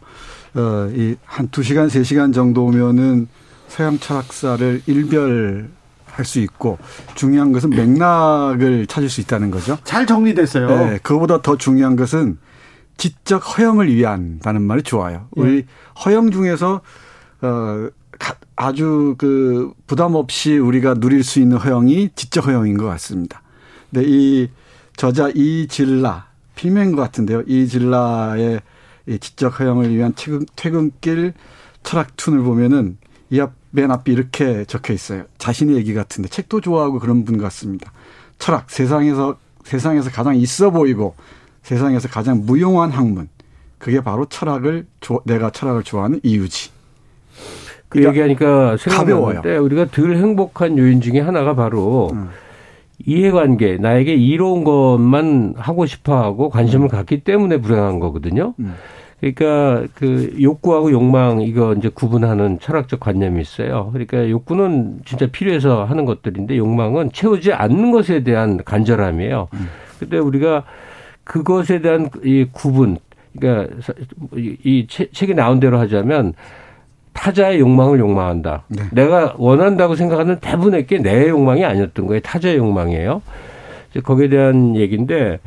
어, 0.54 0.90
이 0.94 1.14
한 1.24 1.48
두시간세 1.48 2.02
시간 2.02 2.32
정도면은 2.32 3.28
서양 3.68 3.98
철학사를 3.98 4.82
일별 4.86 5.68
할 6.06 6.24
수 6.24 6.40
있고 6.40 6.76
중요한 7.14 7.52
것은 7.52 7.70
맥락을 7.70 8.86
찾을 8.86 9.08
수 9.08 9.20
있다는 9.20 9.50
거죠. 9.50 9.78
잘 9.84 10.04
정리됐어요. 10.06 10.66
네, 10.68 10.98
그보다 11.02 11.40
더 11.40 11.56
중요한 11.56 11.94
것은 11.96 12.36
지적 13.00 13.58
허영을 13.58 13.92
위한다는 13.92 14.62
말이 14.62 14.82
좋아요. 14.82 15.26
예. 15.36 15.40
우리 15.40 15.66
허영 16.04 16.30
중에서 16.30 16.80
어 17.42 17.88
아주 18.54 19.14
그 19.18 19.72
부담 19.86 20.14
없이 20.14 20.58
우리가 20.58 20.94
누릴 20.94 21.24
수 21.24 21.40
있는 21.40 21.56
허영이 21.56 22.10
지적 22.14 22.46
허영인 22.46 22.76
것 22.76 22.86
같습니다. 22.86 23.42
근데 23.90 24.06
이 24.06 24.48
저자 24.96 25.30
이질라 25.34 26.28
필명인 26.54 26.94
것 26.94 27.02
같은데요. 27.02 27.42
이질라의 27.46 28.60
이 29.06 29.18
지적 29.18 29.58
허영을 29.58 29.96
위한 29.96 30.12
퇴근, 30.14 30.44
퇴근길 30.54 31.32
철학툰을 31.82 32.42
보면은 32.42 32.98
이 33.30 33.40
앞 33.40 33.60
맨 33.70 33.90
앞이 33.90 34.12
이렇게 34.12 34.64
적혀 34.64 34.92
있어요. 34.92 35.24
자신의 35.38 35.76
얘기 35.76 35.94
같은데 35.94 36.28
책도 36.28 36.60
좋아하고 36.60 36.98
그런 36.98 37.24
분 37.24 37.38
같습니다. 37.38 37.92
철학 38.38 38.70
세상에서 38.70 39.36
세상에서 39.64 40.10
가장 40.10 40.36
있어 40.36 40.70
보이고 40.70 41.14
세상에서 41.62 42.08
가장 42.08 42.42
무용한 42.44 42.90
학문. 42.90 43.28
그게 43.78 44.00
바로 44.02 44.26
철학을 44.26 44.86
내가 45.24 45.50
철학을 45.50 45.82
좋아하는 45.82 46.20
이유지. 46.22 46.70
그 47.88 47.98
그러니까 47.98 48.10
얘기하니까 48.10 48.76
생각나는데 48.76 49.56
우리가 49.56 49.86
덜 49.86 50.16
행복한 50.16 50.78
요인 50.78 51.00
중에 51.00 51.20
하나가 51.20 51.54
바로 51.54 52.10
음. 52.12 52.28
이해관계 53.04 53.78
나에게 53.78 54.14
이로운 54.14 54.64
것만 54.64 55.54
하고 55.56 55.86
싶어하고 55.86 56.50
관심을 56.50 56.86
음. 56.86 56.88
갖기 56.88 57.24
때문에 57.24 57.56
불행한 57.56 57.98
거거든요. 57.98 58.54
음. 58.60 58.74
그러니까 59.18 59.86
그 59.94 60.34
욕구하고 60.40 60.92
욕망 60.92 61.42
이거 61.42 61.74
이제 61.74 61.88
구분하는 61.88 62.58
철학적 62.60 63.00
관념이 63.00 63.40
있어요. 63.40 63.90
그러니까 63.92 64.28
욕구는 64.30 65.00
진짜 65.04 65.26
필요해서 65.26 65.84
하는 65.84 66.04
것들인데 66.04 66.56
욕망은 66.56 67.10
채우지 67.12 67.52
않는 67.52 67.90
것에 67.90 68.22
대한 68.22 68.62
간절함이에요. 68.64 69.48
음. 69.52 69.68
근데 69.98 70.18
우리가 70.18 70.64
그것에 71.30 71.80
대한 71.80 72.10
이 72.24 72.44
구분 72.50 72.98
그러니까 73.38 73.72
이 74.34 74.88
책에 74.88 75.32
나온 75.32 75.60
대로 75.60 75.78
하자면 75.78 76.32
타자의 77.12 77.60
욕망을 77.60 78.00
욕망한다. 78.00 78.64
네. 78.66 78.82
내가 78.90 79.34
원한다고 79.38 79.94
생각하는 79.94 80.40
대부분의 80.40 80.88
게 80.88 80.98
내 80.98 81.28
욕망이 81.28 81.64
아니었던 81.64 82.08
거예요. 82.08 82.20
타자의 82.20 82.56
욕망이에요. 82.56 83.22
거기에 84.02 84.28
대한 84.28 84.74
얘기인데 84.74 85.38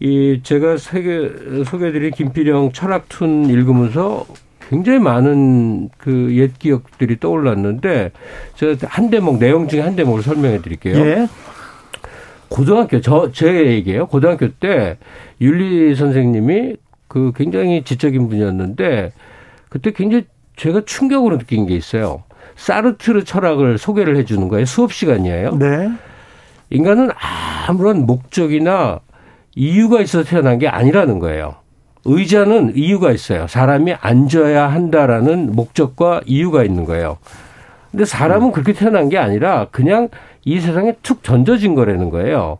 이 0.00 0.40
제가 0.42 0.76
세계 0.76 1.30
소개해드린 1.66 2.10
김필영 2.10 2.72
철학툰 2.72 3.44
읽으면서 3.48 4.26
굉장히 4.68 4.98
많은 4.98 5.88
그 5.98 6.32
옛 6.32 6.58
기억들이 6.58 7.20
떠올랐는데 7.20 8.10
제가 8.56 8.88
한 8.88 9.08
대목 9.08 9.38
내용 9.38 9.68
중에 9.68 9.82
한 9.82 9.94
대목을 9.94 10.22
설명해 10.22 10.62
드릴게요. 10.62 10.96
예. 10.98 11.28
고등학교 12.52 13.00
저 13.00 13.30
제 13.32 13.66
얘기예요. 13.66 14.06
고등학교 14.06 14.48
때 14.48 14.98
윤리 15.40 15.94
선생님이 15.94 16.76
그 17.08 17.32
굉장히 17.34 17.82
지적인 17.82 18.28
분이었는데 18.28 19.12
그때 19.68 19.90
굉장히 19.92 20.24
제가 20.56 20.82
충격으로 20.84 21.38
느낀 21.38 21.66
게 21.66 21.74
있어요. 21.74 22.24
사르트르 22.56 23.24
철학을 23.24 23.78
소개를 23.78 24.16
해 24.16 24.24
주는 24.24 24.48
거예요. 24.48 24.66
수업 24.66 24.92
시간이에요. 24.92 25.56
네. 25.56 25.90
인간은 26.70 27.10
아무런 27.66 28.06
목적이나 28.06 29.00
이유가 29.54 30.00
있어서 30.00 30.28
태어난 30.28 30.58
게 30.58 30.68
아니라는 30.68 31.18
거예요. 31.18 31.56
의자는 32.04 32.72
이유가 32.76 33.12
있어요. 33.12 33.46
사람이 33.46 33.94
앉아야 33.94 34.68
한다라는 34.68 35.52
목적과 35.52 36.20
이유가 36.26 36.64
있는 36.64 36.84
거예요. 36.84 37.18
근데 37.90 38.04
사람은 38.04 38.48
음. 38.48 38.52
그렇게 38.52 38.72
태어난 38.72 39.08
게 39.08 39.18
아니라 39.18 39.68
그냥 39.70 40.08
이 40.44 40.60
세상에 40.60 40.96
툭 41.02 41.22
던져진 41.22 41.74
거라는 41.74 42.10
거예요. 42.10 42.58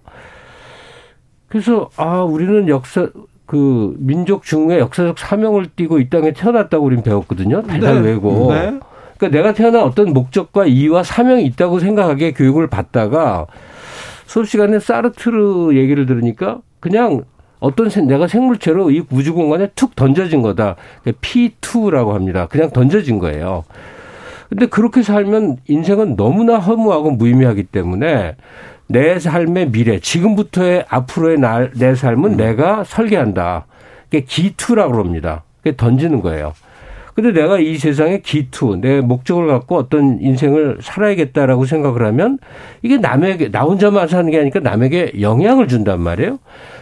그래서 1.48 1.90
아 1.96 2.22
우리는 2.22 2.68
역사 2.68 3.08
그 3.46 3.94
민족 3.98 4.44
중에 4.44 4.78
역사적 4.78 5.18
사명을 5.18 5.66
띠고 5.76 5.98
이 5.98 6.08
땅에 6.08 6.32
태어났다고 6.32 6.84
우리는 6.84 7.02
배웠거든요. 7.02 7.62
달달 7.62 8.02
네. 8.02 8.10
외고. 8.10 8.52
네. 8.52 8.78
그러니까 9.18 9.28
내가 9.28 9.52
태어난 9.52 9.82
어떤 9.82 10.12
목적과 10.12 10.66
이유와 10.66 11.02
사명이 11.02 11.44
있다고 11.44 11.78
생각하게 11.78 12.32
교육을 12.32 12.68
받다가 12.68 13.46
수업 14.26 14.48
시간에 14.48 14.78
사르트르 14.78 15.76
얘기를 15.76 16.06
들으니까 16.06 16.60
그냥 16.80 17.24
어떤 17.60 17.88
내가 18.08 18.26
생물체로 18.26 18.90
이 18.90 19.04
우주 19.10 19.34
공간에 19.34 19.68
툭 19.76 19.94
던져진 19.94 20.42
거다. 20.42 20.76
P2라고 21.04 22.12
합니다. 22.12 22.46
그냥 22.50 22.70
던져진 22.70 23.18
거예요. 23.18 23.64
근데 24.52 24.66
그렇게 24.66 25.02
살면 25.02 25.56
인생은 25.66 26.14
너무나 26.16 26.58
허무하고 26.58 27.12
무의미하기 27.12 27.64
때문에 27.64 28.36
내 28.86 29.18
삶의 29.18 29.70
미래, 29.70 29.98
지금부터의 29.98 30.84
앞으로의 30.90 31.38
날, 31.38 31.70
내 31.74 31.94
삶은 31.94 32.32
음. 32.32 32.36
내가 32.36 32.84
설계한다. 32.84 33.64
그게 34.10 34.20
기투라고 34.20 34.92
그럽니다. 34.92 35.42
그게 35.62 35.74
던지는 35.74 36.20
거예요. 36.20 36.52
근데 37.14 37.32
내가 37.32 37.58
이 37.58 37.76
세상에 37.76 38.20
기투, 38.20 38.78
내 38.80 39.00
목적을 39.00 39.46
갖고 39.46 39.76
어떤 39.76 40.18
인생을 40.20 40.78
살아야겠다라고 40.80 41.66
생각을 41.66 42.04
하면 42.06 42.38
이게 42.82 42.96
남에게, 42.96 43.50
나 43.50 43.62
혼자만 43.62 44.08
사는 44.08 44.30
게 44.30 44.38
아니니까 44.38 44.60
남에게 44.60 45.12
영향을 45.20 45.68
준단 45.68 46.00
말이에요. 46.00 46.38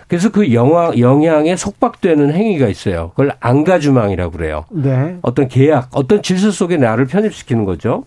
그래서 0.07 0.31
그 0.31 0.53
영향, 0.53 0.99
영향에 0.99 1.57
속박되는 1.57 2.33
행위가 2.33 2.69
있어요. 2.69 3.11
그걸 3.11 3.33
안가주망이라고 3.41 4.33
그래요. 4.33 4.65
네. 4.71 5.17
어떤 5.23 5.49
계약, 5.49 5.89
어떤 5.95 6.23
질서 6.23 6.51
속에 6.51 6.77
나를 6.77 7.07
편입시키는 7.07 7.65
거죠. 7.65 8.05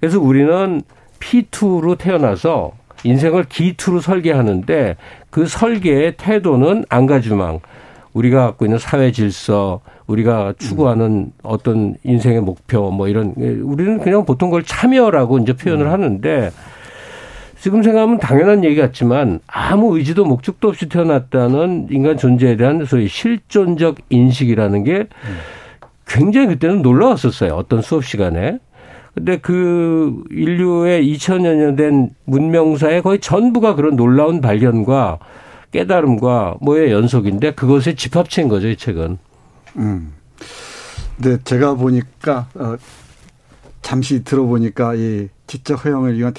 그래서 0.00 0.20
우리는 0.20 0.82
P2로 1.20 1.96
태어나서 1.96 2.72
인생을 3.04 3.44
기투로 3.44 4.00
설계하는데 4.00 4.96
그 5.30 5.46
설계의 5.46 6.14
태도는 6.16 6.84
안가주망. 6.88 7.60
우리가 8.12 8.46
갖고 8.46 8.66
있는 8.66 8.78
사회 8.78 9.10
질서, 9.10 9.80
우리가 10.12 10.54
추구하는 10.58 11.32
어떤 11.42 11.96
인생의 12.04 12.40
목표 12.40 12.90
뭐 12.90 13.08
이런 13.08 13.34
우리는 13.36 13.98
그냥 13.98 14.24
보통 14.24 14.50
그걸 14.50 14.62
참여라고 14.62 15.38
이제 15.38 15.52
표현을 15.54 15.86
음. 15.86 15.92
하는데 15.92 16.50
지금 17.58 17.82
생각하면 17.82 18.18
당연한 18.18 18.64
얘기 18.64 18.76
같지만 18.80 19.40
아무 19.46 19.96
의지도 19.96 20.24
목적도 20.24 20.68
없이 20.68 20.88
태어났다는 20.88 21.88
인간 21.90 22.16
존재에 22.16 22.56
대한 22.56 22.84
소위 22.84 23.08
실존적 23.08 23.98
인식이라는 24.10 24.84
게 24.84 25.06
굉장히 26.06 26.48
그때는 26.48 26.82
놀라웠었어요. 26.82 27.54
어떤 27.54 27.80
수업 27.82 28.04
시간에. 28.04 28.58
근데 29.14 29.36
그 29.38 30.24
인류의 30.30 31.06
2000여 31.06 31.54
년 31.54 31.76
된 31.76 32.10
문명사의 32.24 33.02
거의 33.02 33.20
전부가 33.20 33.74
그런 33.74 33.94
놀라운 33.94 34.40
발견과 34.40 35.18
깨달음과 35.70 36.56
뭐의 36.60 36.90
연속인데 36.90 37.52
그것의 37.52 37.94
집합체인 37.96 38.48
거죠, 38.48 38.68
이 38.68 38.76
책은. 38.76 39.18
음. 39.76 40.12
네, 41.18 41.38
제가 41.44 41.74
보니까 41.74 42.48
어 42.54 42.76
잠시 43.82 44.24
들어보니까 44.24 44.94
이 44.94 45.28
지적 45.46 45.84
허용을 45.84 46.16
위한 46.18 46.32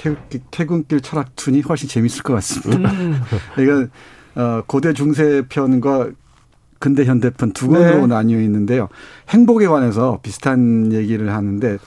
퇴근 0.50 0.84
길 0.86 1.00
철학툰이 1.00 1.60
훨씬 1.62 1.88
재밌을 1.88 2.22
것 2.22 2.34
같습니다. 2.34 2.90
음. 2.90 3.20
이건 3.58 3.90
어 4.34 4.62
고대 4.66 4.92
중세 4.92 5.42
편과 5.48 6.10
근대 6.78 7.04
현대 7.04 7.30
편 7.30 7.52
두 7.52 7.68
권으로 7.68 8.00
네. 8.00 8.06
나뉘어 8.06 8.40
있는데요. 8.40 8.88
행복에 9.28 9.66
관해서 9.66 10.18
비슷한 10.22 10.92
얘기를 10.92 11.32
하는데 11.32 11.78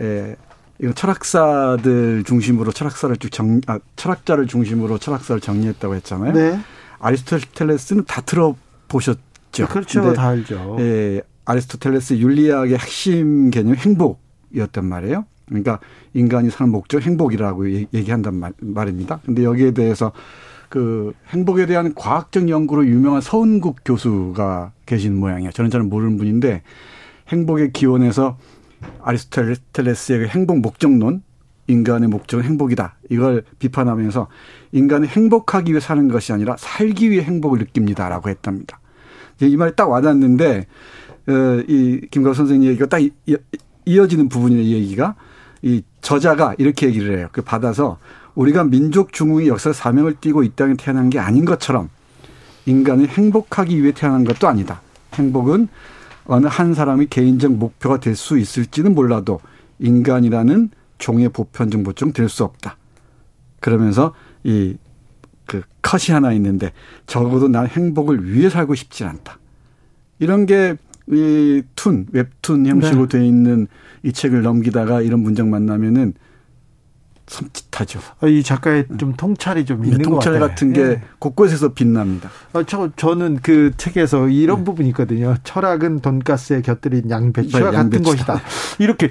에 0.00 0.36
이건 0.80 0.94
철학사들 0.94 2.24
중심으로 2.24 2.72
철학사를 2.72 3.16
쭉 3.18 3.30
정, 3.30 3.60
아, 3.68 3.78
철학자를 3.94 4.46
중심으로 4.48 4.98
철학사를 4.98 5.40
정리했다고 5.40 5.94
했잖아요. 5.94 6.32
네. 6.32 6.60
아리스토텔레스는 6.98 8.04
다 8.06 8.20
들어보셨 8.22 9.18
죠. 9.52 9.66
네, 9.66 9.72
그렇죠. 9.72 10.12
다 10.12 10.28
알죠. 10.28 10.76
예, 10.80 11.22
아리스토텔레스 11.44 12.14
윤리학의 12.14 12.78
핵심 12.78 13.50
개념 13.50 13.74
행복이었단 13.74 14.84
말이에요. 14.84 15.26
그러니까 15.46 15.80
인간이 16.14 16.50
사는 16.50 16.72
목적 16.72 17.02
행복이라고 17.02 17.70
얘기한단 17.92 18.34
말, 18.34 18.52
말입니다. 18.60 19.20
근데 19.24 19.44
여기에 19.44 19.72
대해서 19.72 20.12
그 20.68 21.12
행복에 21.28 21.66
대한 21.66 21.94
과학적 21.94 22.48
연구로 22.48 22.86
유명한 22.86 23.20
서은국 23.20 23.80
교수가 23.84 24.72
계신 24.86 25.16
모양이에요. 25.16 25.52
저는 25.52 25.70
잘 25.70 25.82
모르는 25.82 26.16
분인데 26.16 26.62
행복의 27.28 27.72
기원에서 27.72 28.38
아리스토텔레스의 29.02 30.18
그 30.20 30.26
행복 30.26 30.60
목적론 30.60 31.22
인간의 31.66 32.08
목적은 32.08 32.44
행복이다. 32.44 32.96
이걸 33.10 33.44
비판하면서 33.58 34.28
인간은 34.72 35.08
행복하기 35.08 35.72
위해 35.72 35.80
사는 35.80 36.08
것이 36.08 36.32
아니라 36.32 36.56
살기 36.58 37.10
위해 37.10 37.22
행복을 37.22 37.58
느낍니다라고 37.58 38.30
했답니다. 38.30 38.80
이 39.46 39.56
말이 39.56 39.72
딱 39.76 39.88
와닿는데 39.90 40.66
어, 41.28 41.62
이 41.68 42.00
김광 42.10 42.34
선생님 42.34 42.68
얘기가 42.70 42.86
딱 42.86 43.00
이어지는 43.84 44.28
부분이에요, 44.28 44.62
이 44.62 44.72
얘기가. 44.74 45.14
이 45.62 45.82
저자가 46.00 46.54
이렇게 46.58 46.86
얘기를 46.88 47.16
해요. 47.18 47.28
그 47.32 47.42
받아서 47.42 47.98
우리가 48.34 48.64
민족 48.64 49.12
중흥의 49.12 49.48
역사 49.48 49.72
사명을 49.72 50.16
띠고 50.20 50.42
이 50.42 50.50
땅에 50.56 50.74
태어난 50.76 51.10
게 51.10 51.18
아닌 51.18 51.44
것처럼 51.44 51.88
인간은 52.66 53.06
행복하기 53.06 53.80
위해 53.82 53.92
태어난 53.92 54.24
것도 54.24 54.48
아니다. 54.48 54.80
행복은 55.14 55.68
어느 56.24 56.46
한 56.46 56.74
사람의 56.74 57.08
개인적 57.08 57.52
목표가 57.52 57.98
될 58.00 58.16
수 58.16 58.38
있을지는 58.38 58.94
몰라도 58.94 59.40
인간이라는 59.78 60.70
종의 60.98 61.28
보편 61.30 61.70
정보증 61.70 62.12
될수 62.12 62.44
없다. 62.44 62.76
그러면서 63.60 64.14
이 64.44 64.76
그 65.46 65.62
컷이 65.82 66.12
하나 66.12 66.32
있는데 66.32 66.72
적어도 67.06 67.48
난 67.48 67.66
행복을 67.66 68.32
위해 68.32 68.48
살고 68.48 68.74
싶지 68.74 69.04
않다. 69.04 69.38
이런 70.18 70.46
게 70.46 70.76
이 71.10 71.62
툰, 71.74 72.06
웹툰 72.12 72.66
형식으로 72.66 73.06
네. 73.08 73.18
돼 73.18 73.26
있는 73.26 73.66
이 74.02 74.12
책을 74.12 74.42
넘기다가 74.42 75.02
이런 75.02 75.20
문장 75.20 75.50
만나면은 75.50 76.14
섬찟하죠. 77.26 78.00
아, 78.20 78.26
이 78.26 78.42
작가의 78.42 78.86
좀 78.98 79.14
통찰이 79.14 79.64
좀 79.64 79.84
있는 79.84 80.02
통찰 80.02 80.38
같은 80.38 80.72
게 80.72 80.80
예. 80.80 81.00
곳곳에서 81.18 81.72
빛납니다. 81.72 82.30
아, 82.52 82.62
저 82.66 82.90
저는 82.96 83.38
그 83.42 83.72
책에서 83.76 84.28
이런 84.28 84.58
네. 84.58 84.64
부분이 84.64 84.88
있거든요. 84.90 85.36
철학은 85.44 86.00
돈가스에 86.00 86.62
곁들인 86.62 87.10
양배추와 87.10 87.70
네, 87.70 87.76
같은 87.76 88.02
것이다. 88.02 88.40
이렇게 88.78 89.08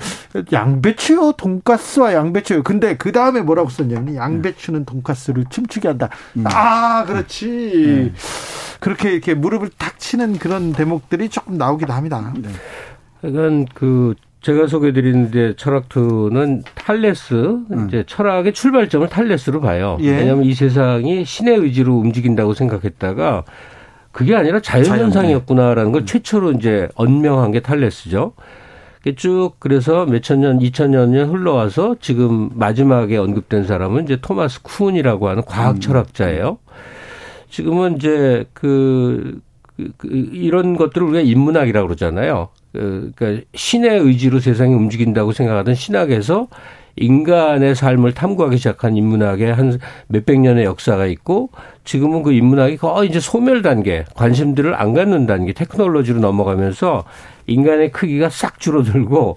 양배추요, 0.52 1.34
돈가스와 1.38 2.14
양배추요. 2.14 2.64
근데 2.64 2.98
그 2.98 3.12
다음에 3.12 3.42
뭐라고 3.42 3.70
썼냐면 3.70 4.16
양배추는 4.16 4.86
돈가스를 4.86 5.46
춤추게 5.50 5.88
한다. 5.88 6.10
음. 6.38 6.44
아, 6.48 7.06
그렇지. 7.06 7.48
네. 7.48 8.14
그렇게 8.80 9.14
이렇게 9.14 9.34
무릎을 9.34 9.70
탁 9.78 10.00
치는 10.00 10.38
그런 10.38 10.74
대목들이 10.74 11.30
조금 11.30 11.58
나오기도 11.58 11.94
합니다. 11.94 12.34
네. 12.38 12.50
그건 13.22 13.66
그 13.74 14.16
제가 14.42 14.66
소개드리는데 14.68 15.56
철학투는 15.56 16.64
탈레스 16.74 17.34
음. 17.72 17.88
이제 17.88 18.04
철학의 18.08 18.54
출발점을 18.54 19.08
탈레스로 19.08 19.62
봐요. 19.62 19.98
예. 20.02 20.18
왜냐하면 20.18 20.46
이 20.46 20.54
세상이 20.54 21.26
신의 21.26 21.58
의지로 21.58 21.96
움직인다고 21.98 22.54
생각했다가 22.54 23.44
그게 24.12 24.36
아니라 24.36 24.60
자연 24.60 24.86
현상이었구나라는 24.86 25.92
걸 25.92 26.02
음. 26.02 26.06
최초로 26.06 26.54
이제 26.54 26.90
언명한 26.96 27.52
게 27.52 27.60
탈레스죠. 27.60 28.34
쭉 29.16 29.54
그래서 29.60 30.06
몇천 30.06 30.42
년, 30.42 30.62
이천 30.62 30.92
년 30.92 31.14
흘러와서 31.14 31.96
지금 32.00 32.50
마지막에 32.54 33.18
언급된 33.18 33.66
사람은 33.66 34.04
이제 34.04 34.18
토마스 34.22 34.62
쿤이라고 34.64 35.26
하는 35.26 35.44
과학 35.46 35.76
음. 35.76 35.80
철학자예요. 35.80 36.58
지금은 37.50 37.98
이제 37.98 38.46
그, 38.54 39.40
그, 39.76 39.92
그 39.98 40.08
이런 40.08 40.78
것들을 40.78 41.06
우리가 41.08 41.22
인문학이라고 41.22 41.88
그러잖아요. 41.88 42.50
그, 42.72 43.12
그러니까 43.16 43.46
신의 43.54 44.00
의지로 44.00 44.40
세상이 44.40 44.74
움직인다고 44.74 45.32
생각하던 45.32 45.76
신학에서 45.76 46.48
인간의 46.96 47.76
삶을 47.76 48.14
탐구하기 48.14 48.58
시작한 48.58 48.98
인문학의 48.98 49.54
한 49.54 49.80
몇백 50.08 50.40
년의 50.40 50.66
역사가 50.66 51.06
있고 51.08 51.50
지금은 51.84 52.22
그 52.24 52.34
인문학이 52.34 52.78
거의 52.78 53.10
이제 53.10 53.20
소멸 53.20 53.62
단계, 53.62 54.06
관심들을 54.16 54.76
안 54.76 54.94
갖는 54.94 55.26
단계, 55.26 55.54
테크놀로지로 55.54 56.20
넘어가면서 56.20 57.06
인간의 57.48 57.92
크기가 57.92 58.30
싹 58.30 58.60
줄어들고 58.60 59.36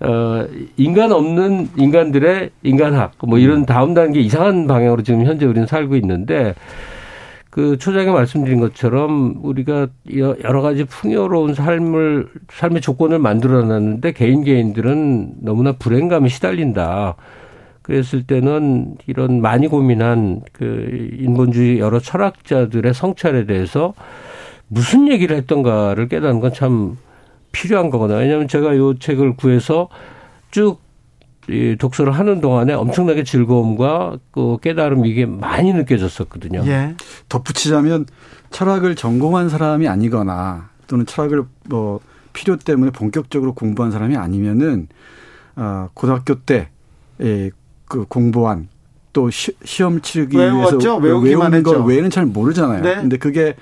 어 0.00 0.46
인간 0.76 1.12
없는 1.12 1.70
인간들의 1.76 2.50
인간학 2.62 3.12
뭐 3.26 3.38
이런 3.38 3.64
다음 3.64 3.94
단계 3.94 4.20
이상한 4.20 4.66
방향으로 4.66 5.02
지금 5.02 5.24
현재 5.24 5.46
우리는 5.46 5.66
살고 5.66 5.96
있는데 5.96 6.54
그 7.54 7.78
초장에 7.78 8.10
말씀드린 8.10 8.58
것처럼 8.58 9.36
우리가 9.40 9.86
여러 10.42 10.60
가지 10.60 10.82
풍요로운 10.82 11.54
삶을 11.54 12.26
삶의 12.50 12.80
조건을 12.80 13.20
만들어놨는데 13.20 14.10
개인 14.10 14.42
개인들은 14.42 15.34
너무나 15.42 15.70
불행감에 15.70 16.28
시달린다. 16.28 17.14
그랬을 17.82 18.26
때는 18.26 18.96
이런 19.06 19.40
많이 19.40 19.68
고민한 19.68 20.40
그 20.52 21.12
인본주의 21.16 21.78
여러 21.78 22.00
철학자들의 22.00 22.92
성찰에 22.92 23.46
대해서 23.46 23.94
무슨 24.66 25.06
얘기를 25.06 25.36
했던가를 25.36 26.08
깨닫는 26.08 26.40
건 26.40 26.52
참 26.52 26.96
필요한 27.52 27.88
거거든요. 27.88 28.18
왜냐하면 28.18 28.48
제가 28.48 28.76
요 28.76 28.98
책을 28.98 29.36
구해서 29.36 29.88
쭉 30.50 30.80
이 31.48 31.76
독서를 31.78 32.12
하는 32.12 32.40
동안에 32.40 32.72
엄청나게 32.72 33.24
즐거움과 33.24 34.18
그 34.30 34.56
깨달음 34.62 35.04
이게 35.04 35.26
많이 35.26 35.72
느껴졌었거든요. 35.72 36.62
예. 36.66 36.94
덧붙이자면 37.28 38.06
철학을 38.50 38.94
전공한 38.94 39.48
사람이 39.48 39.88
아니거나 39.88 40.70
또는 40.86 41.06
철학을 41.06 41.44
뭐 41.68 42.00
필요 42.32 42.56
때문에 42.56 42.90
본격적으로 42.92 43.54
공부한 43.54 43.92
사람이 43.92 44.16
아니면은 44.16 44.88
어 45.56 45.88
고등학교 45.94 46.34
때그 46.40 46.70
예, 47.20 47.50
공부한 48.08 48.68
또 49.12 49.30
시, 49.30 49.52
험 49.82 50.00
치르기 50.00 50.36
외웠죠? 50.36 50.76
위해서 50.76 50.96
외우기만 50.96 51.52
외운 51.52 51.62
거 51.62 51.72
외에는 51.72 52.10
잘 52.10 52.26
모르잖아요. 52.26 52.82
네. 52.82 52.96
근데 52.96 53.16
그게 53.16 53.54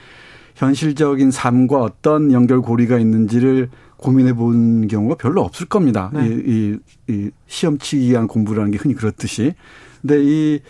현실적인 0.55 1.31
삶과 1.31 1.81
어떤 1.81 2.33
연결 2.33 2.61
고리가 2.61 2.99
있는지를 2.99 3.69
고민해 4.03 4.35
본 4.35 4.89
경우가 4.89 5.15
별로 5.15 5.43
없을 5.43 5.67
겁니다. 5.67 6.11
네. 6.13 6.27
이, 6.27 6.31
이, 6.31 6.79
이 7.13 7.31
시험 7.47 7.79
치기 7.79 8.11
위한 8.11 8.27
공부라는 8.27 8.71
게 8.73 8.79
흔히 8.79 8.95
그렇듯이. 8.95 9.55
근데 10.01 10.23
이, 10.23 10.61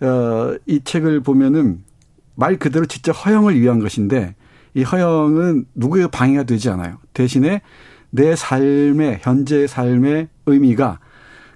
어, 0.00 0.54
이 0.66 0.80
책을 0.82 1.20
보면은 1.20 1.82
말 2.34 2.58
그대로 2.58 2.86
진짜 2.86 3.12
허영을 3.12 3.58
위한 3.58 3.78
것인데 3.78 4.34
이 4.74 4.82
허영은 4.82 5.66
누구의 5.74 6.08
방해가 6.08 6.44
되지 6.44 6.68
않아요. 6.70 6.98
대신에 7.12 7.62
내 8.10 8.36
삶의, 8.36 9.20
현재 9.22 9.66
삶의 9.66 10.28
의미가 10.46 10.98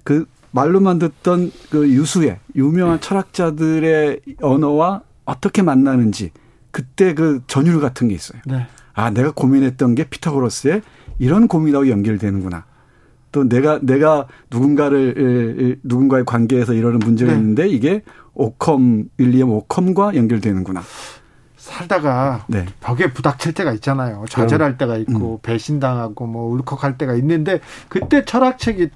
그 0.03 0.25
말로만 0.51 0.99
듣던 0.99 1.51
그 1.69 1.89
유수의 1.89 2.39
유명한 2.55 2.99
철학자들의 2.99 4.21
언어와 4.41 5.01
어떻게 5.25 5.61
만나는지 5.61 6.31
그때 6.71 7.13
그 7.13 7.41
전율 7.47 7.79
같은 7.79 8.07
게 8.07 8.15
있어요. 8.15 8.41
네. 8.45 8.65
아, 8.93 9.11
내가 9.11 9.31
고민했던 9.31 9.93
게 9.93 10.05
피타고라스의 10.05 10.81
이런 11.19 11.47
고민하고 11.47 11.89
연결되는구나. 11.89 12.65
또 13.31 13.47
내가 13.47 13.79
내가 13.81 14.27
누군가를 14.49 15.77
누군가의 15.83 16.25
관계에서 16.25 16.73
이러는 16.73 16.99
문제가 16.99 17.33
네. 17.33 17.37
있는데 17.37 17.67
이게 17.67 18.01
오컴 18.33 19.05
윌리엄 19.17 19.51
오컴과 19.51 20.15
연결되는구나. 20.15 20.81
살다가 21.57 22.45
네. 22.47 22.65
벽에 22.79 23.11
부닥칠 23.11 23.53
때가 23.53 23.73
있잖아요. 23.73 24.23
좌절할 24.29 24.77
때가 24.77 24.97
있고 24.97 25.35
음. 25.35 25.39
배신당하고 25.41 26.25
뭐 26.25 26.51
울컥할 26.53 26.97
때가 26.97 27.15
있는데 27.15 27.59
그때 27.89 28.23
철학책이 28.23 28.89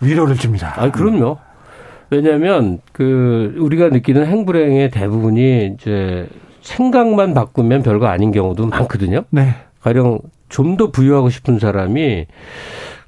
위로를 0.00 0.34
줍니다. 0.34 0.74
아, 0.76 0.90
그럼요. 0.90 1.38
왜냐하면 2.10 2.80
그 2.92 3.54
우리가 3.58 3.88
느끼는 3.88 4.26
행불행의 4.26 4.90
대부분이 4.90 5.74
이제 5.74 6.28
생각만 6.62 7.34
바꾸면 7.34 7.82
별거 7.82 8.06
아닌 8.06 8.32
경우도 8.32 8.66
많거든요. 8.66 9.24
네. 9.30 9.54
가령 9.80 10.18
좀 10.48 10.76
더 10.76 10.90
부유하고 10.90 11.30
싶은 11.30 11.58
사람이 11.58 12.26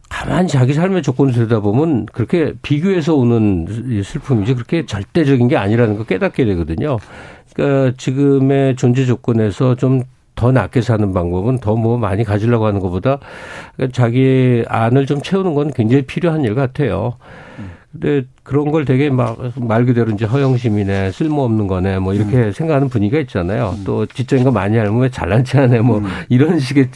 가만히 0.09 0.49
자기 0.49 0.73
삶의 0.73 1.03
조건을 1.03 1.33
들여다보면 1.35 2.07
그렇게 2.07 2.55
비교해서 2.63 3.15
오는 3.15 3.67
슬픔이지 4.03 4.55
그렇게 4.55 4.87
절대적인 4.87 5.49
게 5.49 5.57
아니라는 5.57 5.97
걸 5.97 6.07
깨닫게 6.07 6.45
되거든요. 6.47 6.97
그러니까 7.55 7.95
지금의 7.99 8.77
존재 8.77 9.05
조건에서 9.05 9.75
좀더 9.77 10.53
낫게 10.53 10.81
사는 10.81 11.13
방법은 11.13 11.59
더 11.59 11.77
뭐 11.77 11.99
많이 11.99 12.25
가지려고 12.25 12.65
하는 12.67 12.81
것보다 12.81 13.19
자기 13.93 14.65
안을 14.69 15.05
좀 15.07 15.21
채우는 15.21 15.55
건 15.55 15.71
굉장히 15.73 16.03
필요한 16.07 16.43
일 16.45 16.55
같아요. 16.55 17.17
근데 17.93 18.23
그런 18.43 18.71
걸 18.71 18.85
되게 18.85 19.11
막 19.11 19.37
말 19.57 19.85
그대로 19.87 20.11
이제 20.13 20.25
허영심이네 20.27 21.11
쓸모없는 21.13 21.67
거네 21.67 21.99
뭐 21.99 22.13
이렇게 22.15 22.37
음. 22.37 22.53
생각하는 22.53 22.89
분위기가 22.89 23.19
있잖아요. 23.21 23.75
음. 23.79 23.85
또 23.85 24.07
지적인 24.07 24.45
거 24.45 24.51
많이 24.51 24.79
알면 24.79 25.01
왜 25.01 25.09
잘난 25.11 25.45
체 25.45 25.59
하네 25.59 25.81
뭐 25.81 25.99
음. 25.99 26.07
이런 26.29 26.59
식의 26.61 26.89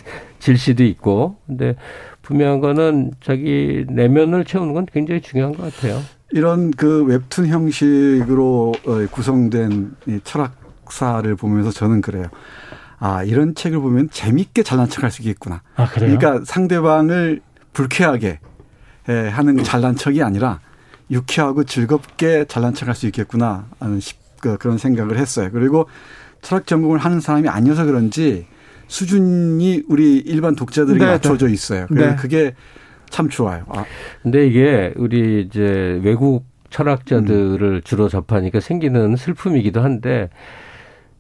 질시도 0.42 0.82
있고. 0.84 1.36
근데 1.46 1.76
분명한 2.22 2.60
거는 2.60 3.12
자기 3.22 3.84
내면을 3.88 4.44
채우는 4.44 4.74
건 4.74 4.86
굉장히 4.92 5.20
중요한 5.20 5.54
것 5.54 5.72
같아요. 5.74 6.02
이런 6.32 6.70
그 6.72 7.04
웹툰 7.04 7.46
형식으로 7.46 8.72
어, 8.86 9.06
구성된 9.10 9.92
이 10.06 10.20
철학사를 10.24 11.34
보면서 11.36 11.70
저는 11.70 12.00
그래요. 12.00 12.26
아, 12.98 13.22
이런 13.24 13.54
책을 13.54 13.78
보면 13.80 14.10
재밌게 14.10 14.62
잘난 14.62 14.88
척 14.88 15.02
할 15.04 15.10
수 15.10 15.22
있겠구나. 15.22 15.62
아, 15.76 15.86
그래요? 15.88 16.16
그러니까 16.16 16.44
상대방을 16.44 17.40
불쾌하게 17.72 18.38
하는 19.06 19.64
잘난 19.64 19.96
척이 19.96 20.22
아니라 20.22 20.60
유쾌하고 21.10 21.64
즐겁게 21.64 22.44
잘난 22.46 22.74
척 22.74 22.88
할 22.88 22.94
수 22.94 23.06
있겠구나 23.06 23.66
하는 23.80 24.00
그, 24.40 24.56
그런 24.58 24.78
생각을 24.78 25.18
했어요. 25.18 25.50
그리고 25.52 25.88
철학 26.42 26.66
전공을 26.66 26.98
하는 26.98 27.20
사람이 27.20 27.48
아니어서 27.48 27.84
그런지 27.84 28.46
수준이 28.92 29.84
우리 29.88 30.18
일반 30.18 30.54
독자들에게 30.54 31.02
네, 31.02 31.10
맞춰져 31.12 31.46
네. 31.46 31.54
있어요. 31.54 31.86
그래서 31.88 32.10
네. 32.10 32.16
그게 32.16 32.54
참 33.08 33.30
좋아요. 33.30 33.64
아. 33.68 33.86
근데 34.22 34.46
이게 34.46 34.92
우리 34.96 35.40
이제 35.40 35.98
외국 36.04 36.44
철학자들을 36.68 37.62
음. 37.62 37.80
주로 37.84 38.10
접하니까 38.10 38.60
생기는 38.60 39.16
슬픔이기도 39.16 39.80
한데 39.80 40.28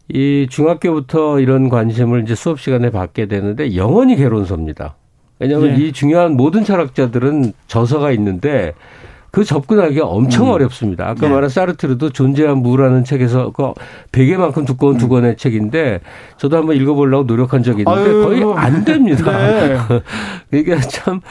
이 0.08 0.48
중학교부터 0.50 1.40
이런 1.40 1.70
관심을 1.70 2.22
이제 2.22 2.34
수업 2.34 2.60
시간에 2.60 2.90
받게 2.90 3.26
되는데 3.26 3.74
영원히 3.74 4.16
개론서입니다. 4.16 4.96
왜냐하면 5.38 5.74
네. 5.74 5.86
이 5.86 5.92
중요한 5.92 6.36
모든 6.36 6.64
철학자들은 6.64 7.54
저서가 7.68 8.12
있는데 8.12 8.74
그 9.32 9.44
접근하기가 9.44 10.06
엄청 10.06 10.46
음. 10.48 10.52
어렵습니다. 10.52 11.08
아까 11.08 11.22
네. 11.22 11.28
말한 11.30 11.48
사르트르도 11.48 12.10
존재한 12.10 12.58
무라는 12.58 13.02
책에서 13.02 13.50
그 13.50 13.72
베개만큼 14.12 14.66
두꺼운 14.66 14.96
음. 14.96 14.98
두 14.98 15.08
권의 15.08 15.38
책인데 15.38 16.00
저도 16.36 16.58
한번 16.58 16.76
읽어보려고 16.76 17.24
노력한 17.24 17.62
적이 17.62 17.84
있는데 17.88 18.10
아유, 18.10 18.22
거의 18.22 18.44
안 18.54 18.84
됩니다. 18.84 19.32
네. 19.32 19.78
그러니까 20.50 20.86
참 20.86 21.22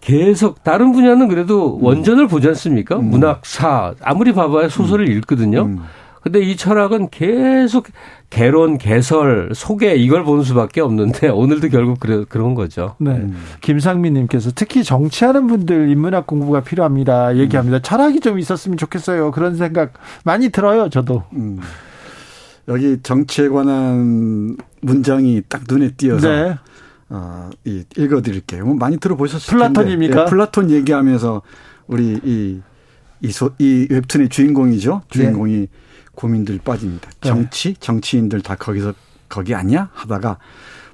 계속 0.00 0.62
다른 0.62 0.92
분야는 0.92 1.26
그래도 1.26 1.76
음. 1.76 1.84
원전을 1.84 2.28
보지 2.28 2.46
않습니까? 2.48 2.96
음. 2.96 3.10
문학사 3.10 3.94
아무리 4.00 4.32
봐봐야 4.32 4.68
소설을 4.68 5.08
음. 5.08 5.12
읽거든요. 5.16 5.62
음. 5.62 5.80
근데 6.22 6.40
이 6.40 6.56
철학은 6.56 7.08
계속 7.10 7.86
개론, 8.28 8.78
개설, 8.78 9.50
소개 9.54 9.94
이걸 9.94 10.22
보는 10.24 10.44
수밖에 10.44 10.80
없는데 10.80 11.28
오늘도 11.32 11.68
결국 11.68 11.98
그래, 11.98 12.24
그런 12.28 12.54
거죠. 12.54 12.94
네. 12.98 13.12
음. 13.12 13.36
김상민님께서 13.62 14.52
특히 14.54 14.84
정치하는 14.84 15.46
분들 15.46 15.88
인문학 15.88 16.26
공부가 16.26 16.60
필요합니다. 16.60 17.36
얘기합니다. 17.36 17.78
음. 17.78 17.82
철학이 17.82 18.20
좀 18.20 18.38
있었으면 18.38 18.76
좋겠어요. 18.76 19.30
그런 19.30 19.56
생각 19.56 19.94
많이 20.24 20.50
들어요. 20.50 20.88
저도. 20.90 21.24
음. 21.32 21.60
여기 22.68 22.98
정치에 23.02 23.48
관한 23.48 24.56
문장이 24.82 25.42
딱 25.48 25.62
눈에 25.68 25.90
띄어서 25.96 26.28
네. 26.28 26.58
어, 27.08 27.50
이 27.64 27.84
읽어드릴게요. 27.96 28.64
뭐 28.64 28.74
많이 28.74 28.98
들어보셨을 28.98 29.50
플라톤입니까? 29.50 30.14
텐데. 30.14 30.24
네, 30.24 30.30
플라톤 30.30 30.70
얘기하면서 30.70 31.42
우리 31.88 32.20
이, 32.22 32.60
이, 33.20 33.32
소, 33.32 33.50
이 33.58 33.88
웹툰의 33.90 34.28
주인공이죠. 34.28 35.02
주인공이 35.08 35.52
네. 35.56 35.66
고민들 36.20 36.58
빠집니다. 36.62 37.10
네. 37.10 37.28
정치, 37.28 37.74
정치인들 37.74 38.42
다 38.42 38.54
거기서 38.54 38.92
거기 39.28 39.54
아니야? 39.54 39.88
하다가 39.94 40.38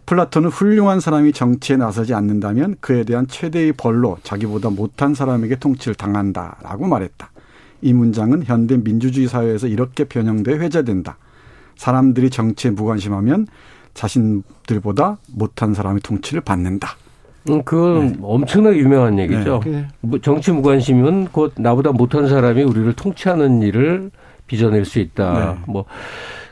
플라톤은 0.06 0.50
훌륭한 0.50 1.00
사람이 1.00 1.32
정치에 1.32 1.76
나서지 1.76 2.14
않는다면 2.14 2.76
그에 2.80 3.02
대한 3.02 3.26
최대의 3.26 3.72
벌로 3.72 4.18
자기보다 4.22 4.70
못한 4.70 5.14
사람에게 5.14 5.56
통치를 5.56 5.96
당한다라고 5.96 6.86
말했다. 6.86 7.30
이 7.82 7.92
문장은 7.92 8.44
현대 8.44 8.76
민주주의 8.76 9.26
사회에서 9.26 9.66
이렇게 9.66 10.04
변형돼 10.04 10.58
회자된다. 10.58 11.18
사람들이 11.74 12.30
정치에 12.30 12.70
무관심하면 12.70 13.48
자신들보다 13.94 15.18
못한 15.32 15.74
사람의 15.74 16.02
통치를 16.02 16.40
받는다. 16.40 16.96
음, 17.50 17.62
그건 17.64 18.12
네. 18.12 18.18
엄청나게 18.22 18.78
유명한 18.78 19.18
얘기죠. 19.18 19.60
네. 19.64 19.88
정치 20.22 20.52
무관심은 20.52 21.28
곧 21.32 21.52
나보다 21.56 21.92
못한 21.92 22.28
사람이 22.28 22.62
우리를 22.62 22.92
통치하는 22.92 23.62
일을 23.62 24.10
빚어낼 24.46 24.84
수 24.84 24.98
있다. 24.98 25.56
네. 25.56 25.62
뭐 25.66 25.84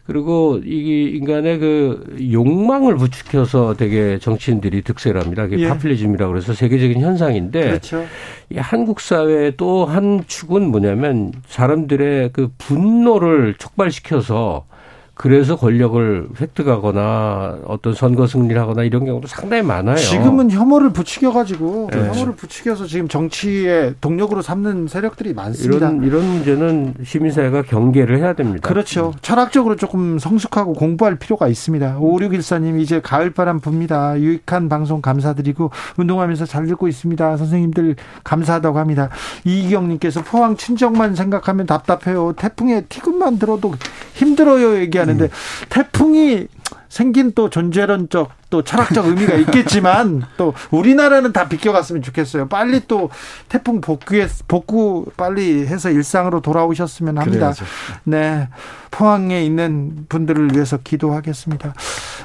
그리고 0.07 0.61
이 0.63 1.13
인간의 1.17 1.59
그 1.59 2.17
욕망을 2.31 2.97
부추겨서 2.97 3.75
되게 3.75 4.19
정치인들이 4.19 4.83
득세를 4.83 5.21
합니다. 5.23 5.45
그게 5.47 5.63
예. 5.63 5.69
파퓰리즘이라고 5.69 6.31
그래서 6.31 6.53
세계적인 6.53 7.01
현상인데 7.01 7.61
그렇죠. 7.69 8.05
이 8.51 8.59
한국 8.59 9.01
사회의 9.01 9.57
또 9.57 9.87
한 9.87 10.25
축은 10.27 10.71
뭐냐면 10.71 11.33
사람들의 11.47 12.31
그 12.33 12.51
분노를 12.59 13.55
촉발시켜서 13.59 14.67
그래서 15.15 15.57
권력을 15.57 16.29
획득하거나 16.41 17.59
어떤 17.67 17.95
선거 17.95 18.27
승리를 18.27 18.61
하거나 18.61 18.83
이런 18.83 19.05
경우도 19.05 19.29
상당히 19.29 19.63
많아요. 19.63 19.97
지금은 19.97 20.51
혐오를 20.51 20.91
부추겨 20.91 21.33
가지고 21.33 21.89
네. 21.93 22.09
혐오를 22.09 22.35
부추겨서 22.35 22.87
지금 22.87 23.07
정치의 23.07 23.95
동력으로 24.01 24.43
삼는 24.43 24.89
세력들이 24.89 25.33
많습니다. 25.35 25.91
이런 25.91 26.03
이런 26.03 26.25
문제는 26.25 26.95
시민사회가 27.05 27.63
경계를 27.63 28.19
해야 28.19 28.33
됩니다. 28.33 28.69
그렇죠. 28.69 29.09
음. 29.09 29.13
철학적으로 29.23 29.77
조금 29.77 30.19
성숙하고 30.19 30.73
공부할 30.73 31.17
필요가 31.17 31.47
있습니다. 31.47 31.99
5614님 32.01 32.81
이제 32.81 33.01
가을바람 33.01 33.61
붑니다. 33.61 34.19
유익한 34.19 34.69
방송 34.69 35.01
감사드리고 35.01 35.71
운동하면서 35.97 36.47
잘 36.47 36.67
듣고 36.67 36.89
있습니다. 36.89 37.37
선생님들 37.37 37.95
감사하다고 38.25 38.79
합니다. 38.79 39.11
이기경 39.45 39.89
님께서 39.89 40.23
포항 40.23 40.57
친정만 40.57 41.15
생각하면 41.15 41.67
답답해요. 41.67 42.33
태풍에 42.37 42.83
티근만 42.89 43.39
들어도 43.39 43.75
힘들어요 44.15 44.79
얘기하 44.81 45.04
얘기하는데 45.13 45.25
음. 45.25 45.67
태풍이 45.69 46.49
생긴 46.89 47.33
또 47.33 47.51
존재론적 47.51 48.31
또 48.51 48.63
철학적 48.63 49.07
의미가 49.07 49.35
있겠지만 49.35 50.23
또 50.37 50.55
우리나라는 50.71 51.33
다 51.33 51.49
비껴갔으면 51.49 52.03
좋겠어요. 52.03 52.49
빨리 52.49 52.83
또 52.87 53.11
태풍 53.49 53.81
복구에 53.81 54.29
복구 54.47 55.07
빨리 55.17 55.67
해서 55.67 55.91
일상으로 55.91 56.41
돌아오셨으면 56.41 57.19
합니다. 57.19 57.53
그래야죠. 57.53 57.65
네. 58.05 58.49
포항에 58.93 59.45
있는 59.45 60.07
분들을 60.09 60.55
위해서 60.55 60.77
기도하겠습니다. 60.77 61.75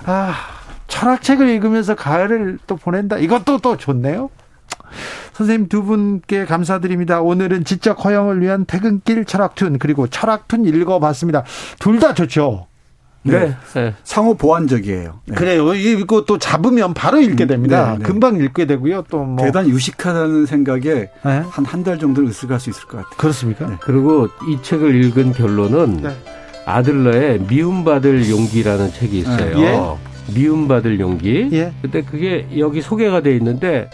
아, 0.06 0.36
철학책을 0.88 1.50
읽으면서 1.50 1.96
가을을 1.96 2.60
또 2.68 2.76
보낸다. 2.76 3.18
이것도 3.18 3.58
또 3.60 3.76
좋네요. 3.76 4.30
선생님 5.34 5.68
두 5.70 5.84
분께 5.84 6.46
감사드립니다. 6.46 7.22
오늘은 7.22 7.64
지적 7.64 8.04
허용을 8.06 8.42
위한 8.42 8.66
퇴근길 8.66 9.26
철학툰 9.26 9.80
그리고 9.80 10.08
철학툰 10.08 10.66
읽어봤습니다. 10.66 11.44
둘 11.80 12.00
다 12.00 12.14
좋죠. 12.14 12.69
네. 13.32 13.40
네. 13.40 13.56
네. 13.74 13.94
상호 14.04 14.34
보완적이에요. 14.36 15.20
네. 15.26 15.36
그래요. 15.36 15.74
이거 15.74 16.26
또 16.26 16.38
잡으면 16.38 16.94
바로 16.94 17.20
읽게 17.20 17.46
됩니다. 17.48 17.92
네, 17.94 17.98
네. 18.00 18.04
금방 18.04 18.38
읽게 18.38 18.66
되고요. 18.66 19.04
또 19.10 19.24
뭐. 19.24 19.46
대단히 19.46 19.70
유식하다는 19.70 20.46
생각에 20.46 21.10
한 21.24 21.66
한 21.66 21.84
달 21.84 21.98
정도는 21.98 22.28
의식할 22.30 22.60
수 22.60 22.70
있을 22.70 22.84
것 22.84 22.98
같아요. 22.98 23.14
그렇습니까? 23.18 23.78
그리고 23.82 24.28
이 24.50 24.58
책을 24.62 25.04
읽은 25.06 25.34
결론은 25.34 26.04
아들러의 26.66 27.40
미움받을 27.48 28.30
용기라는 28.30 28.92
책이 28.94 29.20
있어요. 29.20 29.60
예? 29.60 30.34
미움받을 30.34 31.00
용기. 31.00 31.50
예? 31.54 31.72
근데 31.82 32.02
그게 32.04 32.48
여기 32.58 32.82
소개가 32.82 33.22
돼 33.22 33.36
있는데 33.38 33.90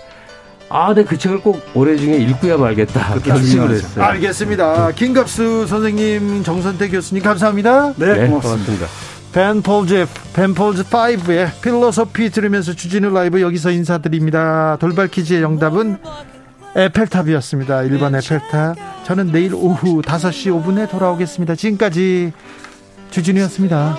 아, 0.68 0.94
네, 0.95 1.03
그 1.03 1.16
책을 1.18 1.41
꼭 1.41 1.62
올해 1.76 1.95
중에 1.95 2.18
읽고야 2.18 2.57
말겠다. 2.57 3.20
결심을 3.20 3.70
했어요. 3.70 4.03
알겠습니다. 4.03 4.91
김갑수 4.91 5.68
선생님, 5.68 6.44
정선태 6.44 6.90
교수님, 6.90 7.24
감사합니다. 7.24 7.94
네, 7.98 8.14
네 8.22 8.28
고맙습니다. 8.28 8.88
Ben 9.35 9.61
Folds, 9.61 10.07
Ben 10.34 10.53
Folds 10.53 10.85
Five의 10.85 11.61
Philosophy 11.61 12.30
들으면서 12.30 12.72
주진우 12.72 13.10
라이브 13.10 13.41
여기서 13.41 13.70
인사드립니다. 13.70 14.78
돌발 14.80 15.10
퀴즈의 15.10 15.41
정답은 15.41 15.98
에펠탑이었습니다. 16.74 17.80
1번 17.80 18.18
에펠탑. 18.18 18.78
저는 19.03 19.34
내일 19.34 19.53
오후 19.53 20.02
5시 20.02 20.64
5분에 20.64 20.90
돌아오겠습니다. 20.90 21.56
지금까지 21.56 22.32
주진우였습니다. 23.12 23.98